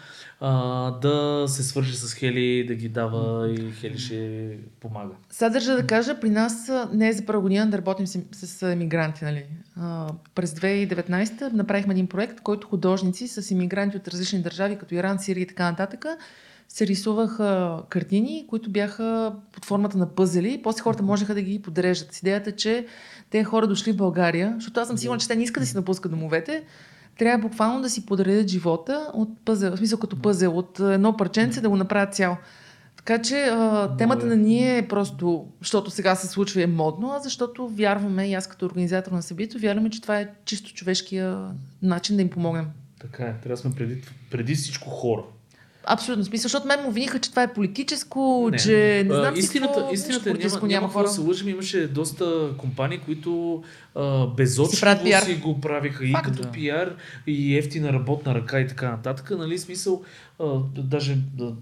а, 0.40 0.90
да 0.90 1.44
се 1.48 1.62
свържи 1.62 1.96
с 1.96 2.14
Хели, 2.14 2.66
да 2.66 2.74
ги 2.74 2.88
дава 2.88 3.50
и 3.50 3.72
Хели 3.72 3.98
ще 3.98 4.58
помага. 4.80 5.12
Сега 5.30 5.48
държа 5.50 5.76
да 5.76 5.86
кажа, 5.86 6.20
при 6.20 6.30
нас 6.30 6.70
не 6.92 7.08
е 7.08 7.12
за 7.12 7.26
първа 7.26 7.40
година 7.40 7.70
да 7.70 7.78
работим 7.78 8.06
с, 8.06 8.20
с 8.32 8.72
емигранти. 8.72 9.24
Нали? 9.24 9.46
А, 9.76 10.08
през 10.34 10.54
2019 10.54 11.52
направихме 11.52 11.92
един 11.92 12.06
проект, 12.06 12.40
който 12.40 12.68
художници 12.68 13.28
с 13.28 13.50
иммигранти 13.50 13.96
от 13.96 14.08
различни 14.08 14.42
държави, 14.42 14.78
като 14.78 14.94
Иран, 14.94 15.18
Сирия 15.18 15.42
и 15.42 15.46
така 15.46 15.70
нататък, 15.70 16.04
се 16.68 16.86
рисуваха 16.86 17.78
картини, 17.88 18.46
които 18.48 18.70
бяха 18.70 19.34
под 19.52 19.64
формата 19.64 19.98
на 19.98 20.14
пъзели 20.14 20.60
после 20.62 20.82
хората 20.82 21.02
можеха 21.02 21.34
да 21.34 21.42
ги 21.42 21.62
подреждат. 21.62 22.14
С 22.14 22.18
идеята, 22.18 22.52
че 22.52 22.86
те 23.30 23.44
хора 23.44 23.66
дошли 23.66 23.92
в 23.92 23.96
България, 23.96 24.54
защото 24.54 24.80
аз 24.80 24.88
съм 24.88 24.98
сигурна, 24.98 25.20
че 25.20 25.28
те 25.28 25.36
не 25.36 25.42
искат 25.42 25.62
да 25.62 25.66
си 25.66 25.76
напускат 25.76 26.12
домовете, 26.12 26.64
трябва 27.18 27.48
буквално 27.48 27.82
да 27.82 27.90
си 27.90 28.06
подредят 28.06 28.48
живота 28.48 29.10
от 29.14 29.28
пъзел, 29.44 29.72
в 29.72 29.78
смисъл 29.78 29.98
като 29.98 30.22
пъзел, 30.22 30.58
от 30.58 30.80
едно 30.80 31.16
парченце 31.16 31.60
да 31.60 31.68
го 31.68 31.76
направят 31.76 32.14
цял. 32.14 32.36
Така 32.96 33.22
че 33.22 33.42
а, 33.42 33.96
темата 33.96 34.26
на 34.26 34.36
ние 34.36 34.78
е 34.78 34.88
просто, 34.88 35.46
защото 35.60 35.90
сега 35.90 36.14
се 36.14 36.26
случва 36.26 36.62
е 36.62 36.66
модно, 36.66 37.12
а 37.12 37.18
защото 37.18 37.68
вярваме, 37.68 38.28
и 38.28 38.34
аз 38.34 38.46
като 38.46 38.66
организатор 38.66 39.12
на 39.12 39.22
събитието, 39.22 39.58
вярваме, 39.58 39.90
че 39.90 40.02
това 40.02 40.20
е 40.20 40.28
чисто 40.44 40.74
човешкия 40.74 41.50
начин 41.82 42.16
да 42.16 42.22
им 42.22 42.30
помогнем. 42.30 42.66
Така 43.00 43.22
е, 43.22 43.26
трябва 43.26 43.48
да 43.48 43.56
сме 43.56 43.70
преди, 43.70 44.02
преди 44.30 44.54
всичко 44.54 44.90
хора. 44.90 45.22
Абсолютно 45.86 46.24
смисъл, 46.24 46.42
защото 46.42 46.66
мен 46.66 46.82
му 46.82 46.88
обвиниха, 46.88 47.18
че 47.18 47.30
това 47.30 47.42
е 47.42 47.52
политическо, 47.52 48.48
Не. 48.52 48.58
че 48.58 49.02
не 49.06 49.14
А, 49.14 49.16
знам 49.16 49.34
си 49.34 49.40
истината, 49.40 49.74
какво, 49.74 49.92
истината 49.94 50.28
е, 50.28 50.32
политическо 50.32 50.66
няма, 50.66 50.80
няма 50.80 50.92
хора. 50.92 51.04
да 51.04 51.10
се 51.10 51.20
лъжим. 51.20 51.48
Имаше 51.48 51.88
доста 51.88 52.24
компании, 52.58 52.98
които 52.98 53.62
а, 53.94 54.24
Си 54.24 54.30
безочливо 54.36 55.02
пиар. 55.04 55.22
си 55.22 55.34
го 55.34 55.60
правиха 55.60 56.04
и 56.06 56.12
Факт. 56.12 56.24
като 56.26 56.42
Да. 56.42 56.50
пиар, 56.50 56.96
и 57.26 57.58
ефтина 57.58 57.92
работна 57.92 58.34
ръка 58.34 58.60
и 58.60 58.66
така 58.68 58.90
нататък. 58.90 59.30
Нали, 59.30 59.58
смисъл, 59.58 60.02
а, 60.40 60.44
даже 60.76 61.14
да, 61.34 61.52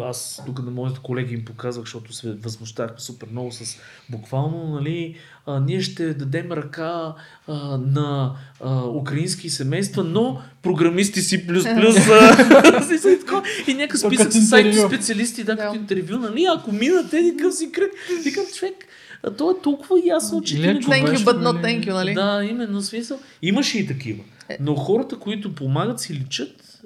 аз 0.00 0.42
тук 0.46 0.64
на 0.64 0.70
моите 0.70 0.98
колеги 1.02 1.34
им 1.34 1.44
показвах, 1.44 1.84
защото 1.84 2.12
се 2.12 2.32
възмущавахме 2.32 3.00
супер 3.00 3.28
много 3.32 3.52
с 3.52 3.78
буквално, 4.10 4.66
нали, 4.66 5.14
а, 5.46 5.60
ние 5.60 5.80
ще 5.82 6.14
дадем 6.14 6.52
ръка 6.52 7.14
а, 7.48 7.54
на 7.78 8.34
а, 8.60 8.84
украински 8.84 9.50
семейства, 9.50 10.04
но 10.04 10.42
програмисти 10.66 11.20
си 11.20 11.46
плюс 11.46 11.64
плюс 11.64 11.96
и, 13.68 13.74
някакъв 13.74 14.00
списък 14.00 14.32
с 14.32 14.48
сайти 14.48 14.78
специалисти, 14.78 15.44
да, 15.44 15.56
като 15.56 15.74
интервю, 15.74 16.18
нали, 16.18 16.46
ако 16.56 16.72
минат 16.72 17.12
един 17.12 17.36
къв 17.36 17.54
си 17.54 17.72
кръг, 17.72 17.90
викам 18.24 18.44
човек, 18.54 18.74
а 19.22 19.30
то 19.30 19.50
е 19.50 19.54
толкова 19.62 19.96
ясно, 20.04 20.42
че 20.42 20.54
ти 20.54 20.62
е 20.62 20.66
не 20.66 20.74
го 20.74 20.80
Thank 20.80 21.06
you, 21.06 21.16
but 21.16 21.38
not 21.38 21.62
нали? 21.62 21.64
thank 21.64 21.86
you, 21.86 21.92
нали? 21.92 22.14
да, 22.14 22.44
именно 22.50 22.82
смисъл. 22.82 23.18
Имаше 23.42 23.78
и 23.78 23.86
такива. 23.86 24.22
Е. 24.48 24.56
Но 24.60 24.74
хората, 24.74 25.18
които 25.18 25.54
помагат, 25.54 26.00
си 26.00 26.14
личат 26.14 26.80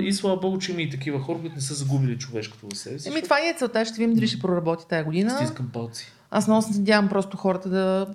и 0.00 0.12
слава 0.12 0.36
богу, 0.36 0.58
че 0.58 0.72
има 0.72 0.82
и 0.82 0.90
такива 0.90 1.20
хора, 1.20 1.38
които 1.40 1.54
не 1.54 1.60
са 1.60 1.74
загубили 1.74 2.18
човешкото 2.18 2.66
в 2.70 2.78
себе 2.78 2.98
си. 2.98 3.08
Еми, 3.08 3.22
това 3.22 3.38
е 3.38 3.54
целта, 3.58 3.84
ще 3.84 3.98
видим 3.98 4.14
дали 4.14 4.26
ще 4.26 4.38
проработи 4.38 4.84
тази 4.88 5.04
година. 5.04 5.30
Стискам 5.30 5.70
палци. 5.72 6.12
Аз 6.30 6.46
много 6.46 6.62
се 6.62 6.78
надявам 6.78 7.08
просто 7.08 7.36
хората 7.36 7.68
да 7.68 8.06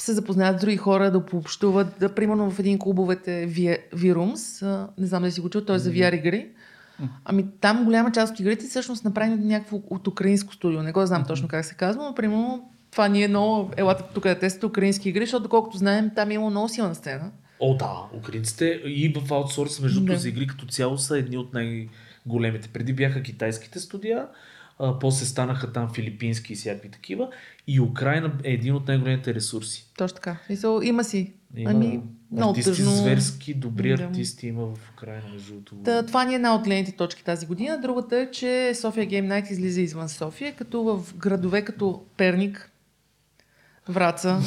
се 0.00 0.12
запознаят 0.12 0.56
с 0.56 0.60
други 0.60 0.76
хора, 0.76 1.10
да 1.10 1.26
пообщуват, 1.26 1.86
да 2.00 2.14
примерно 2.14 2.50
в 2.50 2.58
един 2.58 2.78
клубовете 2.78 3.46
Ви- 3.46 3.78
Virums, 3.94 4.66
а, 4.66 4.88
не 4.98 5.06
знам 5.06 5.22
дали 5.22 5.32
си 5.32 5.40
го 5.40 5.50
чул, 5.50 5.60
той 5.60 5.76
е 5.76 5.78
за 5.78 5.90
VR 5.90 6.14
игри. 6.14 6.48
Ами 7.24 7.46
там 7.60 7.84
голяма 7.84 8.12
част 8.12 8.32
от 8.32 8.40
игрите 8.40 8.66
всъщност 8.66 9.04
направени 9.04 9.34
от 9.34 9.40
някакво 9.40 9.80
от 9.90 10.06
украинско 10.06 10.54
студио. 10.54 10.82
Не 10.82 10.92
го 10.92 11.06
знам 11.06 11.24
точно 11.24 11.48
как 11.48 11.64
се 11.64 11.74
казва, 11.74 12.04
но 12.04 12.14
примерно 12.14 12.68
това 12.90 13.08
ни 13.08 13.22
е 13.24 13.28
много, 13.28 13.70
елата 13.76 14.04
тук 14.14 14.22
да 14.22 14.38
тествате 14.38 14.66
украински 14.66 15.08
игри, 15.08 15.20
защото 15.20 15.42
доколкото 15.42 15.76
знаем, 15.78 16.10
там 16.14 16.30
е 16.30 16.34
имало 16.34 16.50
много 16.50 16.68
силна 16.68 16.94
сцена. 16.94 17.30
О, 17.60 17.76
да, 17.76 18.18
украинците 18.18 18.64
и 18.84 19.14
в 19.20 19.32
аутсорс, 19.32 19.80
между 19.80 20.00
Да. 20.00 20.16
за 20.16 20.28
игри 20.28 20.46
като 20.46 20.66
цяло 20.66 20.98
са 20.98 21.18
едни 21.18 21.36
от 21.36 21.54
най-големите. 21.54 22.68
Преди 22.68 22.92
бяха 22.92 23.22
китайските 23.22 23.80
студия, 23.80 24.26
а, 24.78 24.98
после 24.98 25.26
станаха 25.26 25.72
там 25.72 25.94
филипински 25.94 26.52
и 26.52 26.56
всякакви 26.56 26.90
такива. 26.90 27.28
И 27.66 27.80
Украина 27.80 28.32
е 28.44 28.52
един 28.52 28.74
от 28.74 28.88
най-големите 28.88 29.34
ресурси. 29.34 29.86
Точно 29.98 30.14
така. 30.14 30.36
Мисъл, 30.50 30.80
има 30.82 31.04
си. 31.04 31.32
Има 31.56 31.70
Ами, 31.70 32.00
много 32.32 32.50
артисти, 32.50 32.70
тъжно. 32.70 32.90
зверски, 32.90 33.54
добри 33.54 33.96
Да. 33.96 34.04
артисти 34.04 34.46
има 34.46 34.62
в 34.66 34.90
Украина, 34.92 35.22
между 35.32 35.54
другото. 35.54 35.76
Та, 35.84 36.06
това 36.06 36.24
ни 36.24 36.32
е 36.32 36.36
една 36.36 36.54
от 36.54 36.62
гледните 36.64 36.92
точки 36.92 37.24
тази 37.24 37.46
година. 37.46 37.80
Другата 37.80 38.16
е, 38.16 38.30
че 38.30 38.72
София 38.74 39.06
Game 39.06 39.28
Night 39.28 39.50
излиза 39.50 39.80
извън 39.80 40.08
София, 40.08 40.54
като 40.56 40.82
в 40.82 41.14
градове 41.16 41.62
като 41.64 42.02
Перник, 42.16 42.70
Враца. 43.88 44.40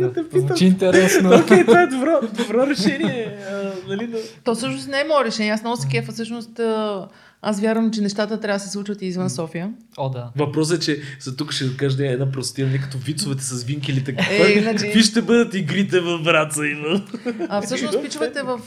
Да 0.00 0.12
те 0.12 0.28
питам? 0.28 0.40
Звучи 0.46 0.66
интересно. 0.66 1.30
Окей, 1.44 1.64
това 1.64 1.82
е 1.82 1.86
добро, 1.86 2.20
добро 2.36 2.66
решение. 2.66 3.38
А, 3.50 3.72
нали, 3.88 4.06
но... 4.06 4.18
То 4.44 4.54
всъщност 4.54 4.88
не 4.88 5.00
е 5.00 5.04
мое 5.04 5.24
решение. 5.24 5.52
Аз 5.52 5.62
много 5.62 5.76
се 5.76 5.88
кефа 5.88 6.12
всъщност 6.12 6.58
а, 6.58 7.08
Аз 7.46 7.60
вярвам, 7.60 7.90
че 7.90 8.00
нещата 8.00 8.40
трябва 8.40 8.56
да 8.58 8.64
се 8.64 8.70
случват 8.70 9.02
и 9.02 9.06
извън 9.06 9.30
София. 9.30 9.72
О, 9.96 10.08
да. 10.10 10.30
Въпросът 10.36 10.76
е, 10.76 10.80
че 10.80 10.98
за 11.20 11.36
тук 11.36 11.52
ще 11.52 11.76
кажа 11.76 12.06
една 12.06 12.30
простия, 12.30 12.80
като 12.80 12.98
вицовете 12.98 13.44
с 13.44 13.64
винкелите. 13.64 14.16
Е, 14.30 14.52
иначе- 14.52 14.84
Какви 14.84 15.02
ще 15.02 15.22
бъдат 15.22 15.54
игрите 15.54 16.00
в 16.00 16.18
Враца 16.18 16.66
и. 16.66 17.02
А 17.48 17.62
всъщност 17.62 18.02
пичовете 18.02 18.42
в 18.42 18.60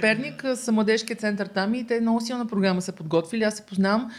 Перник 0.00 0.44
са 0.54 0.72
младежкия 0.72 1.16
център 1.16 1.46
там 1.46 1.74
и 1.74 1.86
те 1.86 2.00
много 2.00 2.20
силна 2.20 2.46
програма 2.46 2.82
са 2.82 2.92
подготвили. 2.92 3.42
Аз 3.42 3.54
се 3.54 3.62
познавам. 3.62 4.10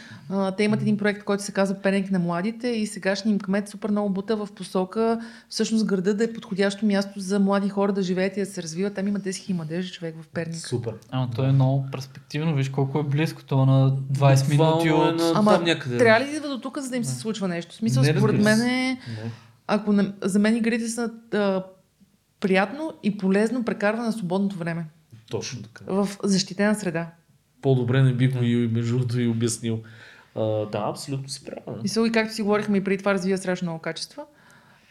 Те 0.56 0.62
имат 0.64 0.82
един 0.82 0.96
проект, 0.96 1.24
който 1.24 1.42
се 1.42 1.52
казва 1.52 1.74
Перник 1.74 2.10
на 2.10 2.18
младите 2.18 2.68
и 2.68 2.86
сегашният 2.86 3.32
им 3.32 3.38
кмет 3.38 3.68
супер 3.68 3.90
много 3.90 4.10
бута 4.10 4.36
в 4.36 4.48
посока 4.56 5.20
всъщност 5.48 5.84
града 5.86 6.14
да 6.14 6.24
е 6.24 6.32
подходящо 6.32 6.86
място 6.86 7.20
за 7.20 7.40
млади 7.40 7.68
хора 7.68 7.92
да 7.92 8.02
живеят 8.02 8.36
и 8.36 8.40
да 8.40 8.46
се 8.46 8.62
развиват. 8.62 8.94
Там 8.94 9.08
има 9.08 9.20
10 9.20 9.30
000 9.30 9.52
младежи 9.52 9.92
човек 9.92 10.14
в 10.22 10.28
Перник. 10.28 10.56
Супер. 10.56 10.92
Ама 11.10 11.28
то 11.36 11.44
е 11.44 11.52
много 11.52 11.86
перспективно. 11.92 12.54
Виж 12.54 12.68
колко 12.68 12.98
е 12.98 13.02
близко. 13.02 13.42
То 13.44 13.66
на 13.66 13.96
20 14.12 14.48
Буквално 14.48 14.84
минути 14.84 14.88
е 14.88 14.92
от... 14.92 15.36
Ама 15.36 15.50
там 15.54 15.64
някъде. 15.64 15.98
трябва 15.98 16.20
ли 16.20 16.30
да 16.30 16.36
идва 16.36 16.48
до 16.48 16.60
тук, 16.60 16.78
за 16.78 16.90
да 16.90 16.96
им 16.96 17.04
се 17.04 17.14
случва 17.14 17.48
нещо? 17.48 17.72
В 17.72 17.76
смисъл, 17.76 18.02
Не, 18.02 18.16
според 18.16 18.42
мен 18.42 18.60
е, 18.60 18.66
Не. 18.66 18.98
ако 19.66 19.92
не, 19.92 20.12
за 20.22 20.38
мен 20.38 20.56
игрите 20.56 20.88
са 20.88 21.10
а, 21.34 21.64
приятно 22.40 22.92
и 23.02 23.18
полезно 23.18 23.64
прекарване 23.64 24.06
на 24.06 24.12
свободното 24.12 24.56
време 24.56 24.86
Точно 25.30 25.62
така. 25.62 25.84
в 25.88 26.08
защитена 26.22 26.74
среда. 26.74 27.10
По-добре 27.62 28.02
не 28.02 28.12
бих 28.12 28.34
му 28.34 28.42
и 28.42 28.68
между 28.72 28.92
другото 28.92 29.20
и 29.20 29.28
обяснил. 29.28 29.78
А, 30.34 30.40
да, 30.66 30.78
абсолютно 30.88 31.28
си 31.28 31.44
права. 31.44 31.78
Мисъл 31.82 32.04
и 32.04 32.12
както 32.12 32.34
си 32.34 32.42
говорихме 32.42 32.76
и 32.78 32.84
преди 32.84 32.98
това 32.98 33.14
развива 33.14 33.38
страшно 33.38 33.66
много 33.66 33.80
качества. 33.80 34.24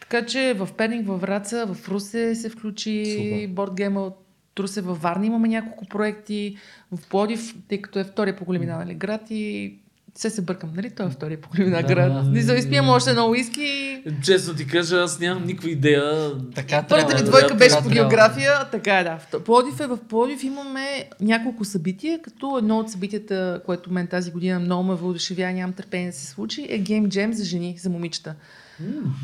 Така 0.00 0.26
че 0.26 0.54
в 0.54 0.68
Перник, 0.76 1.06
във 1.06 1.20
Враца, 1.20 1.66
в 1.66 1.88
Русе 1.88 2.34
се 2.34 2.48
включи 2.50 3.16
Супер. 3.16 3.54
бордгейма 3.54 4.00
от 4.00 4.26
Русе, 4.62 4.80
във 4.80 5.02
Варна 5.02 5.26
имаме 5.26 5.48
няколко 5.48 5.86
проекти, 5.86 6.56
в 6.92 7.08
Плодив, 7.08 7.54
тъй 7.68 7.82
като 7.82 7.98
е 7.98 8.04
втория 8.04 8.36
по 8.36 8.44
големина 8.44 8.78
нали, 8.78 8.94
град 8.94 9.20
и 9.30 9.74
все 10.14 10.30
се 10.30 10.42
бъркам, 10.42 10.70
нали? 10.76 10.90
Той 10.90 11.06
е 11.06 11.10
втория 11.10 11.40
по 11.40 11.48
големина 11.48 11.82
Да. 11.82 11.94
град. 11.94 12.26
Мисъл, 12.26 12.54
изпием 12.54 12.88
още 12.88 13.10
едно 13.10 13.28
уиски. 13.28 14.02
Честно 14.22 14.54
ти 14.54 14.66
кажа, 14.66 14.96
аз 14.96 15.20
нямам 15.20 15.44
никаква 15.44 15.70
идея. 15.70 16.32
Така 16.54 16.84
Първата 16.88 17.16
да, 17.16 17.24
двойка 17.24 17.48
да, 17.48 17.54
беше 17.54 17.76
по 17.82 17.88
география, 17.88 18.52
така 18.72 18.98
е 18.98 19.04
да. 19.04 19.18
В 19.18 19.44
Плодив 19.44 19.80
е 19.80 19.86
в 19.86 19.98
Плодив 20.08 20.44
имаме 20.44 21.04
няколко 21.20 21.64
събития, 21.64 22.22
като 22.22 22.58
едно 22.58 22.78
от 22.78 22.90
събитията, 22.90 23.60
което 23.66 23.92
мен 23.92 24.06
тази 24.06 24.30
година 24.30 24.60
много 24.60 24.82
ме 24.82 24.94
въодушевя, 24.94 25.52
нямам 25.52 25.72
търпение 25.72 26.06
да 26.06 26.16
се 26.16 26.26
случи, 26.26 26.66
е 26.68 26.82
Game 26.82 27.08
Jam 27.08 27.30
за 27.30 27.44
жени, 27.44 27.76
за 27.78 27.90
момичета. 27.90 28.34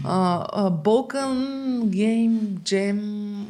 А, 0.05 0.47
а, 0.53 0.71
Balkan 0.71 1.35
Game 1.85 2.39
Jam 2.41 3.01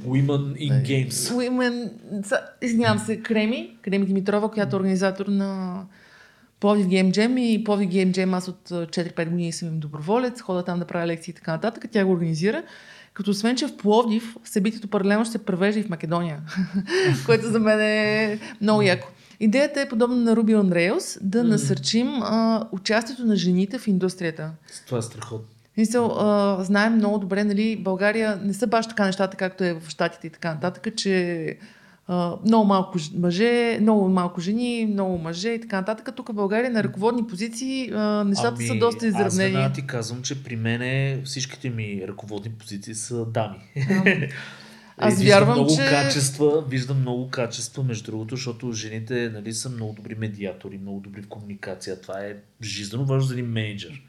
Women 0.07 0.57
in 0.57 0.83
Games. 0.83 1.11
Women, 1.11 1.91
извинявам 2.63 2.99
се, 2.99 3.21
Креми, 3.21 3.77
Креми 3.83 4.07
Димитрова, 4.07 4.51
която 4.51 4.77
е 4.77 4.79
организатор 4.79 5.27
на 5.27 5.83
Пловдив 6.61 6.87
Game 6.87 7.11
Jam 7.11 7.41
и 7.41 7.65
Пловдив 7.65 7.91
Game 7.91 8.13
Jam 8.13 8.37
аз 8.37 8.49
от 8.49 8.71
а, 8.71 8.87
4-5 8.87 9.25
години 9.25 9.53
съм 9.53 9.69
им 9.69 9.81
доброволец, 9.81 10.41
хода 10.41 10.65
там 10.65 10.79
да 10.79 10.85
правя 10.85 11.07
лекции 11.07 11.31
и 11.31 11.35
така 11.35 11.53
нататък. 11.53 11.85
Тя 11.93 12.05
го 12.05 12.13
организира. 12.13 12.63
Като 13.15 13.31
освен, 13.31 13.57
че 13.57 13.67
в 13.67 13.77
Пловдив 13.77 14.37
събитието 14.45 14.89
паралелно 14.89 15.25
ще 15.25 15.33
се 15.33 15.45
превежда 15.45 15.81
и 15.81 15.83
в 15.83 15.89
Македония, 15.89 16.41
което 17.27 17.47
за 17.47 17.61
мен 17.61 17.81
е 17.81 18.39
много 18.61 18.83
яко. 18.83 19.09
Идеята 19.41 19.81
е 19.81 19.89
подобно 19.89 20.17
на 20.17 20.37
Ruby 20.37 20.57
on 20.57 20.73
Rails 20.73 21.19
да 21.23 21.45
насърчим 21.45 22.09
а, 22.23 22.69
участието 22.73 23.25
на 23.25 23.37
жените 23.37 23.79
в 23.79 23.87
индустрията. 23.87 24.51
Това 24.87 24.99
е 24.99 25.03
страхотно. 25.03 25.56
Мисъл, 25.77 26.07
а, 26.11 26.65
знаем 26.65 26.95
много 26.95 27.19
добре, 27.19 27.45
нали, 27.45 27.77
България 27.77 28.41
не 28.43 28.55
са 28.55 28.67
баш 28.67 28.87
така 28.89 29.07
нещата, 29.07 29.37
както 29.37 29.65
е 29.65 29.75
в 29.75 29.89
Штатите 29.89 30.27
и 30.27 30.31
така 30.31 30.55
нататък, 30.55 30.97
че 30.97 31.57
а, 32.09 32.37
много 32.45 32.65
малко 32.67 32.99
мъже, 33.15 33.79
много 33.81 34.09
малко 34.09 34.41
жени, 34.41 34.87
много 34.87 35.19
мъже 35.19 35.49
и 35.49 35.61
така 35.61 35.77
нататък. 35.77 36.09
Тук 36.17 36.29
в 36.29 36.35
България 36.35 36.71
на 36.71 36.85
ръководни 36.85 37.27
позиции 37.27 37.91
а, 37.95 38.25
нещата 38.25 38.63
са 38.63 38.75
доста 38.75 39.07
Ами, 39.07 39.09
Аз 39.09 39.15
изравнени. 39.15 39.53
веднага 39.53 39.75
ти 39.75 39.87
казвам, 39.87 40.23
че 40.23 40.45
при 40.45 40.57
мене 40.57 41.21
всичките 41.25 41.71
ми 41.71 42.03
ръководни 42.09 42.51
позиции 42.51 42.95
са 42.95 43.25
дами. 43.25 43.57
Аз 44.99 45.15
И 45.15 45.17
виждам 45.17 45.29
вярвам, 45.31 45.55
много 45.55 45.77
че- 45.77 45.89
качества, 45.89 46.65
виждам 46.69 47.01
много 47.01 47.29
качества, 47.31 47.83
между 47.85 48.05
другото, 48.05 48.37
защото 48.37 48.73
жените 48.73 49.31
нали, 49.35 49.53
са 49.53 49.71
много 49.71 49.93
добри 49.93 50.15
медиатори, 50.15 50.79
много 50.79 51.01
добри 51.01 51.23
в 51.23 51.29
комуникация. 51.29 52.01
Това 52.01 52.21
е 52.21 52.35
жизненно 52.63 53.05
важно 53.05 53.23
за 53.23 53.35
един 53.35 53.47
менеджер. 53.47 54.03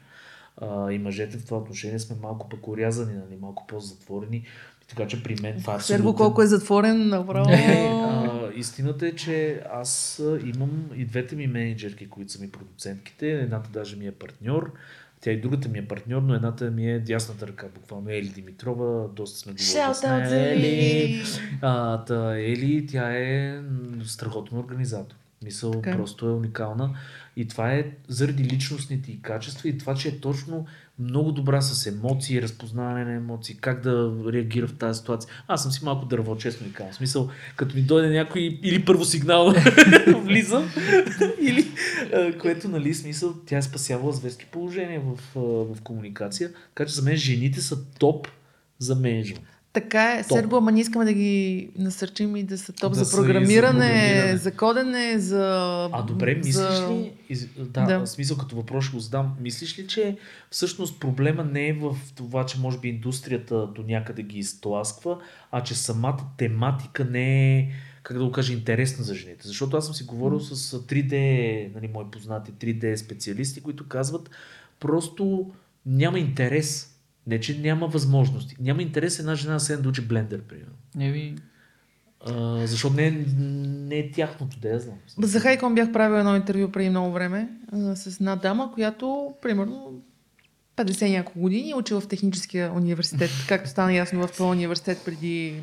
А, 0.60 0.92
и 0.92 0.98
мъжете 0.98 1.38
в 1.38 1.44
това 1.44 1.58
отношение 1.58 1.98
сме 1.98 2.16
малко 2.22 2.48
пък 2.48 2.68
урязани, 2.68 3.14
нали, 3.14 3.38
малко 3.40 3.66
по-затворени. 3.66 4.44
Така 4.88 5.06
че 5.06 5.22
при 5.22 5.36
мен 5.42 5.60
това 5.60 5.74
е 5.74 5.80
Серго 5.80 6.16
колко 6.16 6.42
е 6.42 6.46
затворен, 6.46 7.08
направо. 7.08 7.50
е, 7.50 7.88
а, 7.92 8.50
истината 8.54 9.06
е, 9.06 9.12
че 9.12 9.62
аз 9.72 10.22
имам 10.54 10.84
и 10.96 11.04
двете 11.04 11.36
ми 11.36 11.46
менеджерки, 11.46 12.08
които 12.08 12.32
са 12.32 12.40
ми 12.40 12.50
продуцентките. 12.50 13.30
Едната 13.32 13.70
даже 13.70 13.96
ми 13.96 14.06
е 14.06 14.12
партньор. 14.12 14.72
Тя 15.20 15.30
и 15.32 15.40
другата 15.40 15.68
ми 15.68 15.78
е 15.78 15.88
партньор, 15.88 16.22
но 16.22 16.34
едната 16.34 16.70
ми 16.70 16.90
е 16.90 16.98
дясната 16.98 17.46
ръка, 17.46 17.66
буквално 17.74 18.10
Ели 18.10 18.28
Димитрова. 18.28 19.08
Доста 19.08 19.38
сме 19.38 19.52
говорили 19.52 19.94
с 19.94 20.02
нея. 20.02 20.52
Ели! 20.52 21.22
А, 21.62 22.04
та, 22.04 22.38
Ели, 22.38 22.86
тя 22.86 23.12
е 23.18 23.60
страхотен 24.04 24.58
организатор. 24.58 25.16
Мисъл, 25.44 25.70
Така 25.70 25.90
е. 25.90 25.96
просто 25.96 26.26
е 26.26 26.32
уникална. 26.32 26.96
И 27.38 27.48
това 27.48 27.72
е 27.72 27.84
заради 28.08 28.44
личностните 28.44 29.12
и 29.12 29.22
качества 29.22 29.68
и 29.68 29.78
това, 29.78 29.94
че 29.94 30.08
е 30.08 30.20
точно 30.20 30.66
много 30.98 31.32
добра 31.32 31.60
с 31.60 31.86
емоции, 31.86 32.42
разпознаване 32.42 33.04
на 33.04 33.12
емоции, 33.12 33.56
как 33.60 33.80
да 33.80 34.12
реагира 34.32 34.66
в 34.66 34.74
тази 34.74 34.98
ситуация. 34.98 35.30
Аз 35.48 35.62
съм 35.62 35.72
си 35.72 35.84
малко 35.84 36.06
дърво, 36.06 36.36
честно 36.36 36.66
ви 36.66 36.72
казвам. 36.72 36.94
Смисъл, 36.94 37.30
като 37.56 37.76
ми 37.76 37.82
дойде 37.82 38.08
някой 38.08 38.58
или 38.62 38.84
първо 38.84 39.04
сигнал 39.04 39.54
влизам, 40.06 40.70
или 41.40 41.66
което, 42.40 42.68
нали, 42.68 42.94
смисъл, 42.94 43.34
тя 43.46 43.58
е 43.58 43.62
спасявала 43.62 44.12
зверски 44.12 44.46
положения 44.46 45.00
в, 45.00 45.18
в 45.74 45.82
комуникация. 45.82 46.50
Така 46.74 46.88
че 46.88 46.94
за 46.94 47.02
мен 47.02 47.16
жените 47.16 47.60
са 47.60 47.84
топ 47.98 48.28
за 48.78 48.94
менеджмент. 48.94 49.46
Така 49.80 50.12
е, 50.12 50.22
Топ. 50.22 50.38
Серго, 50.38 50.56
ама 50.56 50.72
не 50.72 50.80
искаме 50.80 51.04
да 51.04 51.12
ги 51.12 51.68
насърчим 51.78 52.36
и 52.36 52.42
да 52.42 52.58
са 52.58 52.72
топ 52.72 52.92
Да 52.92 52.94
за 52.94 53.02
и 53.02 53.04
за 53.04 53.16
програмиране, 53.16 53.78
програмиране. 53.78 54.36
за 54.36 54.52
кодене, 54.52 55.18
за... 55.18 55.44
А 55.92 56.02
добре, 56.02 56.34
мислиш 56.34 56.54
за... 56.54 56.88
ли, 56.90 57.12
из, 57.28 57.46
да, 57.58 57.84
Да. 57.84 58.06
смисъл 58.06 58.36
като 58.36 58.56
въпрос 58.56 58.90
го 58.90 58.98
задам, 58.98 59.36
мислиш 59.40 59.78
ли, 59.78 59.86
че 59.86 60.16
всъщност 60.50 61.00
проблема 61.00 61.44
не 61.44 61.68
е 61.68 61.72
в 61.72 61.96
това, 62.16 62.46
че 62.46 62.58
може 62.60 62.78
би 62.78 62.88
индустрията 62.88 63.66
до 63.66 63.82
някъде 63.82 64.22
ги 64.22 64.38
изтласква, 64.38 65.18
а 65.52 65.62
че 65.62 65.74
самата 65.74 66.20
тематика 66.38 67.04
не 67.04 67.58
е, 67.58 67.68
как 68.02 68.18
да 68.18 68.24
го 68.24 68.32
кажа, 68.32 68.52
интересна 68.52 69.04
за 69.04 69.14
жените? 69.14 69.48
Защото 69.48 69.76
аз 69.76 69.84
съм 69.84 69.94
си 69.94 70.04
говорил 70.04 70.40
с 70.40 70.78
3D, 70.78 71.74
нали, 71.74 71.88
мои 71.94 72.04
познати 72.12 72.52
3D 72.52 72.96
специалисти, 72.96 73.62
които 73.62 73.88
казват 73.88 74.30
просто 74.80 75.50
няма 75.86 76.18
интерес. 76.18 76.97
Не, 77.28 77.40
че 77.40 77.58
няма 77.58 77.86
възможности. 77.86 78.56
Няма 78.60 78.82
интерес 78.82 79.18
една 79.18 79.34
жена 79.34 79.54
да 79.54 79.60
седне 79.60 79.82
да 79.82 79.88
учи 79.88 80.00
блендер, 80.02 80.42
примерно. 80.42 80.72
Не 80.94 81.12
ви... 81.12 81.34
А, 82.26 82.66
защото 82.66 82.94
не, 82.94 83.06
е- 83.06 83.24
не 83.88 83.98
е 83.98 84.10
тяхното, 84.10 84.58
да 84.58 84.68
я 84.68 84.80
знам. 84.80 84.94
За 85.18 85.40
Хайкон 85.40 85.74
бях 85.74 85.92
правил 85.92 86.16
едно 86.16 86.36
интервю 86.36 86.72
преди 86.72 86.90
много 86.90 87.12
време 87.12 87.48
а, 87.72 87.96
с 87.96 88.20
една 88.20 88.36
дама, 88.36 88.72
която 88.74 89.34
примерно 89.42 90.02
50 90.76 91.10
няколко 91.10 91.40
години 91.40 91.70
е 91.70 91.74
учила 91.74 92.00
в 92.00 92.08
техническия 92.08 92.72
университет, 92.72 93.30
както 93.48 93.70
стана 93.70 93.92
ясно 93.94 94.20
в 94.20 94.36
този 94.36 94.42
университет 94.42 94.98
преди 95.04 95.54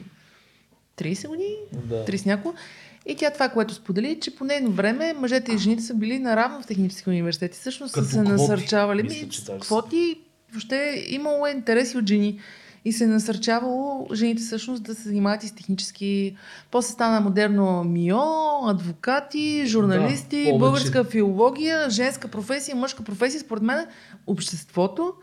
30 0.97 1.27
години, 1.27 1.55
Да. 1.73 2.05
30 2.05 2.25
няколко. 2.25 2.57
И 3.07 3.15
тя 3.15 3.31
това, 3.31 3.49
което 3.49 3.73
сподели, 3.73 4.19
че 4.21 4.35
по 4.35 4.43
нейно 4.43 4.71
време 4.71 5.13
мъжете 5.13 5.51
и 5.51 5.57
жените 5.57 5.83
са 5.83 5.93
били 5.93 6.19
наравно 6.19 6.61
в 6.61 6.67
технически 6.67 7.09
университети. 7.09 7.57
Всъщност 7.59 7.93
са 7.93 8.03
се 8.03 8.11
квоти, 8.11 8.29
насърчавали. 8.31 9.03
мисля, 9.03 9.25
Ми, 9.53 9.59
квоти, 9.59 10.15
въобще 10.55 11.05
имало 11.09 11.47
е 11.47 11.51
интереси 11.51 11.97
от 11.97 12.07
жени. 12.07 12.39
И 12.85 12.91
се 12.91 13.03
е 13.03 13.07
насърчавало 13.07 14.07
жените 14.13 14.43
всъщност 14.43 14.83
да 14.83 14.95
се 14.95 15.01
занимават 15.01 15.43
и 15.43 15.47
с 15.47 15.51
технически... 15.51 16.35
После 16.71 16.93
стана 16.93 17.21
модерно 17.21 17.83
МИО, 17.83 18.21
адвокати, 18.65 19.63
журналисти, 19.65 20.43
повече. 20.43 20.57
българска 20.59 21.03
филология, 21.03 21.89
женска 21.89 22.27
професия, 22.27 22.75
мъжка 22.75 23.03
професия. 23.03 23.41
Според 23.41 23.63
мен 23.63 23.85
обществото 24.27 25.13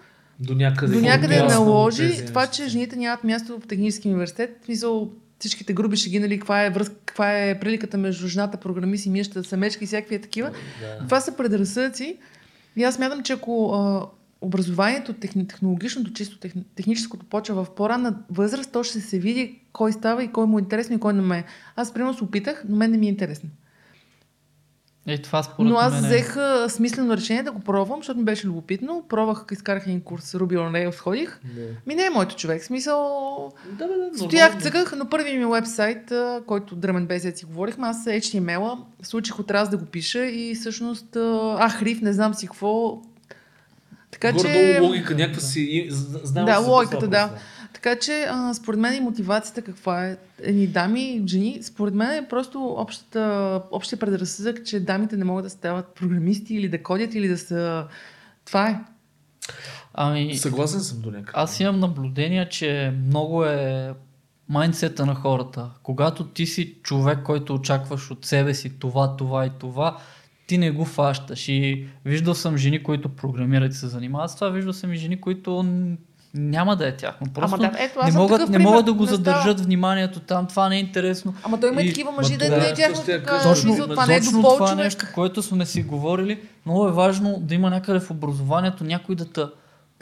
До 0.41 0.55
някъде, 0.55 0.95
до 0.95 1.01
някъде 1.01 1.35
формулира 1.35 1.59
наложи 1.59 2.11
тези 2.11 2.27
това, 2.27 2.47
че 2.47 2.69
жените 2.69 2.97
нямат 2.97 3.25
място 3.25 3.61
в 3.61 3.67
технически 3.67 4.09
университет. 4.09 4.59
В 4.63 4.65
Смисъл, 4.65 5.11
всичките 5.39 5.73
груби 5.73 5.97
шеги, 5.97 6.19
нали, 6.19 6.39
каква 6.39 6.65
е, 6.65 6.71
връзка, 6.71 6.95
каква 7.07 7.39
е 7.39 7.61
приликата 7.61 7.99
между 7.99 8.29
жената, 8.29 8.57
програмист 8.57 9.07
и 9.07 9.11
мишата, 9.11 9.43
да 9.43 9.49
са 9.49 9.57
мечки 9.57 9.85
и 9.85 9.87
всякакви 9.87 10.15
е 10.15 10.21
такива. 10.21 10.51
Да. 10.81 11.07
Това 11.07 11.21
са 11.21 11.37
предразсъдъци. 11.37 12.19
И 12.77 12.85
аз 12.85 12.95
смятам, 12.95 13.23
че 13.23 13.33
ако 13.33 13.73
а, 13.75 14.07
образованието, 14.43 15.13
техни, 15.13 15.49
технологичното, 15.49 16.13
чисто 16.13 16.39
тех, 16.39 16.53
техническото 16.75 17.27
почва 17.27 17.65
в 17.65 17.71
по-ранна 17.71 18.15
възраст, 18.31 18.73
то 18.73 18.83
ще 18.83 19.01
се 19.01 19.19
види 19.19 19.61
кой 19.73 19.93
става 19.93 20.25
и 20.25 20.29
кой 20.33 20.47
му 20.47 20.59
е 20.59 20.63
интересно 20.63 20.97
и 20.97 21.01
кой 21.01 21.13
не 21.13 21.23
ме 21.23 21.39
е. 21.39 21.45
Аз 21.77 21.95
примерно 21.95 22.15
се 22.15 22.25
опитах, 22.25 22.65
но 22.69 22.77
мен 22.77 22.91
не 22.91 22.97
ми 22.99 23.07
е 23.07 23.09
интересно. 23.09 23.49
Е, 25.07 25.19
това 25.19 25.43
според 25.43 25.71
Но 25.71 25.77
аз 25.77 25.93
мен 25.93 26.05
е- 26.05 26.07
взех 26.07 26.37
смислено 26.69 27.17
решение 27.17 27.43
да 27.43 27.53
го 27.53 27.61
пробвам, 27.61 27.99
защото 27.99 28.19
ми 28.19 28.25
беше 28.25 28.47
любопитно. 28.47 29.05
Пробвах, 29.09 29.45
изкарах 29.53 29.87
един 29.87 30.01
курс 30.01 30.33
Ruby 30.33 30.55
on 30.55 30.71
Rails, 30.71 30.99
ходих. 30.99 31.41
Ми 31.87 31.95
не 31.95 32.05
е 32.07 32.11
моето 32.11 32.37
човек. 32.37 32.65
Смисъл, 32.65 32.99
Да, 33.79 33.89
бе, 33.89 33.95
да, 34.13 34.19
Стоях, 34.19 34.63
цъках, 34.63 34.95
но 34.99 35.09
първи 35.09 35.39
ми 35.39 35.47
вебсайт, 35.47 36.11
а, 36.13 36.43
който 36.47 36.77
Drum 36.77 37.07
Basic 37.07 37.35
си 37.35 37.45
говорихме, 37.45 37.87
аз 37.87 38.05
HTML-а, 38.05 38.79
случих 39.03 39.39
от 39.39 39.51
раз 39.51 39.69
да 39.69 39.77
го 39.77 39.85
пиша 39.85 40.27
и 40.27 40.55
всъщност, 40.55 41.17
а, 41.17 41.57
ах, 41.61 41.83
риф, 41.83 42.01
не 42.01 42.13
знам 42.13 42.35
си 42.35 42.47
какво. 42.47 43.03
Така 44.13 44.33
Горе-долу 44.33 44.75
че, 44.75 44.81
логика 44.81 45.15
някаква 45.15 45.41
си... 45.41 45.61
и- 45.63 45.87
Знам 46.23 46.45
Да, 46.45 46.59
логиката, 46.59 47.09
да. 47.09 47.29
просто. 47.29 47.47
така 47.73 47.97
че 47.97 48.27
а, 48.31 48.55
според 48.55 48.81
мен 48.81 48.95
и 48.95 49.01
мотивацията 49.01 49.63
каква 49.63 50.07
е? 50.07 50.17
Едни 50.41 50.67
дами, 50.67 51.23
жени, 51.27 51.59
според 51.63 51.95
мен 51.95 52.25
е 52.25 52.29
просто 52.29 52.65
общата, 52.67 53.21
общия 53.71 53.99
предразсъдък, 53.99 54.65
че 54.65 54.81
дамите 54.81 55.17
не 55.17 55.25
могат 55.25 55.45
да 55.45 55.51
стават 55.51 55.87
програмисти 55.87 56.55
или 56.55 56.69
да 56.69 56.83
кодят 56.83 57.15
или 57.15 57.29
да 57.29 57.39
са... 57.39 57.87
Това 58.45 58.69
е. 58.69 58.81
Ами, 59.95 60.37
Съгласен 60.37 60.81
съм 60.81 61.01
до 61.01 61.11
някъде. 61.11 61.31
аз 61.35 61.61
имам 61.61 61.81
наблюдение, 61.81 62.49
че 62.49 62.95
много 63.07 63.45
е 63.45 63.93
майндсета 64.49 65.07
на 65.07 65.15
хората. 65.15 65.71
Когато 65.83 66.27
ти 66.27 66.47
си 66.47 66.75
човек, 66.83 67.19
който 67.25 67.55
очакваш 67.55 68.11
от 68.11 68.25
себе 68.25 68.55
си 68.55 68.79
това, 68.79 69.17
това 69.17 69.47
и 69.47 69.51
това, 69.59 69.97
ти 70.53 70.59
не 70.59 70.71
го 70.71 70.85
фащаш. 70.85 71.49
И 71.49 71.87
виждал 72.05 72.35
съм 72.35 72.57
жени, 72.57 72.83
които 72.83 73.09
програмират 73.09 73.73
и 73.73 73.77
се 73.77 73.87
занимават 73.87 74.31
с 74.31 74.35
това, 74.35 74.49
виждал 74.49 74.73
съм 74.73 74.93
и 74.93 74.97
жени, 74.97 75.21
които 75.21 75.65
няма 76.35 76.77
да 76.77 76.89
е 76.89 76.97
тяхно. 76.97 77.27
Просто 77.35 77.57
да, 77.57 77.71
ето, 77.79 77.99
аз 78.01 78.15
не, 78.15 78.21
могат, 78.21 78.39
такъв 78.39 78.51
не 78.51 78.59
могат 78.59 78.85
да 78.85 78.93
го 78.93 79.03
Не 79.03 79.07
става. 79.07 79.17
задържат 79.17 79.61
вниманието 79.61 80.21
там, 80.21 80.47
това 80.47 80.69
не 80.69 80.77
е 80.77 80.79
интересно. 80.79 81.35
Ама 81.45 81.61
той 81.61 81.71
има 81.71 81.83
и 81.83 81.89
такива 81.89 82.13
мъжи, 82.13 82.37
да 82.37 82.45
това 82.45 82.57
не 82.57 82.69
е, 82.69 82.75
тяхно 82.75 83.03
така. 83.07 83.43
Точно, 83.43 83.77
това 83.77 84.07
не 84.07 84.17
е 84.17 84.21
точно 84.21 84.43
това 84.43 84.57
човек. 84.57 84.85
нещо, 84.85 85.07
което 85.15 85.43
сме 85.43 85.67
си 85.67 85.83
говорили, 85.83 86.41
много 86.67 86.89
е 86.89 86.93
важно 86.93 87.39
да 87.41 87.55
има 87.55 87.71
някъде 87.71 88.01
в 88.01 88.11
образованието 88.11 88.85
някой 88.85 89.15
да 89.15 89.25
те 89.25 89.43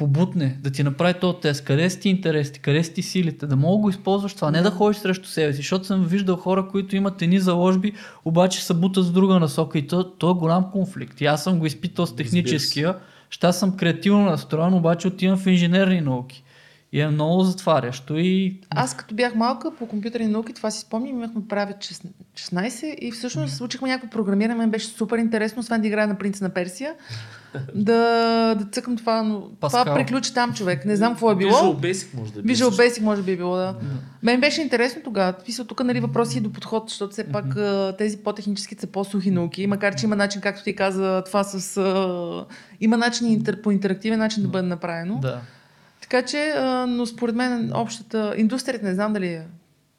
побутне, 0.01 0.59
да 0.61 0.71
ти 0.71 0.83
направи 0.83 1.15
този 1.21 1.39
тест, 1.39 1.65
къде 1.65 1.91
си 1.91 2.01
ти 2.01 2.09
интересите, 2.09 2.59
къде 2.59 2.85
си 2.85 2.95
ти 2.95 3.03
силите, 3.03 3.47
да 3.47 3.57
мога 3.57 3.77
да 3.77 3.83
го 3.83 3.91
използваш 3.91 4.35
това, 4.35 4.51
не 4.51 4.63
да 4.63 4.71
ходиш 4.71 4.97
срещу 4.97 5.29
себе 5.29 5.53
си, 5.53 5.57
защото 5.57 5.87
съм 5.87 6.05
виждал 6.05 6.37
хора, 6.37 6.69
които 6.69 6.97
имат 6.97 7.23
едни 7.23 7.41
заложби, 7.41 7.93
обаче 8.25 8.65
се 8.65 8.75
бутат 8.75 9.05
с 9.05 9.11
друга 9.11 9.41
насока 9.41 9.79
и 9.79 9.87
то, 9.87 10.05
то 10.05 10.31
е 10.31 10.35
голям 10.35 10.71
конфликт. 10.73 11.21
И 11.21 11.27
аз 11.27 11.45
съм 11.45 11.59
го 11.59 11.67
изпитал 11.67 12.07
с 12.07 12.17
техническия, 12.17 12.95
ще 13.31 13.53
съм 13.53 13.77
креативно 13.77 14.25
настроен, 14.25 14.75
обаче 14.75 15.09
отивам 15.09 15.39
в 15.39 15.47
инженерни 15.47 16.01
науки. 16.01 16.45
И 16.93 17.01
е 17.01 17.09
много 17.09 17.43
затварящо 17.43 18.19
и 18.19 18.61
Аз 18.71 18.97
като 18.97 19.15
бях 19.15 19.35
малка 19.35 19.75
по 19.79 19.87
компютърни 19.87 20.27
науки, 20.27 20.53
това 20.53 20.71
си 20.71 20.81
спомням, 20.81 21.17
имахме 21.17 21.43
правят 21.49 21.77
16 22.35 22.95
и 22.95 23.13
всъщност 23.13 23.57
случихме 23.57 23.89
някакво 23.89 24.11
програмиране, 24.11 24.55
мен 24.55 24.71
беше 24.71 24.87
супер 24.87 25.19
интересно, 25.19 25.61
освен 25.61 25.81
да 25.81 25.87
играя 25.87 26.09
на 26.09 26.19
принца 26.19 26.45
на 26.45 26.51
Персия, 26.51 26.95
да, 27.75 27.95
да 28.59 28.65
цъкам 28.73 28.97
това, 28.97 29.23
но 29.23 29.41
това 29.41 29.57
Паскал. 29.61 29.95
приключи 29.95 30.35
там 30.35 30.55
човек. 30.55 30.85
Не 30.85 30.97
знам 30.97 31.13
какво 31.13 31.31
е 31.31 31.37
било. 31.37 31.51
Visual 31.51 31.93
Basic 31.93 32.15
може 32.15 32.33
да 32.33 32.41
е. 32.41 32.43
Visual. 32.43 32.89
Basic 32.89 33.01
може 33.01 33.23
би 33.23 33.33
е 33.33 33.37
било, 33.37 33.57
да. 33.57 33.75
Мен 34.23 34.41
беше 34.41 34.63
интересно 34.63 35.03
тогава. 35.05 35.33
Писал 35.33 35.65
тук 35.65 35.85
нали, 35.85 36.01
въпроси 36.01 36.39
и 36.39 36.41
до 36.41 36.53
подход, 36.53 36.89
защото 36.89 37.13
все 37.13 37.25
пак 37.25 37.57
а, 37.57 37.95
тези 37.99 38.17
по-технически 38.17 38.75
са 38.75 38.87
по-сухи 38.87 39.31
науки, 39.31 39.67
макар 39.67 39.95
че 39.95 40.07
има 40.07 40.17
начин, 40.17 40.41
както 40.41 40.65
ти 40.65 40.77
каза, 40.77 41.23
това 41.27 41.45
с... 41.45 42.47
Има 42.81 42.97
начин 42.97 43.45
по 43.63 43.71
интерактивен 43.71 44.19
начин 44.19 44.43
да 44.43 44.49
бъде 44.49 44.69
направено. 44.69 45.19
да. 45.19 45.41
Така 46.11 46.27
че, 46.27 46.49
а, 46.49 46.87
но 46.87 47.07
според 47.07 47.35
мен 47.35 47.73
общата 47.75 48.35
индустрията 48.37 48.87
не 48.87 48.95
знам 48.95 49.13
дали, 49.13 49.27
е- 49.27 49.47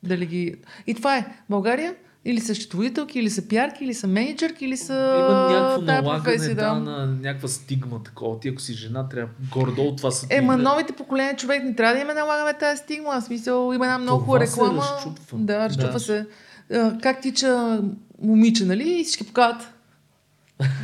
дали 0.04 0.26
ги... 0.26 0.56
И 0.88 0.94
това 0.94 1.18
е. 1.18 1.26
България 1.50 1.96
или 2.26 2.40
са 2.40 2.56
счетоводителки, 2.56 3.20
или 3.20 3.30
са 3.30 3.48
пиарки, 3.48 3.84
или 3.84 3.94
са 3.94 4.08
менеджерки, 4.08 4.66
или 4.66 4.78
са... 4.78 4.94
Има 5.20 5.50
някакво 5.52 5.86
тая 5.86 6.02
налагане 6.02 6.54
да, 6.54 6.74
на 6.74 7.06
някаква 7.08 7.48
стигма 7.48 8.04
такова. 8.04 8.40
Ти 8.40 8.50
ако 8.50 8.62
си 8.62 8.74
жена, 8.74 9.10
трябва 9.10 9.30
горе-долу 9.52 9.96
това 9.96 10.12
са 10.12 10.28
ти. 10.28 10.36
Е, 10.36 10.42
ма 10.42 10.58
да- 10.58 10.64
новите 10.64 10.94
поколения 10.94 11.36
човек 11.36 11.64
не 11.64 11.76
трябва 11.76 11.96
да 11.96 12.02
им 12.02 12.08
налагаме 12.08 12.54
тази 12.54 12.78
стигма. 12.78 13.22
В 13.22 13.24
смисъл, 13.24 13.74
има 13.74 13.86
една 13.86 13.98
много 13.98 14.20
хубава 14.20 14.46
се 14.46 14.54
реклама. 14.54 14.82
разчупва. 14.84 15.38
Да, 15.38 15.70
разчупва 15.70 15.92
Да. 15.92 16.00
се. 16.00 16.26
А, 16.74 16.98
Как 16.98 17.22
тича 17.22 17.82
момиче, 18.22 18.66
нали? 18.66 18.90
И 18.92 19.04
всички 19.04 19.28
показват. 19.28 19.74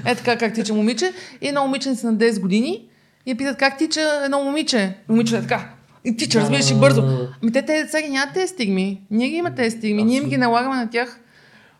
Е 0.06 0.16
така, 0.16 0.38
как 0.38 0.54
тича 0.54 0.74
момиче. 0.74 1.14
И 1.42 1.48
едно 1.48 1.64
момиче 1.64 1.90
на 1.90 1.96
10 1.96 2.40
години 2.40 2.88
и 3.28 3.32
я 3.32 3.38
питат 3.38 3.58
как 3.58 3.78
тича 3.78 4.22
едно 4.26 4.44
момиче. 4.44 4.98
Момиче 5.10 5.38
е 5.38 5.42
така. 5.42 5.74
И 6.06 6.18
тича, 6.18 6.40
разбираш, 6.40 6.72
и 6.72 6.76
бързо. 6.76 7.02
Ами 7.44 7.52
те, 7.52 7.62
те 7.92 8.02
ги 8.02 8.10
нямат 8.10 8.34
тези 8.34 8.54
стигми. 8.54 9.02
Ние 9.12 9.30
ги 9.30 9.36
имаме 9.36 9.56
тези 9.56 9.78
стигми. 9.78 10.04
Ние 10.04 10.18
им 10.18 10.30
ги 10.30 10.38
налагаме 10.38 10.76
на 10.76 10.90
тях. 10.90 11.20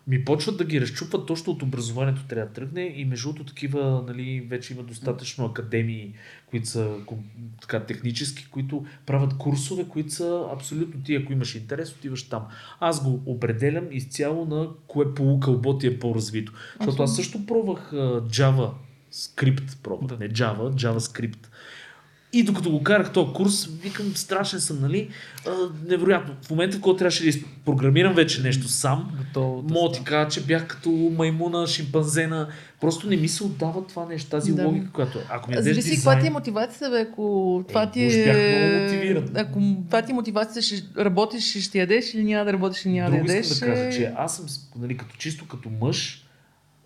Ми 0.06 0.24
почват 0.24 0.56
да 0.56 0.64
ги 0.64 0.80
разчупват 0.80 1.26
точно 1.26 1.52
от 1.52 1.62
образованието 1.62 2.26
трябва 2.28 2.46
да 2.46 2.52
тръгне 2.52 2.94
и 2.96 3.04
между 3.04 3.28
другото 3.28 3.52
такива, 3.52 4.04
нали, 4.08 4.46
вече 4.50 4.72
има 4.72 4.82
достатъчно 4.82 5.44
академии, 5.44 6.12
които 6.50 6.68
са 6.68 6.94
така 7.60 7.80
технически, 7.80 8.46
които 8.50 8.84
правят 9.06 9.36
курсове, 9.38 9.84
които 9.88 10.12
са 10.12 10.44
абсолютно 10.52 11.02
ти, 11.02 11.14
ако 11.14 11.32
имаш 11.32 11.54
интерес, 11.54 11.92
отиваш 11.92 12.28
там. 12.28 12.42
Аз 12.80 13.04
го 13.04 13.20
определям 13.26 13.84
изцяло 13.90 14.44
на 14.44 14.68
кое 14.86 15.14
полукълбо 15.14 15.78
ти 15.78 15.86
е 15.86 15.98
по-развито. 15.98 16.52
Защото 16.80 17.02
аз 17.02 17.16
също 17.16 17.46
пробвах 17.46 17.90
Java 17.92 18.70
скрипт, 19.10 19.76
пробвах, 19.82 20.18
не 20.18 20.28
Java, 20.30 20.72
JavaScript. 20.74 21.46
И 22.32 22.42
докато 22.42 22.70
го 22.70 22.82
карах 22.82 23.12
този 23.12 23.32
курс, 23.32 23.66
викам, 23.82 24.16
страшен 24.16 24.60
съм, 24.60 24.80
нали? 24.80 25.08
А, 25.46 25.50
невероятно. 25.86 26.34
В 26.42 26.50
момента, 26.50 26.76
в 26.76 26.80
който 26.80 26.98
трябваше 26.98 27.22
да 27.22 27.28
изпрограмирам 27.28 28.14
вече 28.14 28.42
нещо 28.42 28.68
сам, 28.68 29.12
Готово 29.18 29.62
да 29.62 29.74
Мога 29.74 29.88
да 29.88 29.94
ти 29.98 30.04
кажа, 30.04 30.30
че 30.30 30.40
бях 30.46 30.66
като 30.66 30.90
маймуна, 30.90 31.66
шимпанзена. 31.66 32.48
Просто 32.80 33.08
не 33.08 33.16
ми 33.16 33.28
се 33.28 33.44
отдава 33.44 33.86
това 33.86 34.06
нещо, 34.06 34.30
тази 34.30 34.52
Да. 34.52 34.66
логика, 34.66 34.90
която... 34.92 35.18
Ако 35.30 35.50
ми 35.50 35.56
дадеш 35.56 35.74
Зависи 35.74 35.90
дизайн... 35.90 35.96
каква 36.12 36.20
ти 36.20 36.26
е 36.26 36.30
мотивацията, 36.30 36.90
бе, 36.90 37.00
ако 37.00 37.64
това 37.68 37.90
ти 37.90 38.06
уж 38.06 38.12
бях 38.14 38.36
много 38.36 39.04
е... 39.04 39.24
Ако 39.34 39.60
това 39.86 40.02
ти 40.02 40.12
е 40.12 40.14
мотивацията, 40.14 40.62
ще 40.62 40.82
работиш 41.04 41.56
и 41.56 41.60
ще 41.62 41.78
ядеш 41.78 42.14
или 42.14 42.24
няма 42.24 42.44
да 42.44 42.52
работиш 42.52 42.84
и 42.84 42.88
няма 42.88 43.10
Друго 43.10 43.26
да 43.26 43.36
искам 43.36 43.68
ядеш. 43.68 43.82
да 43.82 43.84
кажа, 43.86 44.02
е- 44.02 44.06
че 44.06 44.12
аз 44.16 44.36
съм, 44.36 44.46
нали, 44.78 44.96
като 44.96 45.16
чисто 45.16 45.48
като 45.48 45.70
мъж, 45.70 46.24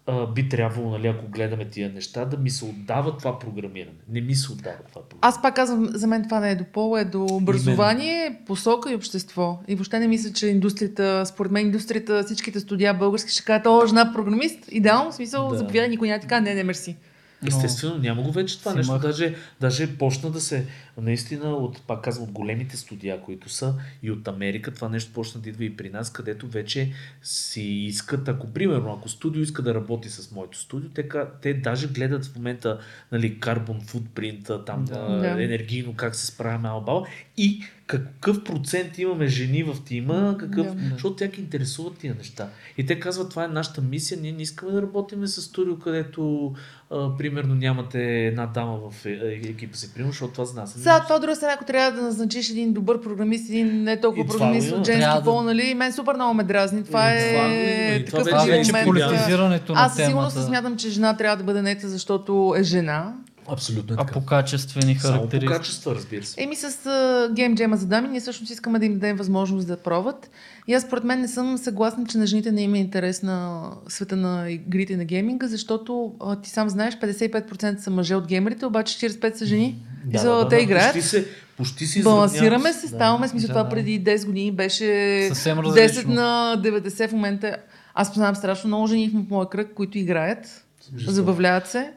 а, 0.06 0.26
би 0.26 0.48
трябвало, 0.48 0.90
нали, 0.90 1.06
ако 1.06 1.26
гледаме 1.26 1.70
тия 1.70 1.92
неща, 1.92 2.24
да 2.24 2.36
ми 2.36 2.50
се 2.50 2.64
отдава 2.64 3.16
това 3.16 3.38
програмиране. 3.38 3.96
Не 4.08 4.20
ми 4.20 4.34
се 4.34 4.52
отдава 4.52 4.76
това 4.76 5.02
програмиране. 5.02 5.18
Аз 5.20 5.42
пак 5.42 5.56
казвам, 5.56 5.88
за 5.94 6.06
мен 6.06 6.24
това 6.24 6.40
не 6.40 6.50
е 6.50 6.54
до 6.54 6.64
пол, 6.64 6.98
е 6.98 7.04
до 7.04 7.26
образование, 7.30 8.38
посока 8.46 8.92
и 8.92 8.94
общество. 8.94 9.58
И 9.68 9.74
въобще 9.74 9.98
не 9.98 10.08
мисля, 10.08 10.32
че 10.32 10.46
индустрията, 10.46 11.26
според 11.26 11.52
мен 11.52 11.66
индустрията, 11.66 12.22
всичките 12.22 12.60
студия 12.60 12.94
български 12.94 13.30
ще 13.30 13.44
кажат, 13.44 13.66
о, 13.66 13.86
жена 13.86 14.12
програмист, 14.12 14.58
идеално, 14.70 15.12
смисъл, 15.12 15.48
да. 15.48 15.56
заповядай, 15.56 15.88
никой 15.88 16.08
няма 16.08 16.20
така, 16.20 16.40
не, 16.40 16.54
не, 16.54 16.64
мерси. 16.64 16.96
Но- 17.42 17.48
Естествено, 17.48 17.98
няма 17.98 18.22
го 18.22 18.32
вече 18.32 18.58
това 18.58 18.74
нещо. 18.74 18.92
мах. 18.92 19.02
Даже, 19.02 19.34
даже 19.60 19.96
почна 19.98 20.30
да 20.30 20.40
се, 20.40 20.66
наистина, 20.96 21.50
от, 21.50 21.82
пак 21.82 22.04
казвам, 22.04 22.24
от 22.28 22.32
големите 22.32 22.76
студия, 22.76 23.20
които 23.20 23.48
са 23.48 23.74
и 24.02 24.10
от 24.10 24.28
Америка, 24.28 24.74
това 24.74 24.88
нещо 24.88 25.12
почна 25.12 25.40
да 25.40 25.48
идва 25.48 25.64
и 25.64 25.76
при 25.76 25.90
нас, 25.90 26.12
където 26.12 26.48
вече 26.48 26.92
си 27.22 27.62
искат, 27.62 28.28
ако 28.28 28.52
примерно, 28.52 28.92
ако 28.92 29.08
студио 29.08 29.42
иска 29.42 29.62
да 29.62 29.74
работи 29.74 30.08
с 30.08 30.30
моето 30.30 30.58
студио, 30.58 30.88
те, 30.90 31.08
те 31.42 31.54
даже 31.54 31.88
гледат 31.88 32.24
в 32.26 32.36
момента 32.36 32.78
нали, 33.12 33.40
карбон 33.40 33.80
футпринта, 33.80 34.64
там 34.64 34.84
Да. 34.84 34.98
да. 35.00 35.16
Да. 35.18 35.44
енергийно 35.44 35.94
как 35.94 36.14
се 36.16 36.26
справяме 36.26 36.68
албала 36.68 37.06
и 37.36 37.62
какъв 37.92 38.44
процент 38.44 38.98
имаме 38.98 39.26
жени 39.26 39.62
в 39.62 39.76
тима, 39.84 40.36
какъв, 40.40 40.66
Да. 40.66 40.82
защото 40.92 41.16
тях 41.16 41.30
ги 41.30 41.40
интересуват 41.40 41.98
тия 41.98 42.14
неща. 42.18 42.48
И 42.78 42.86
те 42.86 43.00
казват, 43.00 43.30
това 43.30 43.44
е 43.44 43.48
нашата 43.48 43.80
мисия, 43.80 44.18
ние 44.22 44.32
не 44.32 44.42
искаме 44.42 44.72
да 44.72 44.82
работим 44.82 45.26
с 45.26 45.42
студио, 45.42 45.78
където 45.78 46.52
а, 46.90 47.16
примерно 47.16 47.54
нямате 47.54 48.26
една 48.26 48.46
дама 48.46 48.78
в 48.90 49.06
е, 49.06 49.10
е, 49.10 49.50
екипа 49.50 49.76
си, 49.76 49.94
примерно, 49.94 50.12
защото 50.12 50.32
това 50.32 50.44
за 50.44 50.60
нас. 50.60 50.76
е 50.76 50.78
Сега, 50.78 51.00
това 51.02 51.18
друга 51.18 51.36
страна, 51.36 51.52
ако 51.52 51.64
трябва 51.64 52.00
да 52.00 52.02
назначиш 52.02 52.50
един 52.50 52.72
добър 52.72 53.00
програмист, 53.00 53.48
един 53.50 53.82
не 53.82 54.00
толкова 54.00 54.24
И 54.24 54.28
програмист 54.28 54.72
от 54.72 54.86
женски 54.86 55.00
Трябва 55.00 55.20
да- 55.20 55.24
пол, 55.24 55.42
нали, 55.42 55.74
мен 55.74 55.92
супер 55.92 56.14
много 56.14 56.34
ме 56.34 56.44
дразни. 56.44 56.84
Това 56.84 57.14
И 57.14 57.32
това 57.32 57.46
е 57.46 57.96
и 57.96 58.04
това 58.04 58.24
такъв 58.24 58.24
вече 58.24 58.44
Това 58.44 58.54
е 58.54 58.58
вече 58.58 58.72
момент, 58.72 58.86
политизирането 58.86 59.72
на 59.72 59.80
Аз 59.80 59.96
сигурно 59.96 60.30
се 60.30 60.42
смятам, 60.42 60.76
че 60.76 60.90
жена 60.90 61.16
трябва 61.16 61.36
да 61.36 61.44
бъде 61.44 61.62
нета, 61.62 61.88
защото 61.88 62.54
е 62.58 62.62
жена. 62.62 63.14
Абсолютно 63.48 63.94
е 63.94 63.96
А 63.96 64.00
така. 64.00 64.12
по 64.12 64.26
качествени 64.26 64.94
Само 64.94 65.12
по 65.12 65.18
характеристики. 65.18 65.52
качества, 65.52 65.94
разбира 65.94 66.24
се. 66.24 66.42
Еми 66.42 66.56
с 66.56 66.70
uh, 66.70 66.86
Game 67.30 67.54
Jam 67.56 67.74
за 67.74 67.86
дами, 67.86 68.08
ние 68.08 68.20
всъщност 68.20 68.52
искаме 68.52 68.78
да 68.78 68.86
им 68.86 68.92
дадем 68.92 69.16
възможност 69.16 69.66
да 69.66 69.76
пробват. 69.76 70.30
И 70.68 70.74
аз 70.74 70.82
според 70.82 71.04
мен 71.04 71.20
не 71.20 71.28
съм 71.28 71.58
съгласна, 71.58 72.06
че 72.06 72.18
на 72.18 72.26
жените 72.26 72.52
не 72.52 72.62
има 72.62 72.78
интерес 72.78 73.22
на 73.22 73.62
света 73.88 74.16
на 74.16 74.50
игрите 74.50 74.92
и 74.92 74.96
на 74.96 75.04
гейминга, 75.04 75.46
защото 75.46 76.12
а, 76.20 76.36
ти 76.36 76.50
сам 76.50 76.68
знаеш, 76.68 76.94
55% 76.94 77.78
са 77.78 77.90
мъже 77.90 78.14
от 78.14 78.26
геймерите, 78.26 78.66
обаче 78.66 79.10
45% 79.10 79.34
са 79.34 79.46
жени. 79.46 79.78
и 80.14 80.18
за 80.18 80.46
те 80.50 80.56
играят. 80.56 80.92
Почти 80.92 81.08
се, 81.08 81.26
почти 81.56 81.86
си 81.86 82.02
Балансираме 82.02 82.72
се, 82.72 82.88
ставаме, 82.88 83.28
смисъл 83.28 83.46
Да, 83.46 83.52
това 83.52 83.62
да. 83.62 83.68
преди 83.68 84.00
10 84.00 84.26
години 84.26 84.52
беше 84.52 84.84
Съвсем 85.28 85.58
10 85.58 85.64
различно. 85.84 86.14
на 86.14 86.56
90 86.58 87.08
в 87.08 87.12
момента. 87.12 87.56
Аз 87.94 88.08
познавам 88.08 88.34
страшно 88.34 88.68
много 88.68 88.86
жени 88.86 89.08
в 89.08 89.30
моя 89.30 89.48
кръг, 89.48 89.68
които 89.74 89.98
играят, 89.98 90.64
Жестоко. 90.96 91.14
забавляват 91.14 91.66
се. 91.68 91.90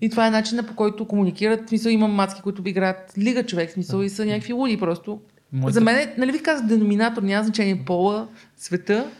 И 0.00 0.10
това 0.10 0.26
е 0.26 0.30
начинът 0.30 0.66
по 0.66 0.74
който 0.74 1.04
комуникират. 1.06 1.66
В 1.66 1.68
смисъл 1.68 1.90
имам 1.90 2.12
мацки, 2.12 2.42
които 2.42 2.62
играят 2.66 3.12
лига 3.18 3.46
човек, 3.46 3.70
в 3.70 3.72
смисъл 3.72 4.02
и 4.02 4.08
са 4.08 4.26
някакви 4.26 4.52
луди 4.52 4.76
просто. 4.78 5.20
Моята- 5.52 5.74
За 5.74 5.80
мен, 5.80 5.96
е, 5.96 6.14
нали 6.18 6.32
ви 6.32 6.42
казах, 6.42 6.66
деноминатор, 6.66 7.22
няма 7.22 7.44
значение 7.44 7.84
пола, 7.86 8.28
света. 8.56 9.10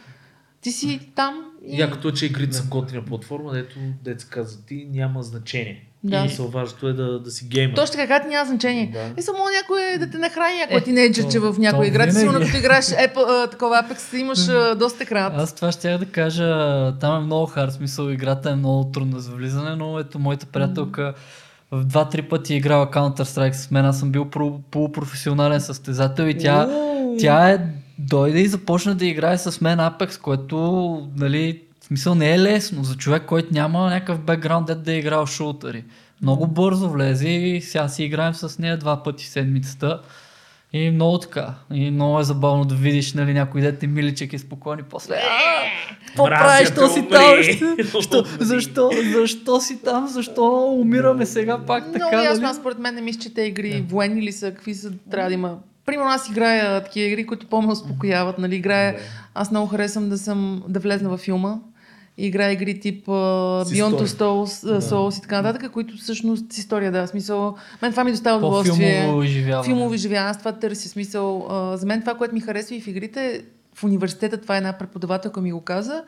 Ти 0.61 0.73
си 0.73 1.11
там 1.15 1.45
и... 1.67 1.81
Якото 1.81 2.13
че 2.13 2.27
игрите 2.27 2.53
са 2.53 2.65
готина 2.65 3.05
платформа, 3.05 3.53
дето, 3.53 3.77
деца 4.05 4.27
каза 4.31 4.65
ти, 4.65 4.89
няма 4.91 5.23
значение. 5.23 5.87
Да. 6.05 6.24
И 6.24 6.31
се 6.31 6.43
важното 6.43 6.89
е 6.89 6.93
да, 6.93 7.18
да 7.18 7.31
си 7.31 7.44
геймер. 7.44 7.74
Точно 7.74 7.97
така, 7.97 8.20
ти 8.20 8.28
няма 8.28 8.47
значение. 8.47 8.90
Да. 8.93 9.20
И 9.20 9.22
само 9.22 9.39
някой 9.39 9.98
да 9.98 10.10
те 10.10 10.18
нахрани, 10.18 10.59
някой 10.59 10.76
Е, 10.76 10.81
тинейджерче 10.81 11.40
то- 11.40 11.52
в 11.52 11.59
някоя 11.59 11.89
игра. 11.89 12.06
Ти. 12.06 12.12
Сигурно 12.12 12.40
като 12.40 12.56
играеш 12.56 12.85
Apple, 12.85 13.44
а, 13.44 13.51
такова 13.51 13.76
Apex, 13.76 14.16
имаш 14.16 14.48
а, 14.48 14.74
доста 14.74 15.02
екран. 15.02 15.32
Аз 15.36 15.55
това 15.55 15.72
ще 15.72 15.98
да 15.98 16.06
кажа, 16.06 16.48
там 17.01 17.16
е 17.16 17.26
много 17.26 17.47
хард, 17.47 17.72
смисъл 17.72 18.09
играта 18.09 18.51
е 18.51 18.55
много 18.55 18.85
трудна 18.85 19.20
за 19.20 19.31
влизане, 19.32 19.76
но 19.76 19.98
ето 19.98 20.18
моята 20.18 20.47
приятелка 20.47 21.14
в 21.70 21.85
два-три 21.85 22.22
пъти 22.22 22.55
е 22.55 22.56
играла 22.56 22.86
Counter-Strike 22.86 23.52
с 23.52 23.70
мен, 23.70 23.85
аз 23.86 23.98
съм 23.98 24.10
бил 24.10 24.24
про- 24.24 24.59
полупрофесионален 24.70 25.60
състезател 25.60 26.24
и 26.24 26.39
тя, 26.39 26.68
тя 27.18 27.51
е, 27.51 27.59
дойде 27.98 28.39
и 28.39 28.47
започна 28.48 28.94
да 28.94 29.06
играе 29.06 29.39
с 29.39 29.60
мен 29.60 29.78
Apex, 29.78 30.20
което, 30.20 30.59
нали, 31.16 31.60
в 31.85 31.86
смисъл 31.86 32.15
не 32.15 32.35
е 32.35 32.39
лесно 32.39 32.85
за 32.85 32.97
човек, 32.97 33.23
който 33.27 33.55
няма 33.55 33.90
някакъв 33.90 34.20
бекграунд, 34.20 34.66
дет 34.66 34.82
да 34.82 34.93
е 34.93 34.98
играл 34.98 35.27
шутъри. 35.27 35.85
Много 36.23 36.47
бързо 36.47 36.90
влезе 36.90 37.28
и 37.28 37.61
сега 37.61 37.89
си 37.89 38.05
играем 38.05 38.35
с 38.35 38.59
нея 38.59 38.78
два 38.78 39.02
пъти 39.02 39.24
в 39.24 39.28
седмицата. 39.28 40.01
И 40.73 40.90
много 40.90 41.19
така. 41.19 41.55
И 41.73 41.90
много 41.90 42.20
е 42.20 42.24
забавно 42.24 42.65
да 42.65 42.74
видиш 42.74 43.15
нали, 43.15 43.32
някой 43.32 43.61
дете 43.61 43.86
миличък 43.86 44.32
и 44.32 44.39
спокойни 44.39 44.82
после. 44.82 45.15
«А, 45.15 46.06
Какво 46.06 46.27
Мразя 46.27 46.44
правиш? 46.44 46.69
Що 46.69 46.89
си 46.89 47.01
умри!» 47.01 47.59
там? 47.61 47.77
Защо, 47.93 48.24
защо, 48.40 48.90
защо 49.12 49.61
си 49.61 49.82
там? 49.85 50.09
Защо 50.09 50.74
умираме 50.81 51.27
сега 51.27 51.59
пак 51.66 51.93
така? 51.93 52.06
Много 52.06 52.24
ясно, 52.24 52.43
нали? 52.43 52.51
аз 52.51 52.56
според 52.56 52.78
мен 52.78 52.94
не 52.94 53.01
мисля, 53.01 53.20
че 53.20 53.35
те 53.35 53.43
игри 53.43 53.85
военни 53.89 54.23
ли 54.23 54.32
са, 54.32 54.51
какви 54.51 54.74
са, 54.74 54.93
трябва 55.11 55.31
да 55.31 55.35
има. 55.35 55.59
Примерно 55.86 56.11
аз 56.11 56.28
играя 56.28 56.85
такива 56.85 57.09
игри, 57.09 57.27
които 57.27 57.47
по-ме 57.47 57.73
успокояват, 57.73 58.39
нали, 58.39 58.56
играя, 58.56 58.97
аз 59.35 59.51
много 59.51 59.66
харесвам 59.66 60.09
да 60.09 60.19
съм, 60.19 60.62
да 60.69 60.81
влезна 60.81 61.09
във 61.09 61.20
филма. 61.20 61.56
И 62.19 62.27
играя 62.27 62.53
игри 62.53 62.81
тип 62.81 63.07
uh, 63.07 63.65
Beyond 63.65 64.05
история. 64.05 64.09
Souls, 64.09 64.66
Да. 64.66 64.81
uh, 64.81 64.93
Souls 64.93 65.19
и 65.19 65.23
така 65.23 65.43
нататък, 65.43 65.73
които 65.73 65.97
всъщност 65.97 66.53
с 66.53 66.59
история, 66.59 66.93
да, 66.93 67.07
смисъл, 67.07 67.57
мен 67.82 67.91
това 67.91 68.05
ми 68.05 68.11
доставя 68.11 68.36
удоволствие. 68.39 68.97
По-филмово 68.97 69.23
изживяване. 69.23 69.65
Филмово 69.65 69.95
изживяване, 69.95 70.31
аз 70.31 70.39
това 70.39 70.53
търся 70.53 70.89
смисъл. 70.89 71.47
А, 71.51 71.77
за 71.77 71.86
мен 71.86 72.01
това, 72.01 72.15
което 72.15 72.35
ми 72.35 72.41
харесва 72.41 72.74
и 72.74 72.81
в 72.81 72.86
игрите, 72.86 73.45
в 73.74 73.85
университета 73.85 74.36
това 74.41 74.55
е 74.55 74.59
една 74.59 74.73
преподавателка 74.73 75.41
ми 75.41 75.53
го 75.53 75.61
каза. 75.61 76.05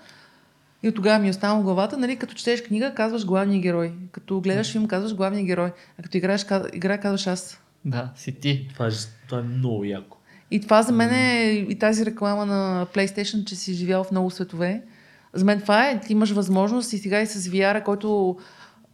И 0.82 0.88
от 0.88 0.94
тогава 0.94 1.18
ми 1.18 1.26
е 1.26 1.30
останало 1.30 1.60
в 1.60 1.64
главата, 1.64 1.96
нали, 1.96 2.16
като 2.16 2.34
четеш 2.34 2.62
книга, 2.62 2.92
казваш 2.94 3.26
главния 3.26 3.60
герой. 3.60 3.92
Като 4.12 4.40
гледаш 4.40 4.72
филм, 4.72 4.86
казваш 4.88 5.14
главния 5.14 5.44
герой. 5.44 5.72
А 5.98 6.02
като 6.02 6.16
играеш 6.16 6.46
игра, 6.74 6.98
казваш 6.98 7.26
аз. 7.26 7.60
Да, 7.84 8.10
си 8.16 8.32
ти. 8.32 8.68
Това 8.72 8.86
е, 8.86 8.90
това 9.28 9.38
е 9.38 9.42
много 9.42 9.84
яко. 9.84 10.16
И 10.50 10.60
това 10.60 10.82
за 10.82 10.92
мен 10.92 11.14
е 11.14 11.66
и 11.68 11.78
тази 11.78 12.06
реклама 12.06 12.46
на 12.46 12.86
PlayStation, 12.94 13.44
че 13.44 13.56
си 13.56 13.74
живял 13.74 14.04
в 14.04 14.10
много 14.10 14.30
светове. 14.30 14.82
За 15.36 15.44
мен 15.44 15.60
това 15.60 15.88
е, 15.88 16.00
ти 16.00 16.12
имаш 16.12 16.30
възможност 16.30 16.92
и 16.92 16.98
сега 16.98 17.20
и 17.20 17.26
с 17.26 17.50
VR, 17.50 17.82
който 17.82 18.36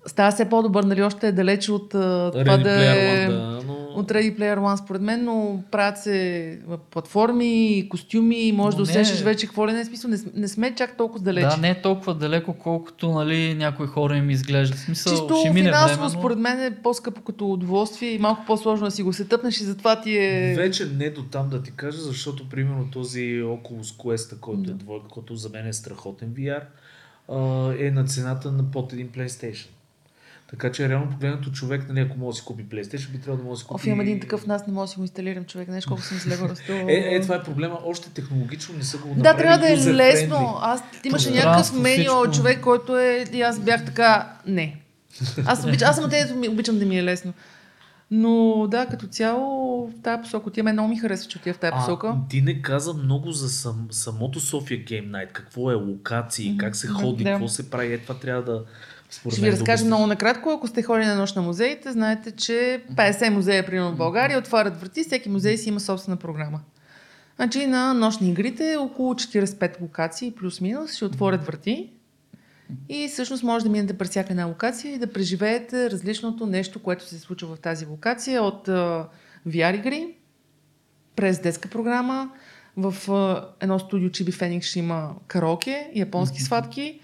става 0.06 0.31
все 0.31 0.48
по-добър, 0.48 0.85
нали, 0.85 1.02
още 1.02 1.28
е 1.28 1.32
далеч 1.32 1.69
от 1.69 1.94
а, 1.94 2.31
това 2.32 2.59
Ready 2.59 2.62
да 2.62 2.97
е... 2.97 3.28
Да, 3.28 3.60
но... 3.66 3.81
От 3.97 4.10
Ready 4.10 4.39
Player 4.39 4.59
One, 4.59 4.85
според 4.85 5.02
мен, 5.02 5.24
но 5.24 5.62
правят 5.70 5.98
се 5.98 6.59
платформи, 6.90 7.86
костюми, 7.90 8.52
може 8.52 8.77
Но 8.77 8.85
да 8.85 8.93
не- 8.93 9.01
усещаш 9.01 9.20
вече 9.20 9.47
какво 9.47 9.69
ли 9.69 9.73
не 9.73 9.81
е 9.81 9.85
смисъл. 9.85 10.10
Не, 10.10 10.16
не 10.35 10.48
сме 10.48 10.74
чак 10.74 10.97
толкова 10.97 11.20
далеч. 11.20 11.44
Да, 11.44 11.56
не 11.56 11.70
е 11.70 11.82
толкова 11.82 12.14
далеко, 12.14 12.52
колкото 12.52 13.10
нали, 13.10 13.55
някои 13.55 13.86
хора 13.86 14.16
им 14.16 14.31
изглежда. 14.31 14.77
В 14.77 14.81
смисъл, 14.81 15.12
Чисто 15.12 15.36
ще 15.36 15.51
мине 15.51 15.69
финансово, 15.69 16.01
време, 16.01 16.02
но... 16.02 16.19
според 16.19 16.39
мен 16.39 16.60
е 16.60 16.70
по-скъпо 16.82 17.20
като 17.20 17.52
удоволствие 17.52 18.10
и 18.10 18.19
малко 18.19 18.43
по-сложно 18.47 18.86
да 18.86 18.90
си 18.90 19.02
го 19.02 19.12
сетъпнеш 19.12 19.60
и 19.60 19.64
затова 19.64 20.01
ти 20.01 20.19
е... 20.19 20.55
Вече 20.56 20.86
не 20.86 21.10
до 21.10 21.23
там 21.23 21.48
да 21.48 21.62
ти 21.62 21.70
кажа, 21.77 22.01
защото 22.01 22.48
примерно 22.48 22.90
този 22.90 23.20
Oculus 23.43 23.82
Quest, 23.82 24.40
който 24.40 24.70
е 24.70 24.74
двойка, 24.74 25.09
който 25.09 25.36
за 25.36 25.48
мен 25.48 25.66
е 25.66 25.73
страхотен 25.73 26.28
VR, 26.28 26.62
е 27.78 27.90
на 27.90 28.05
цената 28.05 28.52
на 28.52 28.70
под 28.70 28.93
един 28.93 29.09
PlayStation. 29.09 29.66
Така 30.52 30.72
че 30.72 30.88
реално 30.88 31.10
погледнато 31.10 31.50
човек, 31.50 31.88
нали, 31.88 32.00
ако 32.00 32.18
може 32.18 32.36
да 32.36 32.38
си 32.38 32.44
купи 32.44 32.64
PlayStation, 32.64 33.10
би 33.10 33.18
трябвало 33.18 33.36
да 33.36 33.44
може 33.44 33.58
да 33.58 33.60
си 33.60 33.66
купи... 33.66 33.74
Оф, 33.74 33.86
имам 33.86 34.00
един 34.00 34.20
такъв, 34.20 34.46
нас 34.46 34.66
не 34.66 34.72
мога 34.72 34.84
да 34.84 34.90
си 34.90 34.96
го 34.96 35.02
инсталирам 35.02 35.44
човек. 35.44 35.68
Знаеш 35.68 35.86
колко 35.86 36.02
съм 36.02 36.18
зле 36.18 36.36
го. 36.36 36.48
Е, 36.68 37.16
е, 37.16 37.20
това 37.20 37.34
е 37.34 37.42
проблема. 37.42 37.78
Още 37.84 38.10
технологично 38.10 38.74
не 38.76 38.84
са 38.84 38.98
го 38.98 39.14
Да, 39.16 39.36
трябва 39.36 39.58
да 39.58 39.72
е 39.72 39.94
лесно. 39.94 40.56
Аз 40.60 40.82
имаше 41.04 41.30
някакъв 41.30 41.72
меню 41.72 42.32
човек, 42.32 42.60
който 42.60 42.98
е... 42.98 43.24
И 43.32 43.42
аз 43.42 43.60
бях 43.60 43.84
така... 43.84 44.36
Не. 44.46 44.80
Аз, 45.46 45.64
обич, 45.64 45.82
аз 45.82 45.96
съм 45.96 46.10
тези, 46.10 46.48
обичам 46.48 46.78
да 46.78 46.86
ми 46.86 46.98
е 46.98 47.04
лесно. 47.04 47.32
Но 48.10 48.66
да, 48.70 48.86
като 48.86 49.06
цяло 49.06 49.86
в 49.88 50.02
тази 50.02 50.22
посока 50.22 50.48
отива. 50.48 50.64
Мен 50.64 50.74
много 50.74 50.88
ми 50.88 50.98
харесва, 50.98 51.28
че 51.28 51.38
отива 51.38 51.54
в 51.54 51.58
тази 51.58 51.72
посока. 51.72 52.16
Ти 52.28 52.42
не 52.42 52.62
каза 52.62 52.94
много 52.94 53.30
за 53.30 53.48
сам, 53.48 53.86
самото 53.90 54.40
София 54.40 54.84
Game 54.84 55.10
Night. 55.10 55.32
Какво 55.32 55.70
е 55.70 55.74
локации, 55.74 56.56
как 56.58 56.76
се 56.76 56.86
ходи, 56.86 57.24
да. 57.24 57.30
какво 57.30 57.48
се 57.48 57.70
прави. 57.70 57.94
Е, 57.94 57.98
това 57.98 58.14
трябва 58.14 58.42
да... 58.42 58.64
Според 59.12 59.36
Ще 59.36 59.44
ви 59.44 59.52
разкажа 59.52 59.84
много 59.84 60.06
накратко. 60.06 60.51
Ако 60.51 60.68
сте 60.68 60.82
ходили 60.82 61.06
на 61.06 61.14
нощ 61.14 61.36
на 61.36 61.43
музеите, 61.43 61.93
знаете, 61.93 62.30
че 62.30 62.84
50 62.94 63.28
музея, 63.28 63.66
примерно 63.66 63.93
в 63.93 63.97
България, 63.97 64.39
отварят 64.39 64.80
врати, 64.80 65.02
всеки 65.02 65.28
музей 65.28 65.56
си 65.56 65.68
има 65.68 65.80
собствена 65.80 66.16
програма. 66.16 66.60
Значи 67.36 67.66
на 67.66 67.94
нощни 67.94 68.30
игрите 68.30 68.76
около 68.76 69.14
45 69.14 69.80
локации, 69.80 70.32
плюс-минус, 70.32 70.94
ще 70.94 71.05
отворят 71.05 71.47
врати. 71.47 71.90
И 72.89 73.09
всъщност 73.09 73.43
може 73.43 73.64
да 73.64 73.70
минете 73.70 73.98
през 73.98 74.10
всяка 74.10 74.32
една 74.32 74.44
локация 74.44 74.94
и 74.94 74.98
да 74.98 75.12
преживеете 75.12 75.90
различното 75.90 76.47
нещо, 76.47 76.82
което 76.82 77.09
се 77.09 77.18
случва 77.18 77.56
в 77.56 77.60
тази 77.60 77.86
локация 77.86 78.43
от 78.43 78.68
VR 79.48 79.78
игри, 79.78 80.14
през 81.16 81.40
детска 81.40 81.68
програма, 81.68 82.30
в 82.76 82.94
едно 83.60 83.78
студио 83.78 84.09
Chibi 84.09 84.30
Phoenix 84.30 84.62
ще 84.62 84.78
има 84.78 85.14
караоке, 85.26 85.90
японски 85.94 86.43
сватки, 86.43 87.01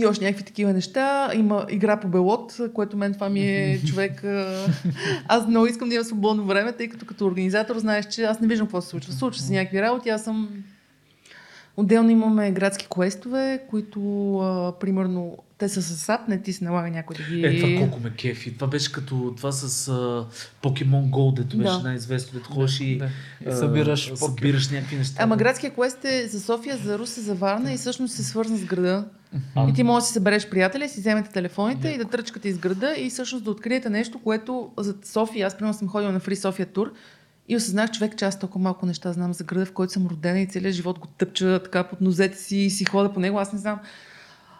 и 0.00 0.06
още 0.06 0.24
някакви 0.24 0.44
такива 0.44 0.72
неща. 0.72 1.30
Има 1.34 1.66
игра 1.70 2.00
по 2.00 2.08
белот, 2.08 2.56
което 2.74 2.96
мен 2.96 3.14
това 3.14 3.28
ми 3.28 3.40
е 3.40 3.80
човек. 3.86 4.24
Аз 5.28 5.46
много 5.48 5.66
искам 5.66 5.88
да 5.88 5.94
имам 5.94 6.04
свободно 6.04 6.44
време, 6.44 6.72
тъй 6.72 6.88
като 6.88 7.06
като 7.06 7.26
организатор 7.26 7.78
знаеш, 7.78 8.06
че 8.06 8.24
аз 8.24 8.40
не 8.40 8.48
виждам 8.48 8.66
какво 8.66 8.80
се 8.80 8.88
случва. 8.88 9.12
Случва 9.12 9.42
се 9.42 9.52
някакви 9.52 9.82
работи, 9.82 10.08
аз 10.08 10.24
съм... 10.24 10.48
Отделно 11.76 12.10
имаме 12.10 12.50
градски 12.50 12.86
квестове, 12.94 13.62
които 13.70 14.38
а, 14.38 14.72
примерно 14.80 15.36
те 15.58 15.68
са 15.68 15.82
с 15.82 16.08
ап, 16.08 16.28
не 16.28 16.42
ти 16.42 16.52
се 16.52 16.64
налага 16.64 16.90
някой 16.90 17.16
да 17.16 17.22
ги... 17.22 17.46
Е, 17.46 17.60
това 17.60 17.78
колко 17.78 18.00
ме 18.00 18.10
кефи. 18.10 18.54
Това 18.54 18.66
беше 18.66 18.92
като 18.92 19.34
това 19.36 19.52
с 19.52 19.90
uh, 19.92 20.26
Pokemon 20.62 21.10
Go, 21.10 21.34
дето 21.34 21.56
беше 21.56 21.70
Да. 21.70 21.82
най-известно, 21.82 22.38
дето 22.38 22.50
ходиш 22.50 22.80
и 22.80 22.98
Да. 22.98 23.08
И 23.46 23.48
а, 23.48 23.56
събираш 23.56 24.12
събираш 24.14 24.70
някакви 24.70 24.96
неща. 24.96 25.22
Ама 25.22 25.36
градския 25.36 25.72
квест 25.72 26.04
е 26.04 26.28
за 26.28 26.40
София, 26.40 26.76
за 26.76 26.98
Русе, 26.98 27.20
за 27.20 27.34
Варна 27.34 27.72
и 27.72 27.76
всъщност 27.76 28.14
се 28.14 28.24
свързан 28.24 28.56
с 28.56 28.64
града. 28.64 29.04
А. 29.54 29.68
И 29.68 29.72
ти 29.72 29.82
можеш 29.82 30.04
да 30.04 30.06
си 30.06 30.12
събереш 30.12 30.48
приятели, 30.48 30.88
си 30.88 31.00
вземете 31.00 31.30
телефоните 31.30 31.88
и 31.88 31.98
да 31.98 32.04
тръчкате 32.04 32.48
из 32.48 32.58
града 32.58 32.94
и 32.98 33.10
всъщност 33.10 33.44
да 33.44 33.50
откриете 33.50 33.90
нещо, 33.90 34.20
което 34.24 34.70
за 34.78 34.94
София, 35.04 35.46
аз 35.46 35.56
примерно 35.56 35.74
съм 35.74 35.88
ходила 35.88 36.12
на 36.12 36.20
Фри 36.20 36.36
София 36.36 36.66
тур 36.66 36.92
и 37.48 37.56
осъзнах 37.56 37.90
човек, 37.90 38.16
че 38.16 38.24
аз 38.24 38.38
толкова 38.38 38.62
малко 38.62 38.86
неща 38.86 39.12
знам 39.12 39.32
за 39.32 39.44
града, 39.44 39.66
в 39.66 39.72
който 39.72 39.92
съм 39.92 40.06
родена 40.06 40.40
и 40.40 40.46
целият 40.46 40.74
живот 40.74 40.98
го 40.98 41.06
тъпча 41.06 41.60
така 41.64 41.84
под 41.84 42.00
нозете 42.00 42.38
си 42.38 42.56
и 42.56 42.70
си 42.70 42.84
хода 42.84 43.12
по 43.12 43.20
него, 43.20 43.38
аз 43.38 43.52
не 43.52 43.58
знам. 43.58 43.78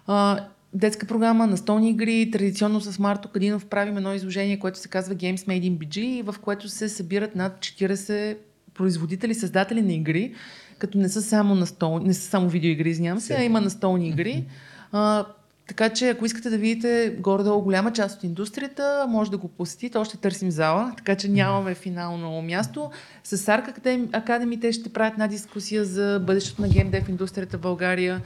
А, 0.06 0.46
детска 0.76 1.06
програма, 1.06 1.46
настолни 1.46 1.90
игри, 1.90 2.30
традиционно 2.30 2.80
с 2.80 2.98
Марто 2.98 3.28
Кадинов 3.28 3.66
правим 3.66 3.96
едно 3.96 4.14
изложение, 4.14 4.58
което 4.58 4.78
се 4.78 4.88
казва 4.88 5.14
Games 5.14 5.36
Made 5.36 5.70
in 5.70 5.78
BG, 5.78 6.22
в 6.22 6.38
което 6.38 6.68
се 6.68 6.88
събират 6.88 7.36
над 7.36 7.58
40 7.58 8.36
производители, 8.74 9.34
създатели 9.34 9.82
на 9.82 9.92
игри, 9.92 10.34
като 10.78 10.98
не 10.98 11.08
са 11.08 11.22
само, 11.22 11.54
настол... 11.54 11.98
не 11.98 12.14
са 12.14 12.20
само 12.20 12.48
видеоигри, 12.48 12.90
извинявам 12.90 13.20
се, 13.20 13.34
а 13.34 13.42
има 13.42 13.60
настолни 13.60 14.08
игри. 14.08 14.44
А, 14.92 15.26
така 15.68 15.88
че, 15.88 16.08
ако 16.08 16.26
искате 16.26 16.50
да 16.50 16.58
видите 16.58 17.16
горе-долу 17.20 17.62
голяма 17.62 17.92
част 17.92 18.16
от 18.16 18.24
индустрията, 18.24 19.06
може 19.08 19.30
да 19.30 19.38
го 19.38 19.48
посетите. 19.48 19.98
Още 19.98 20.16
търсим 20.16 20.50
зала, 20.50 20.92
така 20.96 21.14
че 21.14 21.28
нямаме 21.28 21.74
финално 21.74 22.42
място. 22.42 22.90
С 23.24 23.36
Academy- 23.36 24.10
Academy 24.10 24.60
те 24.60 24.72
ще 24.72 24.92
правят 24.92 25.12
една 25.12 25.26
дискусия 25.26 25.84
за 25.84 26.22
бъдещето 26.26 26.62
на 26.62 26.68
геймдев 26.68 27.08
индустрията 27.08 27.58
в 27.58 27.60
България. 27.60 28.22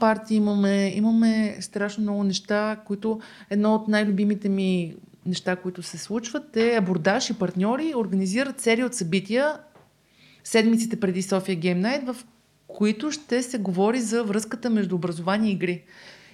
Парти 0.00 0.34
имаме, 0.34 0.92
имаме 0.94 1.56
страшно 1.60 2.02
много 2.02 2.24
неща, 2.24 2.76
които 2.86 3.20
едно 3.50 3.74
от 3.74 3.88
най-любимите 3.88 4.48
ми 4.48 4.94
неща, 5.26 5.56
които 5.56 5.82
се 5.82 5.98
случват 5.98 6.56
е 6.56 6.76
абордаж 6.76 7.30
и 7.30 7.34
партньори 7.34 7.94
организират 7.96 8.60
серия 8.60 8.86
от 8.86 8.94
събития 8.94 9.58
седмиците 10.44 11.00
преди 11.00 11.22
София 11.22 11.56
Game 11.56 11.82
Night, 11.82 12.12
в 12.12 12.24
които 12.66 13.12
ще 13.12 13.42
се 13.42 13.58
говори 13.58 14.00
за 14.00 14.24
връзката 14.24 14.70
между 14.70 14.94
образование 14.94 15.50
и 15.50 15.52
игри. 15.52 15.82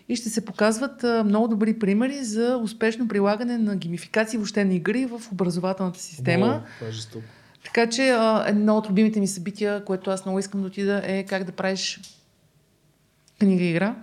И 0.08 0.16
ще 0.16 0.28
се 0.28 0.44
показват 0.44 1.04
много 1.24 1.48
добри 1.48 1.78
примери 1.78 2.24
за 2.24 2.60
успешно 2.62 3.08
прилагане 3.08 3.58
на 3.58 3.76
геймификация 3.76 4.38
въобще 4.38 4.64
на 4.64 4.74
игри 4.74 5.06
в 5.06 5.22
образователната 5.32 5.98
система. 5.98 6.46
О, 6.46 6.66
това 6.78 6.88
е. 6.88 7.22
Така 7.64 7.90
че 7.90 8.16
едно 8.46 8.76
от 8.76 8.90
любимите 8.90 9.20
ми 9.20 9.26
събития, 9.26 9.84
което 9.84 10.10
аз 10.10 10.24
много 10.24 10.38
искам 10.38 10.60
да 10.60 10.66
отида, 10.66 11.02
е 11.04 11.22
как 11.22 11.44
да 11.44 11.52
правиш 11.52 12.00
книга 13.38 13.64
игра. 13.64 13.94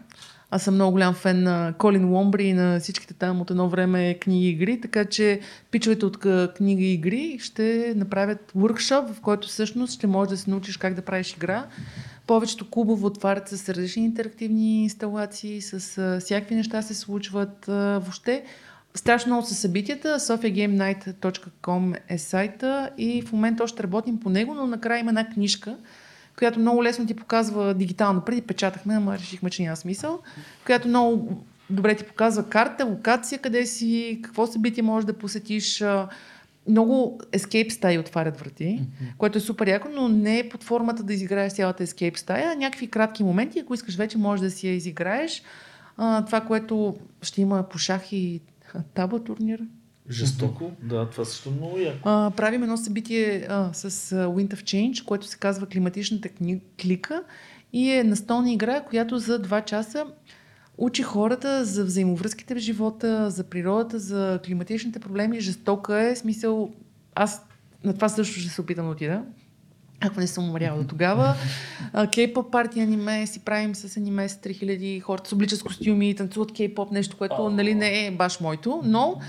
Аз 0.51 0.63
съм 0.63 0.73
много 0.73 0.91
голям 0.91 1.13
фен 1.13 1.43
на 1.43 1.73
Колин 1.77 2.09
Ломбри 2.09 2.43
и 2.43 2.53
на 2.53 2.79
всичките 2.79 3.13
там 3.13 3.41
от 3.41 3.51
едно 3.51 3.69
време 3.69 4.17
книги 4.21 4.49
игри, 4.49 4.81
така 4.81 5.05
че 5.05 5.39
пичовете 5.71 6.05
от 6.05 6.17
книги 6.55 6.93
игри 6.93 7.37
ще 7.41 7.93
направят 7.95 8.51
workshop, 8.57 9.13
в 9.13 9.21
който 9.21 9.47
всъщност 9.47 9.93
ще 9.93 10.07
можеш 10.07 10.29
да 10.29 10.37
се 10.37 10.49
научиш 10.49 10.77
как 10.77 10.93
да 10.93 11.01
правиш 11.01 11.33
игра 11.33 11.65
Повечето 12.27 12.69
клубове 12.69 13.05
отварят 13.05 13.49
с 13.49 13.69
различни 13.69 14.05
интерактивни 14.05 14.83
инсталации, 14.83 15.61
с 15.61 15.79
всякакви 16.19 16.55
неща 16.55 16.81
се 16.81 16.93
случват. 16.93 17.65
Въобще, 17.67 18.43
страшно 18.95 19.29
много 19.29 19.47
са 19.47 19.55
събитията. 19.55 20.19
sophiagamenight.com 20.19 21.97
е 22.09 22.17
сайта 22.17 22.89
и 22.97 23.21
в 23.21 23.31
момента 23.31 23.63
още 23.63 23.83
работим 23.83 24.19
по 24.19 24.29
него, 24.29 24.53
но 24.53 24.67
накрая 24.67 24.99
има 24.99 25.11
една 25.11 25.29
книжка, 25.29 25.77
която 26.37 26.59
много 26.59 26.83
лесно 26.83 27.05
ти 27.05 27.13
показва 27.13 27.73
дигитално. 27.73 28.21
Преди 28.21 28.41
печатахме, 28.41 28.95
ама 28.95 29.17
решихме, 29.17 29.49
че 29.49 29.63
няма 29.63 29.75
смисъл. 29.75 30.19
Която 30.65 30.87
много 30.87 31.43
добре 31.69 31.95
ти 31.95 32.03
показва 32.03 32.49
карта, 32.49 32.85
локация, 32.85 33.39
къде 33.39 33.65
си, 33.65 34.19
какво 34.23 34.47
събитие 34.47 34.83
можеш 34.83 35.05
да 35.05 35.13
посетиш. 35.13 35.83
Много 36.67 37.19
escape 37.33 37.69
стаи 37.69 37.99
отварят 37.99 38.39
врати, 38.39 38.81
което 39.17 39.37
е 39.37 39.41
супер 39.41 39.67
яко, 39.67 39.87
но 39.93 40.07
не 40.07 40.39
е 40.39 40.49
под 40.49 40.63
формата 40.63 41.03
да 41.03 41.13
изиграеш 41.13 41.53
цялата 41.53 41.87
escape 41.87 42.17
стая, 42.17 42.55
някакви 42.55 42.87
кратки 42.87 43.23
моменти, 43.23 43.59
ако 43.59 43.73
искаш 43.73 43.95
вече 43.95 44.17
можеш 44.17 44.43
да 44.43 44.51
си 44.51 44.67
я 44.67 44.73
изиграеш. 44.75 45.43
А, 45.97 46.25
това, 46.25 46.41
което 46.41 46.95
ще 47.21 47.41
има 47.41 47.63
по 47.69 47.77
шах 47.77 48.11
и 48.11 48.41
таба 48.93 49.19
турнир. 49.19 49.61
Жестоко, 50.09 50.71
да, 50.83 51.09
това 51.09 51.25
също 51.25 51.49
е 51.49 51.53
много 51.53 51.77
яко. 51.77 52.09
А, 52.09 52.31
правим 52.31 52.63
едно 52.63 52.77
събитие 52.77 53.45
а, 53.49 53.73
с 53.73 53.89
Wind 54.11 54.55
of 54.55 54.61
Change, 54.61 55.05
което 55.05 55.27
се 55.27 55.37
казва 55.37 55.67
климатичната 55.67 56.29
кни... 56.29 56.61
клика 56.81 57.23
и 57.73 57.91
е 57.91 58.03
настолна 58.03 58.51
игра, 58.51 58.81
която 58.81 59.19
за 59.19 59.41
2 59.41 59.65
часа 59.65 60.05
учи 60.77 61.03
хората 61.03 61.65
за 61.65 61.85
взаимовръзките 61.85 62.55
в 62.55 62.57
живота, 62.57 63.31
за 63.31 63.43
природата, 63.43 63.99
за 63.99 64.39
климатичните 64.45 64.99
проблеми. 64.99 65.39
Жестока 65.39 66.01
е, 66.01 66.15
смисъл, 66.15 66.69
аз 67.15 67.45
на 67.83 67.93
това 67.93 68.09
също 68.09 68.39
ще 68.39 68.49
се 68.49 68.61
опитам 68.61 68.85
да 68.85 68.91
отида. 68.91 69.21
Ако 70.01 70.19
не 70.19 70.27
съм 70.27 70.49
умряла 70.49 70.81
до 70.81 70.87
тогава. 70.87 71.35
Кей-поп 71.93 72.51
парти 72.51 72.79
аниме 72.79 73.27
си 73.27 73.39
правим 73.39 73.75
с 73.75 73.97
аниме 73.97 74.29
с 74.29 74.35
3000 74.35 75.01
хората 75.01 75.29
с 75.29 75.33
обличат 75.33 75.59
с 75.59 75.63
костюми, 75.63 76.15
танцуват 76.15 76.51
кей-поп, 76.51 76.91
нещо, 76.91 77.17
което 77.17 77.49
нали, 77.49 77.75
не 77.75 78.05
е 78.05 78.11
баш 78.11 78.39
моето, 78.39 78.81
но 78.83 79.21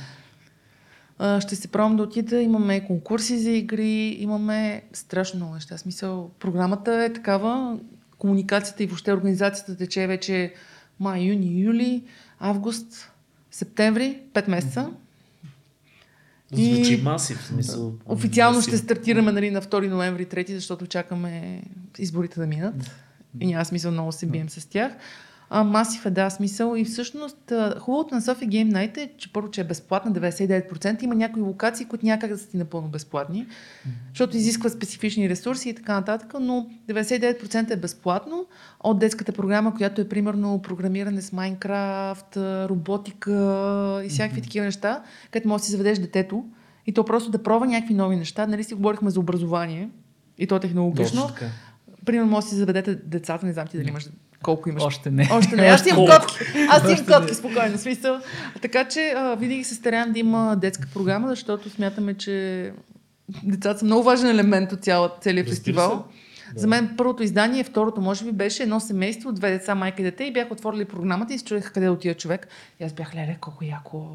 ще 1.41 1.57
се 1.57 1.69
пробвам 1.69 1.97
да 1.97 2.03
отида. 2.03 2.41
Имаме 2.41 2.87
конкурси 2.87 3.39
за 3.39 3.51
игри, 3.51 4.17
имаме 4.19 4.83
страшно 4.93 5.37
много 5.37 5.55
неща. 5.55 5.79
Смисъл, 5.79 6.31
програмата 6.41 7.05
е 7.05 7.13
такава, 7.13 7.79
комуникацията 8.19 8.83
и 8.83 8.87
въобще 8.87 9.13
организацията 9.13 9.77
тече 9.77 10.07
вече 10.07 10.55
май, 11.01 11.21
юни, 11.21 11.61
юли, 11.61 12.03
август, 12.39 13.11
септември, 13.51 14.21
5 14.35 14.49
месеца. 14.49 14.91
Звучи 16.53 16.95
И- 16.95 17.03
масив, 17.03 17.39
в 17.39 17.47
смисъл. 17.47 17.95
Официално 18.07 18.59
масив. 18.59 18.71
ще 18.71 18.79
стартираме 18.79 19.33
нали, 19.33 19.51
на 19.51 19.63
2 19.63 19.89
ноември, 19.89 20.27
3, 20.27 20.55
защото 20.55 20.87
чакаме 20.87 21.63
изборите 21.99 22.41
да 22.41 22.47
минат. 22.47 22.75
И 23.41 23.47
няма 23.47 23.65
смисъл 23.65 23.93
много 23.93 24.13
се 24.13 24.27
бием 24.27 24.49
с 24.49 24.67
тях. 24.67 24.93
А, 25.51 25.65
масив 25.65 26.07
е, 26.07 26.11
да, 26.11 26.31
смисъл. 26.31 26.75
И 26.77 26.85
всъщност 26.85 27.53
хубавото 27.79 28.15
на 28.15 28.23
София 28.23 28.49
Game 28.49 28.73
Night 28.73 28.97
е, 28.97 29.11
че 29.19 29.33
първо, 29.33 29.51
че 29.51 29.61
е 29.61 29.65
безплатна, 29.65 30.13
99%. 30.13 31.03
Има 31.03 31.15
някои 31.15 31.43
локации, 31.43 31.87
които 31.87 32.07
някак 32.07 32.31
да 32.31 32.39
са 32.39 32.49
ти 32.49 32.57
напълно 32.57 32.89
безплатни, 32.89 33.47
защото 34.09 34.37
изискват 34.37 34.73
специфични 34.73 35.29
ресурси 35.29 35.69
и 35.69 35.75
така 35.75 35.95
нататък, 35.95 36.35
но 36.41 36.67
99% 36.89 37.71
е 37.71 37.77
безплатно. 37.77 38.47
От 38.81 38.99
детската 38.99 39.33
програма, 39.33 39.75
която 39.75 40.01
е 40.01 40.09
примерно 40.09 40.63
програмиране 40.63 41.23
с 41.23 41.33
Майнкрафт, 41.33 42.37
роботика 42.37 44.03
и 44.05 44.09
всякакви 44.09 44.43
такива 44.43 44.65
неща, 44.65 45.03
където 45.31 45.49
можеш 45.49 45.63
да 45.63 45.67
си 45.67 45.73
заведеш 45.73 45.99
детето 45.99 46.45
и 46.87 46.93
то 46.93 47.05
просто 47.05 47.31
да 47.31 47.43
пробва 47.43 47.67
някакви 47.67 47.95
нови 47.95 48.17
неща. 48.17 48.47
Нали 48.47 48.65
си 48.65 48.75
говорихме 48.75 49.11
за 49.11 49.21
образование 49.21 49.91
и 50.39 50.47
то 50.47 50.59
технологично. 50.59 51.31
Примерно 52.07 52.31
може 52.31 52.45
да 52.45 52.51
си 52.51 52.57
заведете 52.57 52.95
децата, 52.95 53.47
не 53.47 53.53
знам 53.53 53.67
ти 53.67 53.77
дали 53.77 53.89
имаш 53.89 54.09
колко 54.47 54.69
имаш. 54.69 54.83
Още 54.83 55.11
не. 55.11 55.29
Още 55.33 55.57
не. 55.57 55.67
Аз 55.67 55.87
имам 55.87 56.07
котки. 56.07 56.35
Аз 56.71 56.85
имам 56.85 57.07
котки, 57.07 57.35
спокойно, 57.35 57.79
смисъл. 57.79 58.19
Така 58.63 58.89
че 58.89 59.15
а, 59.17 59.35
винаги 59.35 59.65
се 59.65 59.75
стараем 59.75 60.13
да 60.13 60.19
има 60.19 60.57
детска 60.57 60.89
програма, 60.95 61.29
защото 61.29 61.71
смятаме, 61.71 62.15
че 62.15 62.73
децата 63.43 63.79
са 63.79 63.85
много 63.85 64.03
важен 64.03 64.31
елемент 64.31 64.73
от 64.73 64.81
цяла, 64.81 65.13
целият 65.21 65.49
Разбира 65.49 65.57
фестивал. 65.57 66.05
се. 66.11 66.61
За 66.61 66.67
мен 66.67 66.95
първото 66.97 67.23
издание, 67.23 67.65
второто 67.65 68.01
може 68.01 68.25
би 68.25 68.33
беше 68.33 68.63
едно 68.63 68.81
семейство, 68.81 69.33
две 69.33 69.51
деца, 69.51 69.75
майка 69.75 70.03
и 70.03 70.05
дете 70.05 70.25
и 70.25 70.33
бяха 70.33 70.53
отворили 70.53 70.85
програмата 70.85 71.35
и 71.35 71.39
се 71.39 71.45
чудеха 71.45 71.73
къде 71.73 71.87
да 71.87 71.93
отида 71.93 72.15
човек. 72.15 72.49
И 72.81 72.85
аз 72.85 72.93
бях, 72.93 73.15
леле, 73.15 73.37
колко 73.41 73.65
яко. 73.65 74.07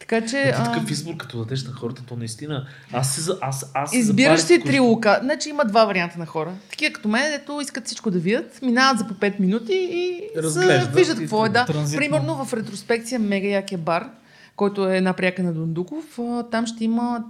Така 0.00 0.20
че... 0.20 0.42
Ти 0.42 0.50
а, 0.54 0.64
такъв 0.72 0.90
избор, 0.90 1.16
като 1.16 1.38
дадеш 1.38 1.64
на 1.64 1.72
хората, 1.72 2.02
то 2.06 2.16
наистина. 2.16 2.66
Аз 2.92 3.14
се, 3.14 3.32
аз, 3.40 3.70
аз 3.74 3.94
Избираш 3.94 4.40
си 4.40 4.62
три 4.66 4.80
лука. 4.80 5.20
Значи 5.22 5.48
има 5.48 5.64
два 5.64 5.84
варианта 5.84 6.18
на 6.18 6.26
хора. 6.26 6.52
Такива 6.70 6.92
като 6.92 7.08
мен, 7.08 7.32
дето 7.32 7.60
искат 7.60 7.86
всичко 7.86 8.10
да 8.10 8.18
видят, 8.18 8.58
минават 8.62 8.98
за 8.98 9.08
по 9.08 9.14
5 9.14 9.40
минути 9.40 9.72
и 9.72 10.22
Разглеждат 10.36 10.84
се 10.84 10.90
виждат 10.90 11.18
какво 11.18 11.46
е. 11.46 11.48
Да. 11.48 11.66
транзитно. 11.66 11.98
Примерно 11.98 12.44
в 12.44 12.54
ретроспекция 12.54 13.18
Мега 13.18 13.48
якия 13.48 13.78
бар, 13.78 14.10
който 14.56 14.88
е 14.88 14.96
една 14.96 15.12
пряка 15.12 15.42
на 15.42 15.52
Дундуков, 15.52 16.18
там 16.50 16.66
ще 16.66 16.84
има 16.84 17.24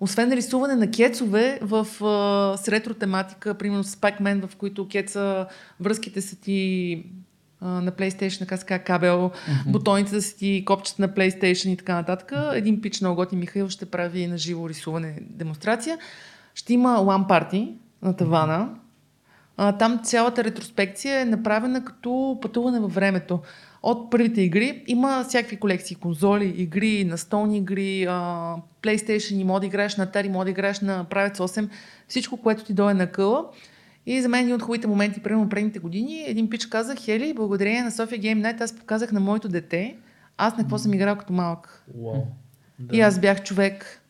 освен 0.00 0.32
рисуване 0.32 0.74
на 0.74 0.90
кецове 0.90 1.58
в, 1.62 1.86
а, 2.04 2.56
с 2.56 2.68
ретро 2.68 2.94
тематика, 2.94 3.54
примерно 3.54 3.84
с 3.84 3.96
Pac-Man, 3.96 4.46
в 4.46 4.56
които 4.56 4.88
кеца 4.88 5.46
връзките 5.80 6.20
са 6.20 6.36
ти 6.36 7.04
на 7.62 7.92
PlayStation, 7.92 8.38
така 8.38 8.56
казва, 8.58 8.78
кабел, 8.78 9.30
бутоните 9.66 10.10
да 10.10 10.22
са 10.22 10.36
ти 10.36 10.62
копчета 10.66 11.02
на 11.02 11.08
PlayStation 11.08 11.68
и 11.68 11.76
така 11.76 11.94
нататък. 11.94 12.32
Един 12.54 12.80
пич 12.80 13.00
на 13.00 13.12
Оготи 13.12 13.36
Михаил 13.36 13.68
ще 13.68 13.86
прави 13.86 14.26
на 14.26 14.38
живо 14.38 14.68
рисуване 14.68 15.18
демонстрация. 15.20 15.98
Ще 16.54 16.74
има 16.74 16.98
LAN 16.98 17.26
парти 17.26 17.74
на 18.02 18.16
тавана. 18.16 18.68
А, 19.56 19.72
там 19.72 20.00
цялата 20.04 20.44
ретроспекция 20.44 21.20
е 21.20 21.24
направена 21.24 21.84
като 21.84 22.38
пътуване 22.42 22.80
във 22.80 22.94
времето. 22.94 23.40
От 23.82 24.10
първите 24.10 24.42
игри 24.42 24.84
има 24.86 25.24
всякакви 25.28 25.56
колекции, 25.56 25.96
конзоли, 25.96 26.54
игри, 26.56 27.04
настолни 27.04 27.58
игри, 27.58 28.04
а, 28.04 28.54
PlayStation 28.82 29.34
и 29.34 29.44
мод 29.44 29.64
играеш 29.64 29.96
на 29.96 30.06
Atari, 30.06 30.28
мод 30.28 30.48
играеш 30.48 30.80
на 30.80 31.04
Pravec 31.04 31.36
8, 31.36 31.68
всичко, 32.08 32.36
което 32.36 32.64
ти 32.64 32.72
дойде 32.72 32.94
на 32.94 33.06
къла. 33.06 33.44
И 34.10 34.22
за 34.22 34.28
мен 34.28 34.40
един 34.42 34.54
от 34.54 34.62
хубавите 34.62 34.86
моменти, 34.86 35.20
примерно 35.20 35.48
предните 35.48 35.78
години, 35.78 36.24
един 36.26 36.50
пич 36.50 36.66
каза, 36.66 36.96
Хели, 36.96 37.34
благодарение 37.34 37.82
на 37.82 37.90
София 37.90 38.20
Game 38.20 38.42
Night, 38.42 38.60
аз 38.60 38.76
показах 38.76 39.12
на 39.12 39.20
моето 39.20 39.48
дете, 39.48 39.96
аз 40.38 40.56
на 40.56 40.62
какво 40.62 40.78
съм 40.78 40.94
играл 40.94 41.16
като 41.16 41.32
малък. 41.32 41.84
Да. 42.78 42.96
И 42.96 43.00
аз 43.00 43.20
бях 43.20 43.42
човек. 43.42 44.02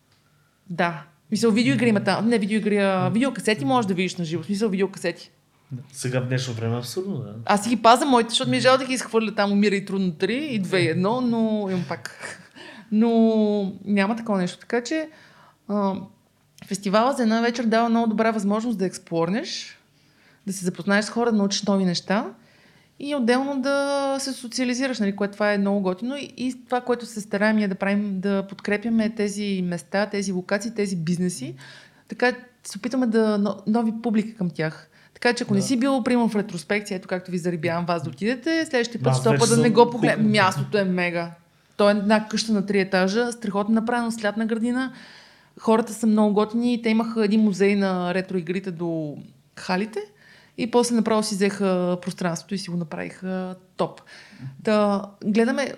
Да. 0.71 1.05
Мисъл, 1.31 1.51
видеоигри 1.51 1.89
има 1.89 2.05
там. 2.05 2.29
Не 2.29 2.39
видеоигри, 2.39 2.77
а 2.77 3.09
видеокасети 3.09 3.65
можеш 3.65 3.89
да 3.89 3.95
видиш 3.95 4.17
на 4.17 4.25
живо. 4.25 4.43
Смисъл, 4.43 4.69
видеокасети. 4.69 5.31
Сега 5.93 6.21
в 6.21 6.27
днешно 6.27 6.55
време 6.55 6.75
е 6.75 6.79
абсурдно, 6.79 7.17
да. 7.17 7.35
Аз 7.45 7.65
си 7.65 7.69
ги 7.69 7.83
пазя 7.83 8.07
моите, 8.07 8.29
защото 8.29 8.51
ми 8.51 8.57
е 8.57 8.61
жал 8.61 8.79
да 8.79 8.85
ги 8.85 8.93
изхвърля 8.93 9.35
там, 9.35 9.53
умира 9.53 9.75
и 9.75 9.85
трудно 9.85 10.13
3 10.13 10.31
и 10.31 10.63
2 10.63 10.77
и 10.77 10.95
1, 10.95 10.97
но 11.21 11.69
имам 11.71 11.85
пак. 11.89 12.39
Но 12.93 13.73
няма 13.85 14.17
такова 14.17 14.39
нещо. 14.39 14.59
Така 14.59 14.85
че 14.85 15.09
а, 15.69 15.95
фестивала 16.67 17.13
за 17.13 17.23
една 17.23 17.41
вечер 17.41 17.65
дава 17.65 17.89
много 17.89 18.07
добра 18.07 18.31
възможност 18.31 18.79
да 18.79 18.87
експлорнеш, 18.87 19.78
да 20.49 20.55
се 20.55 20.65
запознаеш 20.65 21.05
с 21.05 21.11
хора, 21.11 21.33
да 21.33 21.39
научиш 21.39 21.63
нови 21.63 21.85
неща 21.85 22.27
и 23.01 23.15
отделно 23.15 23.61
да 23.61 24.17
се 24.19 24.33
социализираш, 24.33 24.99
нали, 24.99 25.17
което 25.17 25.33
това 25.33 25.53
е 25.53 25.59
много 25.59 25.81
готино. 25.81 26.17
И, 26.17 26.33
и 26.37 26.65
това, 26.65 26.81
което 26.81 27.07
се 27.07 27.21
стараем 27.21 27.59
е 27.59 27.69
да 27.69 27.75
правим, 27.75 28.21
да 28.21 28.47
подкрепяме 28.49 29.11
тези 29.11 29.63
места, 29.65 30.07
тези 30.07 30.33
локации, 30.33 30.75
тези 30.75 30.97
бизнеси, 30.97 31.55
така 32.09 32.33
се 32.65 32.79
опитаме 32.79 33.07
да 33.07 33.39
но- 33.39 33.57
нови 33.67 33.93
публика 34.03 34.35
към 34.35 34.51
тях. 34.51 34.89
Така 35.15 35.33
че 35.33 35.45
ако 35.45 35.55
не 35.55 35.61
Да. 35.61 35.67
си 35.67 35.77
бил, 35.77 36.03
примерно 36.03 36.29
в 36.29 36.37
ретроспекция, 36.37 36.97
ето 36.97 37.09
както 37.09 37.31
ви 37.31 37.39
зарибявам 37.39 37.87
вас 37.87 38.03
да 38.03 38.11
отидете, 38.11 38.67
следващия 38.67 39.03
път 39.03 39.11
Аз 39.11 39.21
ще 39.21 39.29
вече 39.29 39.45
опа 39.45 39.57
да 39.57 39.63
не 39.63 39.71
го 39.71 39.91
погледнем. 39.91 40.31
Мястото 40.31 40.79
е 40.79 40.85
мега. 40.85 41.31
То 41.77 41.89
е 41.89 41.93
една 41.93 42.29
къща 42.29 42.53
на 42.53 42.67
три 42.67 42.81
етажа, 42.81 43.33
страхотно 43.33 43.75
направено, 43.75 44.11
с 44.11 44.25
лятна 44.25 44.47
градина. 44.47 44.93
Хората 45.61 45.93
са 45.93 46.07
много 46.07 46.35
готини. 46.35 46.83
Те 46.83 46.89
имаха 46.89 47.25
един 47.25 47.41
музей 47.41 47.77
на 47.77 48.15
ретро 48.15 48.39
игрите 48.39 48.71
до 48.71 49.17
халите 49.57 50.01
и 50.59 50.71
после 50.71 50.97
направо 50.97 51.23
си 51.23 51.35
взеха 51.35 51.99
пространството 52.03 52.55
и 52.55 52.59
си 52.59 52.71
го 52.71 52.77
направиха 52.77 53.57
топ. 53.77 54.01
Да, 54.61 55.05
гледаме 55.25 55.73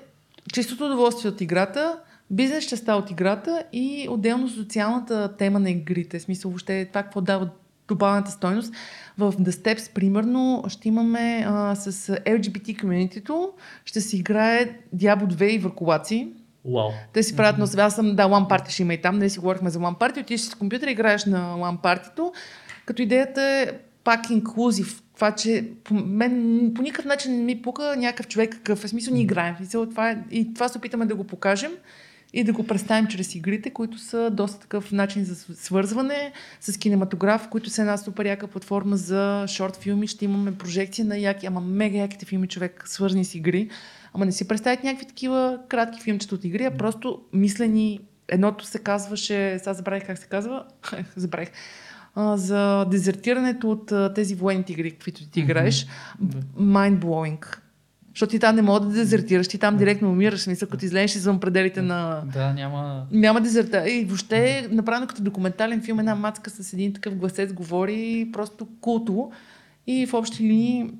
чистото 0.52 0.84
удоволствие 0.84 1.30
от 1.30 1.40
играта, 1.40 1.98
бизнес 2.30 2.64
частта 2.64 2.94
от 2.94 3.10
играта 3.10 3.64
и 3.72 4.08
отделно 4.10 4.48
социалната 4.48 5.36
тема 5.36 5.58
на 5.58 5.70
игрите. 5.70 6.18
В 6.18 6.22
смисъл 6.22 6.50
въобще 6.50 6.84
това 6.84 7.02
какво 7.02 7.20
дава 7.20 7.48
добавената 7.88 8.30
стойност. 8.30 8.74
В 9.18 9.32
The 9.32 9.50
Steps, 9.50 9.92
примерно, 9.94 10.64
ще 10.68 10.88
имаме 10.88 11.44
а, 11.46 11.74
с 11.74 11.92
LGBT 12.12 12.80
комьюнитито, 12.80 13.52
ще 13.84 14.00
се 14.00 14.16
играе 14.16 14.78
Diablo 14.96 15.34
2 15.34 15.44
и 15.44 15.58
въркулаци. 15.58 16.32
Уау. 16.64 16.90
Те 17.12 17.22
си 17.22 17.36
правят, 17.36 17.58
но 17.58 17.66
сега 17.66 17.82
аз 17.82 17.94
съм, 17.94 18.16
да, 18.16 18.28
One 18.28 18.48
Party 18.48 18.68
ще 18.68 18.82
има 18.82 18.94
и 18.94 19.00
там, 19.00 19.18
не 19.18 19.28
си 19.28 19.38
говорихме 19.38 19.70
за 19.70 19.78
One 19.78 19.98
Party, 19.98 20.20
отиваш 20.20 20.40
с 20.40 20.54
компютъра, 20.54 20.90
играеш 20.90 21.24
на 21.24 21.56
One 21.56 21.82
Party-то, 21.82 22.32
като 22.86 23.02
идеята 23.02 23.42
е 23.42 23.72
пак 24.04 24.30
инклюзив. 24.30 25.02
Това, 25.14 25.32
че 25.34 25.68
по, 25.84 25.94
мен 25.94 26.72
по 26.74 26.82
никакъв 26.82 27.04
начин 27.04 27.32
не 27.32 27.42
ми 27.42 27.62
пука 27.62 27.94
някакъв 27.98 28.28
човек 28.28 28.50
какъв 28.50 28.84
е. 28.84 28.86
В 28.86 28.90
смисъл, 28.90 29.14
ние 29.14 29.22
играем. 29.22 29.54
В 29.54 29.56
смисъл, 29.56 29.86
това 29.86 30.10
е, 30.10 30.18
и 30.30 30.54
това 30.54 30.68
се 30.68 30.78
опитаме 30.78 31.06
да 31.06 31.14
го 31.14 31.24
покажем. 31.24 31.72
и 32.32 32.44
да 32.44 32.52
го 32.52 32.66
представим 32.66 33.06
чрез 33.06 33.34
игрите, 33.34 33.70
които 33.70 33.98
са 33.98 34.30
доста 34.30 34.60
такъв 34.60 34.92
начин 34.92 35.24
за 35.24 35.34
свързване 35.34 36.32
с 36.60 36.78
кинематограф, 36.78 37.48
които 37.48 37.70
са 37.70 37.82
една 37.82 37.96
супер 37.96 38.26
яка 38.26 38.46
платформа 38.46 38.96
за 38.96 39.44
шорт 39.48 39.76
филми. 39.76 40.06
Ще 40.06 40.24
имаме 40.24 40.58
прожекция 40.58 41.04
на 41.04 41.18
яки, 41.18 41.46
ама 41.46 41.60
мега 41.60 41.98
яките 41.98 42.26
филми, 42.26 42.48
човек, 42.48 42.84
свързани 42.86 43.24
с 43.24 43.34
игри. 43.34 43.70
Ама 44.14 44.26
не 44.26 44.32
си 44.32 44.48
представят 44.48 44.84
някакви 44.84 45.06
такива 45.06 45.58
кратки 45.68 46.00
филмчета 46.00 46.34
от 46.34 46.44
игри, 46.44 46.64
а 46.64 46.76
просто 46.76 47.22
мислени. 47.32 48.00
Едното 48.32 48.64
се 48.64 48.78
казваше, 48.78 49.58
сега 49.58 49.74
забравих 49.74 50.06
как 50.06 50.18
се 50.18 50.26
казва, 50.26 50.64
забравих, 51.16 51.48
а, 52.14 52.36
за 52.36 52.84
дезертирането 52.84 53.70
от 53.70 53.92
а, 53.92 54.12
тези 54.14 54.34
военните 54.34 54.72
игри, 54.72 54.90
които 55.04 55.26
ти 55.26 55.40
играеш. 55.40 55.86
Mind-blowing. 56.60 57.56
Защото 58.14 58.30
ти 58.30 58.38
там 58.38 58.56
не 58.56 58.62
мога 58.62 58.80
да 58.80 58.86
дезертираш, 58.86 59.48
ти 59.48 59.58
там 59.58 59.76
директно 59.76 60.10
умираш, 60.10 60.40
смисъл, 60.40 60.68
като 60.68 60.84
излезеш 60.84 61.16
извън 61.16 61.40
пределите 61.40 61.82
на... 61.82 62.22
Да, 62.32 62.52
няма... 62.52 63.06
Няма 63.12 63.40
дезерта. 63.40 63.90
И 63.90 64.04
въобще 64.04 64.68
направено 64.70 65.06
като 65.06 65.22
документален 65.22 65.82
филм, 65.82 65.98
една 65.98 66.14
мацка 66.14 66.50
с 66.50 66.72
един 66.72 66.92
такъв 66.92 67.14
гласец 67.14 67.52
говори, 67.52 68.30
просто 68.32 68.68
култово. 68.80 69.32
И 69.86 70.06
в 70.06 70.14
общи 70.14 70.42
линии 70.42 70.90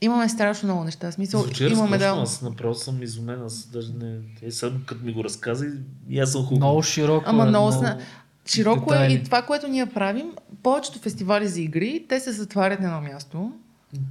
имаме 0.00 0.28
страшно 0.28 0.66
много 0.66 0.84
неща. 0.84 1.12
Смисъл, 1.12 1.40
Звучи 1.40 1.64
имаме 1.64 1.98
да... 1.98 2.06
аз 2.06 2.42
направо 2.42 2.74
съм 2.74 3.02
изумен, 3.02 3.42
аз 3.42 3.66
даже 3.72 3.92
не... 3.92 4.18
Е, 4.42 4.50
само 4.50 4.78
като 4.86 5.04
ми 5.04 5.12
го 5.12 5.24
разказа 5.24 5.66
и 6.08 6.20
аз 6.20 6.32
съм 6.32 6.42
хубав. 6.42 6.58
Много 6.58 6.82
широко 6.82 7.24
Ама 7.26 7.44
е, 7.44 7.46
много 7.46 7.72
сна- 7.72 7.98
Широко 8.46 8.92
е 8.92 8.96
детайли. 8.96 9.14
и 9.14 9.24
това, 9.24 9.42
което 9.42 9.68
ние 9.68 9.86
правим. 9.86 10.26
Повечето 10.62 10.98
фестивали 10.98 11.46
за 11.48 11.60
игри, 11.60 12.04
те 12.08 12.20
се 12.20 12.32
затварят 12.32 12.80
на 12.80 12.86
едно 12.86 13.00
място. 13.02 13.52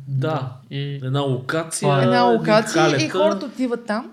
Да. 0.08 0.52
И 0.72 0.96
Една 0.96 1.20
локация. 1.20 2.00
Е 2.00 2.04
една 2.04 2.22
локация 2.24 2.84
халета. 2.84 3.04
и 3.06 3.10
хората 3.10 3.46
отиват 3.46 3.86
там. 3.86 4.12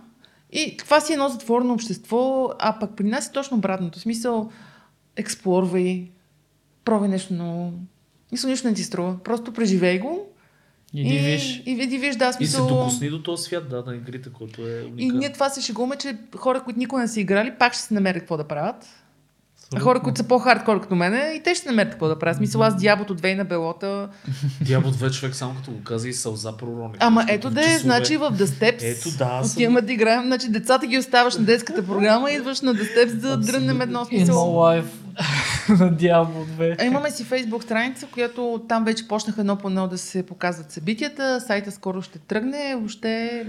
И 0.53 0.77
това 0.77 1.01
си 1.01 1.12
е 1.12 1.15
едно 1.15 1.28
затворено 1.28 1.74
общество, 1.74 2.51
а 2.59 2.78
пък 2.78 2.90
при 2.97 3.05
нас 3.05 3.27
е 3.27 3.32
точно 3.32 3.57
обратното. 3.57 3.99
В 3.99 4.03
смисъл, 4.03 4.51
експлорвай, 5.16 6.11
пробвай 6.85 7.09
нещо 7.09 7.35
ново. 7.35 7.73
Мисля, 8.32 8.49
нищо 8.49 8.69
не 8.69 8.74
ти 8.74 8.82
струва. 8.82 9.16
Просто 9.19 9.53
преживей 9.53 9.99
го. 9.99 10.27
иди 10.94 11.19
виж. 11.19 11.62
И, 11.66 11.70
и, 11.70 11.94
и 11.94 11.99
виж, 11.99 12.16
да, 12.16 12.28
И 12.28 12.32
се 12.32 12.36
смисъл... 12.36 12.66
докосни 12.69 13.11
до 13.11 13.23
този 13.23 13.43
свят, 13.43 13.69
да, 13.69 13.82
на 13.86 13.94
игрите, 13.97 14.31
който 14.31 14.62
е 14.62 14.70
И 14.73 14.85
уникален. 14.85 15.19
ние 15.19 15.32
това 15.32 15.49
се 15.49 15.61
шегуваме, 15.61 15.97
че 15.97 16.16
хора, 16.36 16.62
които 16.62 16.78
никога 16.78 17.03
не 17.03 17.09
са 17.09 17.20
играли, 17.20 17.53
пак 17.59 17.73
ще 17.73 17.82
се 17.82 17.94
намерят 17.94 18.20
какво 18.20 18.36
да 18.36 18.44
правят. 18.44 18.86
Абсолютно. 19.74 19.85
хора, 19.85 20.01
които 20.01 20.19
са 20.19 20.24
по-хардкор 20.24 20.81
като 20.81 20.94
мене, 20.94 21.32
и 21.36 21.43
те 21.43 21.55
ще 21.55 21.69
намерят 21.69 21.90
какво 21.90 22.09
да 22.09 22.19
правят. 22.19 22.36
Смисъл, 22.36 22.62
аз 22.62 22.77
дяволът 22.77 23.11
от 23.11 23.20
Вейна 23.20 23.44
Белота. 23.44 24.09
Дявол 24.61 24.90
две 24.90 25.11
човек 25.11 25.35
само 25.35 25.55
като 25.55 25.70
го 25.70 25.82
каза 25.82 26.09
и 26.09 26.12
сълза 26.12 26.53
пророни. 26.53 26.94
Ама 26.99 27.24
ето 27.28 27.51
да 27.51 27.61
е, 27.65 27.78
значи 27.78 28.16
в 28.16 28.31
The 28.32 28.44
Steps. 28.44 28.99
Ето 28.99 29.16
да, 29.19 29.24
аз 29.24 29.47
съм- 29.47 29.57
Отиваме 29.57 29.81
да 29.81 29.93
играем, 29.93 30.27
значи 30.27 30.49
децата 30.49 30.86
ги 30.86 30.99
оставаш 30.99 31.36
на 31.36 31.44
детската 31.44 31.86
програма 31.86 32.31
и 32.31 32.36
идваш 32.36 32.61
на 32.61 32.74
The 32.74 32.82
Steps 32.85 33.12
да 33.12 33.36
дрънем 33.36 33.81
едно 33.81 34.01
In 34.01 34.09
смисъл. 34.09 34.35
my 34.36 34.82
life. 34.82 34.86
Надявам 35.81 36.32
две. 36.47 36.77
А 36.81 36.85
имаме 36.85 37.11
си 37.11 37.24
фейсбук 37.24 37.62
страница, 37.62 38.07
която 38.07 38.62
там 38.69 38.85
вече 38.85 39.09
почнаха 39.09 39.40
едно 39.40 39.57
по 39.57 39.69
едно 39.69 39.89
да 39.89 39.99
се 39.99 40.23
показват 40.23 40.73
събитията. 40.73 41.40
Сайта 41.40 41.70
скоро 41.73 42.03
ще 42.03 42.19
тръгне. 42.19 42.74
Въобще 42.77 43.47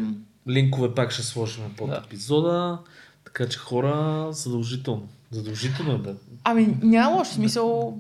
Линкове 0.50 0.94
пак 0.94 1.12
ще 1.12 1.22
сложим 1.24 1.64
под 1.78 1.90
Да. 1.90 2.02
епизода. 2.06 2.78
Така 3.26 3.48
че 3.48 3.60
хора, 3.60 4.28
задължително. 4.32 5.04
Задължително 5.34 5.94
е, 5.94 5.98
бе. 5.98 6.10
Ами 6.44 6.78
няма 6.84 7.16
лош 7.16 7.28
смисъл. 7.28 7.98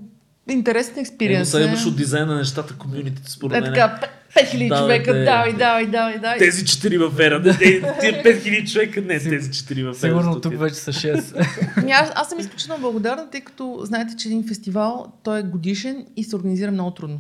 Интересен 0.50 0.98
Е, 0.98 1.02
експириенс. 1.02 1.50
сега 1.50 1.66
имаш 1.66 1.86
от 1.86 1.96
дизайна 1.98 2.26
на 2.26 2.38
нещата, 2.38 2.74
комюнитите 2.74 3.32
според 3.32 3.58
Е 3.58 3.62
мен. 3.62 3.74
така, 3.74 4.00
5000 4.36 4.68
Давай, 4.70 4.80
човека, 4.82 5.14
давай, 5.24 5.54
давай, 5.54 5.86
давай, 5.88 6.16
давай. 6.16 6.38
Тези 6.38 6.66
четири 6.66 6.98
във 6.98 7.20
ера. 7.20 7.40
Не, 7.40 7.52
те- 7.52 7.82
тия 8.00 8.24
5000 8.24 8.72
човека, 8.72 9.02
не, 9.02 9.20
тези 9.20 9.52
четири 9.52 9.84
във 9.84 10.04
ера. 10.04 10.10
Сигурно 10.10 10.42
тук 10.42 10.60
вече 10.60 10.76
са 10.76 10.92
6. 10.92 11.48
Ами 11.78 11.92
аз, 11.92 12.12
аз 12.16 12.30
съм 12.30 12.40
изключително 12.40 12.82
благодарна, 12.82 13.30
тъй 13.30 13.42
като 13.42 13.80
знаете, 13.84 14.16
че 14.16 14.28
един 14.28 14.48
фестивал, 14.48 15.14
той 15.24 15.40
е 15.40 15.44
годишен 15.44 16.06
и 16.16 16.24
се 16.24 16.36
организира 16.36 16.72
много 16.72 16.92
трудно. 16.92 17.20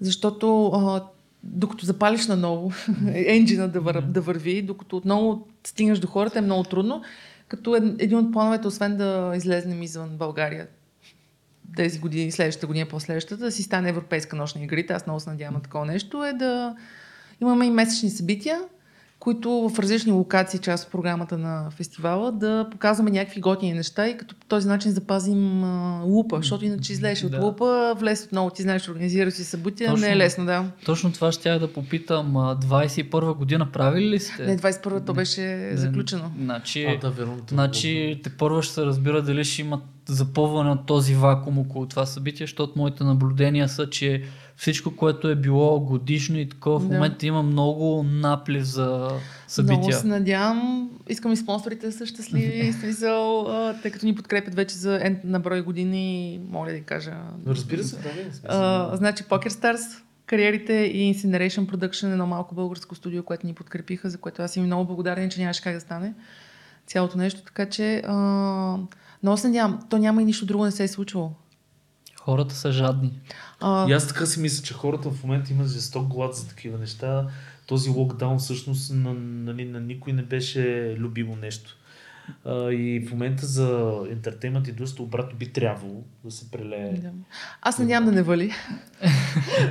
Защото 0.00 0.66
а, 0.66 1.02
докато 1.42 1.86
запалиш 1.86 2.26
наново 2.26 2.72
енджина 3.14 3.68
да, 3.68 3.80
вър, 3.80 4.00
да 4.00 4.20
върви, 4.20 4.62
докато 4.62 4.96
отново 4.96 5.46
стигнеш 5.66 5.98
до 5.98 6.06
хората, 6.06 6.38
е 6.38 6.42
много 6.42 6.62
трудно. 6.64 7.02
Като 7.54 7.76
ед- 7.76 8.02
един 8.02 8.18
от 8.18 8.32
плановете, 8.32 8.66
освен 8.66 8.96
да 8.96 9.32
излезнем 9.36 9.82
извън 9.82 10.08
България 10.08 10.66
тези 11.76 11.98
години, 11.98 12.32
следващата 12.32 12.66
година, 12.66 12.86
по-следващата, 12.86 13.44
да 13.44 13.52
си 13.52 13.62
стане 13.62 13.88
Европейска 13.88 14.36
нощна 14.36 14.62
игрите, 14.64 14.92
аз 14.92 15.06
много 15.06 15.20
се 15.20 15.30
надявам 15.30 15.54
на 15.54 15.62
такова 15.62 15.86
нещо, 15.86 16.24
е 16.24 16.32
да 16.32 16.76
имаме 17.40 17.66
и 17.66 17.70
месечни 17.70 18.10
събития, 18.10 18.60
които 19.24 19.50
в 19.68 19.78
различни 19.78 20.12
локации, 20.12 20.60
част 20.60 20.84
от 20.84 20.90
програмата 20.92 21.38
на 21.38 21.70
фестивала, 21.70 22.32
да 22.32 22.68
показваме 22.70 23.10
някакви 23.10 23.40
готини 23.40 23.72
неща 23.72 24.08
и 24.08 24.16
като 24.16 24.34
по 24.34 24.46
този 24.46 24.68
начин 24.68 24.90
запазим 24.90 25.64
а, 25.64 26.00
лупа, 26.04 26.36
защото 26.36 26.64
иначе 26.64 26.92
излезеш 26.92 27.24
от 27.24 27.30
Да. 27.30 27.40
лупа, 27.40 27.94
влез 27.98 28.24
отново, 28.24 28.50
ти 28.50 28.62
знаеш, 28.62 28.88
организираш 28.88 29.34
си 29.34 29.44
събития, 29.44 29.90
Точно. 29.90 30.06
не 30.06 30.12
е 30.12 30.16
лесно, 30.16 30.44
да. 30.46 30.64
Точно 30.84 31.12
това 31.12 31.32
ще 31.32 31.58
да 31.58 31.72
попитам. 31.72 32.36
а, 32.36 32.56
21 32.56 33.34
година 33.34 33.72
правили 33.72 34.08
ли 34.10 34.18
сте? 34.20 34.46
Не, 34.46 34.58
21-та 34.58 35.00
то 35.00 35.14
беше 35.14 35.40
Не, 35.40 35.76
заключено. 35.76 36.30
Значи, 36.40 36.84
А, 36.84 36.98
да, 36.98 37.10
верно. 37.10 37.38
значи 37.50 38.20
те 38.24 38.30
първо 38.30 38.62
ще 38.62 38.74
се 38.74 38.82
разбира 38.86 39.22
дали 39.22 39.44
ще 39.44 39.62
имат 39.62 39.80
запълване 40.08 40.70
от 40.70 40.86
този 40.86 41.14
вакуум 41.14 41.58
около 41.58 41.86
това 41.86 42.06
събитие, 42.06 42.46
защото 42.46 42.72
моите 42.76 43.04
наблюдения 43.04 43.68
са, 43.68 43.90
че 43.90 44.22
всичко, 44.56 44.96
което 44.96 45.28
е 45.28 45.34
било 45.34 45.80
годишно 45.80 46.38
и 46.38 46.48
такова, 46.48 46.78
в 46.78 46.88
Да. 46.88 46.94
момента 46.94 47.26
има 47.26 47.42
много 47.42 48.02
наплив 48.02 48.62
за 48.62 48.86
Много 48.86 49.20
събития. 49.46 49.92
се 49.96 50.06
надявам. 50.06 50.90
Искам 51.08 51.32
и 51.32 51.36
спонсорите 51.36 51.86
да 51.86 51.92
са 51.92 52.06
щастливи. 52.06 52.72
в 52.72 52.74
смисъл, 52.74 53.46
тъй 53.82 53.90
като 53.90 54.06
ни 54.06 54.14
подкрепят 54.14 54.54
вече 54.54 54.74
за 54.74 54.98
N 54.98 55.24
на 55.24 55.40
брой 55.40 55.62
години, 55.62 56.40
моля 56.50 56.68
да 56.68 56.74
ви 56.74 56.82
кажа. 56.82 57.12
Разбира 57.46 57.84
се, 57.84 57.96
да, 57.96 58.08
в 58.08 58.90
да. 58.90 58.96
значи 58.96 59.24
Poker 59.24 59.48
Stars, 59.48 60.00
кариерите 60.26 60.72
и 60.72 61.14
Incineration 61.14 61.66
Production, 61.66 62.12
едно 62.12 62.26
малко 62.26 62.54
българско 62.54 62.94
студио, 62.94 63.22
което 63.22 63.46
ни 63.46 63.54
подкрепиха, 63.54 64.10
за 64.10 64.18
което 64.18 64.42
аз 64.42 64.56
им 64.56 64.64
много 64.64 64.84
благодарен, 64.86 65.30
че 65.30 65.40
нямаше 65.40 65.62
как 65.62 65.74
да 65.74 65.80
стане 65.80 66.14
цялото 66.86 67.18
нещо. 67.18 67.42
Така 67.42 67.66
че 67.66 68.02
а, 68.06 68.14
много 69.22 69.38
се 69.38 69.46
надявам. 69.48 69.80
То 69.90 69.98
няма 69.98 70.22
и 70.22 70.24
нищо 70.24 70.46
друго 70.46 70.64
не 70.64 70.70
се 70.70 70.84
е 70.84 70.88
случвало. 70.88 71.30
Хората 72.24 72.54
са 72.54 72.72
жадни. 72.72 73.12
А, 73.60 73.88
И 73.88 73.92
аз 73.92 74.08
така 74.08 74.26
си 74.26 74.40
мисля, 74.40 74.64
че 74.64 74.74
хората 74.74 75.10
в 75.10 75.24
момента 75.24 75.52
имат 75.52 75.68
жесток 75.68 76.06
глад 76.06 76.34
за 76.34 76.48
такива 76.48 76.78
неща. 76.78 77.26
Този 77.66 77.90
локдаун 77.90 78.38
всъщност 78.38 78.92
на, 78.92 79.14
нали, 79.14 79.64
на 79.64 79.80
никой 79.80 80.12
не 80.12 80.22
беше 80.22 80.94
любимо 80.98 81.36
нещо. 81.36 81.76
А, 82.44 82.70
и 82.70 83.00
в 83.00 83.10
момента 83.10 83.46
за 83.46 83.92
ентертеймент 84.10 84.68
индустрията 84.68 85.02
обратно 85.02 85.38
би 85.38 85.52
трябвало 85.52 86.02
да 86.24 86.30
се 86.30 86.50
прелее. 86.50 86.92
да. 86.92 87.10
Аз 87.62 87.78
надявам 87.78 88.04
да 88.04 88.12
не 88.12 88.22
вали. 88.22 88.52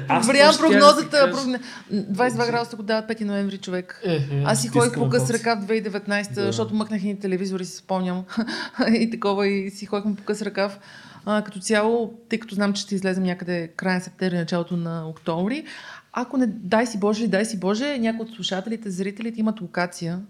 Аз 0.08 0.28
Вариант 0.28 0.58
прогнозата. 0.60 1.10
кажа. 1.10 1.32
Прогне... 1.32 1.60
22 1.94 2.48
градуса 2.48 2.76
го 2.76 2.84
дават 2.84 3.10
5 3.10 3.22
ноември 3.24 3.58
човек. 3.58 4.02
Е, 4.06 4.44
Аз 4.46 4.62
си 4.62 4.68
ходих 4.68 4.94
по 4.94 5.10
къс 5.10 5.20
палци. 5.20 5.34
ръкав 5.34 5.60
2019, 5.60 6.34
Да. 6.34 6.46
защото 6.46 6.76
мъкнах 6.76 7.04
и 7.04 7.20
телевизори, 7.20 7.66
си 7.66 7.78
спомням. 7.78 8.26
и 8.94 9.10
такова, 9.10 9.48
и 9.48 9.72
си 9.72 9.86
ходихме 9.86 10.16
по 10.16 10.24
къс 10.24 10.42
ръкав. 10.42 10.80
А, 11.26 11.44
като 11.44 11.60
цяло, 11.60 12.14
тъй 12.30 12.40
като 12.40 12.56
знам, 12.56 12.74
че 12.74 12.82
ще 12.82 12.96
излезем 12.96 13.24
някъде 13.24 13.68
края 13.68 13.96
на 13.96 14.02
септември, 14.02 14.38
началото 14.38 14.78
на 14.78 15.08
октомври, 15.08 15.66
ако 16.14 16.38
не 16.38 16.48
дай 16.48 16.88
си 16.88 17.00
Боже, 17.00 17.28
дай 17.28 17.46
си 17.46 17.60
Боже, 17.60 17.98
някои 18.00 18.26
от 18.26 18.36
слушателите, 18.36 18.92
зрителите 18.92 19.40
имат 19.40 19.62
локация 19.62 20.22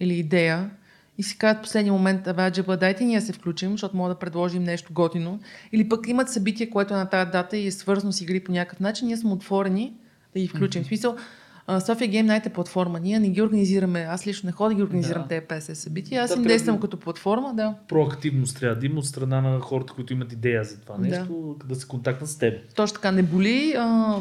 или 0.00 0.14
идея 0.14 0.70
и 1.18 1.22
си 1.22 1.38
казват 1.38 1.62
последния 1.62 1.92
момент, 1.92 2.26
абе, 2.26 2.42
аджеба, 2.42 2.76
дайте 2.76 3.04
ние 3.04 3.20
се 3.20 3.32
включим, 3.32 3.70
защото 3.70 3.96
мога 3.96 4.08
да 4.08 4.18
предложим 4.18 4.62
нещо 4.62 4.92
готино. 4.92 5.40
Или 5.72 5.88
пък 5.88 6.08
имат 6.08 6.30
събитие, 6.30 6.70
което 6.70 6.94
е 6.94 6.96
на 6.96 7.08
тази 7.08 7.30
дата 7.30 7.56
и 7.56 7.66
е 7.66 7.72
свързано 7.72 8.12
с 8.12 8.20
игри 8.20 8.40
по 8.40 8.52
някакъв 8.52 8.80
начин, 8.80 9.06
ние 9.06 9.16
сме 9.16 9.30
отворени 9.30 9.94
да 10.34 10.40
ги 10.40 10.48
включим. 10.48 10.84
В 10.84 10.86
смисъл, 10.86 11.16
София 11.68 12.08
Game 12.08 12.26
Night 12.28 12.46
е 12.46 12.50
платформа. 12.50 13.00
Ние 13.00 13.20
не 13.20 13.28
ги 13.28 13.42
организираме. 13.42 14.00
Аз 14.00 14.26
лично 14.26 14.46
не 14.46 14.52
ходя 14.52 14.68
да 14.68 14.74
ги 14.74 14.82
организирам 14.82 15.22
Да. 15.22 15.28
тези 15.28 15.40
50 15.42 15.72
събития. 15.72 16.22
Аз 16.22 16.28
Да, 16.28 16.34
им 16.34 16.36
трябва 16.36 16.48
действам 16.48 16.76
да- 16.76 16.80
като 16.80 16.96
платформа, 16.96 17.54
да. 17.54 17.74
Проактивност 17.88 18.56
трябва 18.56 18.76
да 18.76 18.86
има 18.86 18.98
от 18.98 19.06
страна 19.06 19.40
на 19.40 19.60
хората, 19.60 19.92
които 19.92 20.12
имат 20.12 20.32
идея 20.32 20.64
за 20.64 20.76
това 20.76 20.94
Да. 20.94 21.00
нещо, 21.00 21.56
да, 21.64 21.74
се 21.74 21.86
контактнат 21.86 22.30
с 22.30 22.38
теб. 22.38 22.74
Точно 22.74 22.94
така 22.94 23.10
не 23.12 23.22
боли. 23.22 23.74
А, 23.78 24.16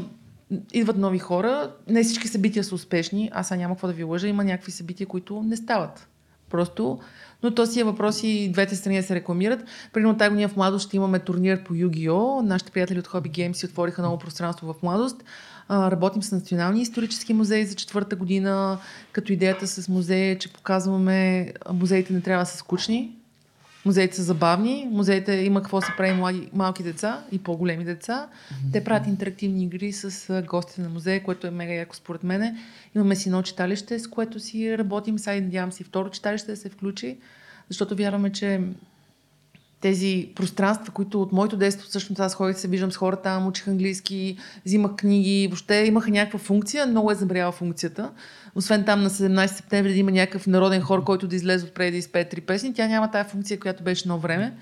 идват 0.74 0.98
нови 0.98 1.20
хора. 1.20 1.72
Не 1.88 2.04
всички 2.04 2.28
събития 2.28 2.64
са 2.64 2.76
успешни. 2.76 3.30
Аз 3.34 3.48
сега 3.48 3.58
няма 3.58 3.76
какво 3.76 3.88
да 3.88 3.94
ви 3.94 4.04
лъжа. 4.04 4.28
Има 4.28 4.44
някакви 4.44 4.72
събития, 4.72 5.08
които 5.08 5.42
не 5.42 5.58
стават. 5.58 6.08
Просто. 6.50 7.00
Но 7.44 7.52
то 7.52 7.66
си 7.66 7.80
е 7.80 7.84
въпрос 7.84 8.24
и 8.24 8.50
двете 8.52 8.76
страни 8.76 8.98
да 8.98 9.04
се 9.04 9.16
рекламират. 9.16 9.60
Примерно 9.94 10.18
тази 10.18 10.30
година 10.30 10.50
в 10.50 10.56
Младост 10.56 10.88
ще 10.88 10.98
имаме 10.98 11.20
турнир 11.20 11.64
по 11.64 11.74
Yu-Gi-Oh! 11.74 12.42
Нашите 12.42 12.72
приятели 12.72 13.00
от 13.00 13.08
Hobby 13.08 13.30
Games 13.30 13.54
си 13.54 13.66
отвориха 13.66 14.02
ново 14.02 14.18
пространство 14.20 14.74
в 14.74 14.84
Младост. 14.84 15.24
А, 15.70 15.92
работим 15.92 16.24
с 16.24 16.32
Националния 16.32 16.82
исторически 16.82 17.34
музей 17.34 17.66
за 17.66 17.76
четвърта 17.76 18.16
година, 18.16 18.80
като 19.12 19.34
идеята 19.34 19.68
с 19.68 19.90
музея 19.90 20.32
е, 20.32 20.40
че 20.40 20.54
показваме 20.54 21.52
музеите 21.74 22.14
не 22.14 22.22
трябва 22.22 22.44
да 22.44 22.50
са 22.50 22.58
скучни, 22.58 23.16
Музеите 23.86 24.16
са 24.16 24.24
забавни, 24.24 24.88
музеите 24.92 25.34
има 25.34 25.62
какво 25.62 25.82
се 25.82 25.92
прави 25.98 26.14
млади, 26.14 26.50
малки 26.54 26.84
деца 26.84 27.24
и 27.32 27.40
по-големи 27.40 27.84
деца. 27.84 28.28
Те 28.72 28.84
правят 28.84 29.08
интерактивни 29.08 29.64
игри 29.64 29.92
с 29.92 30.44
гостите 30.48 30.82
на 30.82 30.90
музея, 30.90 31.24
което 31.24 31.48
е 31.48 31.52
мега 31.52 31.74
яко 31.74 31.96
според 31.96 32.24
мене. 32.24 32.56
Имаме 32.96 33.16
си 33.16 33.30
едно 33.30 33.42
читалище, 33.42 34.00
с 34.00 34.08
което 34.08 34.40
си 34.40 34.78
работим. 34.78 35.20
Сега 35.20 35.42
надявам 35.42 35.72
се 35.72 35.84
и 35.84 35.86
второ 35.86 36.10
читалище 36.10 36.52
да 36.52 36.58
се 36.58 36.70
включи. 36.70 37.18
защото 37.70 37.96
вярваме, 37.96 38.32
че 38.32 38.62
тези 39.86 40.30
пространства, 40.36 40.94
които 40.94 41.22
от 41.22 41.32
моето 41.32 41.58
детство 41.58 41.88
всъщност 41.88 42.20
аз 42.20 42.36
ходих 42.36 42.58
се 42.58 42.68
виждам 42.68 42.92
с 42.92 42.98
хората, 42.98 43.22
там 43.22 43.48
учих 43.48 43.68
английски, 43.68 44.38
взимах 44.66 44.92
книги, 44.96 45.48
въобще 45.48 45.76
имаха 45.76 46.12
някаква 46.12 46.40
функция, 46.40 46.88
много 46.88 47.12
е 47.12 47.16
забряла 47.16 47.52
функцията. 47.52 48.12
Освен 48.56 48.86
там 48.86 49.04
на 49.04 49.10
17 49.10 49.48
септември 49.48 49.94
да 49.94 50.00
има 50.00 50.12
някакъв 50.12 50.48
народен 50.48 50.82
хор, 50.82 51.04
който 51.04 51.28
да 51.28 51.36
излезе 51.36 51.66
отпреди 51.66 51.92
да 51.92 51.98
изпее 51.98 52.30
три 52.30 52.42
песни, 52.42 52.74
тя 52.74 52.88
няма 52.88 53.12
тая 53.12 53.26
функция, 53.26 53.60
която 53.60 53.84
беше 53.84 54.04
едно 54.04 54.20
време. 54.20 54.54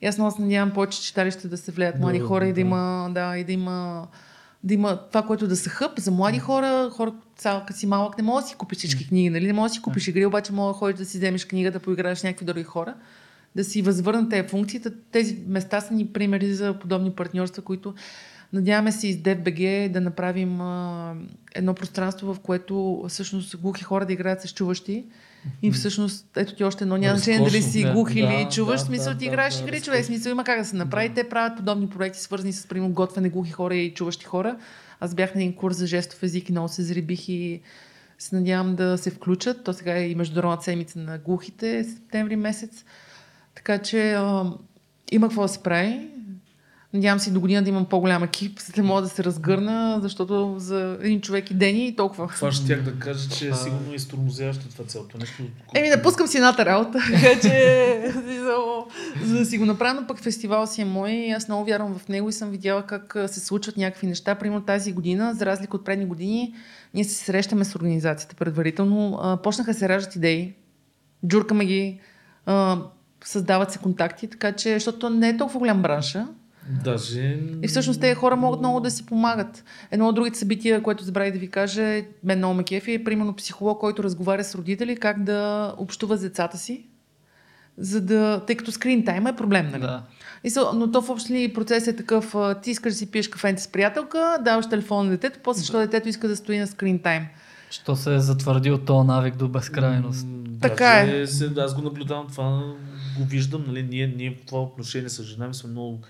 И 0.00 0.06
аз 0.06 0.18
много 0.18 0.36
се 0.36 0.42
надявам 0.42 0.70
повече 0.70 1.02
читалище 1.02 1.48
да 1.48 1.56
се 1.56 1.72
влеят 1.72 1.98
млади 1.98 2.18
Да, 2.18 2.24
хора 2.24 2.44
и 2.44 2.48
да 2.48 2.54
да. 2.54 2.60
има, 2.60 3.10
да, 3.14 3.36
и 3.36 3.44
да 3.44 3.52
има 3.52 4.06
да 4.64 4.74
има 4.74 4.98
това, 5.08 5.22
което 5.22 5.48
да 5.48 5.56
са 5.56 5.70
хъп 5.70 5.98
за 5.98 6.10
млади 6.10 6.38
хора, 6.38 6.90
хора, 6.92 7.12
като 7.42 7.72
си 7.72 7.86
малък, 7.86 8.18
не 8.18 8.24
мога 8.24 8.42
да 8.42 8.48
си 8.48 8.54
купиш 8.54 8.78
всички 8.78 9.08
книги, 9.08 9.30
нали? 9.30 9.46
Не 9.46 9.52
мога 9.52 9.68
да 9.68 9.74
си 9.74 9.82
купиш 9.82 10.08
игри, 10.08 10.26
обаче 10.26 10.52
мога 10.52 10.72
да 10.72 10.78
ходиш 10.78 10.98
да 10.98 11.04
си 11.04 11.18
вземеш 11.18 11.46
книга, 11.46 11.70
да 11.70 11.80
поиграеш 11.80 12.18
с 12.18 12.24
някакви 12.24 12.44
други 12.44 12.64
хора, 12.64 12.94
да 13.56 13.64
си 13.64 13.82
възвърнат 13.82 14.30
тези 14.30 14.48
функции. 14.48 14.80
Тези 15.12 15.38
места 15.46 15.80
са 15.80 15.94
ни 15.94 16.06
примери 16.06 16.54
за 16.54 16.78
подобни 16.78 17.10
партньорства, 17.10 17.62
които 17.62 17.94
надяваме 18.52 18.92
се 18.92 19.08
из 19.08 19.16
DFBG 19.16 19.88
да 19.88 20.00
направим 20.00 20.60
а, 20.60 21.14
едно 21.54 21.74
пространство, 21.74 22.34
в 22.34 22.40
което 22.40 23.04
всъщност 23.08 23.56
глухи 23.56 23.84
хора 23.84 24.06
да 24.06 24.12
играят 24.12 24.42
с 24.42 24.48
чуващи. 24.52 25.04
И 25.62 25.72
всъщност, 25.72 26.26
ето 26.36 26.54
ти 26.54 26.64
още 26.64 26.84
едно, 26.84 26.96
няма 26.96 27.18
значение 27.18 27.50
дали 27.50 27.62
си 27.62 27.82
да. 27.82 27.92
глух 27.92 28.14
или 28.14 28.44
Да, 28.44 28.48
чуваш, 28.48 28.80
да, 28.80 28.86
смисъл 28.86 29.12
да, 29.12 29.18
ти 29.18 29.24
да, 29.24 29.28
играеш 29.28 29.54
да, 29.54 29.60
игри, 29.60 29.72
разкошно. 29.72 29.92
човек, 29.92 30.04
смисъл 30.04 30.30
има 30.30 30.44
как 30.44 30.58
да 30.58 30.64
се 30.64 30.76
направи. 30.76 31.14
Те 31.14 31.28
правят 31.28 31.56
подобни 31.56 31.88
проекти, 31.88 32.20
свързани 32.20 32.52
с, 32.52 32.66
примерно, 32.66 32.92
готвене 32.92 33.28
глухи 33.28 33.50
хора 33.50 33.74
и 33.74 33.94
чуващи 33.94 34.24
хора. 34.24 34.56
Аз 35.00 35.14
бях 35.14 35.34
на 35.34 35.42
един 35.42 35.56
курс 35.56 35.76
за 35.76 35.86
жестов 35.86 36.22
език 36.22 36.48
и 36.48 36.52
много 36.52 36.68
се 36.68 36.82
зарибих 36.82 37.28
и 37.28 37.60
се 38.18 38.36
надявам 38.36 38.76
да 38.76 38.98
се 38.98 39.10
включат. 39.10 39.64
То 39.64 39.72
сега 39.72 39.96
е 39.96 40.08
и 40.08 40.14
Международната 40.14 40.64
седмица 40.64 40.98
на 40.98 41.18
глухите, 41.18 41.84
септември 41.84 42.36
месец. 42.36 42.84
Така 43.64 43.78
че 43.82 44.12
а, 44.12 44.44
има 45.12 45.28
какво 45.28 45.42
да 45.42 45.48
се 45.48 45.62
прави. 45.62 46.08
Надявам 46.94 47.18
се 47.18 47.30
до 47.30 47.40
година 47.40 47.62
да 47.62 47.68
имам 47.68 47.86
по-голям 47.86 48.24
екип, 48.24 48.60
за 48.60 48.72
да 48.72 48.82
мога 48.82 49.02
да 49.02 49.08
се 49.08 49.24
разгърна, 49.24 49.98
защото 50.02 50.54
за 50.58 50.98
един 51.00 51.20
човек 51.20 51.50
и 51.50 51.54
ден 51.54 51.76
и 51.76 51.96
толкова. 51.96 52.28
Това 52.28 52.52
ще 52.52 52.66
тях 52.66 52.82
да 52.82 52.98
кажа, 52.98 53.28
че 53.28 53.48
е 53.48 53.54
сигурно 53.54 53.94
изтормозяващо 53.94 54.68
това 54.68 54.84
цялото 54.84 55.18
нещо. 55.18 55.42
Еми, 55.74 55.88
напускам 55.88 56.26
си 56.26 56.36
едната 56.36 56.64
работа, 56.64 56.98
така 57.12 57.40
че 57.40 58.12
за 59.24 59.38
да 59.38 59.44
си 59.44 59.58
го 59.58 59.64
направя, 59.64 60.00
но 60.00 60.06
пък 60.06 60.20
фестивал 60.20 60.66
си 60.66 60.82
е 60.82 60.84
мой 60.84 61.10
и 61.10 61.30
аз 61.30 61.48
много 61.48 61.64
вярвам 61.64 61.98
в 61.98 62.08
него 62.08 62.28
и 62.28 62.32
съм 62.32 62.50
видяла 62.50 62.82
как 62.82 63.16
се 63.26 63.40
случват 63.40 63.76
някакви 63.76 64.06
неща. 64.06 64.34
Примерно 64.34 64.64
тази 64.64 64.92
година, 64.92 65.34
за 65.34 65.46
разлика 65.46 65.76
от 65.76 65.84
предни 65.84 66.06
години, 66.06 66.54
ние 66.94 67.04
се 67.04 67.24
срещаме 67.24 67.64
с 67.64 67.76
организацията 67.76 68.36
предварително. 68.36 69.18
А, 69.22 69.36
почнаха 69.36 69.74
се 69.74 69.88
раждат 69.88 70.16
идеи, 70.16 70.54
джуркаме 71.26 71.64
ги, 71.64 72.00
а, 72.46 72.78
създават 73.24 73.70
се 73.72 73.78
контакти, 73.78 74.26
така 74.26 74.52
че, 74.52 74.74
защото 74.74 75.10
не 75.10 75.28
е 75.28 75.36
толкова 75.36 75.58
голям 75.58 75.82
бранша, 75.82 76.26
Даже... 76.84 77.38
и 77.62 77.68
всъщност 77.68 78.00
тези 78.00 78.14
хора 78.14 78.36
могат 78.36 78.60
много 78.60 78.80
да 78.80 78.90
си 78.90 79.06
помагат. 79.06 79.64
Едно 79.90 80.08
от 80.08 80.14
другите 80.14 80.38
събития, 80.38 80.82
което 80.82 81.04
забравих 81.04 81.32
да 81.32 81.38
ви 81.38 81.48
кажа, 81.48 82.02
мен 82.24 82.38
много 82.38 82.54
ме 82.54 82.64
кефи, 82.64 82.92
е 82.92 83.04
примерно 83.04 83.36
психолог, 83.36 83.80
който 83.80 84.04
разговаря 84.04 84.44
с 84.44 84.54
родители 84.54 84.96
как 84.96 85.22
да 85.22 85.74
общува 85.78 86.16
с 86.16 86.20
децата 86.20 86.58
си, 86.58 86.86
за 87.78 88.00
да, 88.00 88.42
тъй 88.46 88.56
като 88.56 88.72
скрин 88.72 89.04
тайм 89.04 89.26
е 89.26 89.36
проблем, 89.36 89.70
нали? 89.70 89.82
Да. 89.82 90.02
И 90.44 90.50
са, 90.50 90.70
но 90.74 90.90
то 90.90 91.02
в 91.02 91.10
общи 91.10 91.34
ли 91.34 91.52
процес 91.52 91.86
е 91.86 91.96
такъв, 91.96 92.34
ти 92.62 92.70
искаш 92.70 92.92
да 92.92 92.98
си 92.98 93.10
пиеш 93.10 93.28
кафенце 93.28 93.64
с 93.64 93.68
приятелка, 93.68 94.38
даваш 94.44 94.68
телефон 94.68 95.06
на 95.06 95.10
детето, 95.10 95.38
после 95.44 95.64
що 95.64 95.78
детето 95.78 96.08
иска 96.08 96.28
да 96.28 96.36
стои 96.36 96.58
на 96.58 96.66
скрин 96.66 96.98
тайм. 96.98 97.26
Що 97.70 97.96
се 97.96 98.14
е 98.14 98.18
затвърдил 98.18 98.78
този 98.78 99.06
навик 99.06 99.36
до 99.36 99.48
безкрайност. 99.48 100.26
Така 100.60 100.98
е. 100.98 101.26
Аз 101.58 101.74
го 101.74 101.82
наблюдавам 101.82 102.26
това, 102.28 102.74
го 103.18 103.24
виждам, 103.24 103.64
нали, 103.66 103.82
ние, 103.82 104.06
ние 104.06 104.30
в 104.30 104.46
това 104.46 104.62
отношение 104.62 105.08
с 105.08 105.22
жена 105.22 105.48
ми 105.48 105.54
сме 105.54 105.70
много 105.70 106.00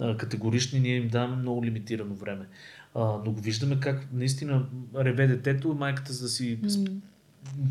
а, 0.00 0.16
категорични, 0.16 0.80
ние 0.80 0.96
им 0.96 1.08
даваме 1.08 1.36
много 1.36 1.64
лимитирано 1.64 2.14
време. 2.14 2.46
А, 2.94 3.00
но 3.24 3.32
го 3.32 3.40
виждаме 3.40 3.80
как 3.80 4.06
наистина 4.12 4.62
реве 4.96 5.26
детето, 5.26 5.74
майката 5.74 6.12
за 6.12 6.22
да 6.22 6.28
си 6.28 6.58
сп- 6.62 7.00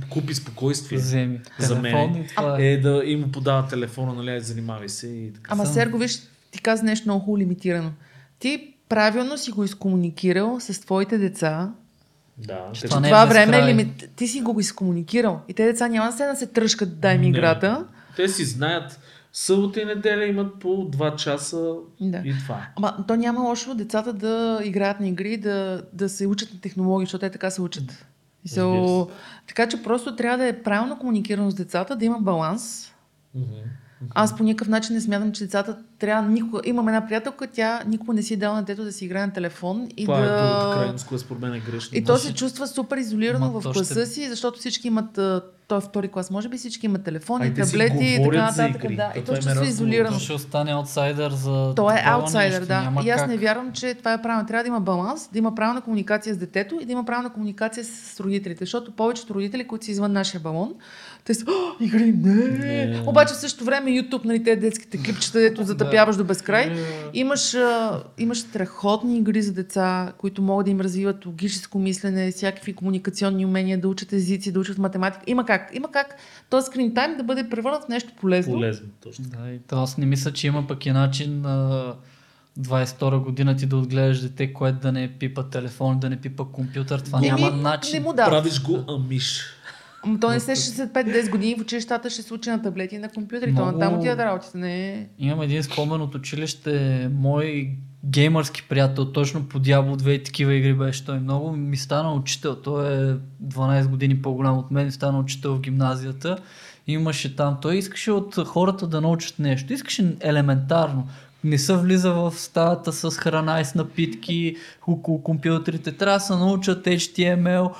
купи 0.09 0.33
спокойствие. 0.33 0.97
Вземи. 0.97 1.39
За 1.59 1.81
Телефон 1.81 2.11
мен 2.11 2.27
това 2.27 2.57
е. 2.59 2.71
Е 2.71 2.77
да 2.77 3.01
и 3.05 3.15
му 3.15 3.31
подава 3.31 3.67
телефона, 3.67 4.13
нали, 4.13 4.29
ай, 4.29 4.39
занимавай 4.39 4.89
се 4.89 5.07
и 5.07 5.33
така. 5.33 5.53
Ама. 5.53 5.65
Серго, 5.65 5.97
виж, 5.97 6.19
ти 6.51 6.61
каза 6.61 6.83
нещо 6.83 7.07
много 7.07 7.19
хубаво 7.19 7.37
лимитирано. 7.37 7.91
Ти 8.39 8.73
правилно 8.89 9.37
си 9.37 9.51
го 9.51 9.63
изкомуникирал 9.63 10.59
с 10.59 10.81
твоите 10.81 11.17
деца, 11.17 11.73
Да, 12.37 12.69
Че 12.73 12.87
това 12.87 13.23
е 13.23 13.27
време 13.27 13.57
е 13.57 13.65
лимит... 13.65 14.09
ти 14.15 14.27
си 14.27 14.41
го 14.41 14.59
изкомуникирал. 14.59 15.41
И 15.47 15.53
те 15.53 15.65
деца 15.65 15.87
няма 15.87 16.11
да 16.11 16.17
се 16.17 16.25
да 16.25 16.35
се 16.35 16.47
тръжкат, 16.47 16.99
дай 16.99 17.17
ми 17.17 17.31
Не. 17.31 17.41
Те 18.15 18.27
си 18.27 18.45
знаят, 18.45 18.99
събота 19.33 19.81
и 19.81 19.85
неделя 19.85 20.25
имат 20.25 20.59
по 20.59 20.67
2 20.67 21.15
часа 21.15 21.73
Да. 22.01 22.21
и 22.25 22.33
това. 22.39 22.67
Ама 22.75 23.05
то 23.07 23.15
няма 23.15 23.41
лошо 23.41 23.75
децата 23.75 24.13
да 24.13 24.61
играят 24.63 24.99
на 24.99 25.07
игри, 25.07 25.37
да, 25.37 25.83
да 25.93 26.09
се 26.09 26.27
учат 26.27 26.53
на 26.53 26.61
технологии, 26.61 27.05
защото 27.05 27.19
те 27.21 27.29
така 27.31 27.49
се 27.49 27.61
учат. 27.61 28.05
Се. 28.45 28.61
така 29.47 29.69
че 29.69 29.83
просто 29.83 30.15
трябва 30.15 30.37
да 30.37 30.45
е 30.47 30.63
правилно 30.63 30.99
комуникирано 30.99 31.51
с 31.51 31.55
децата, 31.55 31.95
да 31.95 32.05
има 32.05 32.19
баланс. 32.19 32.93
Мгм. 33.35 33.45
Аз 34.09 34.37
по 34.37 34.43
никакъв 34.43 34.67
начин 34.67 34.95
не 34.95 35.01
смятам, 35.01 35.31
че 35.31 35.43
децата 35.43 35.77
трябва 35.99 36.29
никога... 36.29 36.61
Имам 36.65 36.87
една 36.87 37.07
приятелка, 37.07 37.47
тя 37.47 37.83
никога 37.87 38.13
не 38.13 38.21
си 38.23 38.33
е 38.33 38.37
дала 38.37 38.55
на 38.55 38.61
детето 38.61 38.83
да 38.83 38.91
си 38.91 39.05
играе 39.05 39.25
на 39.25 39.33
телефон 39.33 39.87
и 39.97 40.05
Това 40.05 40.19
е 40.19 40.21
другата 40.21 40.67
да... 40.67 40.73
крайност, 40.75 41.07
която 41.07 41.25
според 41.25 41.41
мен 41.41 41.53
е 41.53 41.59
грешна. 41.59 41.97
И 41.97 42.03
то 42.03 42.17
се 42.17 42.33
чувства 42.33 42.67
супер 42.67 42.97
изолирано 42.97 43.51
Ма 43.51 43.59
в 43.59 43.63
класа 43.63 43.93
ще- 43.93 44.05
си, 44.05 44.29
защото 44.29 44.59
всички 44.59 44.87
имат, 44.87 45.19
той 45.67 45.77
е 45.77 45.81
втори 45.81 46.07
клас, 46.07 46.31
може 46.31 46.49
би 46.49 46.57
всички 46.57 46.85
имат 46.85 47.03
телефони, 47.03 47.47
А 47.47 47.53
таблети 47.55 48.05
и 48.05 48.23
така 48.23 48.41
нататък. 48.41 48.95
Да. 48.95 49.13
И 49.15 49.23
то 49.23 49.31
ще 49.31 49.39
е 49.39 49.41
се 49.41 49.49
разговор. 49.49 49.67
изолирано. 49.67 50.13
То 50.13 50.19
ще 50.19 50.33
остане 50.33 50.71
аутсайдер 50.71 51.31
за 51.31 51.73
Той 51.75 51.93
е 51.93 52.01
аутсайдер, 52.05 52.65
да. 52.65 52.91
И 53.05 53.09
аз 53.09 53.21
как. 53.21 53.29
не 53.29 53.37
вярвам, 53.37 53.71
че 53.71 53.93
това 53.93 54.13
е 54.13 54.21
правилно. 54.21 54.47
Трябва 54.47 54.63
да 54.63 54.67
има 54.67 54.79
баланс, 54.81 55.29
да 55.33 55.37
има 55.39 55.55
правилна 55.55 55.81
комуникация 55.81 56.35
с 56.35 56.37
детето 56.37 56.77
и 56.81 56.85
да 56.85 56.91
има 56.91 57.05
правилна 57.05 57.29
комуникация 57.29 57.83
с 57.85 58.19
родителите. 58.19 58.59
Защото 58.65 58.91
повечето 58.91 59.33
родители, 59.33 59.67
които 59.67 59.85
са 59.85 59.91
извън 59.91 60.11
нашия 60.11 60.41
балон, 60.41 60.73
те 61.29 61.33
са, 61.33 61.45
«О, 61.47 61.83
игри, 61.83 62.11
не. 62.11 62.33
Не. 62.33 63.03
Обаче 63.07 63.33
в 63.33 63.37
същото 63.37 63.65
време 63.65 63.91
YouTube, 63.91 64.25
нали, 64.25 64.43
те 64.43 64.55
детските 64.55 65.03
клипчета, 65.03 65.39
дето 65.39 65.63
затъпяваш 65.63 66.15
до 66.15 66.23
безкрай. 66.23 66.71
Имаш, 67.13 67.53
а, 67.53 68.03
имаш 68.17 68.39
страхотни 68.39 69.17
игри 69.17 69.41
за 69.41 69.53
деца, 69.53 70.13
които 70.17 70.41
могат 70.41 70.65
да 70.65 70.71
им 70.71 70.81
развиват 70.81 71.25
логическо 71.25 71.79
мислене, 71.79 72.31
всякакви 72.31 72.73
комуникационни 72.73 73.45
умения, 73.45 73.81
да 73.81 73.87
учат 73.87 74.13
езици, 74.13 74.51
да 74.51 74.59
учат 74.59 74.77
математика. 74.77 75.23
Има 75.27 75.45
как. 75.45 75.69
Има 75.73 75.91
как 75.91 76.15
този 76.49 76.65
скрин 76.65 76.93
тайм 76.93 77.17
да 77.17 77.23
бъде 77.23 77.49
превърнат 77.49 77.83
в 77.83 77.87
нещо 77.87 78.11
полезно. 78.21 78.53
Полезно, 78.53 78.87
точно. 79.03 79.25
Да, 79.25 79.51
и 79.51 79.59
то 79.59 79.83
аз 79.83 79.97
не 79.97 80.05
мисля, 80.05 80.33
че 80.33 80.47
има 80.47 80.67
пък 80.67 80.85
и 80.85 80.91
начин 80.91 81.41
на 81.41 81.93
22 82.59 83.23
година 83.23 83.55
ти 83.55 83.65
да 83.65 83.77
отгледаш 83.77 84.19
дете, 84.19 84.53
което 84.53 84.79
да 84.79 84.91
не 84.91 85.07
пипа 85.19 85.43
телефон, 85.43 85.99
да 85.99 86.09
не 86.09 86.17
пипа 86.17 86.43
компютър. 86.43 86.99
Това 86.99 87.17
Еми, 87.17 87.27
няма 87.27 87.51
начин. 87.51 87.93
Не 87.93 87.99
му 87.99 88.13
да. 88.13 88.25
Правиш 88.25 88.61
го 88.61 88.79
амиш. 88.87 89.58
Ама 90.03 90.19
то 90.19 90.29
не 90.29 90.39
се 90.39 90.51
65-10 90.51 91.29
години 91.29 91.55
в 91.55 91.61
училищата 91.61 92.09
ще 92.09 92.21
се 92.21 92.33
учи 92.33 92.49
на 92.49 92.61
таблети 92.61 92.95
и 92.95 92.99
на 92.99 93.09
компютъри. 93.09 93.55
То 93.55 93.61
Много- 93.61 93.71
на 93.71 93.79
там 93.79 93.99
отиват 93.99 94.19
работите. 94.19 94.57
Не 94.57 94.89
е... 94.89 95.07
Имам 95.19 95.41
един 95.41 95.63
спомен 95.63 96.01
от 96.01 96.15
училище, 96.15 97.09
мой 97.13 97.69
геймърски 98.05 98.63
приятел, 98.69 99.11
точно 99.11 99.45
по 99.45 99.59
Diablo 99.59 99.95
2 99.95 100.09
и 100.09 100.23
такива 100.23 100.53
игри 100.53 100.73
беше 100.73 101.05
той. 101.05 101.19
Много 101.19 101.51
ми 101.51 101.77
стана 101.77 102.13
учител. 102.13 102.55
Той 102.55 103.11
е 103.11 103.15
12 103.43 103.87
години 103.87 104.21
по-голям 104.21 104.57
от 104.57 104.71
мен 104.71 104.91
стана 104.91 105.19
учител 105.19 105.55
в 105.55 105.59
гимназията. 105.59 106.37
Имаше 106.87 107.35
там. 107.35 107.57
Той 107.61 107.75
искаше 107.75 108.11
от 108.11 108.35
хората 108.35 108.87
да 108.87 109.01
научат 109.01 109.39
нещо. 109.39 109.73
Искаше 109.73 110.15
елементарно. 110.21 111.07
Не 111.43 111.57
се 111.57 111.77
влиза 111.77 112.13
в 112.13 112.31
стаята 112.35 112.93
с 112.93 113.17
храна 113.17 113.61
и 113.61 113.65
с 113.65 113.75
напитки 113.75 114.55
около 114.87 115.23
компютрите. 115.23 115.91
Трябва 115.91 116.17
да 116.17 116.19
се 116.19 116.35
научат 116.35 116.85
HTML. 116.85 117.71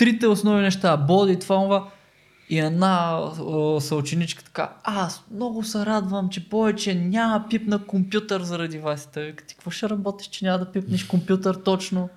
Трите 0.00 0.26
основни 0.26 0.62
неща. 0.62 0.96
Боди, 0.96 1.38
това, 1.38 1.56
това. 1.56 1.88
И 2.48 2.58
една 2.58 3.20
съученичка 3.80 4.44
така, 4.44 4.72
аз 4.84 5.24
много 5.30 5.64
се 5.64 5.86
радвам, 5.86 6.28
че 6.28 6.48
повече 6.48 6.94
няма 6.94 7.44
пип 7.50 7.66
на 7.66 7.78
компютър 7.78 8.42
заради 8.42 8.78
вас. 8.78 9.08
Той 9.14 9.34
ти 9.48 9.54
какво 9.54 9.70
ще 9.70 9.88
работиш, 9.88 10.26
че 10.26 10.44
няма 10.44 10.58
да 10.58 10.72
пипнеш 10.72 11.04
компютър 11.04 11.54
точно? 11.54 12.08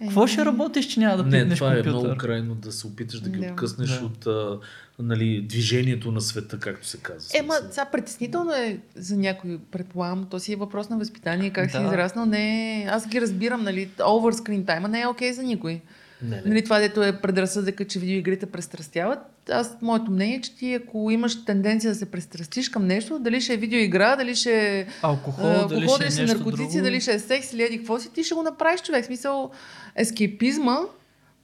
Какво 0.00 0.26
ще 0.26 0.44
работиш, 0.44 0.86
че 0.86 1.00
няма 1.00 1.16
да 1.16 1.22
Не, 1.22 1.40
пипнеш 1.40 1.58
това 1.58 1.72
е 1.72 1.76
компютър? 1.76 1.98
много 1.98 2.16
крайно 2.16 2.54
да 2.54 2.72
се 2.72 2.86
опиташ 2.86 3.20
да 3.20 3.30
ги 3.30 3.38
Да. 3.38 3.46
откъснеш 3.46 3.90
Да. 3.90 4.04
от 4.04 4.26
а, 4.26 4.58
нали, 4.98 5.42
движението 5.42 6.12
на 6.12 6.20
света, 6.20 6.58
както 6.58 6.86
се 6.86 6.98
казва. 6.98 7.38
Ема, 7.38 7.54
сега 7.70 7.84
притеснително 7.84 8.52
е 8.52 8.78
за 8.94 9.16
някой, 9.16 9.58
предполагам. 9.70 10.26
То 10.30 10.38
си 10.38 10.52
е 10.52 10.56
въпрос 10.56 10.88
на 10.88 10.98
възпитание, 10.98 11.50
как 11.50 11.70
си 11.70 11.76
Да. 11.76 11.84
израснал. 11.84 12.26
Не, 12.26 12.40
е- 12.74 12.86
аз 12.86 13.08
ги 13.08 13.20
разбирам, 13.20 13.62
нали, 13.62 13.88
over 13.98 14.32
screen 14.34 14.64
time 14.64 14.86
не 14.86 15.00
е 15.00 15.06
окей 15.06 15.32
за 15.32 15.42
никой. 15.42 15.80
Не, 16.22 16.36
не. 16.36 16.42
Нали, 16.46 16.64
това 16.64 16.78
дето 16.78 17.02
е 17.02 17.20
предразсъдъка, 17.20 17.84
че 17.84 17.98
видеоигрите 17.98 18.46
престрастяват. 18.46 19.18
Аз, 19.50 19.76
моето 19.82 20.10
мнение 20.10 20.36
е, 20.36 20.40
че 20.40 20.56
ти 20.56 20.74
ако 20.74 21.10
имаш 21.10 21.44
тенденция 21.44 21.92
да 21.92 21.98
се 21.98 22.10
престрастиш 22.10 22.68
към 22.68 22.86
нещо, 22.86 23.18
дали 23.18 23.40
ще 23.40 23.54
е 23.54 23.56
видеоигра, 23.56 24.16
дали 24.16 24.34
ще 24.34 24.78
е 24.78 24.86
Алкохол, 25.02 25.44
алкохол, 25.46 25.68
дали 25.68 25.86
дали 25.86 26.10
ще 26.10 26.22
е 26.22 26.24
е 26.24 26.26
наркотици, 26.26 26.72
друго. 26.72 26.84
дали 26.84 27.00
ще 27.00 27.12
е 27.12 27.18
секс 27.18 27.52
или 27.52 27.62
еди 27.62 27.78
какво 27.78 27.98
си, 27.98 28.12
ти 28.12 28.24
ще 28.24 28.34
го 28.34 28.42
направиш 28.42 28.82
човек. 28.82 29.04
В 29.04 29.06
смисъл, 29.06 29.50
ескейпизма, 29.96 30.76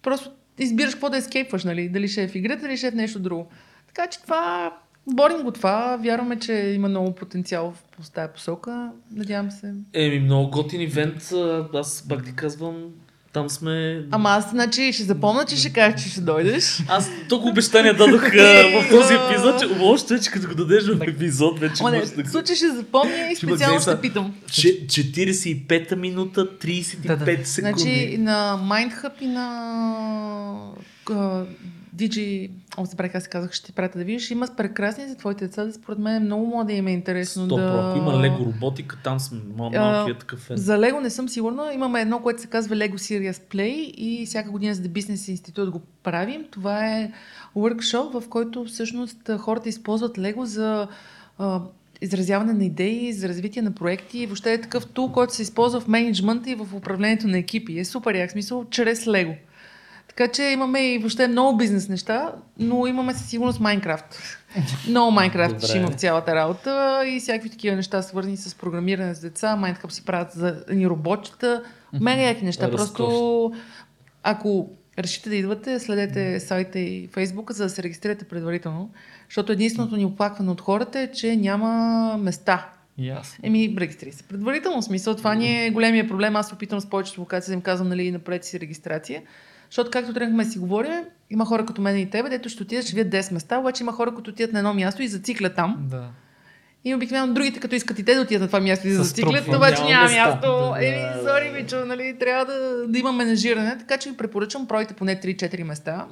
просто 0.02 0.30
избираш 0.59 0.92
какво 0.92 1.10
да 1.10 1.16
ескейпваш, 1.16 1.64
нали? 1.64 1.88
Дали 1.88 2.09
ще 2.09 2.22
е 2.22 2.28
в 2.28 2.34
играта, 2.34 2.62
дали 2.62 2.76
ще 2.76 2.86
е 2.86 2.90
в 2.90 2.94
нещо 2.94 3.18
друго. 3.18 3.46
Така 3.86 4.06
че 4.06 4.22
това 4.22 4.72
борим 5.06 5.42
го 5.42 5.51
това. 5.51 5.96
Вярваме, 5.96 6.38
че 6.38 6.52
има 6.52 6.88
много 6.88 7.14
потенциал 7.14 7.74
в 8.01 8.10
тази 8.10 8.32
посока. 8.32 8.90
Надявам 9.10 9.51
се. 9.51 9.74
Еми, 9.92 10.20
много 10.20 10.51
готин 10.51 10.80
ивент. 10.80 11.32
Аз 11.74 12.05
пак 12.09 12.24
ти 12.24 12.34
казвам, 12.34 12.90
там 13.35 13.51
сме... 13.51 14.02
Ама 14.11 14.31
аз, 14.31 14.51
значи, 14.51 14.93
ще 14.93 15.02
запомня, 15.02 15.44
че 15.44 15.56
ще 15.56 15.73
кажа, 15.73 15.97
че 15.97 16.09
ще 16.09 16.20
дойдеш. 16.20 16.82
Аз 16.89 17.11
толкова 17.28 17.51
обещания 17.51 17.94
дадох 17.97 18.23
а, 18.24 18.82
в 18.82 18.90
този 18.90 19.15
епизод, 19.15 19.61
че 19.61 19.66
още, 19.81 20.20
че 20.20 20.31
като 20.31 20.48
го 20.48 20.55
дадеш 20.55 20.85
в 20.86 21.01
епизод, 21.09 21.59
вече 21.59 21.74
Ама 21.81 21.90
не, 21.90 22.01
да... 22.01 22.31
случай 22.31 22.56
ще 22.56 22.69
запомня 22.69 23.28
и 23.32 23.36
специално 23.36 23.81
ще 23.81 24.01
питам. 24.01 24.35
Че- 24.52 24.86
45-та 24.86 25.97
минута, 25.97 26.47
35 26.59 27.06
Да, 27.06 27.16
да. 27.16 27.47
секунди. 27.47 27.81
Значи 27.81 28.19
на 28.19 28.59
MindHub 28.62 29.12
и 29.20 29.27
на 29.27 29.47
а, 31.11 31.44
DG, 31.97 32.51
о, 32.76 32.84
забравих 32.84 33.22
се 33.22 33.28
казах, 33.28 33.52
ще 33.52 33.66
ти 33.66 33.72
пратя 33.72 33.98
да 33.98 34.05
видиш, 34.05 34.30
има 34.30 34.48
прекрасни 34.56 35.09
за 35.09 35.16
твоите 35.16 35.44
деца, 35.44 35.72
според 35.72 35.98
мен 35.98 36.22
много 36.22 36.46
мога 36.46 36.64
да 36.64 36.72
им 36.72 36.86
е 36.86 36.92
интересно 36.92 37.44
Стоп, 37.44 37.59
да... 37.59 37.88
ако 37.88 37.98
има 37.98 38.20
лего 38.20 38.44
роботика, 38.44 38.98
там 39.05 39.20
сме 39.20 39.38
мал- 39.38 39.70
малкият 39.70 40.40
фен. 40.40 40.56
За 40.56 40.78
Лего 40.78 41.01
не 41.01 41.10
съм 41.10 41.28
сигурна. 41.28 41.74
Имаме 41.74 42.01
едно, 42.01 42.18
което 42.18 42.42
се 42.42 42.46
казва 42.46 42.76
Lego 42.76 42.94
Serious 42.94 43.55
Play 43.55 43.74
и 43.96 44.26
всяка 44.26 44.51
година 44.51 44.74
за 44.74 44.82
The 44.82 44.88
Business 44.88 45.34
Institute 45.34 45.70
го 45.70 45.80
правим. 46.02 46.44
Това 46.51 46.88
е 46.88 47.12
workshop, 47.56 48.20
в 48.20 48.28
който 48.28 48.64
всъщност 48.64 49.30
хората 49.38 49.68
използват 49.68 50.18
Лего 50.18 50.46
за 50.46 50.88
а, 51.38 51.60
изразяване 52.01 52.52
на 52.52 52.64
идеи, 52.64 53.12
за 53.12 53.28
развитие 53.28 53.62
на 53.62 53.72
проекти. 53.72 54.18
И 54.18 54.26
въобще 54.26 54.52
е 54.52 54.60
такъв 54.60 54.86
тул, 54.86 55.12
който 55.12 55.34
се 55.34 55.42
използва 55.42 55.80
в 55.80 55.88
менеджмента 55.88 56.51
и 56.51 56.55
в 56.55 56.66
управлението 56.74 57.28
на 57.28 57.38
екипи. 57.38 57.78
Е 57.78 57.84
супер 57.84 58.14
як 58.14 58.30
смисъл, 58.30 58.64
чрез 58.70 59.06
Лего. 59.06 59.34
Така 60.16 60.32
че 60.32 60.43
имаме 60.43 60.81
и 60.81 60.99
въобще 60.99 61.28
много 61.28 61.57
бизнес 61.57 61.89
неща, 61.89 62.32
но 62.59 62.86
имаме 62.86 63.15
със 63.15 63.28
сигурност 63.28 63.61
Майнкрафт. 63.61 64.19
Много 64.89 65.11
Майнкрафт 65.11 65.65
ще 65.65 65.78
има 65.78 65.91
в 65.91 65.95
цялата 65.95 66.35
работа 66.35 67.03
и 67.07 67.20
всякакви 67.20 67.51
такива 67.51 67.77
неща, 67.77 68.03
свързани 68.03 68.36
с 68.36 68.55
програмиране 68.55 69.15
с 69.15 69.20
деца. 69.20 69.57
Майнкрафт 69.57 69.95
си 69.95 70.05
правят 70.05 70.32
за 70.32 70.65
ни 70.70 70.89
роботчета. 70.89 71.62
Мега 72.01 72.23
яки 72.23 72.45
неща. 72.45 72.70
Просто 72.70 73.53
ако 74.23 74.70
решите 74.99 75.28
да 75.28 75.36
идвате, 75.36 75.81
следете 75.81 76.41
сайта 76.41 76.78
и 76.78 77.09
фейсбука, 77.12 77.53
за 77.53 77.65
да 77.65 77.70
се 77.70 77.82
регистрирате 77.82 78.24
предварително. 78.24 78.91
Защото 79.28 79.53
единственото 79.53 79.97
ни 79.97 80.05
оплакване 80.05 80.51
от 80.51 80.61
хората 80.61 81.01
е, 81.01 81.12
че 81.12 81.36
няма 81.36 82.16
места. 82.20 82.69
Ясно. 82.99 83.39
Еми, 83.43 83.77
регистри 83.78 84.12
се. 84.12 84.23
Предварително 84.23 84.82
смисъл, 84.82 85.16
това 85.16 85.35
ни 85.35 85.66
е 85.66 85.70
големия 85.70 86.09
проблем. 86.09 86.36
Аз 86.36 86.49
се 86.49 86.55
опитвам 86.55 86.81
с 86.81 86.91
повечето 86.91 87.20
локации 87.20 87.51
да 87.51 87.55
им 87.55 87.61
казвам, 87.61 87.89
нали, 87.89 88.11
направете 88.11 88.47
си 88.47 88.61
регистрация. 88.61 89.23
Защото, 89.70 89.91
както 89.91 90.15
тръгнахме 90.15 90.45
да 90.45 90.51
си 90.51 90.59
говорим, 90.59 90.93
има 91.31 91.45
хора 91.45 91.66
като 91.66 91.82
мен 91.82 91.99
и 91.99 92.11
тебе, 92.11 92.28
дето 92.28 92.49
ще 92.49 92.62
отидат, 92.62 92.85
ще 92.85 92.97
видят 92.97 93.24
10 93.24 93.32
места, 93.32 93.59
обаче 93.59 93.82
има 93.82 93.93
хора, 93.93 94.15
които 94.15 94.31
отидат 94.31 94.53
на 94.53 94.59
едно 94.59 94.74
място 94.74 95.03
и 95.03 95.09
зациклят 95.09 95.55
там. 95.55 95.77
Да. 95.91 96.05
И 96.85 96.95
обикновено 96.95 97.35
другите, 97.35 97.61
като 97.61 97.74
искат 97.74 97.99
и 97.99 98.05
те 98.05 98.15
да 98.15 98.20
отидат 98.20 98.41
на 98.41 98.47
това 98.47 98.61
място 98.61 98.89
и 98.89 98.91
да 98.91 98.97
зациклят, 98.97 99.49
обаче 99.49 99.82
Няма 99.82 99.91
няма 99.91 100.11
място. 100.11 100.41
Да, 100.41 100.86
Еми, 100.86 100.97
да, 100.97 101.23
сори. 101.23 101.62
Мичо, 101.62 101.85
нали, 101.86 102.16
трябва 102.20 102.45
да, 102.45 102.86
да 102.89 102.99
има 102.99 103.12
менажиране, 103.12 103.78
така 103.78 103.97
че 103.97 104.11
ви 104.11 104.16
препоръчам, 104.16 104.66
пройте 104.66 104.95
поне 104.95 105.20
3-4 105.20 105.62
места. 105.62 106.07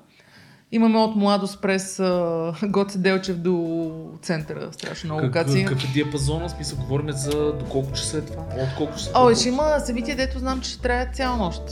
Имаме 0.74 0.98
от 0.98 1.16
младост 1.16 1.62
през 1.62 2.00
а, 2.00 2.54
Гоце 2.62 2.98
Делчев 2.98 3.36
до 3.36 3.90
центъра, 4.22 4.68
страшно 4.72 5.08
много 5.08 5.26
локации. 5.26 5.64
Какъв 5.64 5.84
е 5.84 5.92
диапазона? 5.92 6.48
Смисъл, 6.48 6.78
говорим 6.78 7.12
за 7.12 7.52
до 7.52 7.64
колко 7.64 7.92
часа 7.92 8.18
е 8.18 8.20
това? 8.20 8.42
От 8.42 8.76
колко 8.76 8.92
часа? 8.92 9.10
О, 9.14 9.34
ще 9.34 9.48
има 9.48 9.80
събития, 9.80 10.16
дето 10.16 10.38
знам, 10.38 10.60
че 10.60 10.70
ще 10.70 10.82
трябва 10.82 11.06
цяла 11.12 11.36
нощ. 11.36 11.62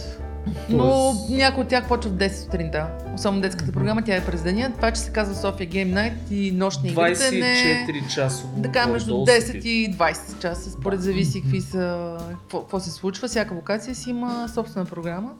Но 0.69 0.79
Тоест- 0.85 1.31
някои 1.31 1.63
от 1.63 1.69
тях 1.69 1.89
почват 1.89 2.15
в 2.15 2.19
10 2.19 2.33
сутринта. 2.35 2.87
Особено 3.15 3.43
детската 3.43 3.73
програма, 3.73 4.03
тя 4.03 4.17
е 4.17 4.25
през 4.25 4.43
деня. 4.43 4.73
Това, 4.77 4.91
че 4.91 5.01
се 5.01 5.11
казва 5.11 5.35
София 5.35 5.69
Game 5.69 5.95
Night 5.95 6.33
и 6.33 6.53
нощни 6.53 6.89
игрите, 6.89 7.31
не... 7.31 7.87
24 7.89 8.09
часово. 8.09 8.63
Така, 8.63 8.87
между 8.87 9.17
горе-долу 9.17 9.39
10 9.39 9.47
са 9.47 9.53
ти. 9.53 9.69
и 9.69 9.91
20 9.91 10.39
часа, 10.39 10.71
според 10.71 11.03
зависи 11.03 11.43
какви 11.43 11.61
са, 11.61 12.17
какво, 12.31 12.61
какво 12.61 12.81
се 12.81 12.91
случва. 12.91 13.29
Всяка 13.29 13.55
локация 13.55 13.95
си 13.95 14.11
има 14.11 14.49
собствена 14.49 14.87
програма. 14.87 15.31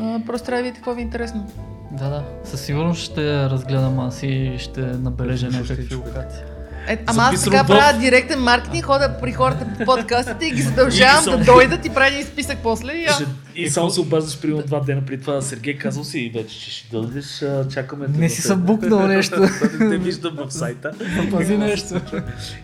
А, 0.00 0.20
просто 0.26 0.46
трябва 0.46 0.58
да 0.58 0.64
видите 0.64 0.78
какво 0.78 0.94
ви 0.94 1.00
е 1.00 1.04
интересно. 1.04 1.46
Да, 1.92 2.08
да. 2.08 2.24
Със 2.44 2.60
сигурност 2.60 3.02
ще 3.02 3.22
разгледам 3.40 4.00
аз 4.00 4.22
и 4.22 4.54
ще 4.58 4.80
набележа 4.80 5.48
някакви 5.48 5.94
локации. 5.94 6.42
Е, 6.88 6.98
ама 7.06 7.22
аз 7.24 7.44
в- 7.44 7.50
правя 7.66 7.98
директен 7.98 8.40
маркетинг, 8.40 8.84
хода 8.84 9.16
при 9.20 9.32
хората 9.32 9.66
по 9.68 9.84
подкастите 9.86 10.46
и 10.46 10.50
ги 10.50 10.62
задължавам 10.62 11.24
да 11.26 11.44
дойдат 11.44 11.86
и 11.86 11.90
правя 11.90 12.08
един 12.08 12.24
списък 12.24 12.58
после. 12.62 12.92
И, 12.92 13.06
а... 13.06 13.18
И 13.60 13.70
само 13.70 13.90
се 13.90 14.00
обаждаш 14.00 14.40
примерно 14.40 14.62
два 14.62 14.80
дена 14.80 15.02
преди 15.06 15.20
това. 15.22 15.42
Сергей 15.42 15.78
казал 15.78 16.04
си 16.04 16.20
и 16.20 16.30
вече, 16.30 16.60
че 16.60 16.70
ще 16.70 16.96
дойдеш, 16.96 17.42
а, 17.42 17.68
чакаме. 17.68 18.06
те 18.06 18.18
Не 18.18 18.28
си 18.28 18.42
съм 18.42 18.60
букнал 18.62 19.06
нещо. 19.06 19.40
Не 19.80 19.88
те 19.90 19.98
виждам 19.98 20.36
в 20.36 20.50
сайта. 20.50 20.92
Пази 21.30 21.56
нещо. 21.56 22.00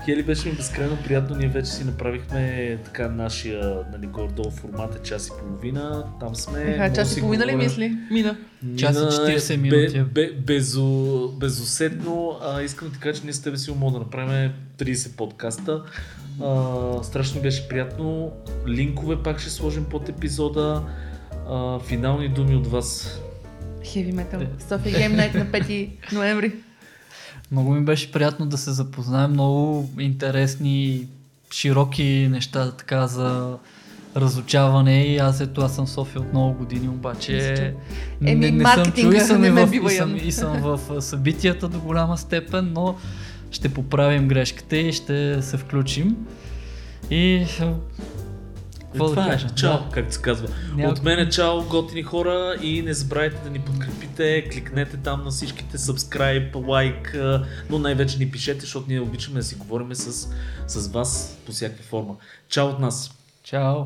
Хели 0.04 0.22
беше 0.22 0.48
ми 0.48 0.54
безкрайно 0.54 0.98
приятно. 1.04 1.36
Ние 1.36 1.48
вече 1.48 1.70
си 1.70 1.84
направихме 1.84 2.78
така 2.84 3.08
нашия, 3.08 3.76
нали, 3.92 4.06
горе-долу 4.06 4.50
формат 4.50 4.96
е 4.96 5.02
час 5.02 5.28
и 5.28 5.30
половина. 5.40 6.04
Там 6.20 6.36
сме. 6.36 6.76
Да 6.78 6.92
час 6.92 7.16
и 7.16 7.20
половина 7.20 7.46
ли 7.46 7.56
мисли? 7.56 7.96
Мина. 8.10 8.36
Час 8.76 8.96
и 8.96 8.98
Мина 8.98 9.10
40 9.10 9.54
е 9.54 9.56
минути. 9.56 10.00
Бе, 10.00 10.04
бе, 10.04 10.32
безо, 10.32 11.28
безусетно. 11.40 12.38
А, 12.42 12.62
искам 12.62 12.88
да 12.88 12.94
ти 12.94 13.00
кажа, 13.00 13.20
че 13.20 13.24
ние 13.24 13.32
с 13.32 13.42
тебе 13.42 13.56
си 13.56 13.70
мога 13.70 13.92
да 13.92 13.98
направим 13.98 14.52
30 14.78 15.16
подкаста. 15.16 15.82
А, 16.42 17.02
страшно 17.02 17.40
беше 17.40 17.68
приятно. 17.68 18.32
Линкове 18.68 19.22
пак 19.22 19.40
ще 19.40 19.50
сложим 19.50 19.84
под 19.84 20.08
епизода. 20.08 20.82
А, 21.50 21.78
финални 21.78 22.28
думи 22.28 22.56
от 22.56 22.66
вас. 22.66 23.20
Heavy 23.82 24.14
Metal. 24.14 24.46
София 24.68 24.94
Game 24.94 25.16
Night 25.16 25.34
на 25.34 25.46
5 25.46 26.12
ноември. 26.12 26.52
Много 27.50 27.72
ми 27.72 27.84
беше 27.84 28.12
приятно 28.12 28.46
да 28.46 28.58
се 28.58 28.70
запознаем. 28.70 29.30
Много 29.30 29.90
интересни, 29.98 31.06
широки 31.52 32.28
неща 32.30 32.72
така 32.72 33.06
за 33.06 33.56
разучаване 34.16 35.04
и 35.04 35.18
аз 35.18 35.40
ето 35.40 35.60
аз 35.60 35.74
съм 35.74 35.86
в 35.86 35.90
София 35.90 36.20
от 36.20 36.32
много 36.32 36.58
години, 36.58 36.88
обаче 36.88 37.54
Еми, 38.26 38.40
не, 38.40 38.50
не 38.50 38.64
съм 38.64 38.92
чул 38.92 39.12
и 39.12 39.20
съм, 39.20 39.40
не 39.40 39.46
и, 39.46 39.50
в, 39.50 39.70
и, 39.86 39.90
съм, 39.90 40.16
и 40.16 40.32
съм 40.32 40.60
в 40.60 41.02
събитията 41.02 41.68
до 41.68 41.80
голяма 41.80 42.18
степен, 42.18 42.72
но 42.74 42.96
ще 43.50 43.68
поправим 43.68 44.28
грешката 44.28 44.76
и 44.76 44.92
ще 44.92 45.42
се 45.42 45.56
включим. 45.56 46.16
И 47.10 47.46
какво 48.82 49.04
да 49.04 49.10
това 49.10 49.24
кажа? 49.24 49.46
е. 49.46 49.54
Чао, 49.54 49.72
Да. 49.74 49.88
както 49.90 50.14
се 50.14 50.22
казва. 50.22 50.48
Някой- 50.68 50.92
От 50.92 51.02
мен 51.02 51.18
е 51.18 51.28
чао, 51.28 51.62
готини 51.62 52.02
хора 52.02 52.56
и 52.62 52.82
не 52.82 52.94
забравяйте 52.94 53.36
да 53.44 53.50
ни 53.50 53.58
подкрепите, 53.58 54.48
кликнете 54.52 54.96
там 54.96 55.24
на 55.24 55.30
всичките 55.30 55.78
subscribe, 55.78 56.66
лайк, 56.66 57.16
но 57.70 57.78
най-вече 57.78 58.18
ни 58.18 58.30
пишете, 58.30 58.60
защото 58.60 58.86
ние 58.88 59.00
обичаме 59.00 59.36
да 59.36 59.44
си 59.44 59.54
говорим 59.54 59.94
с, 59.94 60.28
с 60.68 60.88
вас 60.88 61.38
по 61.46 61.52
всякаква 61.52 61.84
форма. 61.84 62.16
Чао 62.48 62.66
от 62.66 62.78
нас! 62.78 63.10
Чао! 63.42 63.84